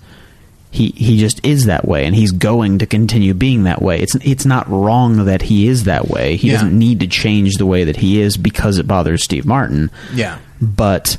he 0.72 0.90
he 0.90 1.18
just 1.18 1.46
is 1.46 1.66
that 1.68 1.88
way 1.88 2.06
and 2.06 2.14
he's 2.16 2.32
going 2.32 2.80
to 2.80 2.86
continue 2.86 3.34
being 3.34 3.64
that 3.64 3.82
way 3.82 4.00
it's 4.02 4.16
it's 4.16 4.46
not 4.46 4.68
wrong 4.70 5.26
that 5.26 5.44
he 5.44 5.68
is 5.68 5.86
that 5.86 6.10
way 6.10 6.36
he 6.36 6.48
Yeah. 6.48 6.56
doesn't 6.56 6.78
need 6.78 7.00
to 7.02 7.08
change 7.08 7.54
the 7.56 7.66
way 7.66 7.84
that 7.86 7.96
he 7.98 8.20
is 8.20 8.36
because 8.36 8.80
it 8.80 8.88
bothers 8.88 9.24
Steve 9.24 9.46
Martin 9.46 9.92
Yeah. 10.14 10.40
but 10.62 11.18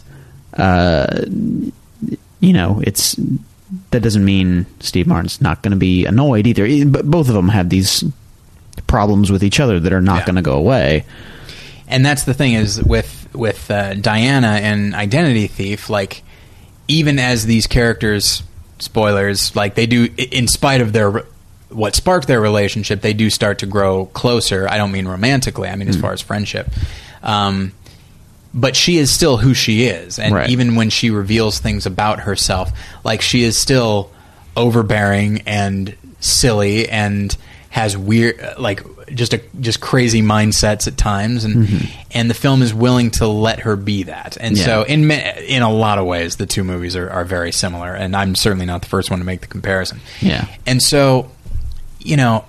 uh, 0.56 1.24
you 2.40 2.52
know, 2.52 2.80
it's 2.84 3.16
that 3.90 4.02
doesn't 4.02 4.24
mean 4.24 4.66
Steve 4.80 5.06
Martin's 5.06 5.40
not 5.40 5.62
going 5.62 5.70
to 5.72 5.76
be 5.78 6.04
annoyed 6.06 6.46
either. 6.46 6.84
But 6.86 7.10
both 7.10 7.28
of 7.28 7.34
them 7.34 7.48
have 7.48 7.68
these 7.70 8.04
problems 8.86 9.30
with 9.32 9.42
each 9.42 9.60
other 9.60 9.80
that 9.80 9.92
are 9.92 10.00
not 10.02 10.20
Yeah. 10.20 10.26
going 10.26 10.36
to 10.36 10.42
go 10.42 10.54
away. 10.56 11.04
and 11.88 12.04
that's 12.04 12.24
the 12.24 12.34
thing 12.34 12.54
is 12.54 12.82
with 12.82 13.28
with 13.34 13.70
uh, 13.70 13.94
Diana 13.94 14.58
and 14.62 14.94
Identity 14.94 15.46
Thief, 15.48 15.90
like 15.90 16.22
even 16.88 17.18
as 17.18 17.46
these 17.46 17.66
characters, 17.66 18.42
spoilers, 18.78 19.54
like 19.56 19.74
they 19.74 19.86
do, 19.86 20.08
in 20.16 20.46
spite 20.48 20.80
of 20.80 20.92
their 20.92 21.24
what 21.70 21.94
sparked 21.96 22.28
their 22.28 22.40
relationship, 22.40 23.00
they 23.00 23.12
do 23.14 23.28
start 23.30 23.58
to 23.58 23.66
grow 23.66 24.06
closer. 24.06 24.68
I 24.68 24.76
don't 24.76 24.92
mean 24.92 25.08
romantically; 25.08 25.68
I 25.68 25.74
mean 25.76 25.88
as 25.88 25.96
far 25.96 26.12
as 26.12 26.20
friendship. 26.22 26.70
Um, 27.22 27.72
but 28.54 28.76
she 28.76 28.98
is 28.98 29.10
still 29.10 29.36
who 29.36 29.52
she 29.52 29.84
is, 29.84 30.18
and 30.18 30.34
Right. 30.34 30.48
even 30.50 30.76
when 30.76 30.88
she 30.88 31.10
reveals 31.10 31.58
things 31.58 31.86
about 31.86 32.20
herself, 32.20 32.70
like 33.02 33.20
she 33.20 33.42
is 33.42 33.58
still 33.58 34.10
overbearing 34.56 35.42
and 35.46 35.94
silly 36.20 36.88
and 36.88 37.36
has 37.70 37.98
weird 37.98 38.40
like 38.56 38.82
just 39.12 39.34
a 39.34 39.42
just 39.60 39.80
crazy 39.80 40.22
mindsets 40.22 40.86
at 40.86 40.96
times. 40.96 41.44
And 41.44 41.66
mm-hmm. 41.66 42.00
and 42.12 42.30
the 42.30 42.34
film 42.34 42.62
is 42.62 42.72
willing 42.72 43.10
to 43.12 43.26
let 43.26 43.60
her 43.60 43.74
be 43.76 44.04
that. 44.04 44.36
And 44.40 44.56
so 44.56 44.84
in 44.84 45.10
in 45.10 45.62
a 45.62 45.70
lot 45.72 45.98
of 45.98 46.06
ways 46.06 46.36
the 46.36 46.46
two 46.46 46.62
movies 46.64 46.94
are, 46.94 47.10
are 47.10 47.24
very 47.24 47.50
similar. 47.52 47.92
And 47.92 48.14
I'm 48.16 48.36
certainly 48.36 48.64
not 48.64 48.82
the 48.82 48.88
first 48.88 49.10
one 49.10 49.18
to 49.18 49.24
make 49.24 49.40
the 49.40 49.48
comparison. 49.48 50.00
Yeah. 50.20 50.46
and 50.66 50.80
so 50.80 51.30
you 51.98 52.16
know 52.16 52.44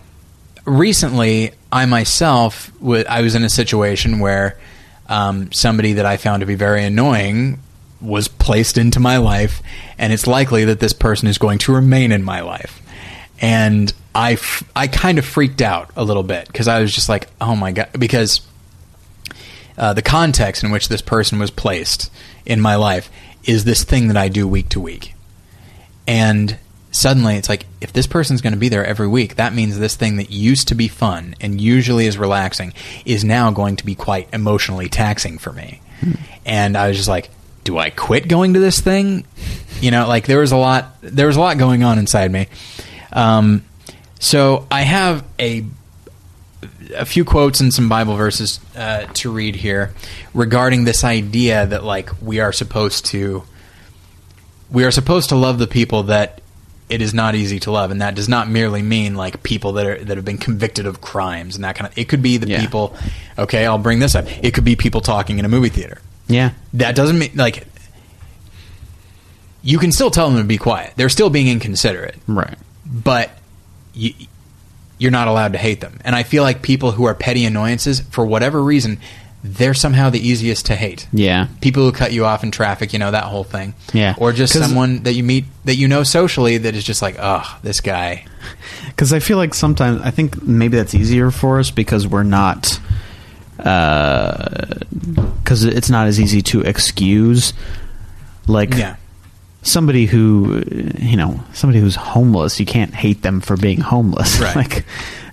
recently 0.66 1.52
I 1.72 1.86
myself 1.86 2.72
wa- 2.80 3.04
I 3.10 3.22
was 3.22 3.36
in 3.36 3.44
a 3.44 3.50
situation 3.50 4.20
where 4.20 4.58
um, 5.08 5.52
somebody 5.52 5.94
that 5.94 6.06
I 6.06 6.18
found 6.18 6.42
to 6.42 6.46
be 6.46 6.56
very 6.56 6.84
annoying 6.84 7.60
was 8.02 8.28
placed 8.28 8.78
into 8.78 9.00
my 9.00 9.18
life, 9.18 9.62
and 9.98 10.12
it's 10.12 10.28
likely 10.28 10.66
that 10.66 10.80
this 10.80 10.94
person 10.94 11.28
is 11.28 11.38
going 11.38 11.60
to 11.60 11.74
remain 11.74 12.12
in 12.12 12.24
my 12.24 12.42
life. 12.42 12.82
And 13.42 13.92
I, 14.14 14.34
f- 14.34 14.64
I 14.76 14.88
kind 14.88 15.18
of 15.18 15.26
freaked 15.26 15.62
out 15.62 15.92
a 15.96 16.04
little 16.04 16.24
bit 16.24 16.48
because 16.48 16.68
I 16.68 16.80
was 16.80 16.94
just 16.94 17.10
like, 17.10 17.28
oh 17.42 17.56
my 17.56 17.72
god, 17.72 17.90
because 17.98 18.42
uh, 19.78 19.94
the 19.94 20.02
context 20.02 20.64
in 20.64 20.72
which 20.72 20.88
this 20.88 21.02
person 21.02 21.40
was 21.40 21.52
placed 21.52 22.12
in 22.46 22.62
my 22.62 22.76
life 22.76 23.10
is 23.44 23.66
this 23.66 23.84
thing 23.84 24.08
that 24.08 24.18
I 24.18 24.30
do 24.30 24.48
week 24.48 24.70
to 24.70 24.80
week. 24.80 25.14
And 26.08 26.58
suddenly 26.96 27.36
it's 27.36 27.50
like, 27.50 27.66
if 27.82 27.92
this 27.92 28.08
person's 28.08 28.42
going 28.42 28.54
to 28.54 28.60
be 28.60 28.70
there 28.70 28.86
every 28.86 29.08
week, 29.08 29.36
that 29.36 29.54
means 29.54 29.78
this 29.78 29.98
thing 29.98 30.16
that 30.16 30.32
used 30.32 30.70
to 30.70 30.76
be 30.76 30.88
fun 30.88 31.36
and 31.42 31.60
usually 31.60 32.06
is 32.06 32.18
relaxing 32.18 32.74
is 33.04 33.26
now 33.26 33.52
going 33.52 33.76
to 33.76 33.86
be 33.86 33.96
quite 33.96 34.30
emotionally 34.32 34.88
taxing 34.88 35.38
for 35.38 35.52
me. 35.52 35.82
And 36.46 36.78
I 36.78 36.88
was 36.88 36.96
just 36.96 37.10
like, 37.10 37.30
do 37.66 37.78
I 37.78 37.90
quit 37.90 38.30
going 38.30 38.54
to 38.54 38.60
this 38.60 38.80
thing? 38.80 39.26
You 39.82 39.92
know, 39.92 40.08
like 40.08 40.26
there 40.26 40.40
was 40.40 40.54
a 40.54 40.58
lot, 40.58 40.96
there 41.02 41.28
was 41.28 41.36
a 41.36 41.40
lot 41.42 41.58
going 41.58 41.84
on 41.84 42.00
inside 42.00 42.32
me. 42.32 42.48
Um, 43.12 43.66
so 44.20 44.66
I 44.72 44.82
have 44.82 45.26
a 45.38 45.66
a 46.96 47.06
few 47.06 47.26
quotes 47.26 47.60
and 47.60 47.74
some 47.74 47.90
Bible 47.90 48.16
verses 48.16 48.60
uh, 48.76 49.06
to 49.16 49.32
read 49.32 49.56
here 49.56 49.94
regarding 50.34 50.86
this 50.86 51.04
idea 51.04 51.66
that 51.66 51.84
like 51.84 52.22
we 52.22 52.40
are 52.40 52.54
supposed 52.54 53.08
to 53.08 53.44
we 54.72 54.86
are 54.86 54.92
supposed 54.92 55.30
to 55.30 55.36
love 55.36 55.58
the 55.58 55.68
people 55.68 56.04
that 56.04 56.42
it 56.90 57.02
is 57.02 57.14
not 57.14 57.34
easy 57.36 57.60
to 57.62 57.72
love, 57.72 57.90
and 57.92 58.02
that 58.02 58.14
does 58.16 58.30
not 58.30 58.48
merely 58.48 58.82
mean 58.82 59.16
like 59.16 59.42
people 59.44 59.74
that 59.74 59.86
are 59.86 60.04
that 60.04 60.18
have 60.18 60.26
been 60.26 60.38
convicted 60.38 60.86
of 60.86 61.02
crimes 61.02 61.56
and 61.56 61.64
that 61.64 61.76
kind 61.76 61.90
of. 61.92 61.98
It 61.98 62.08
could 62.10 62.22
be 62.22 62.38
the 62.38 62.48
Yeah. 62.48 62.62
people. 62.62 62.96
Okay, 63.40 63.66
I'll 63.66 63.78
bring 63.80 64.00
this 64.00 64.14
up. 64.16 64.26
It 64.44 64.54
could 64.54 64.64
be 64.66 64.76
people 64.76 65.02
talking 65.02 65.40
in 65.40 65.46
a 65.46 65.50
movie 65.50 65.70
theater. 65.70 66.00
Yeah. 66.28 66.52
That 66.74 66.96
doesn't 66.96 67.18
mean 67.20 67.32
like 67.36 67.68
you 69.62 69.80
can 69.80 69.92
still 69.92 70.12
tell 70.12 70.30
them 70.30 70.38
to 70.38 70.44
be 70.44 70.58
quiet. 70.58 70.94
They're 70.96 71.10
still 71.10 71.30
being 71.30 71.48
inconsiderate 71.48 72.16
Right. 72.28 72.56
but 72.86 73.32
you, 73.94 74.14
you're 75.00 75.12
not 75.12 75.28
allowed 75.28 75.54
to 75.54 75.58
hate 75.58 75.82
them. 75.82 76.00
And 76.06 76.16
I 76.16 76.24
feel 76.24 76.44
like 76.44 76.62
people 76.62 76.92
who 76.92 77.06
are 77.06 77.16
petty 77.16 77.46
annoyances, 77.46 78.02
for 78.12 78.26
whatever 78.26 78.62
reason, 78.64 79.00
they're 79.46 79.74
somehow 79.76 80.10
the 80.10 80.20
easiest 80.20 80.66
to 80.68 80.76
hate. 80.76 81.08
Yeah. 81.14 81.48
People 81.62 81.84
who 81.84 81.92
cut 81.92 82.12
you 82.14 82.26
off 82.26 82.44
in 82.44 82.52
traffic, 82.52 82.94
you 82.94 83.00
know, 83.00 83.12
that 83.12 83.26
whole 83.26 83.44
thing. 83.44 83.74
Yeah. 83.94 84.16
Or 84.18 84.32
just 84.32 84.54
someone 84.54 85.04
that 85.04 85.14
you 85.14 85.24
meet 85.24 85.46
that 85.66 85.76
you 85.76 85.88
know 85.88 86.04
socially 86.04 86.58
that 86.58 86.76
is 86.76 86.84
just 86.84 87.02
like, 87.02 87.16
oh, 87.20 87.60
this 87.64 87.82
guy. 87.82 88.26
Because 88.88 89.14
I 89.14 89.20
feel 89.20 89.38
like 89.38 89.54
sometimes 89.54 90.02
I 90.02 90.12
think 90.12 90.42
maybe 90.44 90.78
that's 90.78 90.96
easier 90.96 91.32
for 91.32 91.60
us 91.60 91.72
because 91.72 92.08
we're 92.08 92.24
not, 92.24 92.80
because 93.58 95.64
it's 95.64 95.90
not 95.90 96.08
as 96.08 96.20
easy 96.20 96.42
to 96.42 96.62
excuse, 96.62 97.54
like 98.48 98.74
Yeah. 98.74 98.96
somebody 99.62 100.06
who, 100.06 100.64
you 101.00 101.18
know, 101.18 101.40
somebody 101.54 101.80
who's 101.80 101.96
homeless. 101.96 102.60
You 102.60 102.66
can't 102.66 102.94
hate 102.94 103.22
them 103.22 103.42
for 103.42 103.58
being 103.58 103.82
homeless. 103.82 104.40
Right. 104.40 104.56
like, 104.56 104.86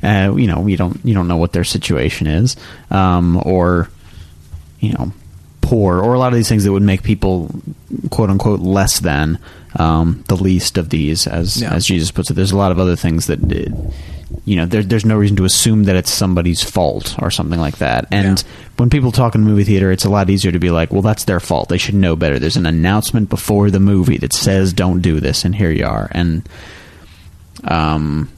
uh, 0.03 0.35
you 0.37 0.47
know, 0.47 0.67
you 0.67 0.77
don't 0.77 1.01
you 1.05 1.15
don't 1.15 1.29
know 1.29 1.37
what 1.37 1.53
their 1.53 1.65
situation 1.65 2.27
is, 2.27 2.57
um, 2.91 3.41
or 3.45 3.89
you 4.83 4.93
know, 4.93 5.13
poor, 5.63 6.01
or 6.01 6.13
a 6.13 6.19
lot 6.19 6.33
of 6.33 6.37
these 6.37 6.49
things 6.49 6.65
that 6.65 6.73
would 6.73 6.83
make 6.83 7.03
people 7.03 7.49
quote 8.11 8.29
unquote 8.29 8.61
less 8.61 9.01
than 9.01 9.39
um, 9.77 10.23
the 10.29 10.37
least 10.37 10.77
of 10.77 10.91
these, 10.91 11.27
as 11.27 11.63
Yeah. 11.63 11.73
as 11.73 11.87
Jesus 11.87 12.11
puts 12.11 12.31
it. 12.31 12.35
There's 12.35 12.53
a 12.53 12.57
lot 12.59 12.73
of 12.73 12.79
other 12.79 12.97
things 12.97 13.27
that. 13.29 13.41
uh, 13.43 13.91
You 14.45 14.57
know, 14.57 14.67
there, 14.67 14.83
there's 14.83 15.05
no 15.05 15.17
reason 15.17 15.37
to 15.37 15.45
assume 15.45 15.85
that 15.85 15.95
it's 15.95 16.11
somebody's 16.11 16.63
fault 16.65 17.15
or 17.21 17.31
something 17.31 17.61
like 17.61 17.77
that. 17.79 18.07
And 18.11 18.39
Yeah. 18.39 18.45
when 18.77 18.91
people 18.91 19.13
talk 19.13 19.35
in 19.37 19.45
the 19.45 19.49
movie 19.51 19.63
theater, 19.63 19.93
it's 19.93 20.07
a 20.07 20.11
lot 20.11 20.31
easier 20.31 20.51
to 20.51 20.59
be 20.59 20.71
like, 20.71 20.91
well, 20.93 21.03
that's 21.03 21.25
their 21.25 21.39
fault. 21.39 21.69
They 21.69 21.79
should 21.79 21.95
know 21.95 22.17
better. 22.17 22.39
There's 22.41 22.57
an 22.57 22.67
announcement 22.67 23.29
before 23.29 23.71
the 23.71 23.79
movie 23.79 24.17
that 24.19 24.33
says 24.33 24.73
don't 24.73 25.01
do 25.01 25.21
this, 25.21 25.45
and 25.45 25.55
here 25.55 25.71
you 25.71 25.87
are. 25.87 26.09
And 26.13 26.43
um, 27.65 28.31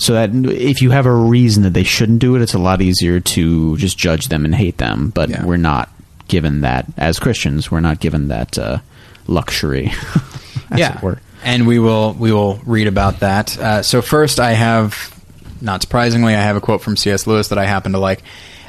so 0.00 0.14
that 0.14 0.30
if 0.34 0.80
you 0.80 0.90
have 0.90 1.04
a 1.04 1.14
reason 1.14 1.62
that 1.64 1.74
they 1.74 1.82
shouldn't 1.84 2.20
do 2.20 2.34
it, 2.34 2.40
it's 2.40 2.54
a 2.54 2.58
lot 2.58 2.80
easier 2.80 3.20
to 3.20 3.76
just 3.76 3.98
judge 3.98 4.28
them 4.28 4.46
and 4.46 4.54
hate 4.54 4.78
them. 4.78 5.10
But 5.10 5.28
Yeah. 5.28 5.44
we're 5.44 5.58
not 5.58 5.90
given 6.26 6.62
that 6.62 6.86
as 6.96 7.18
Christians. 7.18 7.70
We're 7.70 7.80
not 7.80 8.00
given 8.00 8.28
that 8.28 8.58
uh, 8.58 8.78
luxury. 9.26 9.92
as 10.70 10.78
yeah, 10.78 11.14
and 11.44 11.66
we 11.66 11.78
will 11.78 12.14
we 12.14 12.32
will 12.32 12.60
read 12.64 12.86
about 12.86 13.20
that. 13.20 13.58
Uh, 13.58 13.82
so 13.82 14.00
first, 14.00 14.40
I 14.40 14.52
have, 14.52 15.14
not 15.60 15.82
surprisingly, 15.82 16.34
I 16.34 16.40
have 16.40 16.56
a 16.56 16.60
quote 16.62 16.80
from 16.80 16.96
C.S. 16.96 17.26
Lewis 17.26 17.48
that 17.48 17.58
I 17.58 17.66
happen 17.66 17.92
to 17.92 17.98
like. 17.98 18.22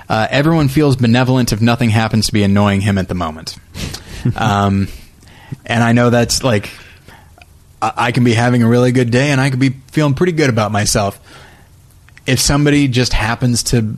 Uh, 0.09 0.27
Everyone 0.29 0.67
feels 0.67 0.97
benevolent 0.97 1.53
if 1.53 1.61
nothing 1.61 1.89
happens 1.91 2.25
to 2.25 2.33
be 2.33 2.43
annoying 2.43 2.81
him 2.81 2.97
at 2.97 3.07
the 3.07 3.13
moment. 3.15 3.55
um, 4.35 4.89
and 5.65 5.81
I 5.81 5.93
know 5.93 6.09
that's 6.09 6.43
like 6.43 6.69
I, 7.81 8.11
can 8.11 8.23
be 8.23 8.33
having 8.33 8.63
a 8.63 8.67
really 8.67 8.91
good 8.91 9.09
day, 9.11 9.31
and 9.31 9.41
I 9.41 9.49
could 9.49 9.59
be 9.59 9.71
feeling 9.91 10.13
pretty 10.13 10.33
good 10.33 10.49
about 10.49 10.71
myself. 10.71 11.19
If 12.27 12.39
somebody 12.39 12.87
just 12.87 13.13
happens 13.13 13.63
to 13.63 13.97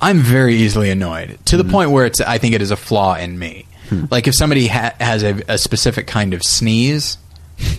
I'm 0.00 0.18
very 0.18 0.56
easily 0.56 0.90
annoyed 0.90 1.38
to 1.46 1.56
the 1.56 1.62
hmm. 1.62 1.70
point 1.70 1.90
where 1.90 2.06
it's. 2.06 2.20
I 2.20 2.38
think 2.38 2.54
it 2.54 2.62
is 2.62 2.70
a 2.70 2.76
flaw 2.76 3.16
in 3.16 3.38
me. 3.38 3.66
Hmm. 3.88 4.04
Like 4.10 4.26
if 4.26 4.34
somebody 4.34 4.66
ha- 4.66 4.94
has 4.98 5.22
a, 5.22 5.42
a 5.48 5.58
specific 5.58 6.06
kind 6.06 6.34
of 6.34 6.42
sneeze, 6.42 7.18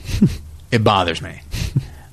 it 0.72 0.84
bothers 0.84 1.22
me. 1.22 1.42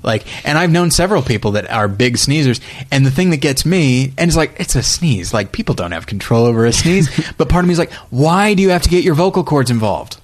Like, 0.03 0.47
and 0.47 0.57
I've 0.57 0.69
known 0.69 0.91
several 0.91 1.23
people 1.23 1.51
that 1.51 1.69
are 1.71 1.87
big 1.87 2.17
sneezers, 2.17 2.61
and 2.91 3.05
the 3.05 3.11
thing 3.11 3.31
that 3.31 3.37
gets 3.37 3.65
me, 3.65 4.13
and 4.17 4.29
it's 4.29 4.37
like 4.37 4.55
it's 4.59 4.75
a 4.75 4.83
sneeze. 4.83 5.33
Like 5.33 5.51
people 5.51 5.75
don't 5.75 5.91
have 5.91 6.05
control 6.05 6.45
over 6.45 6.65
a 6.65 6.73
sneeze, 6.73 7.09
but 7.37 7.49
part 7.49 7.63
of 7.63 7.67
me 7.67 7.73
is 7.73 7.79
like, 7.79 7.93
why 8.11 8.53
do 8.53 8.61
you 8.61 8.69
have 8.69 8.83
to 8.83 8.89
get 8.89 9.03
your 9.03 9.15
vocal 9.15 9.43
cords 9.43 9.71
involved? 9.71 10.17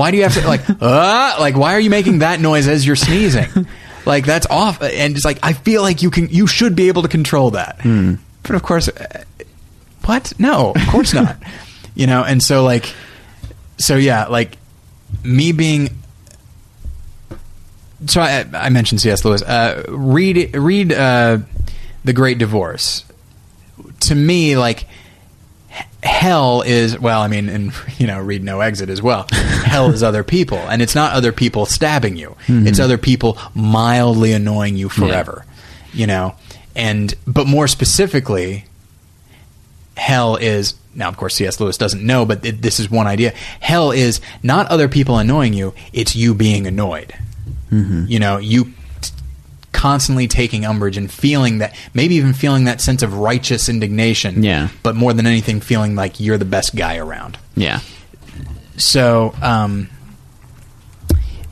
Why 0.00 0.10
do 0.12 0.16
you 0.16 0.22
have 0.22 0.32
to 0.32 0.46
like, 0.48 0.62
uh, 0.80 1.36
like 1.38 1.58
why 1.58 1.74
are 1.74 1.78
you 1.78 1.90
making 1.90 2.20
that 2.20 2.40
noise 2.40 2.66
as 2.66 2.86
you're 2.86 2.96
sneezing? 2.96 3.66
Like 4.06 4.24
that's 4.24 4.46
off, 4.46 4.80
and 4.80 5.14
it's 5.14 5.26
like 5.26 5.38
I 5.42 5.52
feel 5.52 5.82
like 5.82 6.00
you 6.02 6.10
can, 6.10 6.30
you 6.30 6.46
should 6.46 6.74
be 6.74 6.88
able 6.88 7.02
to 7.02 7.08
control 7.08 7.50
that. 7.50 7.80
But 8.42 8.54
of 8.54 8.62
course, 8.62 8.88
uh, 8.88 9.24
what? 10.06 10.32
No, 10.38 10.72
of 10.72 10.86
course 10.88 11.12
not. 11.12 11.36
you 11.94 12.06
know, 12.06 12.24
and 12.24 12.42
so 12.42 12.64
like, 12.64 12.90
so 13.76 13.96
yeah, 13.96 14.24
like 14.28 14.56
me 15.22 15.52
being. 15.52 15.90
So 18.06 18.22
I, 18.22 18.46
I 18.54 18.70
mentioned 18.70 19.02
C.S. 19.02 19.22
Lewis. 19.22 19.42
Uh, 19.42 19.84
read 19.86 20.56
read 20.56 20.94
uh, 20.94 21.38
the 22.04 22.14
Great 22.14 22.38
Divorce. 22.38 23.04
To 24.08 24.14
me, 24.14 24.56
like 24.56 24.86
hell 26.02 26.62
is 26.62 26.98
well. 26.98 27.20
I 27.20 27.28
mean, 27.28 27.48
and 27.48 27.72
you 27.98 28.06
know, 28.06 28.20
read 28.20 28.42
No 28.42 28.60
Exit 28.60 28.88
as 28.88 29.02
well. 29.02 29.26
hell 29.32 29.90
is 29.90 30.02
other 30.02 30.24
people, 30.24 30.58
and 30.58 30.82
it's 30.82 30.94
not 30.94 31.12
other 31.12 31.32
people 31.32 31.66
stabbing 31.66 32.16
you. 32.16 32.36
Mm-hmm. 32.46 32.66
It's 32.66 32.80
other 32.80 32.98
people 32.98 33.38
mildly 33.54 34.32
annoying 34.32 34.76
you 34.76 34.88
forever. 34.88 35.44
You 35.92 36.06
know, 36.06 36.36
and 36.76 37.14
but 37.26 37.46
more 37.46 37.66
specifically, 37.66 38.64
hell 39.96 40.36
is 40.36 40.74
now 40.94 41.08
of 41.08 41.16
course 41.16 41.34
cs 41.34 41.60
lewis 41.60 41.76
doesn't 41.76 42.04
know 42.04 42.24
but 42.24 42.44
it, 42.44 42.62
this 42.62 42.80
is 42.80 42.90
one 42.90 43.06
idea 43.06 43.32
hell 43.60 43.92
is 43.92 44.20
not 44.42 44.66
other 44.68 44.88
people 44.88 45.18
annoying 45.18 45.52
you 45.52 45.74
it's 45.92 46.16
you 46.16 46.34
being 46.34 46.66
annoyed 46.66 47.14
mm-hmm. 47.70 48.04
you 48.08 48.18
know 48.18 48.38
you 48.38 48.72
constantly 49.72 50.26
taking 50.26 50.64
umbrage 50.64 50.96
and 50.96 51.10
feeling 51.10 51.58
that 51.58 51.74
maybe 51.94 52.16
even 52.16 52.32
feeling 52.32 52.64
that 52.64 52.80
sense 52.80 53.02
of 53.02 53.16
righteous 53.18 53.68
indignation 53.68 54.42
Yeah. 54.42 54.68
but 54.82 54.96
more 54.96 55.12
than 55.12 55.26
anything 55.26 55.60
feeling 55.60 55.94
like 55.94 56.18
you're 56.20 56.38
the 56.38 56.44
best 56.44 56.74
guy 56.74 56.96
around 56.96 57.38
Yeah. 57.56 57.80
so 58.76 59.34
um 59.42 59.88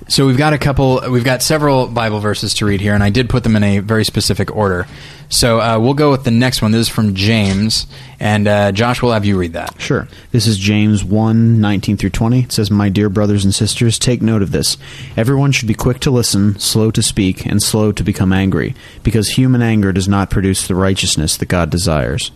so 0.09 0.27
we've 0.27 0.39
got 0.39 0.53
a 0.53 0.59
couple 0.59 1.01
we've 1.11 1.25
got 1.25 1.43
several 1.43 1.87
bible 1.87 2.19
verses 2.21 2.55
to 2.55 2.65
read 2.67 2.81
here 2.81 2.95
and 2.95 3.03
i 3.03 3.11
did 3.11 3.29
put 3.29 3.43
them 3.45 3.55
in 3.57 3.63
a 3.63 3.79
very 3.81 4.05
specific 4.05 4.55
order 4.57 4.87
so 5.29 5.61
uh, 5.61 5.79
we'll 5.79 5.93
go 5.95 6.11
with 6.11 6.25
the 6.25 6.31
next 6.31 6.63
one 6.63 6.71
this 6.73 6.81
is 6.81 6.89
from 6.89 7.15
james 7.15 7.87
and 8.19 8.49
uh, 8.49 8.73
josh 8.73 9.03
will 9.03 9.13
have 9.13 9.25
you 9.25 9.39
read 9.39 9.53
that 9.53 9.75
Sure. 9.81 10.09
This 10.33 10.47
is 10.47 10.59
James 10.59 11.05
1 11.05 11.61
19 11.61 11.97
through 11.97 12.11
20. 12.11 12.41
It 12.41 12.53
says, 12.53 12.71
My 12.71 12.89
dear 12.89 13.09
brothers 13.09 13.45
and 13.45 13.55
sisters, 13.55 13.99
take 13.99 14.21
note 14.21 14.43
of 14.43 14.51
this. 14.51 14.77
Everyone 15.17 15.53
should 15.53 15.69
be 15.69 15.75
quick 15.75 16.01
to 16.01 16.11
listen, 16.11 16.59
slow 16.59 16.91
to 16.91 17.03
speak, 17.03 17.47
and 17.47 17.63
slow 17.63 17.93
to 17.93 18.03
become 18.03 18.33
angry, 18.33 18.75
because 19.03 19.31
human 19.31 19.63
anger 19.63 19.93
does 19.93 20.09
not 20.09 20.31
produce 20.31 20.67
the 20.67 20.75
righteousness 20.75 21.37
that 21.37 21.47
God 21.49 21.71
desires. 21.71 22.31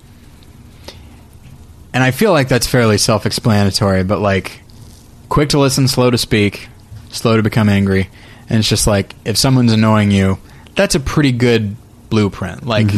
and 1.93 2.03
i 2.03 2.11
feel 2.11 2.33
like 2.33 2.49
that's 2.49 2.67
fairly 2.67 2.97
self-explanatory 2.97 4.03
but 4.05 4.21
like 4.21 4.63
quick 5.29 5.49
to 5.51 5.59
listen 5.59 5.87
slow 5.89 6.11
to 6.11 6.17
speak 6.19 6.69
slow 7.13 7.37
to 7.37 7.43
become 7.43 7.69
angry. 7.69 8.09
And 8.49 8.59
it's 8.59 8.69
just 8.69 8.87
like 8.87 9.15
if 9.25 9.37
someone's 9.39 9.73
annoying 9.73 10.11
you 10.11 10.39
that's 10.75 10.95
a 10.95 11.01
pretty 11.01 11.33
good 11.33 11.77
blueprint. 12.11 12.67
Like 12.67 12.91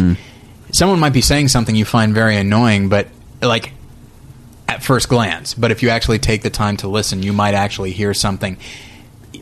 someone 0.72 0.98
might 1.00 1.12
be 1.12 1.20
saying 1.20 1.48
something 1.48 1.74
you 1.76 1.84
find 1.84 2.14
very 2.14 2.36
annoying 2.36 2.88
but 2.88 3.08
like 3.42 3.72
at 4.68 4.82
first 4.82 5.08
glance. 5.08 5.52
But 5.54 5.70
if 5.70 5.82
you 5.82 5.90
actually 5.90 6.18
take 6.18 6.42
the 6.42 6.50
time 6.50 6.76
to 6.78 6.88
listen 6.88 7.22
you 7.22 7.32
might 7.32 7.54
actually 7.54 7.90
hear 7.92 8.14
something 8.14 8.56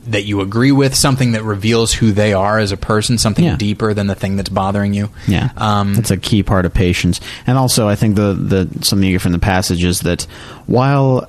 that 0.09 0.24
you 0.24 0.40
agree 0.40 0.73
with 0.73 0.94
something 0.97 1.32
that 1.32 1.44
reveals 1.44 1.93
who 1.93 2.11
they 2.11 2.32
are 2.32 2.59
as 2.59 2.73
a 2.73 2.77
person 2.77 3.19
something 3.19 3.44
Yeah. 3.44 3.57
deeper 3.57 3.94
than 3.94 4.09
the 4.09 4.16
thing 4.16 4.35
that's 4.36 4.49
bothering 4.49 4.94
you. 4.94 5.11
Yeah, 5.28 5.51
um, 5.57 5.94
that's 5.94 6.11
a 6.11 6.16
key 6.16 6.43
part 6.43 6.65
of 6.66 6.74
patience. 6.74 7.20
And 7.47 7.57
also, 7.57 7.86
I 7.89 7.94
think 7.94 8.16
the 8.16 8.32
the 8.35 8.69
something 8.85 9.07
you 9.07 9.15
get 9.15 9.20
from 9.23 9.31
the 9.32 9.39
passage 9.39 9.85
is 9.85 10.01
that 10.01 10.23
while 10.66 11.28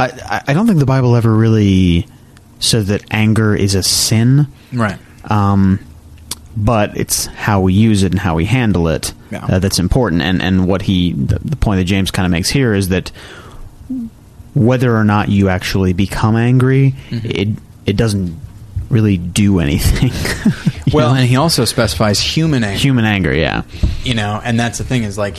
I- 0.00 0.42
I 0.48 0.52
don't 0.54 0.66
think 0.66 0.78
the 0.80 0.86
Bible 0.86 1.14
ever 1.16 1.32
really 1.32 2.06
said 2.58 2.86
that 2.86 3.04
anger 3.10 3.54
is 3.54 3.74
a 3.74 3.82
sin, 3.82 4.46
right 4.72 4.98
um, 5.30 5.78
but 6.56 6.96
it's 6.96 7.26
how 7.26 7.60
we 7.60 7.74
use 7.74 8.02
it 8.02 8.12
and 8.12 8.18
how 8.18 8.34
we 8.36 8.44
handle 8.46 8.88
it 8.88 9.12
Yeah. 9.30 9.44
uh, 9.44 9.58
that's 9.58 9.78
important. 9.78 10.22
And 10.22 10.40
and 10.42 10.66
what 10.66 10.82
he 10.82 11.12
the, 11.12 11.38
the 11.40 11.56
point 11.56 11.78
that 11.80 11.84
James 11.84 12.10
kind 12.10 12.24
of 12.26 12.30
makes 12.30 12.48
here 12.48 12.72
is 12.74 12.88
that 12.88 13.10
whether 14.54 14.96
or 14.96 15.04
not 15.04 15.28
you 15.28 15.48
actually 15.48 15.92
become 15.92 16.36
angry, 16.36 16.94
Mm-hmm. 17.10 17.26
it 17.30 17.48
it 17.86 17.96
doesn't 17.96 18.38
really 18.88 19.16
do 19.18 19.58
anything. 19.60 20.10
Well 20.92 21.10
know? 21.14 21.20
and 21.20 21.28
he 21.28 21.34
also 21.34 21.64
specifies 21.64 22.20
human 22.20 22.62
anger 22.62 22.78
human 22.78 23.04
anger, 23.04 23.34
yeah, 23.34 23.62
you 24.04 24.14
know 24.14 24.40
and 24.44 24.58
that's 24.58 24.78
the 24.78 24.84
thing 24.84 25.02
is 25.02 25.18
like 25.18 25.36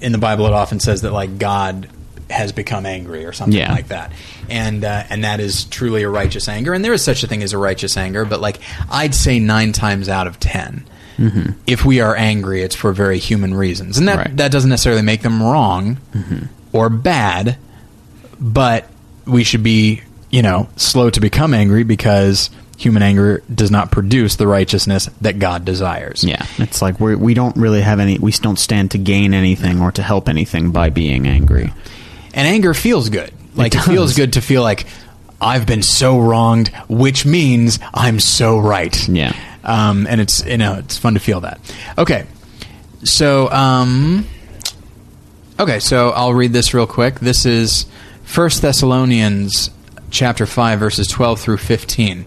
in 0.00 0.10
the 0.12 0.16
bible 0.18 0.46
it 0.46 0.54
often 0.54 0.80
says 0.80 1.02
that 1.02 1.12
like 1.12 1.36
god 1.38 1.88
has 2.34 2.52
become 2.52 2.84
angry 2.84 3.24
or 3.24 3.32
something 3.32 3.58
Yeah. 3.58 3.72
like 3.72 3.88
that 3.88 4.12
and 4.50 4.84
uh, 4.84 5.04
and 5.08 5.24
that 5.24 5.40
is 5.40 5.64
truly 5.64 6.02
a 6.02 6.08
righteous 6.10 6.48
anger 6.48 6.74
and 6.74 6.84
there 6.84 6.92
is 6.92 7.02
such 7.02 7.22
a 7.22 7.26
thing 7.26 7.42
as 7.42 7.52
a 7.54 7.58
righteous 7.58 7.96
anger 7.96 8.24
but 8.26 8.40
like 8.40 8.58
i'd 8.90 9.14
say 9.14 9.38
nine 9.38 9.72
times 9.72 10.08
out 10.08 10.26
of 10.26 10.38
10 10.40 10.84
if 11.66 11.84
we 11.84 12.00
are 12.00 12.16
angry 12.16 12.60
it's 12.62 12.74
for 12.74 12.92
very 12.92 13.18
human 13.18 13.54
reasons 13.54 13.96
and 13.98 14.08
that 14.08 14.16
Right. 14.18 14.36
that 14.36 14.50
doesn't 14.50 14.68
necessarily 14.70 15.02
make 15.02 15.22
them 15.22 15.42
wrong 15.42 15.98
or 16.72 16.90
bad 16.90 17.56
but 18.40 18.88
we 19.26 19.44
should 19.44 19.62
be 19.62 20.02
you 20.30 20.42
know 20.42 20.68
slow 20.76 21.10
to 21.10 21.20
become 21.20 21.54
angry 21.54 21.84
because 21.84 22.50
human 22.76 23.02
anger 23.04 23.40
does 23.54 23.70
not 23.70 23.92
produce 23.92 24.34
the 24.34 24.46
righteousness 24.48 25.08
that 25.20 25.38
god 25.38 25.64
desires 25.64 26.24
yeah. 26.24 26.44
It's 26.58 26.82
like 26.82 26.98
we 26.98 27.14
we 27.14 27.32
don't 27.34 27.56
really 27.56 27.80
have 27.82 28.00
any. 28.00 28.18
We 28.18 28.32
don't 28.32 28.58
stand 28.58 28.90
to 28.92 28.98
gain 28.98 29.32
anything 29.34 29.80
or 29.80 29.92
to 29.92 30.02
help 30.02 30.28
anything 30.28 30.72
by 30.72 30.90
being 30.90 31.26
angry. 31.28 31.72
And 32.34 32.46
anger 32.46 32.74
feels 32.74 33.08
good. 33.08 33.32
Like 33.54 33.74
it, 33.74 33.78
does. 33.78 33.86
feels 33.86 34.14
good 34.14 34.34
to 34.34 34.40
feel 34.42 34.62
like 34.62 34.86
I've 35.40 35.66
been 35.66 35.82
so 35.82 36.18
wronged, 36.18 36.68
which 36.88 37.24
means 37.24 37.78
I'm 37.92 38.20
so 38.20 38.58
right. 38.58 39.08
Yeah. 39.08 39.34
Um, 39.62 40.06
and 40.06 40.20
it's 40.20 40.44
you 40.44 40.58
know 40.58 40.74
it's 40.74 40.98
fun 40.98 41.14
to 41.14 41.20
feel 41.20 41.40
that. 41.40 41.58
Okay, 41.96 42.26
so 43.04 43.50
um, 43.50 44.26
okay, 45.58 45.78
so 45.80 46.10
I'll 46.10 46.34
read 46.34 46.52
this 46.52 46.74
real 46.74 46.86
quick. 46.86 47.20
This 47.20 47.46
is 47.46 47.86
First 48.24 48.60
Thessalonians 48.60 49.70
chapter 50.10 50.44
five, 50.44 50.80
verses 50.80 51.06
twelve 51.06 51.40
through 51.40 51.58
fifteen. 51.58 52.26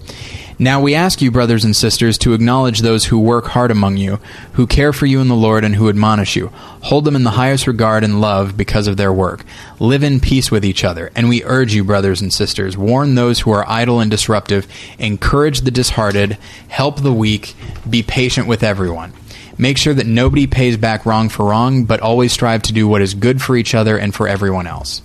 Now 0.59 0.81
we 0.81 0.95
ask 0.95 1.21
you, 1.21 1.29
brothers 1.29 1.63
and 1.63 1.75
sisters, 1.75 2.17
to 2.19 2.34
acknowledge 2.34 2.79
those 2.79 3.05
who 3.05 3.19
work 3.19 3.45
hard 3.45 3.69
among 3.69 3.97
you, 3.97 4.19
who 4.53 4.65
care 4.65 4.91
for 4.91 5.05
you 5.05 5.21
in 5.21 5.27
the 5.27 5.35
Lord, 5.35 5.63
and 5.63 5.75
who 5.75 5.88
admonish 5.88 6.35
you. 6.35 6.47
Hold 6.84 7.05
them 7.05 7.15
in 7.15 7.23
the 7.23 7.31
highest 7.31 7.67
regard 7.67 8.03
and 8.03 8.19
love 8.19 8.57
because 8.57 8.88
of 8.88 8.97
their 8.97 9.13
work. 9.13 9.45
Live 9.79 10.01
in 10.01 10.19
peace 10.19 10.49
with 10.49 10.65
each 10.65 10.84
other. 10.84 11.11
And 11.15 11.29
we 11.29 11.43
urge 11.43 11.75
you, 11.75 11.84
brothers 11.84 12.21
and 12.21 12.34
sisters, 12.34 12.75
warn 12.75 13.13
those 13.13 13.41
who 13.41 13.51
are 13.51 13.69
idle 13.69 13.99
and 13.99 14.09
disruptive, 14.09 14.67
encourage 14.97 15.61
the 15.61 15.69
disheartened, 15.69 16.39
help 16.69 17.01
the 17.01 17.13
weak, 17.13 17.53
be 17.88 18.01
patient 18.01 18.47
with 18.47 18.63
everyone. 18.63 19.13
Make 19.59 19.77
sure 19.77 19.93
that 19.93 20.07
nobody 20.07 20.47
pays 20.47 20.75
back 20.75 21.05
wrong 21.05 21.29
for 21.29 21.45
wrong, 21.45 21.84
but 21.85 21.99
always 21.99 22.34
strive 22.34 22.63
to 22.63 22.73
do 22.73 22.88
what 22.88 23.03
is 23.03 23.13
good 23.13 23.43
for 23.43 23.55
each 23.55 23.75
other 23.75 23.95
and 23.95 24.13
for 24.13 24.27
everyone 24.27 24.65
else. 24.65 25.03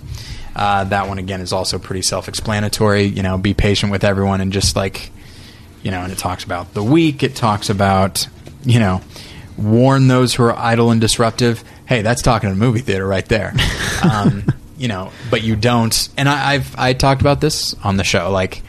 Uh, 0.55 0.83
that 0.85 1.07
one 1.07 1.19
again 1.19 1.41
is 1.41 1.53
also 1.53 1.77
pretty 1.77 2.01
self-explanatory. 2.01 3.03
You 3.03 3.21
know, 3.21 3.37
be 3.37 3.53
patient 3.53 3.91
with 3.91 4.03
everyone 4.03 4.41
and 4.41 4.51
just 4.51 4.75
like 4.75 5.11
you 5.83 5.91
know, 5.91 6.01
and 6.01 6.11
it 6.11 6.17
talks 6.17 6.43
about 6.43 6.73
the 6.73 6.83
weak. 6.83 7.21
It 7.21 7.35
talks 7.35 7.69
about, 7.69 8.27
you 8.63 8.79
know, 8.79 9.01
warn 9.57 10.07
those 10.07 10.33
who 10.33 10.43
are 10.43 10.57
idle 10.57 10.89
and 10.91 10.99
disruptive. 10.99 11.63
Hey, 11.85 12.01
that's 12.01 12.21
talking 12.21 12.49
to 12.49 12.55
a 12.55 12.57
movie 12.57 12.79
theater 12.79 13.05
right 13.05 13.25
there. 13.27 13.53
Um, 14.03 14.43
you 14.77 14.89
know, 14.89 15.13
but 15.31 15.43
you 15.43 15.55
don't. 15.55 16.09
And 16.17 16.27
I, 16.27 16.55
I've 16.55 16.77
I 16.77 16.91
talked 16.91 17.21
about 17.21 17.39
this 17.39 17.73
on 17.85 17.95
the 17.95 18.03
show. 18.03 18.29
Like, 18.31 18.61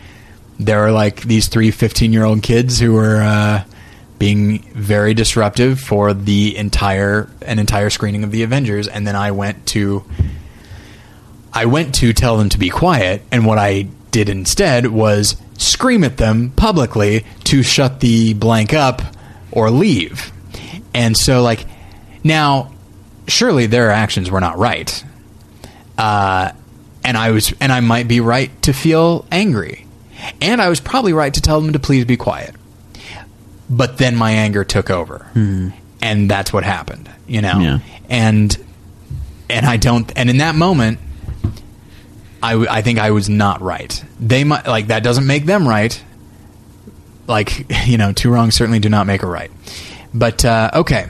there 0.61 0.87
are 0.87 0.93
like 0.93 1.23
these 1.23 1.49
three 1.49 1.73
15 1.73 2.13
year 2.13 2.23
old 2.23 2.41
kids 2.41 2.79
who 2.79 2.97
are 2.99 3.21
uh, 3.21 3.65
being 4.17 4.61
very 4.75 5.13
disruptive 5.13 5.81
for 5.81 6.15
the 6.15 6.57
entire 6.57 7.29
an 7.43 7.59
entire 7.59 7.91
screening 7.91 8.23
of 8.23 8.31
the 8.31 8.45
Avengers, 8.45 8.87
and 8.87 9.05
then 9.05 9.17
I 9.17 9.33
went 9.33 9.67
to 9.69 10.05
I 11.53 11.67
went 11.67 11.97
to 11.97 12.13
tell 12.13 12.37
them 12.37 12.49
to 12.51 12.59
be 12.59 12.69
quiet, 12.69 13.23
and 13.33 13.45
what 13.45 13.59
I 13.59 13.89
did 14.13 14.29
instead 14.29 14.87
was 14.87 15.35
scream 15.57 16.05
at 16.05 16.17
them 16.17 16.51
publicly 16.51 17.25
to 17.45 17.63
shut 17.63 18.01
the 18.01 18.35
blank 18.35 18.73
up 18.73 19.03
or 19.53 19.71
leave. 19.71 20.33
And 20.93 21.17
so, 21.17 21.43
like, 21.43 21.67
now, 22.23 22.73
surely 23.27 23.67
their 23.67 23.91
actions 23.91 24.31
were 24.31 24.41
not 24.41 24.59
right. 24.59 25.05
Uh, 25.97 26.53
and 27.05 27.17
I 27.17 27.31
was, 27.31 27.53
and 27.61 27.73
I 27.73 27.81
might 27.81 28.09
be 28.09 28.21
right 28.21 28.51
to 28.63 28.73
feel 28.73 29.27
angry. 29.31 29.87
And 30.41 30.61
I 30.63 30.69
was 30.69 30.81
probably 30.81 31.13
right 31.13 31.35
to 31.35 31.41
tell 31.41 31.61
them 31.61 31.73
to 31.73 31.79
please 31.79 32.05
be 32.05 32.17
quiet. 32.17 32.55
But 33.69 33.99
then 33.99 34.17
my 34.17 34.31
anger 34.33 34.65
took 34.65 34.91
over. 34.91 35.27
And 36.01 36.31
that's 36.31 36.53
what 36.53 36.65
happened, 36.65 37.11
you 37.27 37.43
know? 37.43 37.59
Yeah. 37.59 37.79
And, 38.09 38.57
and 39.49 39.67
I 39.67 39.77
don't, 39.77 40.13
and 40.17 40.29
in 40.31 40.39
that 40.39 40.55
moment, 40.55 40.99
I, 42.45 42.51
w- 42.53 42.69
I 42.71 42.83
think 42.83 42.99
I 42.99 43.11
was 43.13 43.31
not 43.31 43.63
right. 43.63 44.05
They 44.21 44.45
might 44.45 44.67
like 44.67 44.89
that 44.89 45.03
doesn't 45.03 45.27
make 45.27 45.47
them 45.47 45.67
right. 45.67 46.03
Like 47.27 47.67
you 47.87 47.97
know, 47.97 48.13
two 48.13 48.31
wrongs 48.31 48.55
certainly 48.55 48.81
do 48.81 48.91
not 48.91 49.07
make 49.07 49.23
a 49.23 49.27
right. 49.27 49.51
But 50.13 50.45
uh, 50.45 50.71
okay, 50.75 51.09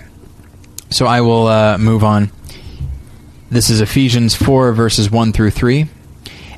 so 0.90 1.06
I 1.06 1.22
will 1.22 1.48
uh, 1.48 1.76
move 1.78 2.04
on. 2.04 2.30
This 3.50 3.68
is 3.68 3.80
Ephesians 3.80 4.34
four 4.34 4.72
verses 4.72 5.10
one 5.10 5.32
through 5.32 5.50
three. 5.50 5.88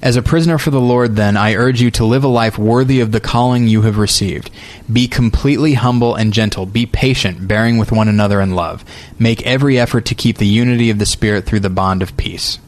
As 0.03 0.17
a 0.17 0.23
prisoner 0.23 0.59
for 0.59 0.71
the 0.71 0.81
Lord, 0.81 1.17
then, 1.17 1.39
I 1.39 1.55
urge 1.55 1.81
you 1.81 1.91
to 1.93 2.05
live 2.05 2.23
a 2.23 2.29
life 2.29 2.59
worthy 2.59 3.01
of 3.01 3.13
the 3.13 3.19
calling 3.19 3.67
you 3.67 3.83
have 3.83 3.97
received. 3.97 4.51
Be 4.93 5.09
completely 5.09 5.73
humble 5.73 6.15
and 6.15 6.35
gentle. 6.35 6.67
Be 6.67 6.85
patient, 6.85 7.49
bearing 7.49 7.79
with 7.79 7.91
one 7.91 8.07
another 8.07 8.43
in 8.43 8.55
love. 8.55 8.85
Make 9.19 9.45
every 9.47 9.79
effort 9.81 10.05
to 10.05 10.15
keep 10.15 10.37
the 10.37 10.47
unity 10.47 10.91
of 10.91 10.99
the 10.99 11.07
Spirit 11.07 11.47
through 11.47 11.61
the 11.61 11.71
bond 11.71 12.03
of 12.03 12.17
peace. 12.17 12.59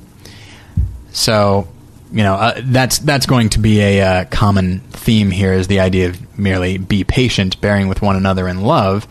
So, 1.12 1.68
you 2.10 2.22
know, 2.22 2.34
uh, 2.34 2.60
that's 2.64 2.98
that's 2.98 3.26
going 3.26 3.50
to 3.50 3.58
be 3.58 3.80
a 3.80 4.00
uh, 4.00 4.24
common 4.26 4.80
theme 4.80 5.30
here 5.30 5.52
is 5.52 5.66
the 5.66 5.80
idea 5.80 6.08
of 6.08 6.38
merely 6.38 6.78
be 6.78 7.04
patient, 7.04 7.60
bearing 7.60 7.88
with 7.88 8.00
one 8.00 8.16
another 8.16 8.48
in 8.48 8.62
love. 8.62 9.06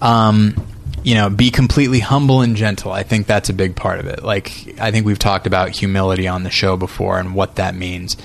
Um, 0.00 0.54
you 1.02 1.14
know, 1.14 1.28
be 1.28 1.50
completely 1.50 2.00
humble 2.00 2.40
and 2.40 2.56
gentle. 2.56 2.90
I 2.92 3.02
think 3.02 3.26
that's 3.26 3.50
a 3.50 3.52
big 3.52 3.76
part 3.76 4.00
of 4.00 4.06
it. 4.06 4.22
Like, 4.22 4.78
I 4.80 4.90
think 4.90 5.04
we've 5.04 5.18
talked 5.18 5.46
about 5.46 5.70
humility 5.70 6.26
on 6.28 6.44
the 6.44 6.50
show 6.50 6.76
before 6.76 7.18
and 7.18 7.34
what 7.34 7.56
that 7.56 7.74
means, 7.74 8.16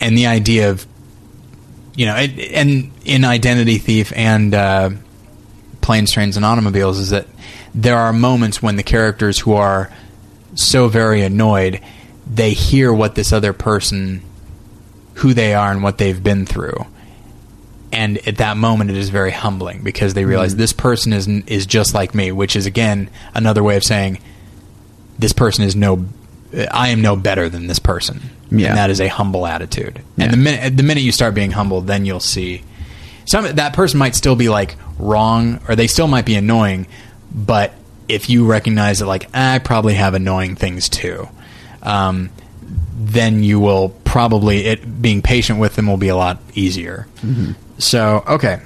and 0.00 0.16
the 0.16 0.26
idea 0.26 0.70
of, 0.70 0.86
you 1.96 2.06
know, 2.06 2.16
it, 2.16 2.38
and 2.52 2.90
in 3.04 3.24
Identity 3.24 3.78
Thief 3.78 4.12
and 4.16 4.54
uh, 4.54 4.90
Planes, 5.82 6.12
Trains, 6.12 6.36
and 6.36 6.46
Automobiles 6.46 6.98
is 6.98 7.10
that 7.10 7.26
there 7.74 7.98
are 7.98 8.12
moments 8.12 8.62
when 8.62 8.76
the 8.76 8.82
characters 8.82 9.38
who 9.38 9.54
are 9.54 9.92
so 10.54 10.88
very 10.88 11.22
annoyed, 11.22 11.80
they 12.32 12.52
hear 12.52 12.92
what 12.92 13.14
this 13.14 13.32
other 13.32 13.52
person, 13.52 14.22
who 15.14 15.34
they 15.34 15.54
are 15.54 15.70
and 15.72 15.82
what 15.82 15.98
they've 15.98 16.22
been 16.22 16.46
through. 16.46 16.86
And 17.92 18.18
at 18.26 18.36
that 18.36 18.56
moment, 18.56 18.90
it 18.90 18.96
is 18.96 19.10
very 19.10 19.32
humbling 19.32 19.82
because 19.82 20.14
they 20.14 20.24
realize 20.24 20.52
mm-hmm. 20.52 20.60
this 20.60 20.72
person 20.72 21.12
is 21.12 21.26
is 21.26 21.66
just 21.66 21.92
like 21.92 22.14
me, 22.14 22.30
which 22.30 22.54
is 22.54 22.66
again 22.66 23.10
another 23.34 23.64
way 23.64 23.76
of 23.76 23.82
saying 23.82 24.20
this 25.18 25.32
person 25.32 25.64
is 25.64 25.74
no, 25.74 26.06
I 26.70 26.88
am 26.88 27.02
no 27.02 27.16
better 27.16 27.48
than 27.48 27.66
this 27.66 27.80
person, 27.80 28.20
Yeah. 28.50 28.68
and 28.68 28.76
that 28.76 28.90
is 28.90 29.00
a 29.00 29.08
humble 29.08 29.44
attitude. 29.44 30.00
Yeah. 30.16 30.24
And 30.24 30.32
the 30.32 30.36
minute 30.36 30.76
the 30.76 30.82
minute 30.84 31.02
you 31.02 31.10
start 31.10 31.34
being 31.34 31.50
humble, 31.50 31.80
then 31.80 32.04
you'll 32.04 32.20
see 32.20 32.62
some 33.24 33.44
that 33.44 33.72
person 33.72 33.98
might 33.98 34.14
still 34.14 34.36
be 34.36 34.48
like 34.48 34.76
wrong, 34.96 35.60
or 35.68 35.74
they 35.74 35.88
still 35.88 36.06
might 36.06 36.26
be 36.26 36.36
annoying, 36.36 36.86
but 37.34 37.72
if 38.08 38.30
you 38.30 38.46
recognize 38.46 39.00
that 39.00 39.06
like 39.06 39.28
I 39.34 39.58
probably 39.58 39.94
have 39.94 40.14
annoying 40.14 40.54
things 40.54 40.88
too, 40.88 41.28
um, 41.82 42.30
then 42.98 43.42
you 43.42 43.58
will 43.60 43.90
probably 44.04 44.66
it 44.66 45.00
being 45.02 45.22
patient 45.22 45.58
with 45.58 45.76
them 45.76 45.86
will 45.86 45.96
be 45.96 46.08
a 46.08 46.16
lot 46.16 46.38
easier. 46.54 47.06
So 47.78 48.22
okay, 48.26 48.60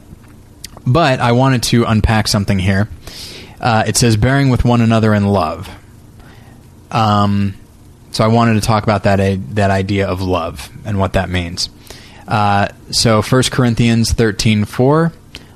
but 0.87 1.21
I 1.21 1.33
wanted 1.33 1.63
to 1.65 1.85
unpack 1.85 2.29
something 2.29 2.59
here. 2.59 2.89
Uh, 3.61 3.85
it 3.87 3.97
says 3.97 4.17
bearing 4.17 4.49
with 4.51 4.65
one 4.65 4.81
another 4.81 5.15
in 5.15 5.27
love. 5.27 5.69
Um, 6.91 7.55
so 8.11 8.25
I 8.25 8.29
wanted 8.29 8.55
to 8.55 8.61
talk 8.61 8.83
about 8.85 9.05
that 9.05 9.21
a, 9.21 9.37
that 9.55 9.71
idea 9.71 10.07
of 10.07 10.21
love 10.21 10.71
and 10.85 10.99
what 10.99 11.15
that 11.15 11.29
means. 11.29 11.69
Uh, 12.29 12.69
so 12.91 13.21
1 13.23 13.43
Corinthians 13.51 14.13
thirteen 14.13 14.65
four, 14.65 15.13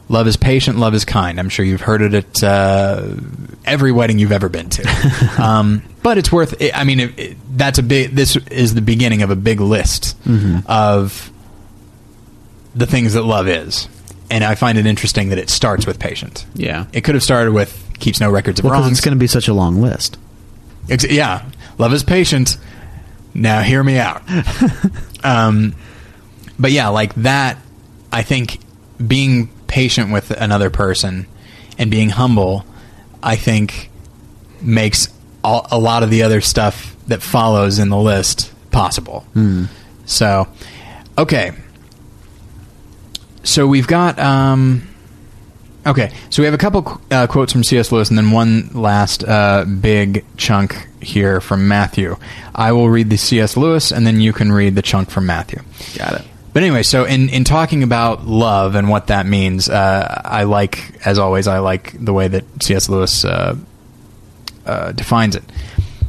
love 0.08 0.26
is 0.26 0.36
patient, 0.36 0.78
love 0.78 0.94
is 0.94 1.04
kind. 1.04 1.38
I'm 1.38 1.48
sure 1.48 1.64
you've 1.64 1.80
heard 1.80 2.02
it 2.02 2.14
at 2.14 2.42
uh, 2.42 3.08
every 3.64 3.92
wedding 3.92 4.18
you've 4.18 4.32
ever 4.32 4.48
been 4.48 4.68
to. 4.70 5.34
um, 5.42 5.82
but 6.02 6.18
it's 6.18 6.30
worth. 6.32 6.60
It, 6.60 6.76
I 6.76 6.84
mean, 6.84 7.00
it, 7.00 7.18
it, 7.18 7.36
that's 7.56 7.78
a 7.78 7.82
big. 7.82 8.10
This 8.12 8.36
is 8.50 8.74
the 8.74 8.80
beginning 8.82 9.22
of 9.22 9.30
a 9.30 9.36
big 9.36 9.60
list 9.60 10.16
of 10.66 11.30
the 12.74 12.86
things 12.86 13.14
that 13.14 13.22
love 13.22 13.48
is, 13.48 13.88
and 14.30 14.44
I 14.44 14.54
find 14.54 14.78
it 14.78 14.86
interesting 14.86 15.30
that 15.30 15.38
it 15.38 15.50
starts 15.50 15.86
with 15.86 15.98
patient. 15.98 16.46
Yeah. 16.54 16.86
It 16.92 17.02
could 17.02 17.14
have 17.14 17.24
started 17.24 17.52
with 17.52 17.84
keeps 17.98 18.20
no 18.20 18.30
records 18.30 18.60
of 18.60 18.64
Well, 18.64 18.74
wrongs. 18.74 18.92
it's 18.92 19.00
going 19.00 19.16
to 19.16 19.18
be 19.18 19.26
such 19.26 19.48
a 19.48 19.54
long 19.54 19.80
list. 19.80 20.16
Ex- 20.88 21.10
yeah, 21.10 21.44
love 21.78 21.92
is 21.92 22.04
patient. 22.04 22.56
Now 23.34 23.60
hear 23.62 23.82
me 23.82 23.98
out. 23.98 24.22
um, 25.24 25.74
but 26.58 26.70
yeah, 26.72 26.88
like 26.88 27.14
that. 27.16 27.58
I 28.12 28.22
think 28.22 28.58
being 29.04 29.50
patient 29.68 30.12
with 30.12 30.30
another 30.32 30.70
person 30.70 31.26
and 31.78 31.90
being 31.90 32.08
humble, 32.08 32.64
I 33.22 33.36
think, 33.36 33.90
makes 34.60 35.08
all, 35.44 35.66
a 35.70 35.78
lot 35.78 36.02
of 36.02 36.10
the 36.10 36.24
other 36.24 36.40
stuff 36.40 36.96
that 37.06 37.22
follows 37.22 37.78
in 37.78 37.88
the 37.88 37.96
list 37.96 38.52
possible. 38.72 39.24
So, 40.06 40.48
okay. 41.16 41.52
So 43.44 43.66
we've 43.66 43.86
got. 43.86 44.18
Um, 44.18 44.88
Okay, 45.86 46.12
so 46.28 46.42
we 46.42 46.44
have 46.44 46.52
a 46.54 46.58
couple 46.58 47.00
uh, 47.10 47.26
quotes 47.28 47.50
from 47.50 47.64
C.S. 47.64 47.90
Lewis, 47.90 48.10
and 48.10 48.18
then 48.18 48.30
one 48.30 48.68
last 48.74 49.24
uh, 49.24 49.64
big 49.64 50.22
chunk 50.36 50.86
here 51.00 51.40
from 51.40 51.66
Matthew. 51.66 52.16
I 52.54 52.72
will 52.72 52.90
read 52.90 53.08
the 53.08 53.16
C.S. 53.16 53.56
Lewis, 53.56 53.90
and 53.90 54.06
then 54.06 54.20
you 54.20 54.34
can 54.34 54.52
read 54.52 54.74
the 54.74 54.82
chunk 54.82 55.08
from 55.08 55.24
Matthew. 55.24 55.60
Got 55.96 56.20
it. 56.20 56.26
But 56.58 56.64
anyway, 56.64 56.82
so 56.82 57.04
in, 57.04 57.28
in 57.28 57.44
talking 57.44 57.84
about 57.84 58.26
love 58.26 58.74
and 58.74 58.88
what 58.88 59.06
that 59.06 59.26
means, 59.26 59.68
uh, 59.68 60.22
I 60.24 60.42
like, 60.42 61.06
as 61.06 61.16
always, 61.16 61.46
I 61.46 61.60
like 61.60 62.04
the 62.04 62.12
way 62.12 62.26
that 62.26 62.44
C.S. 62.60 62.88
Lewis 62.88 63.24
uh, 63.24 63.54
uh, 64.66 64.90
defines 64.90 65.36
it. 65.36 65.44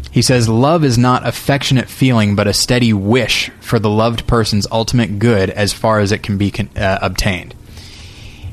He 0.10 0.24
says, 0.24 0.50
Love 0.50 0.84
is 0.84 0.98
not 0.98 1.28
affectionate 1.28 1.88
feeling, 1.88 2.36
but 2.36 2.48
a 2.48 2.54
steady 2.54 2.94
wish 2.94 3.52
for 3.60 3.78
the 3.78 3.92
loved 3.92 4.26
person's 4.26 4.66
ultimate 4.72 5.20
good 5.20 5.52
as 5.52 5.72
far 5.72 6.00
as 6.00 6.12
it 6.12 6.24
can 6.24 6.40
be 6.40 6.50
con- 6.50 6.72
uh, 6.76 6.98
obtained. 7.00 7.54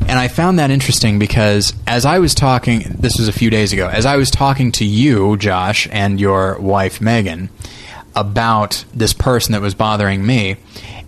And 0.01 0.19
I 0.19 0.29
found 0.29 0.59
that 0.59 0.71
interesting 0.71 1.19
because 1.19 1.73
as 1.87 2.05
I 2.05 2.19
was 2.19 2.35
talking, 2.35 2.81
this 2.99 3.17
was 3.19 3.27
a 3.27 3.33
few 3.33 3.49
days 3.49 3.73
ago, 3.73 3.89
as 3.89 4.05
I 4.05 4.17
was 4.17 4.31
talking 4.31 4.71
to 4.73 4.85
you, 4.85 5.39
Josh, 5.39 5.89
and 5.91 6.21
your 6.21 6.59
wife, 6.61 7.01
Megan, 7.01 7.49
about 8.15 8.85
this 8.93 9.15
person 9.15 9.53
that 9.53 9.63
was 9.63 9.75
bothering 9.75 10.27
me. 10.27 10.57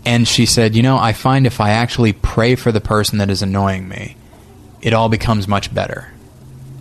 And 0.05 0.27
she 0.27 0.47
said, 0.47 0.75
You 0.75 0.83
know, 0.83 0.97
I 0.99 1.13
find 1.13 1.47
if 1.47 1.61
I 1.61 1.71
actually 1.71 2.13
pray 2.13 2.55
for 2.55 2.73
the 2.73 2.81
person 2.81 3.19
that 3.19 3.31
is 3.31 3.43
annoying 3.43 3.89
me, 3.89 4.17
it 4.81 4.93
all 4.95 5.09
becomes 5.09 5.47
much 5.49 5.75
better. 5.75 6.13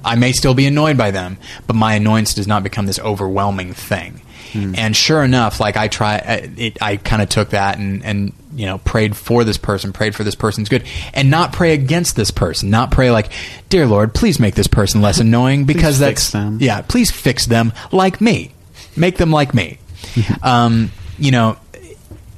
I 0.06 0.16
may 0.16 0.32
still 0.32 0.54
be 0.54 0.66
annoyed 0.68 0.98
by 0.98 1.12
them, 1.12 1.38
but 1.66 1.76
my 1.76 1.96
annoyance 1.96 2.34
does 2.34 2.48
not 2.48 2.64
become 2.64 2.86
this 2.86 3.00
overwhelming 3.00 3.74
thing. 3.74 4.22
And 4.54 4.96
sure 4.96 5.24
enough, 5.24 5.60
like 5.60 5.78
I 5.78 5.88
try, 5.88 6.16
I- 6.16 6.50
it, 6.58 6.82
I 6.82 6.96
kind 6.98 7.22
of 7.22 7.30
took 7.30 7.50
that 7.52 7.78
and, 7.78 8.04
and 8.04 8.34
you 8.56 8.66
know 8.66 8.80
prayed 8.80 9.16
for 9.16 9.44
this 9.44 9.58
person, 9.58 9.94
prayed 9.94 10.16
for 10.16 10.24
this 10.24 10.34
person's 10.34 10.68
good, 10.68 10.84
and 11.14 11.30
not 11.30 11.54
pray 11.54 11.74
against 11.74 12.16
this 12.16 12.32
person, 12.32 12.72
not 12.72 12.90
pray 12.90 13.12
like, 13.12 13.30
dear 13.70 13.86
Lord, 13.86 14.16
please 14.16 14.40
make 14.40 14.56
this 14.56 14.66
person 14.66 15.00
less 15.02 15.20
annoying 15.28 15.66
because 15.66 16.00
that's 16.00 16.32
them. 16.32 16.58
yeah, 16.60 16.82
please 16.82 17.12
fix 17.12 17.46
them 17.46 17.72
like 17.92 18.20
me, 18.20 18.52
make 18.96 19.18
them 19.18 19.30
like 19.32 19.54
me. 19.54 19.78
um, 20.42 20.92
you 21.20 21.30
know, 21.30 21.58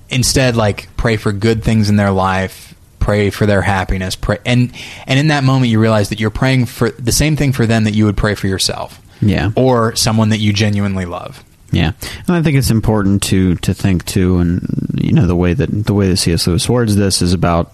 instead 0.10 0.56
like 0.56 0.88
pray 0.98 1.18
for 1.18 1.32
good 1.32 1.64
things 1.64 1.90
in 1.90 1.96
their 1.96 2.12
life 2.12 2.74
pray 3.00 3.30
for 3.30 3.46
their 3.46 3.62
happiness 3.62 4.16
pray 4.16 4.38
and 4.46 4.72
and 5.08 5.20
in 5.20 5.28
that 5.28 5.44
moment 5.44 5.72
you 5.72 5.80
realize 5.80 6.10
that 6.10 6.20
you're 6.20 6.30
praying 6.30 6.66
for 6.66 6.90
the 6.92 7.12
same 7.12 7.36
thing 7.36 7.52
for 7.54 7.66
them 7.66 7.84
that 7.86 7.94
you 7.94 8.06
would 8.06 8.18
pray 8.18 8.36
for 8.36 8.48
yourself 8.48 9.02
Yeah. 9.22 9.52
or 9.56 9.96
someone 9.96 10.30
that 10.30 10.40
you 10.40 10.52
genuinely 10.54 11.06
love 11.06 11.44
Yeah, 11.72 11.92
and 12.28 12.36
I 12.36 12.42
think 12.42 12.58
it's 12.58 12.72
important 12.72 13.22
to 13.30 13.56
to 13.56 13.74
think 13.74 14.04
too, 14.06 14.40
and 14.40 14.96
you 15.00 15.14
know 15.14 15.28
the 15.28 15.36
way 15.36 15.54
that 15.54 15.70
the 15.86 15.94
way 15.94 16.08
that 16.10 16.18
C.S. 16.18 16.48
Lewis 16.48 16.68
words 16.68 16.96
this 16.96 17.22
is 17.22 17.34
about 17.34 17.72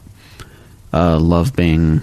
uh, 0.93 1.17
love 1.19 1.55
being 1.55 2.01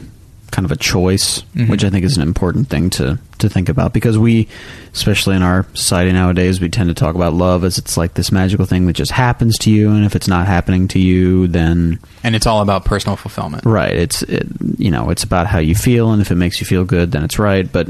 kind 0.53 0.67
of 0.67 0.71
a 0.71 0.77
choice, 0.77 1.41
which 1.67 1.83
I 1.83 1.91
think 1.91 2.05
is 2.05 2.17
an 2.17 2.23
important 2.23 2.69
thing 2.69 2.91
to 2.91 3.19
to 3.39 3.49
think 3.49 3.69
about 3.69 3.93
because 3.93 4.17
we, 4.19 4.47
especially 4.93 5.35
in 5.35 5.43
our 5.43 5.67
society 5.75 6.13
nowadays, 6.13 6.61
we 6.61 6.69
tend 6.69 6.91
to 6.91 6.95
talk 6.95 7.17
about 7.17 7.33
love 7.33 7.65
as 7.65 7.79
it's 7.79 7.97
like 7.97 8.15
this 8.15 8.31
magical 8.31 8.67
thing 8.67 8.87
that 8.87 8.93
just 8.93 9.11
happens 9.11 9.59
to 9.59 9.71
you, 9.71 9.91
and 9.91 10.05
if 10.05 10.15
it's 10.15 10.29
not 10.29 10.47
happening 10.47 10.87
to 10.89 11.01
you, 11.01 11.49
then 11.49 11.99
and 12.23 12.37
it's 12.37 12.47
all 12.47 12.61
about 12.61 12.85
personal 12.85 13.17
fulfillment 13.17 13.65
Right. 13.65 13.93
It's 13.93 14.23
it, 14.23 14.47
you 14.79 14.91
know 14.91 15.11
it's 15.11 15.25
about 15.25 15.49
how 15.49 15.59
you 15.59 15.75
feel, 15.75 16.13
and 16.13 16.23
if 16.23 16.31
it 16.31 16.37
makes 16.37 16.61
you 16.61 16.67
feel 16.67 16.85
good, 16.85 17.11
then 17.11 17.25
it's 17.25 17.39
right. 17.39 17.71
But 17.71 17.89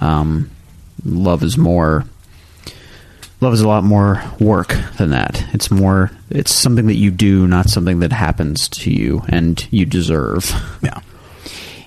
um, 0.00 0.50
love 1.04 1.42
is 1.42 1.58
more. 1.58 2.04
Love 3.40 3.52
is 3.52 3.60
a 3.60 3.68
lot 3.68 3.84
more 3.84 4.22
work 4.38 4.74
than 4.98 5.10
that. 5.10 5.44
It's 5.52 5.70
more. 5.70 6.10
It's 6.30 6.54
something 6.54 6.86
that 6.86 6.94
you 6.94 7.10
do, 7.10 7.46
not 7.46 7.68
something 7.68 8.00
that 8.00 8.12
happens 8.12 8.68
to 8.68 8.90
you 8.90 9.22
and 9.28 9.66
you 9.70 9.84
deserve. 9.84 10.52
yeah 10.82 11.00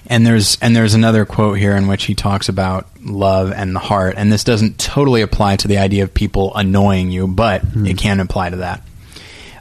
and 0.09 0.25
there's 0.25 0.57
and 0.61 0.75
there's 0.75 0.95
another 0.95 1.23
quote 1.23 1.59
here 1.59 1.75
in 1.75 1.87
which 1.87 2.05
he 2.05 2.15
talks 2.15 2.49
about 2.49 2.87
love 3.01 3.53
and 3.53 3.75
the 3.75 3.79
heart. 3.79 4.15
And 4.17 4.31
this 4.31 4.43
doesn't 4.43 4.79
totally 4.79 5.21
apply 5.21 5.57
to 5.57 5.67
the 5.67 5.77
idea 5.77 6.03
of 6.03 6.13
people 6.13 6.53
annoying 6.55 7.11
you 7.11 7.27
but 7.27 7.61
it 7.75 7.97
can 7.97 8.19
apply 8.19 8.49
to 8.49 8.57
that. 8.57 8.81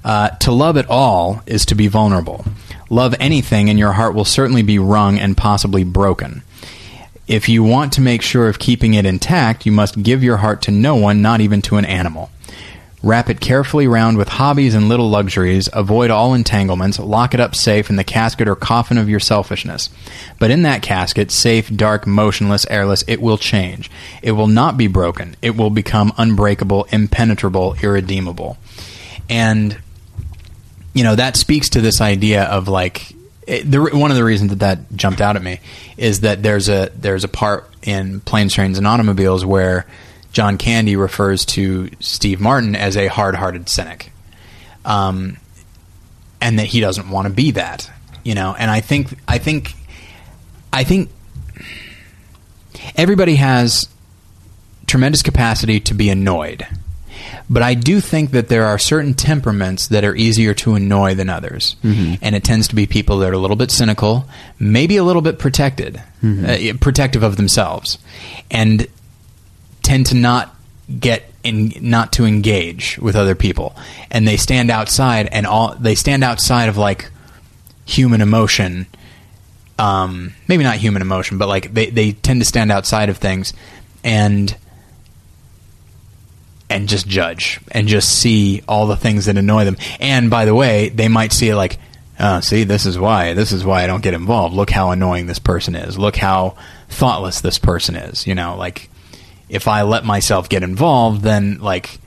Uh, 0.02 0.30
to 0.30 0.52
love 0.52 0.78
at 0.78 0.88
all 0.88 1.42
is 1.46 1.66
to 1.66 1.74
be 1.74 1.86
vulnerable. 1.86 2.44
Love 2.88 3.14
anything 3.20 3.68
and 3.68 3.78
your 3.78 3.92
heart 3.92 4.14
will 4.14 4.24
certainly 4.24 4.62
be 4.62 4.78
wrung 4.78 5.18
and 5.18 5.36
possibly 5.36 5.84
broken. 5.84 6.42
If 7.26 7.50
you 7.50 7.62
want 7.62 7.92
to 7.92 8.00
make 8.00 8.22
sure 8.22 8.48
of 8.48 8.58
keeping 8.58 8.94
it 8.94 9.04
intact 9.04 9.66
you 9.66 9.72
must 9.72 10.02
give 10.02 10.24
your 10.24 10.38
heart 10.38 10.62
to 10.62 10.70
no 10.70 10.96
one 10.96 11.20
not 11.20 11.42
even 11.42 11.60
to 11.62 11.76
an 11.76 11.84
animal 11.84 12.30
Wrap 13.00 13.30
it 13.30 13.40
carefully 13.40 13.86
round 13.86 14.18
with 14.18 14.28
hobbies 14.28 14.74
and 14.74 14.88
little 14.88 15.08
luxuries. 15.08 15.68
Avoid 15.72 16.10
all 16.10 16.34
entanglements. 16.34 16.98
Lock 16.98 17.32
it 17.32 17.38
up 17.38 17.54
safe 17.54 17.90
in 17.90 17.96
the 17.96 18.02
casket 18.02 18.48
or 18.48 18.56
coffin 18.56 18.98
of 18.98 19.08
your 19.08 19.20
selfishness. 19.20 19.88
But 20.40 20.50
in 20.50 20.62
that 20.62 20.82
casket, 20.82 21.30
safe, 21.30 21.74
dark, 21.74 22.08
motionless, 22.08 22.66
airless, 22.68 23.04
it 23.06 23.20
will 23.20 23.38
change. 23.38 23.88
It 24.20 24.32
will 24.32 24.48
not 24.48 24.76
be 24.76 24.88
broken. 24.88 25.36
It 25.42 25.56
will 25.56 25.70
become 25.70 26.12
unbreakable, 26.18 26.88
impenetrable, 26.90 27.76
irredeemable. 27.80 28.58
And 29.30 29.78
you 30.92 31.04
know 31.04 31.14
that 31.14 31.36
speaks 31.36 31.68
to 31.70 31.80
this 31.80 32.00
idea 32.00 32.42
of 32.44 32.66
like 32.66 33.14
it, 33.46 33.70
the, 33.70 33.80
one 33.80 34.10
of 34.10 34.16
the 34.16 34.24
reasons 34.24 34.50
that 34.50 34.58
that 34.58 34.96
jumped 34.96 35.20
out 35.20 35.36
at 35.36 35.42
me 35.42 35.60
is 35.96 36.20
that 36.20 36.42
there's 36.42 36.68
a 36.68 36.90
there's 36.96 37.22
a 37.22 37.28
part 37.28 37.70
in 37.82 38.20
Planes, 38.20 38.52
Trains, 38.54 38.78
and 38.78 38.86
Automobiles 38.86 39.44
where 39.44 39.86
John 40.39 40.56
Candy 40.56 40.94
refers 40.94 41.44
to 41.47 41.90
Steve 41.98 42.40
Martin 42.40 42.77
as 42.77 42.97
a 42.97 43.09
hard-hearted 43.09 43.69
cynic, 43.69 44.12
um, 44.85 45.36
and 46.40 46.60
that 46.60 46.66
he 46.66 46.78
doesn't 46.78 47.10
want 47.10 47.27
to 47.27 47.35
be 47.35 47.51
that, 47.51 47.90
you 48.23 48.36
know. 48.36 48.55
And 48.56 48.70
I 48.70 48.81
think 48.81 49.19
I 49.27 49.39
think 49.39 49.74
I 50.73 50.85
think 50.85 51.10
everybody 52.94 53.35
has 53.35 53.89
tremendous 54.86 55.23
capacity 55.23 55.81
to 55.81 55.94
be 55.94 56.09
annoyed. 56.09 56.65
But 57.51 57.65
I 57.65 57.74
do 57.74 58.01
think 58.01 58.31
that 58.31 58.47
there 58.47 58.66
are 58.66 58.78
certain 58.78 59.15
temperaments 59.15 59.89
that 59.89 60.05
are 60.05 60.15
easier 60.15 60.55
to 60.55 60.74
annoy 60.74 61.16
than 61.16 61.28
others. 61.28 61.74
And 62.23 62.36
it 62.36 62.44
tends 62.44 62.69
to 62.69 62.77
be 62.77 62.86
people 62.86 63.19
that 63.19 63.31
are 63.31 63.32
a 63.32 63.39
little 63.39 63.56
bit 63.56 63.73
cynical, 63.73 64.28
maybe 64.60 64.98
a 64.98 65.02
little 65.02 65.23
bit 65.23 65.40
protected, 65.40 66.01
uh, 66.23 66.74
protective 66.81 67.24
of 67.24 67.36
themselves, 67.36 67.98
and 68.52 68.86
tend 69.89 70.06
to 70.06 70.15
not 70.15 70.55
get 71.01 71.31
in, 71.43 71.73
not 71.81 72.12
to 72.15 72.24
engage 72.24 72.98
with 72.98 73.16
other 73.16 73.35
people. 73.35 73.74
And 74.10 74.27
they 74.27 74.36
stand 74.36 74.70
outside 74.70 75.28
and 75.32 75.47
all, 75.47 75.74
they 75.74 75.94
stand 75.94 76.23
outside 76.23 76.69
of 76.69 76.77
like 76.77 77.10
human 77.85 78.20
emotion 78.20 78.86
um, 79.78 80.35
maybe 80.48 80.65
not 80.65 80.77
human 80.77 81.02
emotion, 81.02 81.39
but 81.39 81.48
like 81.48 81.73
they, 81.73 81.86
they 81.90 82.12
tend 82.12 82.40
to 82.40 82.44
stand 82.44 82.73
outside 82.73 83.09
of 83.09 83.19
things 83.19 83.52
and 84.02 84.55
and 86.70 86.89
just 86.89 87.09
judge 87.09 87.60
and 87.70 87.89
just 87.89 88.19
see 88.19 88.62
all 88.69 88.86
the 88.86 88.97
things 88.97 89.24
that 89.27 89.39
annoy 89.39 89.65
them. 89.65 89.77
And 90.01 90.28
by 90.28 90.44
the 90.44 90.55
way, 90.55 90.90
they 90.90 91.09
might 91.09 91.32
see 91.32 91.48
it 91.48 91.56
like, 91.56 91.78
oh, 92.20 92.40
see, 92.40 92.65
this 92.65 92.85
is 92.85 92.98
why. 92.98 93.32
This 93.32 93.52
is 93.52 93.65
why 93.65 93.85
I 93.85 93.86
don't 93.86 94.02
get 94.02 94.12
involved. 94.12 94.55
Look 94.55 94.69
how 94.69 94.90
annoying 94.90 95.27
this 95.27 95.39
person 95.39 95.74
is. 95.74 95.98
Look 95.98 96.16
how 96.16 96.56
thoughtless 96.90 97.40
this 97.40 97.59
person 97.59 97.94
is. 97.94 98.27
You 98.27 98.35
know, 98.35 98.56
like 98.56 98.90
if 99.48 99.68
I 99.68 99.82
let 99.82 100.04
myself 100.04 100.48
get 100.48 100.62
involved, 100.62 101.22
then 101.22 101.58
like 101.60 101.98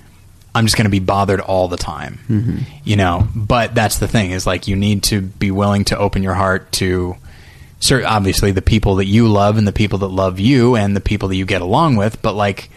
I'm 0.53 0.65
just 0.65 0.76
going 0.76 0.85
to 0.85 0.91
be 0.91 0.99
bothered 0.99 1.39
all 1.39 1.68
the 1.68 1.77
time. 1.77 2.65
You 2.84 2.95
know, 2.95 3.27
but 3.35 3.73
that's 3.73 3.99
the 3.99 4.07
thing 4.07 4.31
is 4.31 4.45
like 4.45 4.68
you 4.68 4.76
need 4.76 5.03
to 5.03 5.22
be 5.22 5.51
willing 5.51 5.85
to 5.85 5.97
open 5.97 6.23
your 6.23 6.34
heart 6.34 6.72
to 6.73 7.15
cer 7.80 8.03
obviously 8.05 8.51
the 8.51 8.61
people 8.61 8.95
that 8.95 9.05
you 9.05 9.27
love 9.27 9.57
and 9.57 9.68
the 9.68 9.72
people 9.72 9.99
that 9.99 10.07
love 10.07 10.39
you 10.39 10.76
and 10.76 10.95
the 10.95 11.01
people 11.01 11.30
that 11.30 11.35
you 11.35 11.45
get 11.45 11.61
along 11.61 11.95
with, 11.95 12.22
but 12.22 12.34
like 12.34 12.69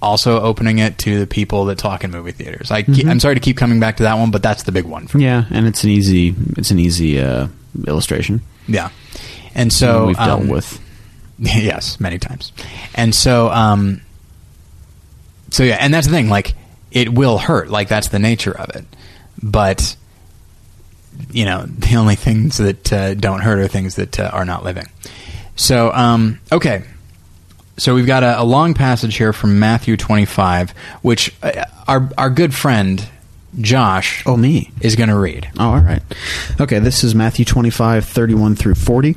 also 0.00 0.40
opening 0.40 0.78
it 0.78 0.96
to 0.98 1.18
the 1.18 1.26
people 1.26 1.64
that 1.66 1.76
talk 1.76 2.04
in 2.04 2.10
movie 2.10 2.32
theaters. 2.32 2.70
I 2.70 2.82
ke- 2.82 3.04
I'm 3.04 3.20
sorry 3.20 3.34
to 3.34 3.40
keep 3.40 3.56
coming 3.56 3.80
back 3.80 3.96
to 3.96 4.04
that 4.04 4.14
one, 4.14 4.30
but 4.30 4.42
that's 4.42 4.62
the 4.62 4.72
big 4.72 4.84
one 4.84 5.08
for 5.08 5.18
me. 5.18 5.24
Yeah, 5.24 5.44
and 5.50 5.66
it's 5.66 5.82
an 5.84 5.90
easy 5.90 6.34
it's 6.56 6.70
an 6.70 6.78
easy 6.78 7.20
uh, 7.20 7.48
illustration 7.86 8.40
Yeah. 8.66 8.90
And 9.54 9.72
so 9.72 10.06
we've 10.06 10.16
dealt 10.16 10.42
um, 10.42 10.48
with. 10.48 10.80
yes, 11.56 12.00
many 12.00 12.18
times. 12.18 12.52
And 12.94 13.14
so, 13.14 13.48
um, 13.50 14.00
so 15.50 15.62
yeah, 15.62 15.76
and 15.80 15.92
that's 15.92 16.06
the 16.06 16.12
thing. 16.12 16.28
Like, 16.28 16.54
it 16.90 17.08
will 17.12 17.38
hurt. 17.38 17.68
Like, 17.70 17.88
that's 17.88 18.08
the 18.08 18.18
nature 18.18 18.52
of 18.56 18.74
it. 18.76 18.84
But 19.42 19.96
you 21.30 21.44
know, 21.44 21.62
the 21.66 21.96
only 21.96 22.14
things 22.16 22.58
that 22.58 22.92
uh, 22.92 23.14
don't 23.14 23.40
hurt 23.40 23.58
are 23.58 23.68
things 23.68 23.96
that 23.96 24.18
uh, 24.20 24.30
are 24.32 24.44
not 24.44 24.64
living. 24.64 24.86
So, 25.56 25.92
um, 25.92 26.40
okay. 26.52 26.84
So 27.76 27.94
we've 27.94 28.06
got 28.06 28.22
a, 28.24 28.40
a 28.40 28.44
long 28.44 28.74
passage 28.74 29.16
here 29.16 29.32
from 29.32 29.58
Matthew 29.60 29.96
25, 29.96 30.70
which 31.02 31.32
uh, 31.42 31.64
our 31.86 32.10
our 32.18 32.30
good 32.30 32.52
friend 32.52 33.08
Josh 33.60 34.22
Oh, 34.26 34.36
me. 34.36 34.70
is 34.80 34.96
going 34.96 35.08
to 35.08 35.16
read. 35.18 35.48
Oh, 35.58 35.70
all 35.70 35.80
right. 35.80 36.02
Okay, 36.60 36.80
this 36.80 37.02
is 37.04 37.14
Matthew 37.14 37.44
25, 37.44 38.04
31 38.04 38.56
through 38.56 38.74
40. 38.74 39.16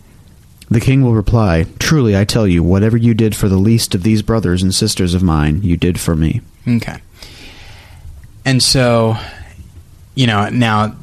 The 0.71 0.79
king 0.79 1.03
will 1.03 1.13
reply, 1.13 1.65
Truly 1.79 2.17
I 2.17 2.23
tell 2.23 2.47
you, 2.47 2.63
whatever 2.63 2.95
you 2.95 3.13
did 3.13 3.35
for 3.35 3.49
the 3.49 3.57
least 3.57 3.93
of 3.93 4.03
these 4.03 4.21
brothers 4.21 4.63
and 4.63 4.73
sisters 4.73 5.13
of 5.13 5.21
mine, 5.21 5.61
you 5.63 5.75
did 5.75 5.99
for 5.99 6.15
me. 6.15 6.39
Okay. 6.65 6.97
And 8.45 8.63
so, 8.63 9.17
you 10.15 10.27
know, 10.27 10.47
now 10.49 10.95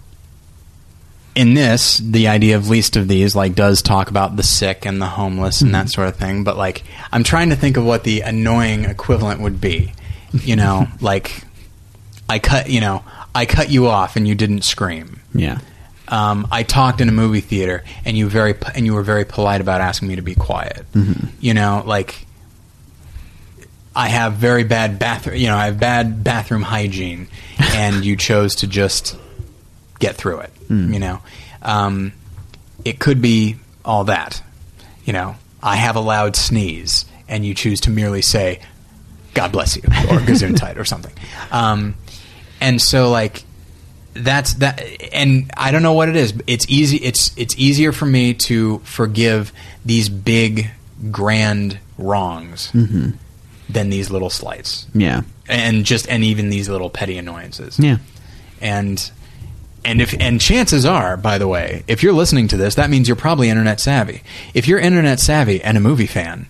in 1.35 1.53
this, 1.53 1.99
the 1.99 2.29
idea 2.29 2.57
of 2.57 2.71
least 2.71 2.97
of 2.97 3.09
these 3.09 3.37
like 3.37 3.55
does 3.55 3.83
talk 3.83 4.09
about 4.09 4.37
the 4.37 4.43
sick 4.43 4.87
and 4.87 5.03
the 5.03 5.07
homeless 5.07 5.61
and 5.61 5.75
that 5.75 5.81
mm-hmm. 5.81 5.89
sort 5.89 6.09
of 6.09 6.17
thing, 6.17 6.45
but 6.45 6.57
like 6.57 6.83
I'm 7.13 7.23
trying 7.23 7.51
to 7.51 7.57
think 7.57 7.77
of 7.77 7.85
what 7.85 8.05
the 8.05 8.23
annoying 8.23 8.87
equivalent 8.87 9.43
would 9.43 9.61
be. 9.61 9.93
You 10.33 10.57
know, 10.57 10.89
like 11.03 11.45
I 12.27 12.39
cut, 12.39 12.71
you 12.71 12.81
know, 12.81 13.05
I 13.35 13.45
cut 13.45 13.71
you 13.71 13.87
off 13.87 14.17
and 14.17 14.27
you 14.27 14.35
didn't 14.35 14.63
scream. 14.63 15.21
Yeah. 15.35 15.59
Um, 16.09 16.49
I 16.51 16.63
talked 16.63 17.01
in 17.01 17.09
a 17.09 17.13
movie 17.13 17.41
theater 17.41 17.85
and 18.05 18.17
you 18.17 18.29
very 18.29 18.55
and 18.75 18.87
you 18.87 18.95
were 18.95 19.03
very 19.03 19.25
polite 19.25 19.61
about 19.61 19.81
asking 19.81 20.09
me 20.09 20.17
to 20.17 20.23
be 20.23 20.35
quiet. 20.35 20.85
You 21.41 21.55
know, 21.55 21.83
like 21.87 22.27
I 23.95 24.09
have 24.09 24.35
very 24.35 24.65
bad 24.65 24.99
bathroom. 24.99 25.37
You 25.37 25.49
know, 25.49 25.57
I 25.57 25.67
have 25.67 25.81
bad 25.81 26.23
bathroom 26.23 26.63
hygiene, 26.63 27.29
and 27.59 28.05
you 28.05 28.17
chose 28.17 28.55
to 28.57 28.67
just 28.67 29.17
get 29.99 30.15
through 30.15 30.41
it. 30.41 30.53
You 30.93 30.99
know, 31.01 31.21
um, 31.63 32.13
it 32.85 32.99
could 33.01 33.21
be 33.21 33.57
all 33.85 34.05
that. 34.05 34.43
You 35.05 35.13
know, 35.13 35.37
I 35.63 35.77
have 35.77 35.97
a 35.97 36.01
loud 36.01 36.37
sneeze, 36.37 37.07
and 37.27 37.45
you 37.45 37.55
choose 37.55 37.81
to 37.83 37.91
merely 37.91 38.23
say, 38.23 38.61
"God 39.35 39.51
bless 39.51 39.77
you" 39.77 39.83
or 39.83 40.21
"Gesundheit" 40.29 40.77
or 40.79 40.85
something. 40.85 41.13
Um, 41.51 41.95
and 42.61 42.81
so, 42.81 43.11
like, 43.11 43.43
that's 44.19 44.55
that 44.55 44.83
and 45.13 45.51
i 45.57 45.71
don't 45.71 45.83
know 45.83 45.93
what 45.93 46.09
it 46.09 46.17
is. 46.17 46.35
It's 46.47 46.67
easy 46.69 46.97
it's 46.99 47.33
it's 47.37 47.57
easier 47.57 47.93
for 47.93 48.07
me 48.07 48.35
to 48.35 48.79
forgive 48.81 49.53
these 49.85 50.09
big 50.09 50.71
grand 51.11 51.79
wrongs 51.97 52.71
than 52.73 53.91
these 53.91 54.11
little 54.11 54.31
slights. 54.31 54.87
Yeah. 54.95 55.23
and 55.49 55.85
just 55.85 56.09
and 56.09 56.25
even 56.25 56.51
these 56.51 56.69
little 56.69 56.91
petty 56.91 57.19
annoyances. 57.19 57.79
Yeah. 57.79 57.99
and 58.61 59.11
and 59.85 60.01
if 60.01 60.15
and 60.21 60.41
chances 60.41 60.85
are 60.85 61.17
by 61.17 61.39
the 61.39 61.47
way 61.49 61.85
if 61.87 62.03
you're 62.03 62.13
listening 62.13 62.49
to 62.49 62.57
this 62.57 62.75
that 62.75 62.91
means 62.91 63.09
you're 63.09 63.17
probably 63.17 63.49
internet 63.49 63.79
savvy. 63.81 64.23
If 64.55 64.67
you're 64.67 64.79
internet 64.81 65.21
savvy 65.21 65.63
and 65.63 65.77
a 65.77 65.81
movie 65.81 66.07
fan 66.07 66.47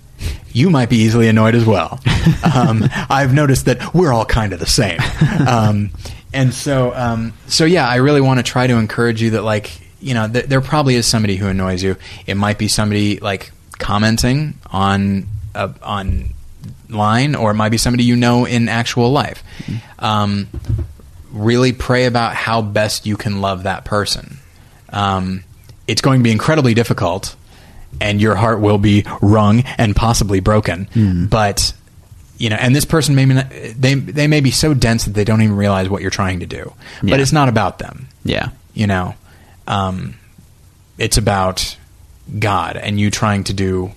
you 0.53 0.71
might 0.71 0.89
be 0.89 0.97
easily 0.97 1.29
annoyed 1.29 1.55
as 1.55 1.65
well. 1.65 2.01
Um, 2.55 2.85
i've 3.09 3.33
noticed 3.33 3.65
that 3.67 3.95
we're 3.95 4.13
all 4.13 4.25
kind 4.27 4.53
of 4.53 4.61
the 4.61 4.67
same. 4.67 4.99
Um, 5.47 5.91
and 6.33 6.53
so 6.53 6.93
um, 6.95 7.33
so 7.47 7.65
yeah 7.65 7.89
i 7.89 7.97
really 7.97 8.21
want 8.21 8.39
to 8.39 8.43
try 8.43 8.67
to 8.67 8.75
encourage 8.75 9.23
you 9.23 9.31
that 9.31 9.43
like 9.43 9.71
you 10.01 10.15
know 10.15 10.29
th- 10.29 10.47
there 10.47 10.61
probably 10.61 10.95
is 10.95 11.07
somebody 11.07 11.37
who 11.37 11.47
annoys 11.49 11.83
you 11.83 11.97
it 12.27 12.35
might 12.35 12.59
be 12.59 12.69
somebody 12.69 13.19
like 13.21 13.51
commenting 13.79 14.55
on 14.71 15.27
uh, 15.55 15.73
on 15.83 16.31
line 16.89 17.35
or 17.35 17.51
it 17.51 17.55
might 17.55 17.69
be 17.71 17.79
somebody 17.79 18.05
you 18.05 18.17
know 18.17 18.45
in 18.45 18.69
actual 18.69 19.11
life 19.11 19.43
um, 19.99 20.49
really 21.33 21.73
pray 21.73 22.07
about 22.07 22.35
how 22.35 22.63
best 22.63 23.07
you 23.07 23.17
can 23.17 23.41
love 23.41 23.65
that 23.65 23.85
person. 23.85 24.39
Um, 24.91 25.45
it's 25.87 26.01
going 26.01 26.21
to 26.21 26.25
be 26.25 26.31
incredibly 26.31 26.75
difficult, 26.75 27.37
and 28.01 28.21
your 28.21 28.35
heart 28.35 28.61
will 28.61 28.79
be 28.79 29.05
wrung 29.21 29.61
and 29.77 29.95
possibly 29.95 30.41
broken. 30.41 30.89
But 31.29 31.73
you 32.39 32.49
know, 32.51 32.57
and 32.57 32.75
this 32.75 32.85
person 32.85 33.15
may 33.15 33.25
be 33.25 33.35
not, 33.35 33.51
they 33.51 33.95
they 33.95 34.27
may 34.27 34.41
be 34.41 34.51
so 34.51 34.73
dense 34.75 35.05
that 35.05 35.13
they 35.13 35.25
don't 35.25 35.43
even 35.43 35.57
realize 35.57 35.89
what 35.89 36.03
you're 36.03 36.11
trying 36.11 36.41
to 36.41 36.47
do. 36.47 36.73
Yeah. 37.03 37.11
But 37.11 37.21
it's 37.21 37.33
not 37.33 37.49
about 37.49 37.79
them. 37.79 38.09
Yeah. 38.25 38.51
You 38.75 38.87
know, 38.87 39.15
um, 39.67 40.15
it's 40.99 41.17
about 41.19 41.77
God 42.39 42.77
and 42.77 42.99
you 42.99 43.11
trying 43.11 43.45
to 43.45 43.55
do 43.55 43.93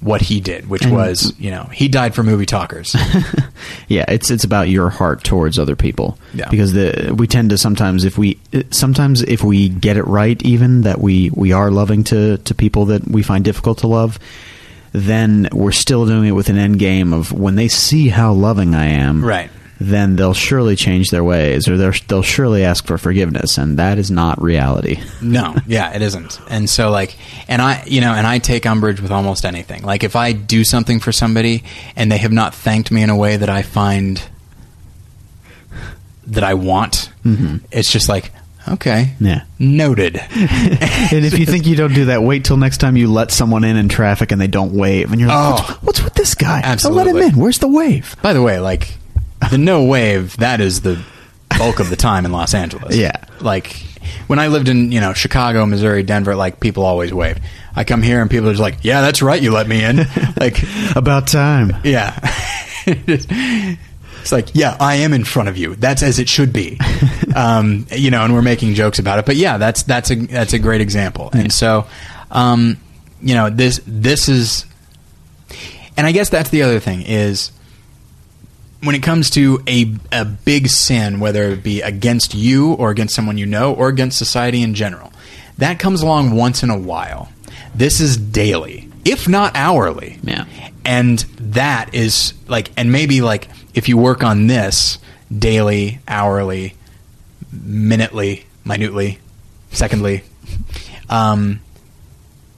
what 0.00 0.20
He 0.22 0.40
did, 0.40 0.68
which 0.68 0.86
was 0.86 1.38
you 1.38 1.50
know 1.50 1.64
He 1.64 1.88
died 1.88 2.14
for 2.14 2.22
movie 2.22 2.46
talkers. 2.46 2.96
Yeah, 3.88 4.04
it's 4.08 4.30
it's 4.30 4.44
about 4.44 4.68
your 4.68 4.88
heart 4.88 5.22
towards 5.22 5.58
other 5.58 5.76
people. 5.76 6.18
Yeah. 6.34 6.48
Because 6.48 6.72
the 6.72 7.14
we 7.16 7.26
tend 7.26 7.50
to 7.50 7.58
sometimes 7.58 8.04
if 8.04 8.16
we 8.16 8.40
sometimes 8.70 9.22
if 9.22 9.42
we 9.42 9.68
get 9.68 9.96
it 9.96 10.06
right 10.06 10.40
even 10.42 10.82
that 10.82 11.00
we 11.00 11.30
we 11.34 11.52
are 11.52 11.70
loving 11.70 12.04
to 12.04 12.38
to 12.38 12.54
people 12.54 12.86
that 12.86 13.06
we 13.06 13.22
find 13.22 13.44
difficult 13.44 13.78
to 13.78 13.86
love, 13.86 14.18
then 14.92 15.48
we're 15.52 15.72
still 15.72 16.06
doing 16.06 16.28
it 16.28 16.32
with 16.32 16.48
an 16.48 16.58
end 16.58 16.78
game 16.78 17.12
of 17.12 17.32
when 17.32 17.54
they 17.54 17.68
see 17.68 18.08
how 18.08 18.32
loving 18.32 18.74
I 18.74 18.86
am. 18.86 19.24
Right. 19.24 19.50
Then 19.80 20.14
they'll 20.14 20.34
surely 20.34 20.76
change 20.76 21.10
their 21.10 21.24
ways, 21.24 21.66
or 21.66 21.76
they'll 21.76 21.92
they'll 22.06 22.22
surely 22.22 22.64
ask 22.64 22.86
for 22.86 22.98
forgiveness, 22.98 23.58
and 23.58 23.80
that 23.80 23.98
is 23.98 24.12
not 24.12 24.40
reality. 24.40 25.00
No, 25.20 25.56
yeah, 25.66 25.94
it 25.94 26.02
isn't. 26.02 26.40
And 26.48 26.68
so 26.68 26.90
like 26.90 27.16
and 27.48 27.60
I 27.60 27.82
you 27.86 28.00
know, 28.00 28.12
and 28.12 28.26
I 28.26 28.38
take 28.38 28.64
umbrage 28.64 29.00
with 29.00 29.10
almost 29.10 29.44
anything. 29.44 29.82
Like 29.82 30.04
if 30.04 30.14
I 30.14 30.32
do 30.32 30.62
something 30.62 31.00
for 31.00 31.10
somebody 31.10 31.64
and 31.96 32.12
they 32.12 32.18
have 32.18 32.32
not 32.32 32.54
thanked 32.54 32.92
me 32.92 33.02
in 33.02 33.10
a 33.10 33.16
way 33.16 33.36
that 33.36 33.48
I 33.48 33.62
find 33.62 34.22
that 36.26 36.44
I 36.44 36.54
want, 36.54 37.12
mm-hmm. 37.24 37.58
it's 37.70 37.90
just 37.90 38.08
like, 38.08 38.30
okay. 38.68 39.14
Yeah. 39.20 39.44
Noted. 39.58 40.16
and 40.30 41.24
if 41.24 41.38
you 41.38 41.46
think 41.46 41.66
you 41.66 41.76
don't 41.76 41.94
do 41.94 42.06
that, 42.06 42.22
wait 42.22 42.44
till 42.44 42.56
next 42.56 42.78
time 42.78 42.96
you 42.96 43.10
let 43.10 43.30
someone 43.30 43.64
in 43.64 43.76
in 43.76 43.88
traffic 43.88 44.32
and 44.32 44.40
they 44.40 44.46
don't 44.46 44.72
wave, 44.72 45.10
and 45.12 45.20
you're 45.20 45.28
like, 45.28 45.38
Oh. 45.38 45.52
what's, 45.62 45.82
what's 45.82 46.02
with 46.04 46.14
this 46.14 46.34
guy? 46.34 46.76
So 46.76 46.90
let 46.90 47.06
him 47.06 47.16
in. 47.18 47.36
Where's 47.36 47.58
the 47.58 47.68
wave? 47.68 48.16
By 48.22 48.32
the 48.32 48.42
way, 48.42 48.58
like 48.60 48.96
the 49.50 49.58
no 49.58 49.84
wave, 49.84 50.36
that 50.38 50.60
is 50.60 50.80
the 50.82 51.02
bulk 51.58 51.80
of 51.80 51.90
the 51.90 51.96
time 51.96 52.24
in 52.24 52.32
Los 52.32 52.54
Angeles. 52.54 52.96
Yeah. 52.96 53.24
Like 53.40 53.84
when 54.26 54.38
I 54.38 54.48
lived 54.48 54.68
in, 54.68 54.90
you 54.92 55.00
know, 55.00 55.12
Chicago, 55.12 55.66
Missouri, 55.66 56.02
Denver, 56.02 56.34
like 56.34 56.60
people 56.60 56.84
always 56.84 57.12
waved. 57.12 57.40
I 57.74 57.84
come 57.84 58.02
here 58.02 58.20
and 58.20 58.30
people 58.30 58.48
are 58.48 58.52
just 58.52 58.60
like, 58.60 58.78
"Yeah, 58.82 59.00
that's 59.00 59.22
right, 59.22 59.40
you 59.40 59.50
let 59.50 59.66
me 59.66 59.82
in." 59.82 59.96
like 60.40 60.62
About 60.94 61.26
time. 61.26 61.74
Yeah. 61.84 62.18
it's 64.22 64.32
like, 64.32 64.54
yeah, 64.54 64.76
I 64.80 64.96
am 64.96 65.12
in 65.12 65.24
front 65.24 65.48
of 65.48 65.56
you. 65.56 65.74
That's 65.74 66.02
as 66.02 66.18
it 66.18 66.28
should 66.28 66.52
be. 66.52 66.78
Um, 67.34 67.86
you 67.90 68.10
know, 68.10 68.22
and 68.24 68.34
we're 68.34 68.42
making 68.42 68.74
jokes 68.74 68.98
about 68.98 69.18
it, 69.18 69.24
but 69.24 69.36
yeah, 69.36 69.56
that's 69.56 69.84
that's 69.84 70.10
a 70.10 70.16
that's 70.16 70.52
a 70.52 70.58
great 70.58 70.82
example. 70.82 71.30
And 71.32 71.50
so, 71.50 71.86
um, 72.30 72.76
you 73.22 73.34
know, 73.34 73.48
this 73.48 73.80
this 73.86 74.28
is, 74.28 74.66
and 75.96 76.06
I 76.06 76.12
guess 76.12 76.28
that's 76.28 76.50
the 76.50 76.60
other 76.60 76.78
thing 76.78 77.00
is 77.00 77.50
when 78.82 78.94
it 78.94 79.02
comes 79.02 79.30
to 79.30 79.62
a 79.66 79.94
a 80.12 80.26
big 80.26 80.68
sin, 80.68 81.20
whether 81.20 81.44
it 81.44 81.62
be 81.62 81.80
against 81.80 82.34
you 82.34 82.74
or 82.74 82.90
against 82.90 83.14
someone 83.14 83.38
you 83.38 83.46
know 83.46 83.72
or 83.72 83.88
against 83.88 84.18
society 84.18 84.62
in 84.62 84.74
general, 84.74 85.10
that 85.58 85.78
comes 85.78 86.02
along 86.02 86.36
once 86.36 86.62
in 86.62 86.68
a 86.70 86.78
while. 86.78 87.32
This 87.74 88.00
is 88.00 88.16
daily, 88.16 88.88
if 89.04 89.28
not 89.28 89.56
hourly. 89.56 90.18
Yeah. 90.22 90.44
And 90.84 91.20
that 91.38 91.94
is 91.94 92.34
like, 92.48 92.72
and 92.76 92.90
maybe 92.90 93.20
like 93.20 93.48
if 93.74 93.88
you 93.88 93.96
work 93.96 94.22
on 94.22 94.46
this 94.46 94.98
daily, 95.36 96.00
hourly, 96.06 96.74
minutely, 97.52 98.46
minutely, 98.64 99.18
secondly, 99.70 100.22
um, 101.08 101.60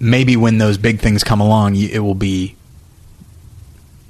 maybe 0.01 0.37
when 0.37 0.59
those 0.59 0.79
big 0.79 1.01
things 1.01 1.25
come 1.25 1.41
along, 1.41 1.77
it 1.77 2.01
will 2.01 2.15
be 2.15 2.57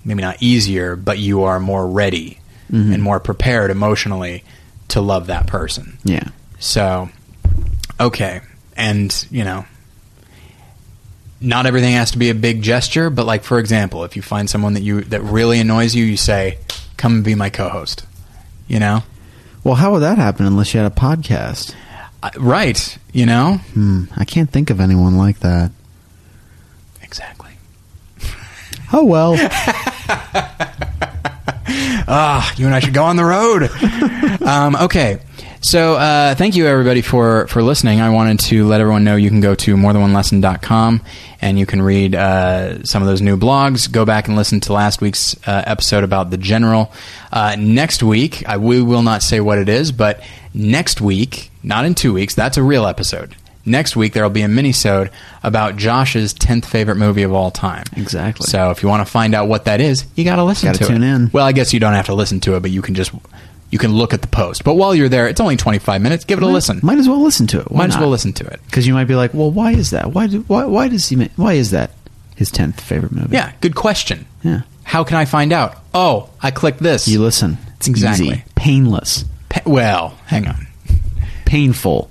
maybe 0.04 0.22
not 0.22 0.42
easier, 0.42 0.96
but 0.96 1.18
you 1.18 1.44
are 1.44 1.60
more 1.60 1.86
ready 1.86 2.38
and 2.70 3.02
more 3.02 3.20
prepared 3.20 3.70
emotionally 3.70 4.42
to 4.88 5.00
love 5.00 5.28
that 5.28 5.46
person. 5.46 5.96
Yeah. 6.04 6.28
So, 6.58 7.08
okay. 8.00 8.40
And, 8.76 9.26
you 9.30 9.44
know, 9.44 9.64
not 11.40 11.66
everything 11.66 11.92
has 11.94 12.12
to 12.12 12.18
be 12.18 12.30
a 12.30 12.34
big 12.34 12.62
gesture, 12.62 13.10
but 13.10 13.26
like 13.26 13.44
for 13.44 13.58
example, 13.58 14.04
if 14.04 14.16
you 14.16 14.22
find 14.22 14.48
someone 14.48 14.74
that 14.74 14.82
you 14.82 15.02
that 15.02 15.20
really 15.22 15.60
annoys 15.60 15.94
you, 15.94 16.04
you 16.04 16.16
say, 16.16 16.58
"Come 17.04 17.16
and 17.16 17.24
be 17.24 17.34
my 17.34 17.50
co-host." 17.50 18.06
You 18.66 18.80
know? 18.80 19.02
Well, 19.62 19.74
how 19.74 19.92
would 19.92 20.00
that 20.00 20.16
happen 20.16 20.46
unless 20.46 20.72
you 20.72 20.80
had 20.80 20.90
a 20.90 20.94
podcast? 20.94 21.74
Uh, 22.22 22.30
right, 22.38 22.96
you 23.12 23.26
know? 23.26 23.58
Hmm. 23.74 24.04
I 24.16 24.24
can't 24.24 24.48
think 24.48 24.70
of 24.70 24.80
anyone 24.80 25.18
like 25.18 25.40
that. 25.40 25.70
Exactly. 27.02 27.50
Oh 28.90 29.04
well. 29.04 29.36
Ah, 32.06 32.52
you 32.56 32.66
and 32.66 32.74
I 32.74 32.80
should 32.80 32.94
go 32.94 33.04
on 33.04 33.16
the 33.16 33.24
road. 33.24 33.70
um, 34.46 34.76
okay. 34.76 35.18
So, 35.64 35.94
uh, 35.94 36.34
thank 36.34 36.56
you 36.56 36.66
everybody 36.66 37.00
for, 37.00 37.46
for 37.46 37.62
listening. 37.62 38.02
I 38.02 38.10
wanted 38.10 38.38
to 38.40 38.66
let 38.66 38.82
everyone 38.82 39.02
know 39.02 39.16
you 39.16 39.30
can 39.30 39.40
go 39.40 39.54
to 39.54 39.76
morethanonelesson.com 39.76 41.00
and 41.40 41.58
you 41.58 41.64
can 41.64 41.80
read 41.80 42.14
uh, 42.14 42.84
some 42.84 43.00
of 43.00 43.08
those 43.08 43.22
new 43.22 43.38
blogs. 43.38 43.90
Go 43.90 44.04
back 44.04 44.28
and 44.28 44.36
listen 44.36 44.60
to 44.60 44.74
last 44.74 45.00
week's 45.00 45.34
uh, 45.48 45.62
episode 45.66 46.04
about 46.04 46.28
the 46.28 46.36
general. 46.36 46.92
Uh, 47.32 47.56
next 47.58 48.02
week, 48.02 48.46
I, 48.46 48.58
we 48.58 48.82
will 48.82 49.02
not 49.02 49.22
say 49.22 49.40
what 49.40 49.56
it 49.56 49.70
is, 49.70 49.90
but 49.90 50.22
next 50.52 51.00
week, 51.00 51.50
not 51.62 51.86
in 51.86 51.94
two 51.94 52.12
weeks, 52.12 52.34
that's 52.34 52.58
a 52.58 52.62
real 52.62 52.84
episode. 52.86 53.34
Next 53.64 53.96
week, 53.96 54.12
there 54.12 54.22
will 54.22 54.28
be 54.28 54.42
a 54.42 54.48
mini-sode 54.48 55.10
about 55.42 55.78
Josh's 55.78 56.34
10th 56.34 56.66
favorite 56.66 56.96
movie 56.96 57.22
of 57.22 57.32
all 57.32 57.50
time. 57.50 57.84
Exactly. 57.96 58.44
So 58.44 58.70
if 58.70 58.82
you 58.82 58.90
want 58.90 59.00
to 59.06 59.10
find 59.10 59.34
out 59.34 59.48
what 59.48 59.64
that 59.64 59.80
is, 59.80 60.04
you 60.14 60.24
got 60.24 60.36
to 60.36 60.44
listen 60.44 60.66
Gotta 60.66 60.80
to 60.80 60.86
tune 60.88 61.02
it. 61.02 61.14
in. 61.14 61.30
Well, 61.32 61.46
I 61.46 61.52
guess 61.52 61.72
you 61.72 61.80
don't 61.80 61.94
have 61.94 62.04
to 62.06 62.14
listen 62.14 62.40
to 62.40 62.56
it, 62.56 62.60
but 62.60 62.70
you 62.70 62.82
can 62.82 62.94
just 62.94 63.12
you 63.70 63.78
can 63.78 63.92
look 63.92 64.14
at 64.14 64.22
the 64.22 64.28
post. 64.28 64.62
But 64.64 64.74
while 64.74 64.94
you're 64.94 65.08
there, 65.08 65.26
it's 65.28 65.40
only 65.40 65.56
25 65.56 66.00
minutes. 66.00 66.24
Give 66.24 66.38
it 66.38 66.42
a 66.44 66.46
listen. 66.46 66.80
Might 66.82 66.98
as 66.98 67.08
well 67.08 67.20
listen 67.22 67.46
to 67.48 67.60
it. 67.60 67.70
Why 67.70 67.78
Might 67.86 67.94
as 67.94 67.98
well 67.98 68.08
listen 68.08 68.32
to 68.34 68.44
it. 68.46 68.60
Because 68.66 68.86
you 68.86 68.94
might 68.94 69.04
be 69.06 69.14
like, 69.14 69.34
well, 69.34 69.50
why 69.50 69.72
is 69.72 69.90
that? 69.90 70.12
Why 70.12 70.26
do, 70.28 70.40
why 70.42 70.64
why 70.64 70.88
does 70.88 71.08
he? 71.08 71.16
Why 71.36 71.54
is 71.54 71.70
that 71.72 71.90
his 72.36 72.50
tenth 72.50 72.80
favorite 72.80 73.12
movie? 73.12 73.34
Yeah, 73.34 73.52
good 73.60 73.74
question. 73.74 74.26
yeah. 74.42 74.62
How 74.84 75.02
can 75.02 75.16
I 75.16 75.24
find 75.24 75.52
out? 75.52 75.76
Oh, 75.94 76.28
I 76.42 76.50
clicked 76.50 76.80
this. 76.80 77.08
You 77.08 77.20
listen. 77.22 77.56
It's 77.78 77.88
Exactly. 77.88 78.26
easy, 78.28 78.44
painless, 78.54 79.24
Pa- 79.48 79.62
well, 79.66 80.18
hang 80.26 80.46
on. 80.46 80.66
painful. 81.46 82.08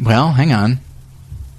Well, 0.00 0.32
hang 0.32 0.52
on. 0.52 0.78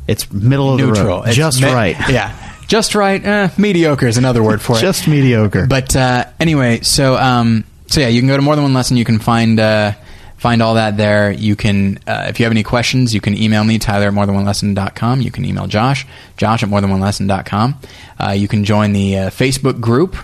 It's 0.08 0.32
middle 0.32 0.72
of 0.74 0.78
the 0.80 0.88
road, 1.04 1.24
It's 1.28 1.36
just 1.36 1.62
me- 1.62 1.72
right. 1.74 1.96
Yeah, 2.10 2.34
just 2.68 2.96
right. 2.96 3.24
Eh, 3.24 3.50
mediocre 3.58 4.08
is 4.08 4.18
another 4.18 4.42
word 4.44 4.62
for 4.62 4.78
it. 4.78 4.82
just 4.82 5.08
mediocre. 5.08 5.68
But 5.68 5.96
uh, 5.96 6.26
anyway, 6.40 6.80
so 6.82 7.16
um, 7.18 7.66
so 7.88 8.02
yeah, 8.02 8.08
you 8.08 8.22
can 8.22 8.28
go 8.28 8.36
to 8.36 8.42
more 8.42 8.56
than 8.56 8.64
one 8.64 8.74
lesson. 8.74 8.98
You 8.98 9.06
can 9.06 9.20
find 9.20 9.60
uh, 9.60 9.94
find 10.38 10.62
all 10.62 10.76
that 10.76 10.98
there. 10.98 11.32
You 11.32 11.56
can, 11.56 12.00
uh, 12.08 12.26
if 12.30 12.40
you 12.40 12.46
have 12.46 12.52
any 12.52 12.64
questions, 12.64 13.14
you 13.14 13.22
can 13.22 13.36
email 13.38 13.64
me 13.64 13.80
Tyler 13.80 14.08
at 14.08 14.14
more 14.14 14.26
than 14.26 14.36
one 14.36 14.46
lesson.com. 14.46 15.22
You 15.22 15.32
can 15.32 15.46
email 15.46 15.68
Josh, 15.68 16.06
Josh 16.38 16.64
at 16.64 16.70
more 16.70 16.82
than 16.82 16.90
one 16.90 17.00
lesson.com. 17.00 17.76
Uh, 18.20 18.32
you 18.32 18.48
can 18.48 18.64
join 18.64 18.94
the 18.94 19.18
uh, 19.18 19.30
Facebook 19.30 19.80
group. 19.80 20.16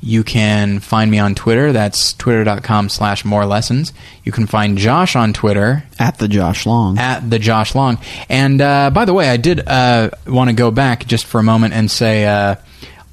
You 0.00 0.22
can 0.22 0.80
find 0.80 1.10
me 1.10 1.18
on 1.18 1.34
Twitter. 1.34 1.72
That's 1.72 2.12
twitter.com 2.12 2.90
slash 2.90 3.24
more 3.24 3.46
lessons. 3.46 3.94
You 4.22 4.32
can 4.32 4.46
find 4.46 4.76
Josh 4.76 5.16
on 5.16 5.32
Twitter 5.32 5.82
at 5.98 6.18
the 6.18 6.28
Josh 6.28 6.66
Long. 6.66 6.98
at 6.98 7.30
the 7.30 7.38
Josh 7.38 7.74
Long. 7.74 7.98
And 8.28 8.60
uh, 8.60 8.90
by 8.90 9.06
the 9.06 9.14
way, 9.14 9.30
I 9.30 9.38
did 9.38 9.66
uh, 9.66 10.10
want 10.26 10.50
to 10.50 10.54
go 10.54 10.70
back 10.70 11.06
just 11.06 11.24
for 11.24 11.38
a 11.38 11.42
moment 11.42 11.72
and 11.72 11.90
say 11.90 12.26
uh, 12.26 12.56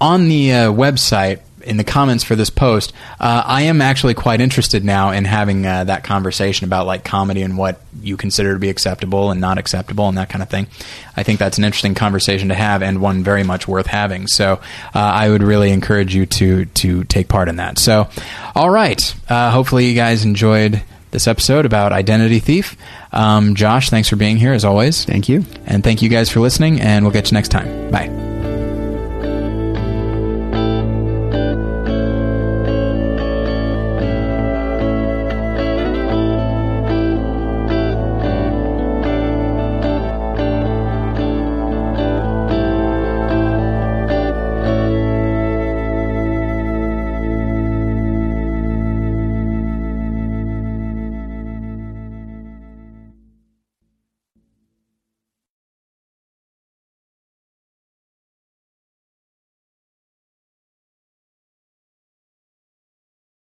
on 0.01 0.27
the 0.27 0.51
uh, 0.51 0.71
website. 0.71 1.39
In 1.63 1.77
the 1.77 1.83
comments 1.83 2.23
for 2.23 2.35
this 2.35 2.49
post, 2.49 2.93
uh, 3.19 3.43
I 3.45 3.63
am 3.63 3.81
actually 3.81 4.13
quite 4.13 4.41
interested 4.41 4.83
now 4.83 5.11
in 5.11 5.25
having 5.25 5.65
uh, 5.65 5.83
that 5.85 6.03
conversation 6.03 6.65
about 6.65 6.85
like 6.85 7.03
comedy 7.03 7.41
and 7.41 7.57
what 7.57 7.81
you 8.01 8.17
consider 8.17 8.53
to 8.53 8.59
be 8.59 8.69
acceptable 8.69 9.31
and 9.31 9.39
not 9.39 9.57
acceptable 9.57 10.07
and 10.07 10.17
that 10.17 10.29
kind 10.29 10.41
of 10.41 10.49
thing. 10.49 10.67
I 11.15 11.23
think 11.23 11.39
that's 11.39 11.57
an 11.57 11.63
interesting 11.63 11.95
conversation 11.95 12.49
to 12.49 12.55
have 12.55 12.81
and 12.81 13.01
one 13.01 13.23
very 13.23 13.43
much 13.43 13.67
worth 13.67 13.87
having. 13.87 14.27
So 14.27 14.53
uh, 14.53 14.99
I 14.99 15.29
would 15.29 15.43
really 15.43 15.71
encourage 15.71 16.15
you 16.15 16.25
to 16.25 16.65
to 16.65 17.03
take 17.05 17.27
part 17.27 17.49
in 17.49 17.57
that. 17.57 17.77
So, 17.77 18.09
all 18.55 18.69
right. 18.69 19.15
Uh, 19.29 19.51
hopefully, 19.51 19.87
you 19.87 19.95
guys 19.95 20.25
enjoyed 20.25 20.83
this 21.11 21.27
episode 21.27 21.65
about 21.65 21.91
Identity 21.91 22.39
Thief. 22.39 22.77
Um, 23.11 23.55
Josh, 23.55 23.89
thanks 23.89 24.09
for 24.09 24.15
being 24.15 24.37
here 24.37 24.53
as 24.53 24.65
always. 24.65 25.05
Thank 25.05 25.29
you. 25.29 25.45
And 25.65 25.83
thank 25.83 26.01
you 26.01 26.09
guys 26.09 26.29
for 26.29 26.39
listening, 26.39 26.81
and 26.81 27.05
we'll 27.05 27.13
get 27.13 27.29
you 27.29 27.35
next 27.35 27.49
time. 27.49 27.91
Bye. 27.91 28.40